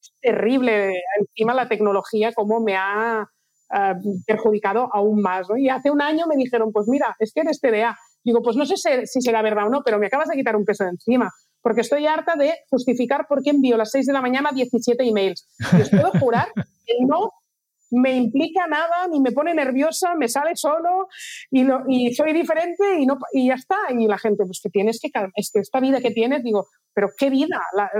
Es 0.00 0.12
terrible, 0.20 0.92
encima 1.18 1.54
la 1.54 1.68
tecnología, 1.68 2.32
cómo 2.34 2.60
me 2.60 2.76
ha 2.76 3.26
eh, 3.74 3.94
perjudicado 4.26 4.88
aún 4.92 5.20
más, 5.22 5.48
¿no? 5.48 5.56
Y 5.56 5.68
hace 5.68 5.90
un 5.90 6.02
año 6.02 6.26
me 6.26 6.36
dijeron, 6.36 6.72
pues 6.72 6.88
mira, 6.88 7.16
es 7.18 7.32
que 7.32 7.40
eres 7.40 7.60
TDA 7.60 7.96
Digo, 8.28 8.42
pues 8.42 8.56
no 8.56 8.66
sé 8.66 8.76
si 9.06 9.22
será 9.22 9.40
verdad 9.40 9.68
o 9.68 9.70
no, 9.70 9.80
pero 9.82 9.98
me 9.98 10.08
acabas 10.08 10.28
de 10.28 10.36
quitar 10.36 10.54
un 10.54 10.66
peso 10.66 10.84
de 10.84 10.90
encima, 10.90 11.32
porque 11.62 11.80
estoy 11.80 12.06
harta 12.06 12.34
de 12.36 12.52
justificar 12.68 13.24
por 13.26 13.42
qué 13.42 13.48
envío 13.48 13.76
a 13.76 13.78
las 13.78 13.90
6 13.90 14.04
de 14.04 14.12
la 14.12 14.20
mañana 14.20 14.50
17 14.54 15.02
emails. 15.02 15.48
Y 15.72 15.80
os 15.80 15.88
puedo 15.88 16.10
jurar 16.20 16.48
que 16.54 16.94
no 17.06 17.30
me 17.90 18.14
implica 18.16 18.66
nada, 18.66 19.08
ni 19.10 19.18
me 19.18 19.32
pone 19.32 19.54
nerviosa, 19.54 20.14
me 20.14 20.28
sale 20.28 20.56
solo 20.56 21.08
y, 21.50 21.66
y 21.88 22.12
soy 22.12 22.34
diferente 22.34 23.00
y, 23.00 23.06
no, 23.06 23.16
y 23.32 23.48
ya 23.48 23.54
está. 23.54 23.76
Y 23.98 24.06
la 24.06 24.18
gente, 24.18 24.44
pues 24.44 24.60
que 24.62 24.68
tienes 24.68 25.00
que, 25.00 25.10
es 25.34 25.50
que 25.50 25.60
esta 25.60 25.80
vida 25.80 26.02
que 26.02 26.10
tienes, 26.10 26.44
digo, 26.44 26.66
pero 26.92 27.08
qué 27.16 27.30
vida, 27.30 27.58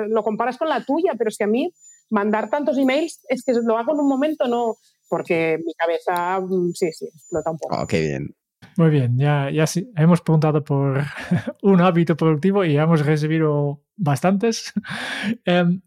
lo 0.08 0.22
comparas 0.22 0.58
con 0.58 0.68
la 0.68 0.84
tuya, 0.84 1.12
pero 1.16 1.28
es 1.28 1.38
que 1.38 1.44
a 1.44 1.48
mí 1.48 1.72
mandar 2.10 2.50
tantos 2.50 2.76
emails 2.76 3.24
es 3.30 3.42
que 3.42 3.54
lo 3.54 3.78
hago 3.78 3.94
en 3.94 4.00
un 4.00 4.08
momento, 4.08 4.46
no, 4.46 4.76
porque 5.08 5.58
mi 5.64 5.72
cabeza, 5.72 6.38
mm, 6.38 6.72
sí, 6.74 6.92
sí, 6.92 7.06
explota 7.06 7.50
un 7.50 7.56
poco. 7.56 7.80
Oh, 7.80 7.86
qué 7.86 8.00
bien. 8.00 8.34
Muy 8.78 8.90
bien, 8.90 9.18
ya, 9.18 9.66
sí, 9.66 9.90
hemos 9.96 10.20
preguntado 10.20 10.62
por 10.62 11.02
un 11.62 11.80
hábito 11.80 12.16
productivo 12.16 12.64
y 12.64 12.74
ya 12.74 12.84
hemos 12.84 13.04
recibido 13.04 13.82
bastantes. 13.96 14.72
Em, 15.44 15.82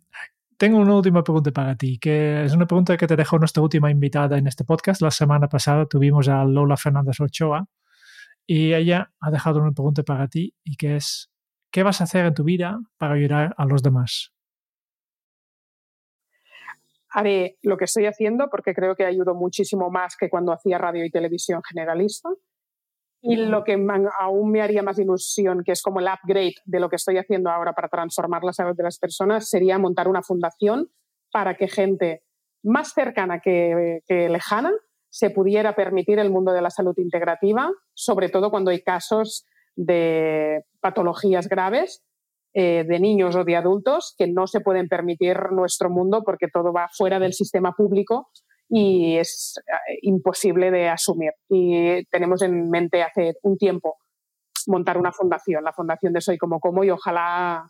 tengo 0.57 0.77
una 0.77 0.95
última 0.95 1.23
pregunta 1.23 1.51
para 1.51 1.77
ti, 1.77 1.97
que 1.99 2.43
es 2.43 2.53
una 2.53 2.67
pregunta 2.67 2.97
que 2.97 3.07
te 3.07 3.15
dejó 3.15 3.39
nuestra 3.39 3.63
última 3.63 3.89
invitada 3.89 4.37
en 4.37 4.45
este 4.45 4.65
podcast. 4.65 5.01
La 5.01 5.09
semana 5.09 5.47
pasada 5.47 5.85
tuvimos 5.85 6.27
a 6.27 6.43
Lola 6.43 6.75
Fernández 6.75 7.21
Ochoa 7.21 7.65
y 8.45 8.73
ella 8.73 9.13
ha 9.21 9.31
dejado 9.31 9.61
una 9.61 9.71
pregunta 9.71 10.03
para 10.03 10.27
ti 10.27 10.53
y 10.65 10.75
que 10.75 10.97
es, 10.97 11.31
¿qué 11.71 11.83
vas 11.83 12.01
a 12.01 12.03
hacer 12.03 12.25
en 12.25 12.33
tu 12.33 12.43
vida 12.43 12.77
para 12.97 13.13
ayudar 13.13 13.55
a 13.57 13.63
los 13.63 13.83
demás? 13.83 14.33
Haré 17.09 17.57
lo 17.61 17.77
que 17.77 17.85
estoy 17.85 18.05
haciendo 18.07 18.49
porque 18.49 18.73
creo 18.73 18.97
que 18.97 19.05
ayudo 19.05 19.33
muchísimo 19.33 19.89
más 19.89 20.17
que 20.17 20.29
cuando 20.29 20.51
hacía 20.51 20.77
radio 20.77 21.05
y 21.05 21.09
televisión 21.09 21.61
generalista 21.63 22.29
y 23.21 23.35
lo 23.35 23.63
que 23.63 23.77
aún 24.19 24.51
me 24.51 24.61
haría 24.61 24.81
más 24.81 24.97
ilusión, 24.97 25.63
que 25.63 25.73
es 25.73 25.81
como 25.81 25.99
el 25.99 26.07
upgrade 26.07 26.55
de 26.65 26.79
lo 26.79 26.89
que 26.89 26.95
estoy 26.95 27.17
haciendo 27.17 27.51
ahora 27.51 27.73
para 27.73 27.87
transformar 27.87 28.43
la 28.43 28.53
salud 28.53 28.75
de 28.75 28.83
las 28.83 28.97
personas, 28.97 29.47
sería 29.47 29.77
montar 29.77 30.07
una 30.07 30.23
fundación 30.23 30.89
para 31.31 31.55
que 31.55 31.67
gente 31.67 32.23
más 32.63 32.93
cercana 32.93 33.39
que, 33.39 34.01
lejana 34.07 34.71
se 35.09 35.29
pudiera 35.29 35.75
permitir 35.75 36.19
el 36.19 36.31
mundo 36.31 36.51
de 36.51 36.61
la 36.61 36.69
salud 36.69 36.95
integrativa, 36.97 37.69
sobre 37.93 38.29
todo 38.29 38.49
cuando 38.49 38.71
hay 38.71 38.81
casos 38.81 39.45
de 39.75 40.63
patologías 40.79 41.47
graves 41.47 42.03
eh, 42.53 42.85
de 42.87 42.99
niños 42.99 43.35
o 43.35 43.43
de 43.43 43.55
adultos 43.55 44.15
que 44.17 44.27
no 44.27 44.47
se 44.47 44.61
pueden 44.61 44.87
permitir 44.87 45.51
nuestro 45.51 45.89
mundo 45.89 46.23
porque 46.25 46.47
todo 46.47 46.73
va 46.73 46.89
fuera 46.91 47.19
del 47.19 47.33
sistema 47.33 47.73
público 47.73 48.29
y 48.73 49.17
es 49.17 49.55
eh, 49.67 49.99
imposible 50.03 50.71
de 50.71 50.87
asumir. 50.87 51.33
Y 51.49 52.05
tenemos 52.05 52.41
en 52.41 52.69
mente 52.69 53.03
hace 53.03 53.33
un 53.43 53.57
tiempo 53.57 53.97
montar 54.67 54.97
una 54.97 55.11
fundación, 55.11 55.63
la 55.63 55.73
fundación 55.73 56.13
de 56.13 56.21
Soy 56.21 56.37
como 56.37 56.59
como 56.59 56.83
y 56.83 56.89
ojalá 56.89 57.65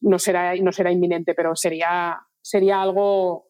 no 0.00 0.18
será, 0.18 0.54
no 0.56 0.72
será 0.72 0.90
inminente, 0.90 1.34
pero 1.34 1.54
sería, 1.54 2.18
sería 2.40 2.82
algo 2.82 3.46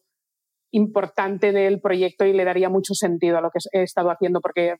importante 0.71 1.51
del 1.51 1.81
proyecto 1.81 2.25
y 2.25 2.33
le 2.33 2.45
daría 2.45 2.69
mucho 2.69 2.93
sentido 2.93 3.37
a 3.37 3.41
lo 3.41 3.49
que 3.49 3.59
he 3.71 3.83
estado 3.83 4.09
haciendo 4.09 4.41
porque 4.41 4.75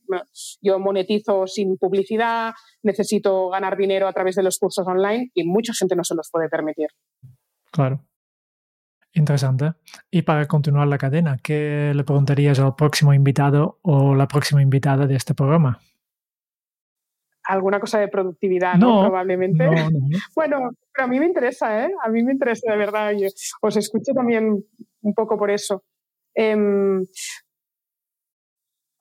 yo 0.62 0.80
monetizo 0.80 1.48
sin 1.48 1.78
publicidad, 1.78 2.54
necesito 2.84 3.50
ganar 3.50 3.78
dinero 3.78 4.08
a 4.08 4.14
través 4.14 4.36
de 4.36 4.44
los 4.44 4.60
cursos 4.60 4.88
online 4.88 5.32
y 5.34 5.46
mucha 5.46 5.74
gente 5.74 5.96
no 5.96 6.04
se 6.04 6.16
los 6.16 6.30
puede 6.32 6.50
permitir. 6.50 6.88
Claro. 7.72 8.04
Interesante. 9.16 9.74
Y 10.10 10.24
para 10.24 10.48
continuar 10.48 10.88
la 10.88 10.98
cadena, 10.98 11.38
¿qué 11.42 11.92
le 11.94 12.04
preguntarías 12.04 12.60
al 12.60 12.76
próximo 12.76 13.14
invitado 13.14 13.80
o 13.84 14.16
la 14.16 14.28
próxima 14.28 14.62
invitada 14.62 15.06
de 15.06 15.16
este 15.16 15.36
programa? 15.36 15.80
Alguna 17.44 17.80
cosa 17.80 18.00
de 18.00 18.08
productividad, 18.08 18.76
¿no? 18.76 19.02
Probablemente. 19.02 19.66
bueno, 20.36 20.72
pero 20.92 21.06
a 21.06 21.08
mí 21.08 21.20
me 21.20 21.28
interesa, 21.28 21.86
¿eh? 21.86 21.92
A 22.04 22.10
mí 22.10 22.24
me 22.24 22.32
interesa 22.32 22.72
de 22.72 22.78
verdad. 22.78 23.12
Yo 23.12 23.28
os 23.62 23.78
escucho 23.78 24.14
también 24.14 24.66
un 25.02 25.14
poco 25.14 25.38
por 25.38 25.52
eso. 25.52 25.84
Em, 26.34 27.06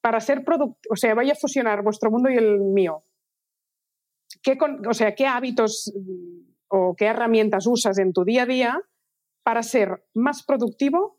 para 0.02 0.20
ser 0.20 0.44
productivo, 0.44 0.92
o 0.92 0.96
sea, 0.96 1.14
vaya 1.14 1.32
a 1.32 1.36
fusionar 1.36 1.82
vuestro 1.82 2.10
mundo 2.10 2.28
y 2.28 2.36
el 2.36 2.60
mío. 2.60 3.04
¿Qué 4.42 4.58
o 4.86 4.92
sea, 4.92 5.14
¿qué 5.14 5.26
hábitos 5.26 5.90
o 6.68 6.94
qué 6.96 7.06
herramientas 7.06 7.66
usas 7.66 7.98
en 7.98 8.12
tu 8.12 8.24
día 8.24 8.42
a 8.42 8.46
día 8.46 8.82
para 9.42 9.62
ser 9.62 10.04
más 10.14 10.44
productivo 10.44 11.18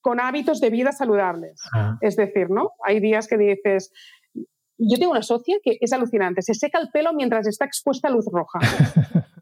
con 0.00 0.20
hábitos 0.20 0.60
de 0.60 0.70
vida 0.70 0.92
saludables. 0.92 1.60
Ah. 1.74 1.98
Es 2.00 2.16
decir, 2.16 2.48
¿no? 2.50 2.72
Hay 2.84 3.00
días 3.00 3.26
que 3.26 3.36
dices, 3.36 3.92
yo 4.78 4.98
tengo 4.98 5.12
una 5.12 5.22
socia 5.22 5.56
que 5.62 5.78
es 5.80 5.92
alucinante, 5.92 6.42
se 6.42 6.54
seca 6.54 6.78
el 6.78 6.90
pelo 6.90 7.12
mientras 7.12 7.46
está 7.46 7.64
expuesta 7.64 8.08
a 8.08 8.10
luz 8.12 8.26
roja. 8.30 8.60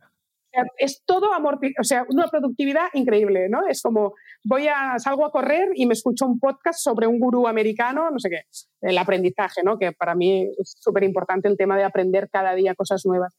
es 0.78 1.02
todo 1.04 1.32
amor, 1.32 1.58
o 1.80 1.84
sea, 1.84 2.04
una 2.08 2.28
productividad 2.28 2.86
increíble, 2.94 3.48
¿no? 3.48 3.66
Es 3.66 3.82
como 3.82 4.14
voy 4.44 4.68
a 4.68 4.98
salgo 4.98 5.26
a 5.26 5.30
correr 5.30 5.70
y 5.74 5.86
me 5.86 5.94
escucho 5.94 6.26
un 6.26 6.38
podcast 6.38 6.78
sobre 6.80 7.06
un 7.06 7.18
gurú 7.18 7.46
americano, 7.46 8.10
no 8.10 8.18
sé 8.18 8.30
qué, 8.30 8.42
el 8.82 8.96
aprendizaje, 8.98 9.62
¿no? 9.64 9.78
Que 9.78 9.92
para 9.92 10.14
mí 10.14 10.48
es 10.58 10.76
súper 10.78 11.02
importante 11.04 11.48
el 11.48 11.56
tema 11.56 11.76
de 11.76 11.84
aprender 11.84 12.28
cada 12.30 12.54
día 12.54 12.74
cosas 12.74 13.04
nuevas. 13.04 13.36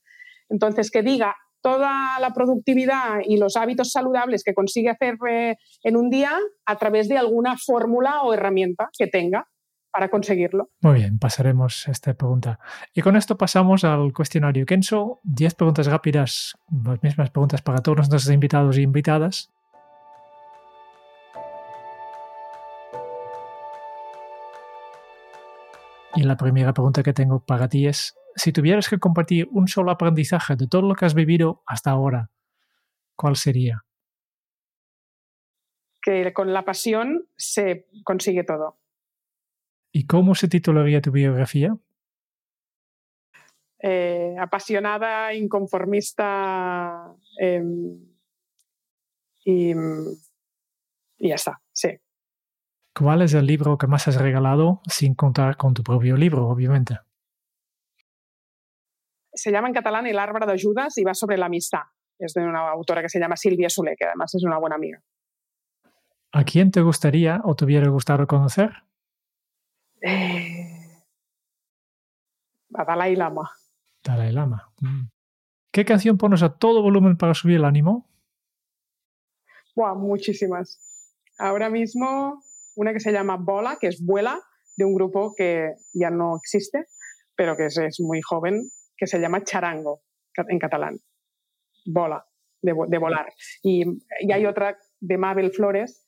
Entonces, 0.49 0.91
que 0.91 1.01
diga, 1.01 1.36
toda 1.66 2.20
la 2.20 2.32
productividad 2.32 3.22
y 3.26 3.38
los 3.38 3.55
hábitos 3.57 3.91
saludables 3.91 4.43
que 4.43 4.53
consigue 4.53 4.91
hacer 4.91 5.18
eh, 5.28 5.55
en 5.82 5.97
un 5.97 6.11
día 6.11 6.32
a 6.63 6.76
través 6.76 7.09
de 7.09 7.18
alguna 7.18 7.57
fórmula 7.57 8.22
o 8.22 8.36
herramienta 8.36 8.89
que 8.95 9.07
tenga 9.07 9.47
para 9.91 10.09
conseguirlo. 10.09 10.70
Muy 10.82 10.99
bien, 10.99 11.18
pasaremos 11.18 11.88
esta 11.88 12.13
pregunta. 12.13 12.59
Y 12.93 13.01
con 13.01 13.16
esto 13.16 13.36
pasamos 13.36 13.84
al 13.84 14.13
cuestionario 14.13 14.63
Kenso. 14.68 15.22
Diez 15.24 15.55
preguntas 15.55 15.88
rápidas, 15.88 16.53
las 16.70 17.01
mismas 17.01 17.32
preguntas 17.32 17.63
para 17.63 17.80
todos 17.80 17.97
nuestros 17.97 18.30
invitados 18.30 18.78
e 18.78 18.82
invitadas. 18.82 19.51
Y 26.13 26.22
la 26.22 26.38
primera 26.38 26.74
pregunta 26.74 27.01
que 27.01 27.13
tengo 27.13 27.39
para 27.39 27.68
ti 27.68 27.88
es, 27.88 28.16
si 28.36 28.51
tuvieras 28.51 28.89
que 28.89 28.99
compartir 28.99 29.47
un 29.51 29.67
solo 29.67 29.91
aprendizaje 29.91 30.55
de 30.55 30.67
todo 30.67 30.81
lo 30.81 30.95
que 30.95 31.05
has 31.05 31.13
vivido 31.13 31.63
hasta 31.65 31.91
ahora, 31.91 32.29
¿cuál 33.15 33.36
sería? 33.36 33.86
Que 36.01 36.33
con 36.33 36.53
la 36.53 36.65
pasión 36.65 37.27
se 37.36 37.88
consigue 38.03 38.43
todo. 38.43 38.77
¿Y 39.91 40.05
cómo 40.05 40.36
se 40.36 40.49
titularía 40.49 41.01
tu 41.01 41.11
biografía? 41.11 41.77
Eh, 43.79 44.36
apasionada, 44.39 45.33
inconformista 45.33 47.15
em, 47.39 47.99
y, 49.45 49.71
y 51.17 51.29
ya 51.29 51.36
está, 51.36 51.61
sí. 51.71 51.89
¿Cuál 52.97 53.21
es 53.21 53.33
el 53.33 53.45
libro 53.45 53.77
que 53.77 53.88
más 53.88 54.07
has 54.07 54.15
regalado 54.15 54.81
sin 54.88 55.15
contar 55.15 55.57
con 55.57 55.73
tu 55.73 55.83
propio 55.83 56.17
libro, 56.17 56.47
obviamente? 56.47 56.99
Se 59.36 59.51
llama 59.51 59.67
en 59.67 59.73
catalán 59.73 60.07
El 60.07 60.19
árbol 60.19 60.47
de 60.47 60.61
Judas 60.61 60.97
y 60.97 61.03
va 61.03 61.13
sobre 61.13 61.38
la 61.38 61.45
amistad. 61.47 61.83
Es 62.17 62.33
de 62.33 62.43
una 62.43 62.70
autora 62.70 63.01
que 63.01 63.09
se 63.09 63.20
llama 63.20 63.36
Silvia 63.36 63.70
Sule, 63.70 63.95
que 63.97 64.05
además 64.05 64.33
es 64.33 64.43
una 64.43 64.57
buena 64.57 64.75
amiga. 64.75 65.01
¿A 66.32 66.43
quién 66.43 66.71
te 66.71 66.82
gustaría 66.82 67.41
o 67.43 67.55
te 67.55 67.66
hubiera 67.66 67.87
gustado 67.89 68.25
conocer? 68.28 68.71
Eh, 70.01 71.03
a 72.74 72.83
Dalai 72.83 73.16
Lama. 73.16 73.51
Dalai 74.03 74.32
Lama. 74.32 74.71
Mm. 74.79 75.07
¿Qué 75.71 75.86
canción 75.86 76.17
pones 76.17 76.41
a 76.43 76.57
todo 76.57 76.82
volumen 76.82 77.17
para 77.17 77.33
subir 77.33 77.57
el 77.57 77.66
ánimo? 77.66 78.07
Buah, 79.75 79.93
muchísimas. 79.93 80.79
Ahora 81.37 81.70
mismo 81.70 82.41
una 82.75 82.93
que 82.93 82.99
se 82.99 83.12
llama 83.12 83.37
Bola, 83.37 83.78
que 83.79 83.87
es 83.87 84.05
Vuela, 84.05 84.39
de 84.78 84.86
un 84.86 84.93
grupo 84.93 85.33
que 85.36 85.75
ya 85.93 86.09
no 86.09 86.37
existe, 86.37 86.86
pero 87.36 87.55
que 87.55 87.66
es 87.66 87.99
muy 87.99 88.21
joven 88.21 88.70
que 88.97 89.08
se 89.08 89.20
llama 89.20 89.43
charango 89.43 90.01
en 90.36 90.59
catalán, 90.59 90.97
bola, 91.86 92.26
de, 92.62 92.97
volar. 92.97 93.34
Y, 93.63 93.84
hay 94.32 94.46
otra 94.46 94.78
de 95.00 95.17
Mabel 95.17 95.51
Flores 95.51 96.08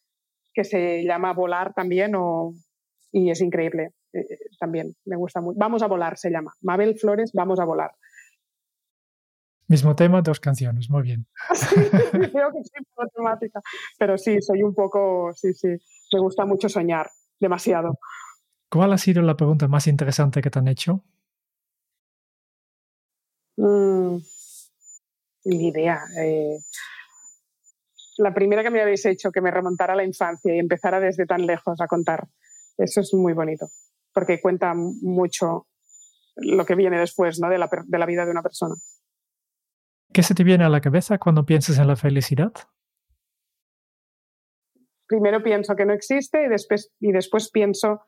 que 0.54 0.64
se 0.64 1.04
llama 1.04 1.34
Volar 1.34 1.74
también 1.74 2.14
y 3.12 3.30
es 3.30 3.42
increíble. 3.42 3.94
Eh, 4.14 4.20
eh, 4.20 4.38
también 4.60 4.96
me 5.06 5.16
gusta 5.16 5.42
mucho. 5.42 5.58
Vamos 5.60 5.84
a 5.84 5.88
volar 5.88 6.18
se 6.18 6.32
llama. 6.32 6.54
Mabel 6.62 6.98
Flores, 6.98 7.32
Vamos 7.34 7.60
a 7.60 7.66
volar. 7.66 7.92
Mismo 9.68 9.96
tema, 9.96 10.22
dos 10.22 10.40
canciones, 10.40 10.90
muy 10.90 11.04
bien. 11.04 11.28
creo 12.12 12.52
que 12.54 12.64
sí, 12.64 12.72
matemática. 12.98 13.60
Pero 14.00 14.18
sí, 14.18 14.42
soy 14.42 14.64
un 14.64 14.74
poco, 14.74 15.34
sí, 15.36 15.54
sí, 15.54 15.68
me 16.14 16.20
gusta 16.22 16.46
mucho 16.46 16.70
soñar, 16.70 17.10
demasiado. 17.38 18.00
¿Cuál 18.70 18.94
ha 18.94 18.98
sido 18.98 19.22
la 19.22 19.36
pregunta 19.36 19.68
más 19.68 19.88
interesante 19.88 20.42
que 20.42 20.50
te 20.50 20.60
han 20.60 20.70
hecho? 20.70 21.04
Ni 25.46 25.68
idea. 25.68 26.04
Eh, 26.18 26.58
la 28.18 28.34
primera 28.34 28.64
que 28.64 28.72
me 28.72 28.82
habéis 28.82 29.06
hecho, 29.06 29.32
que 29.32 29.42
me 29.42 29.52
remontara 29.52 29.94
a 29.94 29.96
la 29.96 30.04
infancia 30.04 30.54
y 30.56 30.60
empezara 30.60 31.00
desde 31.00 31.26
tan 31.26 31.46
lejos 31.46 31.80
a 31.80 31.88
contar, 31.88 32.28
eso 32.78 33.02
es 33.02 33.14
muy 33.14 33.34
bonito, 33.34 33.68
porque 34.14 34.42
cuenta 34.42 34.74
mucho 34.76 35.68
lo 36.36 36.66
que 36.66 36.76
viene 36.76 37.00
después 37.00 37.40
¿no? 37.40 37.50
de, 37.50 37.58
la, 37.58 37.70
de 37.86 37.98
la 37.98 38.06
vida 38.06 38.26
de 38.26 38.32
una 38.32 38.44
persona. 38.44 38.76
¿Qué 40.14 40.24
se 40.24 40.34
te 40.34 40.44
viene 40.44 40.64
a 40.64 40.70
la 40.70 40.82
cabeza 40.82 41.18
cuando 41.18 41.46
piensas 41.46 41.78
en 41.78 41.88
la 41.88 41.96
felicidad? 41.96 42.54
Primero 45.08 45.42
pienso 45.42 45.76
que 45.76 45.86
no 45.86 45.94
existe 45.94 46.46
y 46.46 46.50
después, 46.50 46.92
y 47.00 47.12
después 47.12 47.50
pienso 47.52 48.02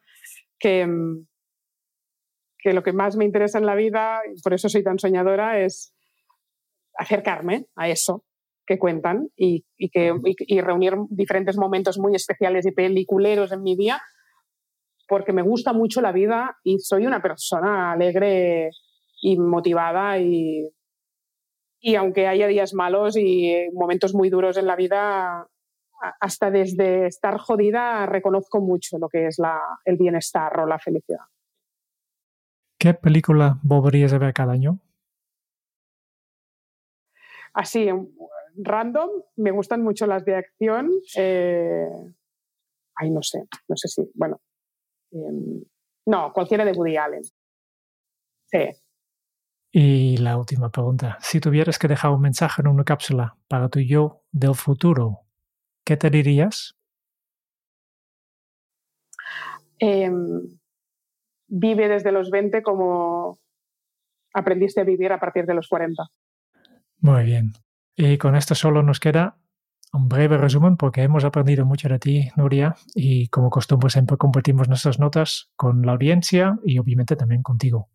que, 0.60 0.86
mm, 0.86 1.28
que 2.58 2.74
lo 2.74 2.84
que 2.84 2.94
más 2.94 3.16
me 3.16 3.26
interesa 3.26 3.58
en 3.58 3.66
la 3.66 3.76
vida, 3.76 4.22
y 4.32 4.42
por 4.42 4.54
eso 4.54 4.70
soy 4.70 4.84
tan 4.84 5.00
soñadora, 5.00 5.60
es 5.60 5.94
acercarme 7.00 7.66
a 7.76 7.88
eso 7.88 8.26
que 8.68 8.78
cuentan 8.78 9.30
y, 9.36 9.66
que, 9.92 10.14
y, 10.24 10.62
reunir 10.62 10.94
diferentes 11.10 11.58
momentos 11.58 11.98
muy 11.98 12.14
especiales 12.14 12.68
y 12.68 12.72
peliculeros 12.72 13.52
en 13.52 13.64
mi 13.64 13.76
día, 13.76 14.00
porque 15.08 15.34
me 15.34 15.42
gusta 15.42 15.74
mucho 15.74 16.02
la 16.02 16.12
vida 16.12 16.58
y 16.64 16.78
soy 16.80 17.08
una 17.08 17.22
persona 17.22 17.94
alegre 17.94 18.70
y 19.22 19.40
motivada 19.40 20.20
y, 20.20 20.70
y 21.80 21.96
aunque 21.96 22.28
haya 22.28 22.48
días 22.48 22.74
malos 22.74 23.18
y 23.18 23.56
momentos 23.74 24.14
muy 24.14 24.30
duros 24.30 24.58
en 24.58 24.68
la 24.68 24.76
vida, 24.76 25.48
hasta 26.20 26.52
desde 26.52 27.08
estar 27.08 27.38
jodida 27.40 28.06
reconozco 28.06 28.62
mucho 28.62 29.00
lo 29.00 29.10
que 29.10 29.28
es 29.28 29.40
la, 29.40 29.60
el 29.86 29.98
bienestar 29.98 30.60
o 30.60 30.68
la 30.68 30.78
felicidad. 30.78 31.26
¿Qué 32.78 32.94
película 32.94 33.58
volverías 33.64 34.14
a 34.14 34.20
ver 34.20 34.34
cada 34.34 34.54
año? 34.54 34.80
Así, 37.54 37.90
random, 38.56 39.10
me 39.38 39.52
gustan 39.52 39.84
mucho 39.84 40.06
las 40.08 40.26
de 40.26 40.36
acción. 40.36 40.90
Eh, 41.16 41.88
ay, 42.96 43.12
no 43.12 43.22
sé, 43.22 43.44
no 43.68 43.76
sé 43.76 43.88
si, 43.88 44.10
bueno. 44.14 44.40
Em, 45.12 45.64
no, 46.06 46.34
cualquiera 46.34 46.66
de 46.66 46.72
Woody 46.72 46.98
Allen. 46.98 47.24
Sí. 48.46 48.70
Y 49.72 50.18
la 50.18 50.38
última 50.38 50.70
pregunta. 50.70 51.18
Si 51.22 51.40
tuvieras 51.40 51.78
que 51.78 51.88
dejar 51.88 52.12
un 52.12 52.22
mensaje 52.22 52.62
en 52.62 52.68
una 52.68 52.84
cápsula 52.84 53.38
para 53.48 53.70
tu 53.70 53.80
yo 53.80 54.24
del 54.32 54.56
futuro, 54.56 55.22
¿qué 55.86 55.96
te 55.96 56.10
dirías? 56.10 56.76
Em, 59.78 60.60
vive 61.48 61.88
desde 61.88 62.12
los 62.12 62.30
20 62.32 62.64
como 62.64 63.40
aprendiste 64.34 64.82
a 64.82 64.84
vivir 64.84 65.12
a 65.12 65.20
partir 65.20 65.46
de 65.46 65.54
los 65.54 65.68
40. 65.68 66.04
Muy 67.02 67.24
bien. 67.24 67.54
Y 67.96 68.18
con 68.18 68.36
esto 68.36 68.56
solo 68.56 68.84
nos 68.84 69.00
queda 69.00 69.38
un 69.92 70.08
breve 70.08 70.38
resumen 70.38 70.78
porque 70.78 71.02
hemos 71.02 71.24
aprendido 71.24 71.66
mucho 71.66 71.90
de 71.90 72.00
ti, 72.00 72.30
Nuria, 72.36 72.76
y 72.94 73.28
como 73.30 73.50
costumbre 73.50 73.90
siempre 73.90 74.18
compartimos 74.18 74.68
nuestras 74.68 75.00
notas 75.00 75.50
con 75.56 75.82
la 75.82 75.94
audiencia 75.94 76.60
y 76.64 76.78
obviamente 76.78 77.16
también 77.16 77.42
contigo. 77.42 77.90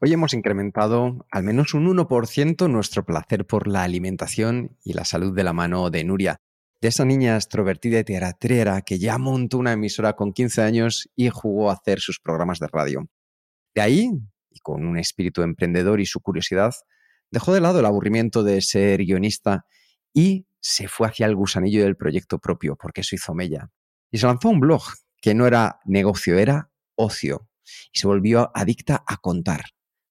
Hoy 0.00 0.12
hemos 0.12 0.34
incrementado 0.34 1.26
al 1.30 1.44
menos 1.44 1.74
un 1.74 1.86
1% 1.86 2.68
nuestro 2.68 3.04
placer 3.04 3.46
por 3.46 3.68
la 3.68 3.82
alimentación 3.82 4.76
y 4.82 4.94
la 4.94 5.04
salud 5.04 5.34
de 5.34 5.44
la 5.44 5.52
mano 5.52 5.90
de 5.90 6.02
Nuria 6.02 6.40
de 6.82 6.88
esa 6.88 7.04
niña 7.04 7.36
extrovertida 7.36 8.00
y 8.00 8.04
teatrera 8.04 8.82
que 8.82 8.98
ya 8.98 9.16
montó 9.16 9.58
una 9.58 9.72
emisora 9.72 10.14
con 10.14 10.32
15 10.32 10.62
años 10.62 11.08
y 11.14 11.28
jugó 11.28 11.70
a 11.70 11.74
hacer 11.74 12.00
sus 12.00 12.18
programas 12.18 12.58
de 12.58 12.66
radio. 12.66 13.06
De 13.72 13.80
ahí, 13.80 14.10
y 14.50 14.58
con 14.58 14.84
un 14.84 14.98
espíritu 14.98 15.42
emprendedor 15.42 16.00
y 16.00 16.06
su 16.06 16.18
curiosidad, 16.20 16.74
dejó 17.32 17.52
de 17.52 17.60
lado 17.60 17.80
el 17.80 17.86
aburrimiento 17.86 18.44
de 18.44 18.60
ser 18.60 19.04
guionista 19.04 19.66
y 20.14 20.46
se 20.60 20.86
fue 20.86 21.08
hacia 21.08 21.26
el 21.26 21.34
gusanillo 21.34 21.82
del 21.82 21.96
proyecto 21.96 22.38
propio, 22.38 22.76
porque 22.76 23.00
eso 23.00 23.16
hizo 23.16 23.34
Mella. 23.34 23.70
Y 24.10 24.18
se 24.18 24.26
lanzó 24.26 24.50
un 24.50 24.60
blog 24.60 24.82
que 25.20 25.34
no 25.34 25.46
era 25.46 25.80
negocio, 25.84 26.38
era 26.38 26.70
ocio. 26.94 27.48
Y 27.92 27.98
se 27.98 28.06
volvió 28.06 28.52
adicta 28.54 29.02
a 29.06 29.16
contar, 29.16 29.64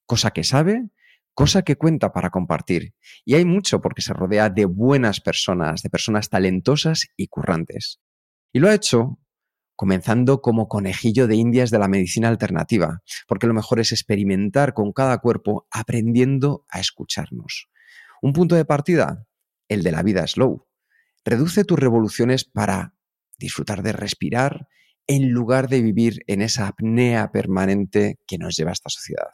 cosa 0.05 0.31
que 0.31 0.43
sabe 0.43 0.89
cosa 1.33 1.61
que 1.61 1.75
cuenta 1.75 2.11
para 2.11 2.29
compartir. 2.29 2.93
Y 3.25 3.35
hay 3.35 3.45
mucho 3.45 3.81
porque 3.81 4.01
se 4.01 4.13
rodea 4.13 4.49
de 4.49 4.65
buenas 4.65 5.21
personas, 5.21 5.81
de 5.81 5.89
personas 5.89 6.29
talentosas 6.29 7.07
y 7.15 7.27
currantes. 7.27 7.99
Y 8.53 8.59
lo 8.59 8.69
ha 8.69 8.73
hecho 8.73 9.19
comenzando 9.81 10.43
como 10.43 10.67
conejillo 10.67 11.25
de 11.25 11.37
indias 11.37 11.71
de 11.71 11.79
la 11.79 11.87
medicina 11.87 12.27
alternativa, 12.27 13.01
porque 13.27 13.47
lo 13.47 13.55
mejor 13.55 13.79
es 13.79 13.91
experimentar 13.91 14.75
con 14.75 14.91
cada 14.91 15.17
cuerpo 15.17 15.65
aprendiendo 15.71 16.67
a 16.69 16.79
escucharnos. 16.79 17.67
Un 18.21 18.31
punto 18.31 18.53
de 18.53 18.63
partida, 18.63 19.25
el 19.69 19.81
de 19.81 19.91
la 19.91 20.03
vida 20.03 20.27
slow. 20.27 20.67
Reduce 21.25 21.63
tus 21.63 21.79
revoluciones 21.79 22.45
para 22.45 22.93
disfrutar 23.39 23.81
de 23.81 23.91
respirar 23.91 24.67
en 25.07 25.31
lugar 25.31 25.67
de 25.67 25.81
vivir 25.81 26.19
en 26.27 26.43
esa 26.43 26.67
apnea 26.67 27.31
permanente 27.31 28.19
que 28.27 28.37
nos 28.37 28.55
lleva 28.55 28.69
a 28.69 28.73
esta 28.73 28.91
sociedad. 28.91 29.31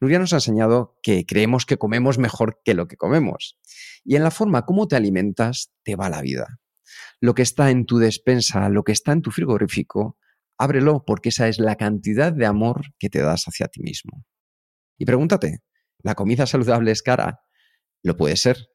Nuria 0.00 0.18
nos 0.18 0.32
ha 0.32 0.38
enseñado 0.38 0.98
que 1.00 1.26
creemos 1.26 1.64
que 1.64 1.76
comemos 1.76 2.18
mejor 2.18 2.60
que 2.64 2.74
lo 2.74 2.88
que 2.88 2.96
comemos. 2.96 3.56
Y 4.02 4.16
en 4.16 4.24
la 4.24 4.32
forma 4.32 4.66
como 4.66 4.88
te 4.88 4.96
alimentas, 4.96 5.70
te 5.84 5.94
va 5.94 6.10
la 6.10 6.22
vida. 6.22 6.58
Lo 7.20 7.34
que 7.34 7.42
está 7.42 7.70
en 7.70 7.86
tu 7.86 7.98
despensa, 7.98 8.68
lo 8.68 8.84
que 8.84 8.92
está 8.92 9.12
en 9.12 9.22
tu 9.22 9.30
frigorífico, 9.30 10.18
ábrelo 10.58 11.04
porque 11.04 11.30
esa 11.30 11.48
es 11.48 11.58
la 11.58 11.76
cantidad 11.76 12.32
de 12.32 12.46
amor 12.46 12.82
que 12.98 13.10
te 13.10 13.20
das 13.20 13.44
hacia 13.44 13.68
ti 13.68 13.82
mismo. 13.82 14.24
Y 14.98 15.04
pregúntate, 15.04 15.62
¿la 15.98 16.14
comida 16.14 16.46
saludable 16.46 16.90
es 16.90 17.02
cara? 17.02 17.40
Lo 18.02 18.16
puede 18.16 18.36
ser, 18.36 18.68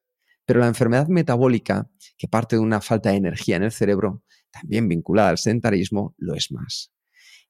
pero 0.45 0.59
la 0.59 0.67
enfermedad 0.67 1.07
metabólica, 1.07 1.89
que 2.17 2.27
parte 2.27 2.55
de 2.55 2.61
una 2.61 2.81
falta 2.81 3.11
de 3.11 3.17
energía 3.17 3.55
en 3.55 3.63
el 3.63 3.71
cerebro, 3.71 4.23
también 4.51 4.87
vinculada 4.87 5.29
al 5.29 5.37
sedentarismo, 5.37 6.15
lo 6.17 6.33
es 6.33 6.51
más. 6.51 6.91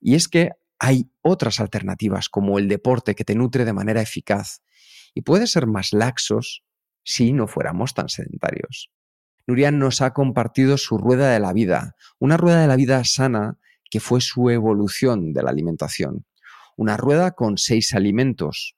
Y 0.01 0.15
es 0.15 0.27
que 0.27 0.51
hay 0.79 1.11
otras 1.21 1.59
alternativas 1.59 2.29
como 2.29 2.59
el 2.59 2.67
deporte 2.67 3.15
que 3.15 3.25
te 3.25 3.35
nutre 3.35 3.65
de 3.65 3.73
manera 3.73 4.01
eficaz 4.01 4.61
y 5.13 5.21
puede 5.21 5.47
ser 5.47 5.67
más 5.67 5.93
laxos 5.93 6.63
si 7.03 7.33
no 7.33 7.47
fuéramos 7.47 7.93
tan 7.93 8.09
sedentarios. 8.09 8.91
Nuria 9.49 9.71
nos 9.71 10.03
ha 10.03 10.13
compartido 10.13 10.77
su 10.77 10.99
rueda 10.99 11.31
de 11.31 11.39
la 11.39 11.53
vida, 11.53 11.95
una 12.19 12.37
rueda 12.37 12.61
de 12.61 12.67
la 12.67 12.75
vida 12.75 13.03
sana 13.03 13.57
que 13.89 13.99
fue 13.99 14.21
su 14.21 14.51
evolución 14.51 15.33
de 15.33 15.41
la 15.41 15.49
alimentación. 15.49 16.27
Una 16.77 16.97
rueda 16.97 17.31
con 17.31 17.57
seis 17.57 17.95
alimentos. 17.95 18.77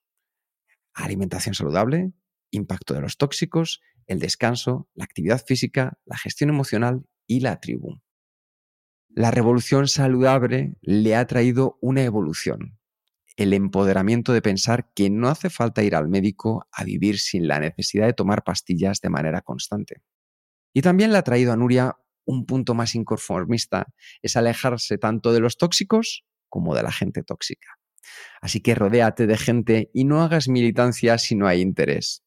Alimentación 0.93 1.56
saludable, 1.56 2.14
impacto 2.52 2.93
de 2.93 3.02
los 3.02 3.18
tóxicos, 3.18 3.81
el 4.07 4.19
descanso, 4.19 4.88
la 4.93 5.03
actividad 5.03 5.43
física, 5.45 5.99
la 6.06 6.18
gestión 6.18 6.49
emocional 6.49 7.06
y 7.27 7.41
la 7.41 7.60
tribu. 7.60 7.99
La 9.10 9.30
revolución 9.30 9.89
saludable 9.89 10.77
le 10.80 11.18
ha 11.18 11.27
traído 11.27 11.80
una 11.81 12.03
evolución, 12.03 12.80
el 13.35 13.52
empoderamiento 13.52 14.31
de 14.31 14.41
pensar 14.41 14.89
que 14.93 15.10
no 15.10 15.27
hace 15.27 15.49
falta 15.49 15.84
ir 15.84 15.98
al 15.98 16.07
médico 16.07 16.65
a 16.72 16.85
vivir 16.85 17.19
sin 17.19 17.49
la 17.49 17.60
necesidad 17.60 18.06
de 18.06 18.14
tomar 18.14 18.45
pastillas 18.45 19.02
de 19.02 19.10
manera 19.10 19.41
constante. 19.41 20.02
Y 20.73 20.81
también 20.81 21.11
le 21.11 21.18
ha 21.18 21.23
traído 21.23 21.52
a 21.52 21.57
Nuria 21.57 21.95
un 22.26 22.45
punto 22.45 22.73
más 22.73 22.95
inconformista, 22.95 23.88
es 24.22 24.35
alejarse 24.35 24.98
tanto 24.98 25.34
de 25.34 25.39
los 25.39 25.57
tóxicos 25.57 26.23
como 26.49 26.76
de 26.76 26.84
la 26.84 26.91
gente 26.91 27.23
tóxica. 27.23 27.77
Así 28.41 28.61
que 28.61 28.76
rodéate 28.76 29.27
de 29.27 29.38
gente 29.38 29.89
y 29.93 30.06
no 30.06 30.22
hagas 30.22 30.48
militancia 30.48 31.18
si 31.18 31.35
no 31.35 31.48
hay 31.48 31.61
interés. 31.61 32.23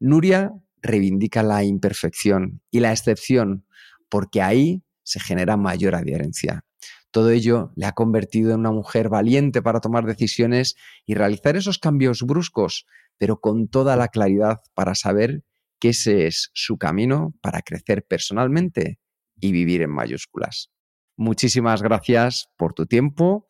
Nuria 0.00 0.52
reivindica 0.80 1.42
la 1.42 1.62
imperfección 1.64 2.60
y 2.70 2.80
la 2.80 2.92
excepción, 2.92 3.66
porque 4.08 4.42
ahí 4.42 4.82
se 5.04 5.20
genera 5.20 5.56
mayor 5.56 5.94
adherencia. 5.94 6.64
Todo 7.10 7.30
ello 7.30 7.72
le 7.76 7.86
ha 7.86 7.92
convertido 7.92 8.52
en 8.52 8.60
una 8.60 8.72
mujer 8.72 9.08
valiente 9.08 9.62
para 9.62 9.80
tomar 9.80 10.06
decisiones 10.06 10.76
y 11.06 11.14
realizar 11.14 11.56
esos 11.56 11.78
cambios 11.78 12.22
bruscos, 12.22 12.86
pero 13.18 13.38
con 13.40 13.68
toda 13.68 13.96
la 13.96 14.08
claridad 14.08 14.60
para 14.74 14.94
saber 14.94 15.44
que 15.82 15.88
ese 15.88 16.28
es 16.28 16.52
su 16.54 16.78
camino 16.78 17.34
para 17.42 17.60
crecer 17.62 18.06
personalmente 18.06 19.00
y 19.34 19.50
vivir 19.50 19.82
en 19.82 19.90
mayúsculas. 19.90 20.70
Muchísimas 21.16 21.82
gracias 21.82 22.48
por 22.56 22.72
tu 22.72 22.86
tiempo, 22.86 23.48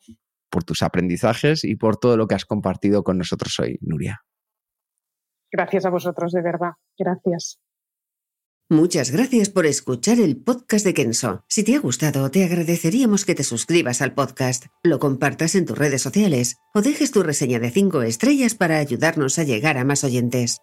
por 0.49 0.65
tus 0.65 0.81
aprendizajes 0.81 1.63
y 1.63 1.77
por 1.77 1.99
todo 1.99 2.17
lo 2.17 2.27
que 2.27 2.35
has 2.35 2.47
compartido 2.47 3.05
con 3.05 3.19
nosotros 3.19 3.61
hoy, 3.61 3.77
Nuria. 3.83 4.25
Gracias 5.53 5.85
a 5.85 5.91
vosotros, 5.91 6.33
de 6.33 6.41
verdad. 6.41 6.71
Gracias. 6.99 7.61
Muchas 8.71 9.11
gracias 9.11 9.51
por 9.51 9.67
escuchar 9.67 10.19
el 10.19 10.43
podcast 10.43 10.87
de 10.87 10.95
Kenso. 10.95 11.45
Si 11.49 11.63
te 11.63 11.77
ha 11.77 11.81
gustado, 11.81 12.31
te 12.31 12.47
agradeceríamos 12.47 13.27
que 13.27 13.35
te 13.35 13.45
suscribas 13.45 14.01
al 14.01 14.15
podcast, 14.15 14.69
lo 14.83 14.99
compartas 14.99 15.55
en 15.55 15.67
tus 15.67 15.77
redes 15.77 16.01
sociales 16.01 16.57
o 16.73 16.81
dejes 16.81 17.11
tu 17.11 17.23
reseña 17.23 17.59
de 17.59 17.71
5 17.71 18.01
estrellas 18.01 18.55
para 18.55 18.79
ayudarnos 18.79 19.39
a 19.39 19.43
llegar 19.43 19.77
a 19.77 19.85
más 19.85 20.03
oyentes. 20.03 20.63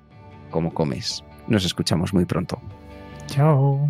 como 0.51 0.73
comes. 0.73 1.23
Nos 1.47 1.65
escuchamos 1.65 2.13
muy 2.13 2.25
pronto. 2.25 2.59
Chao. 3.27 3.89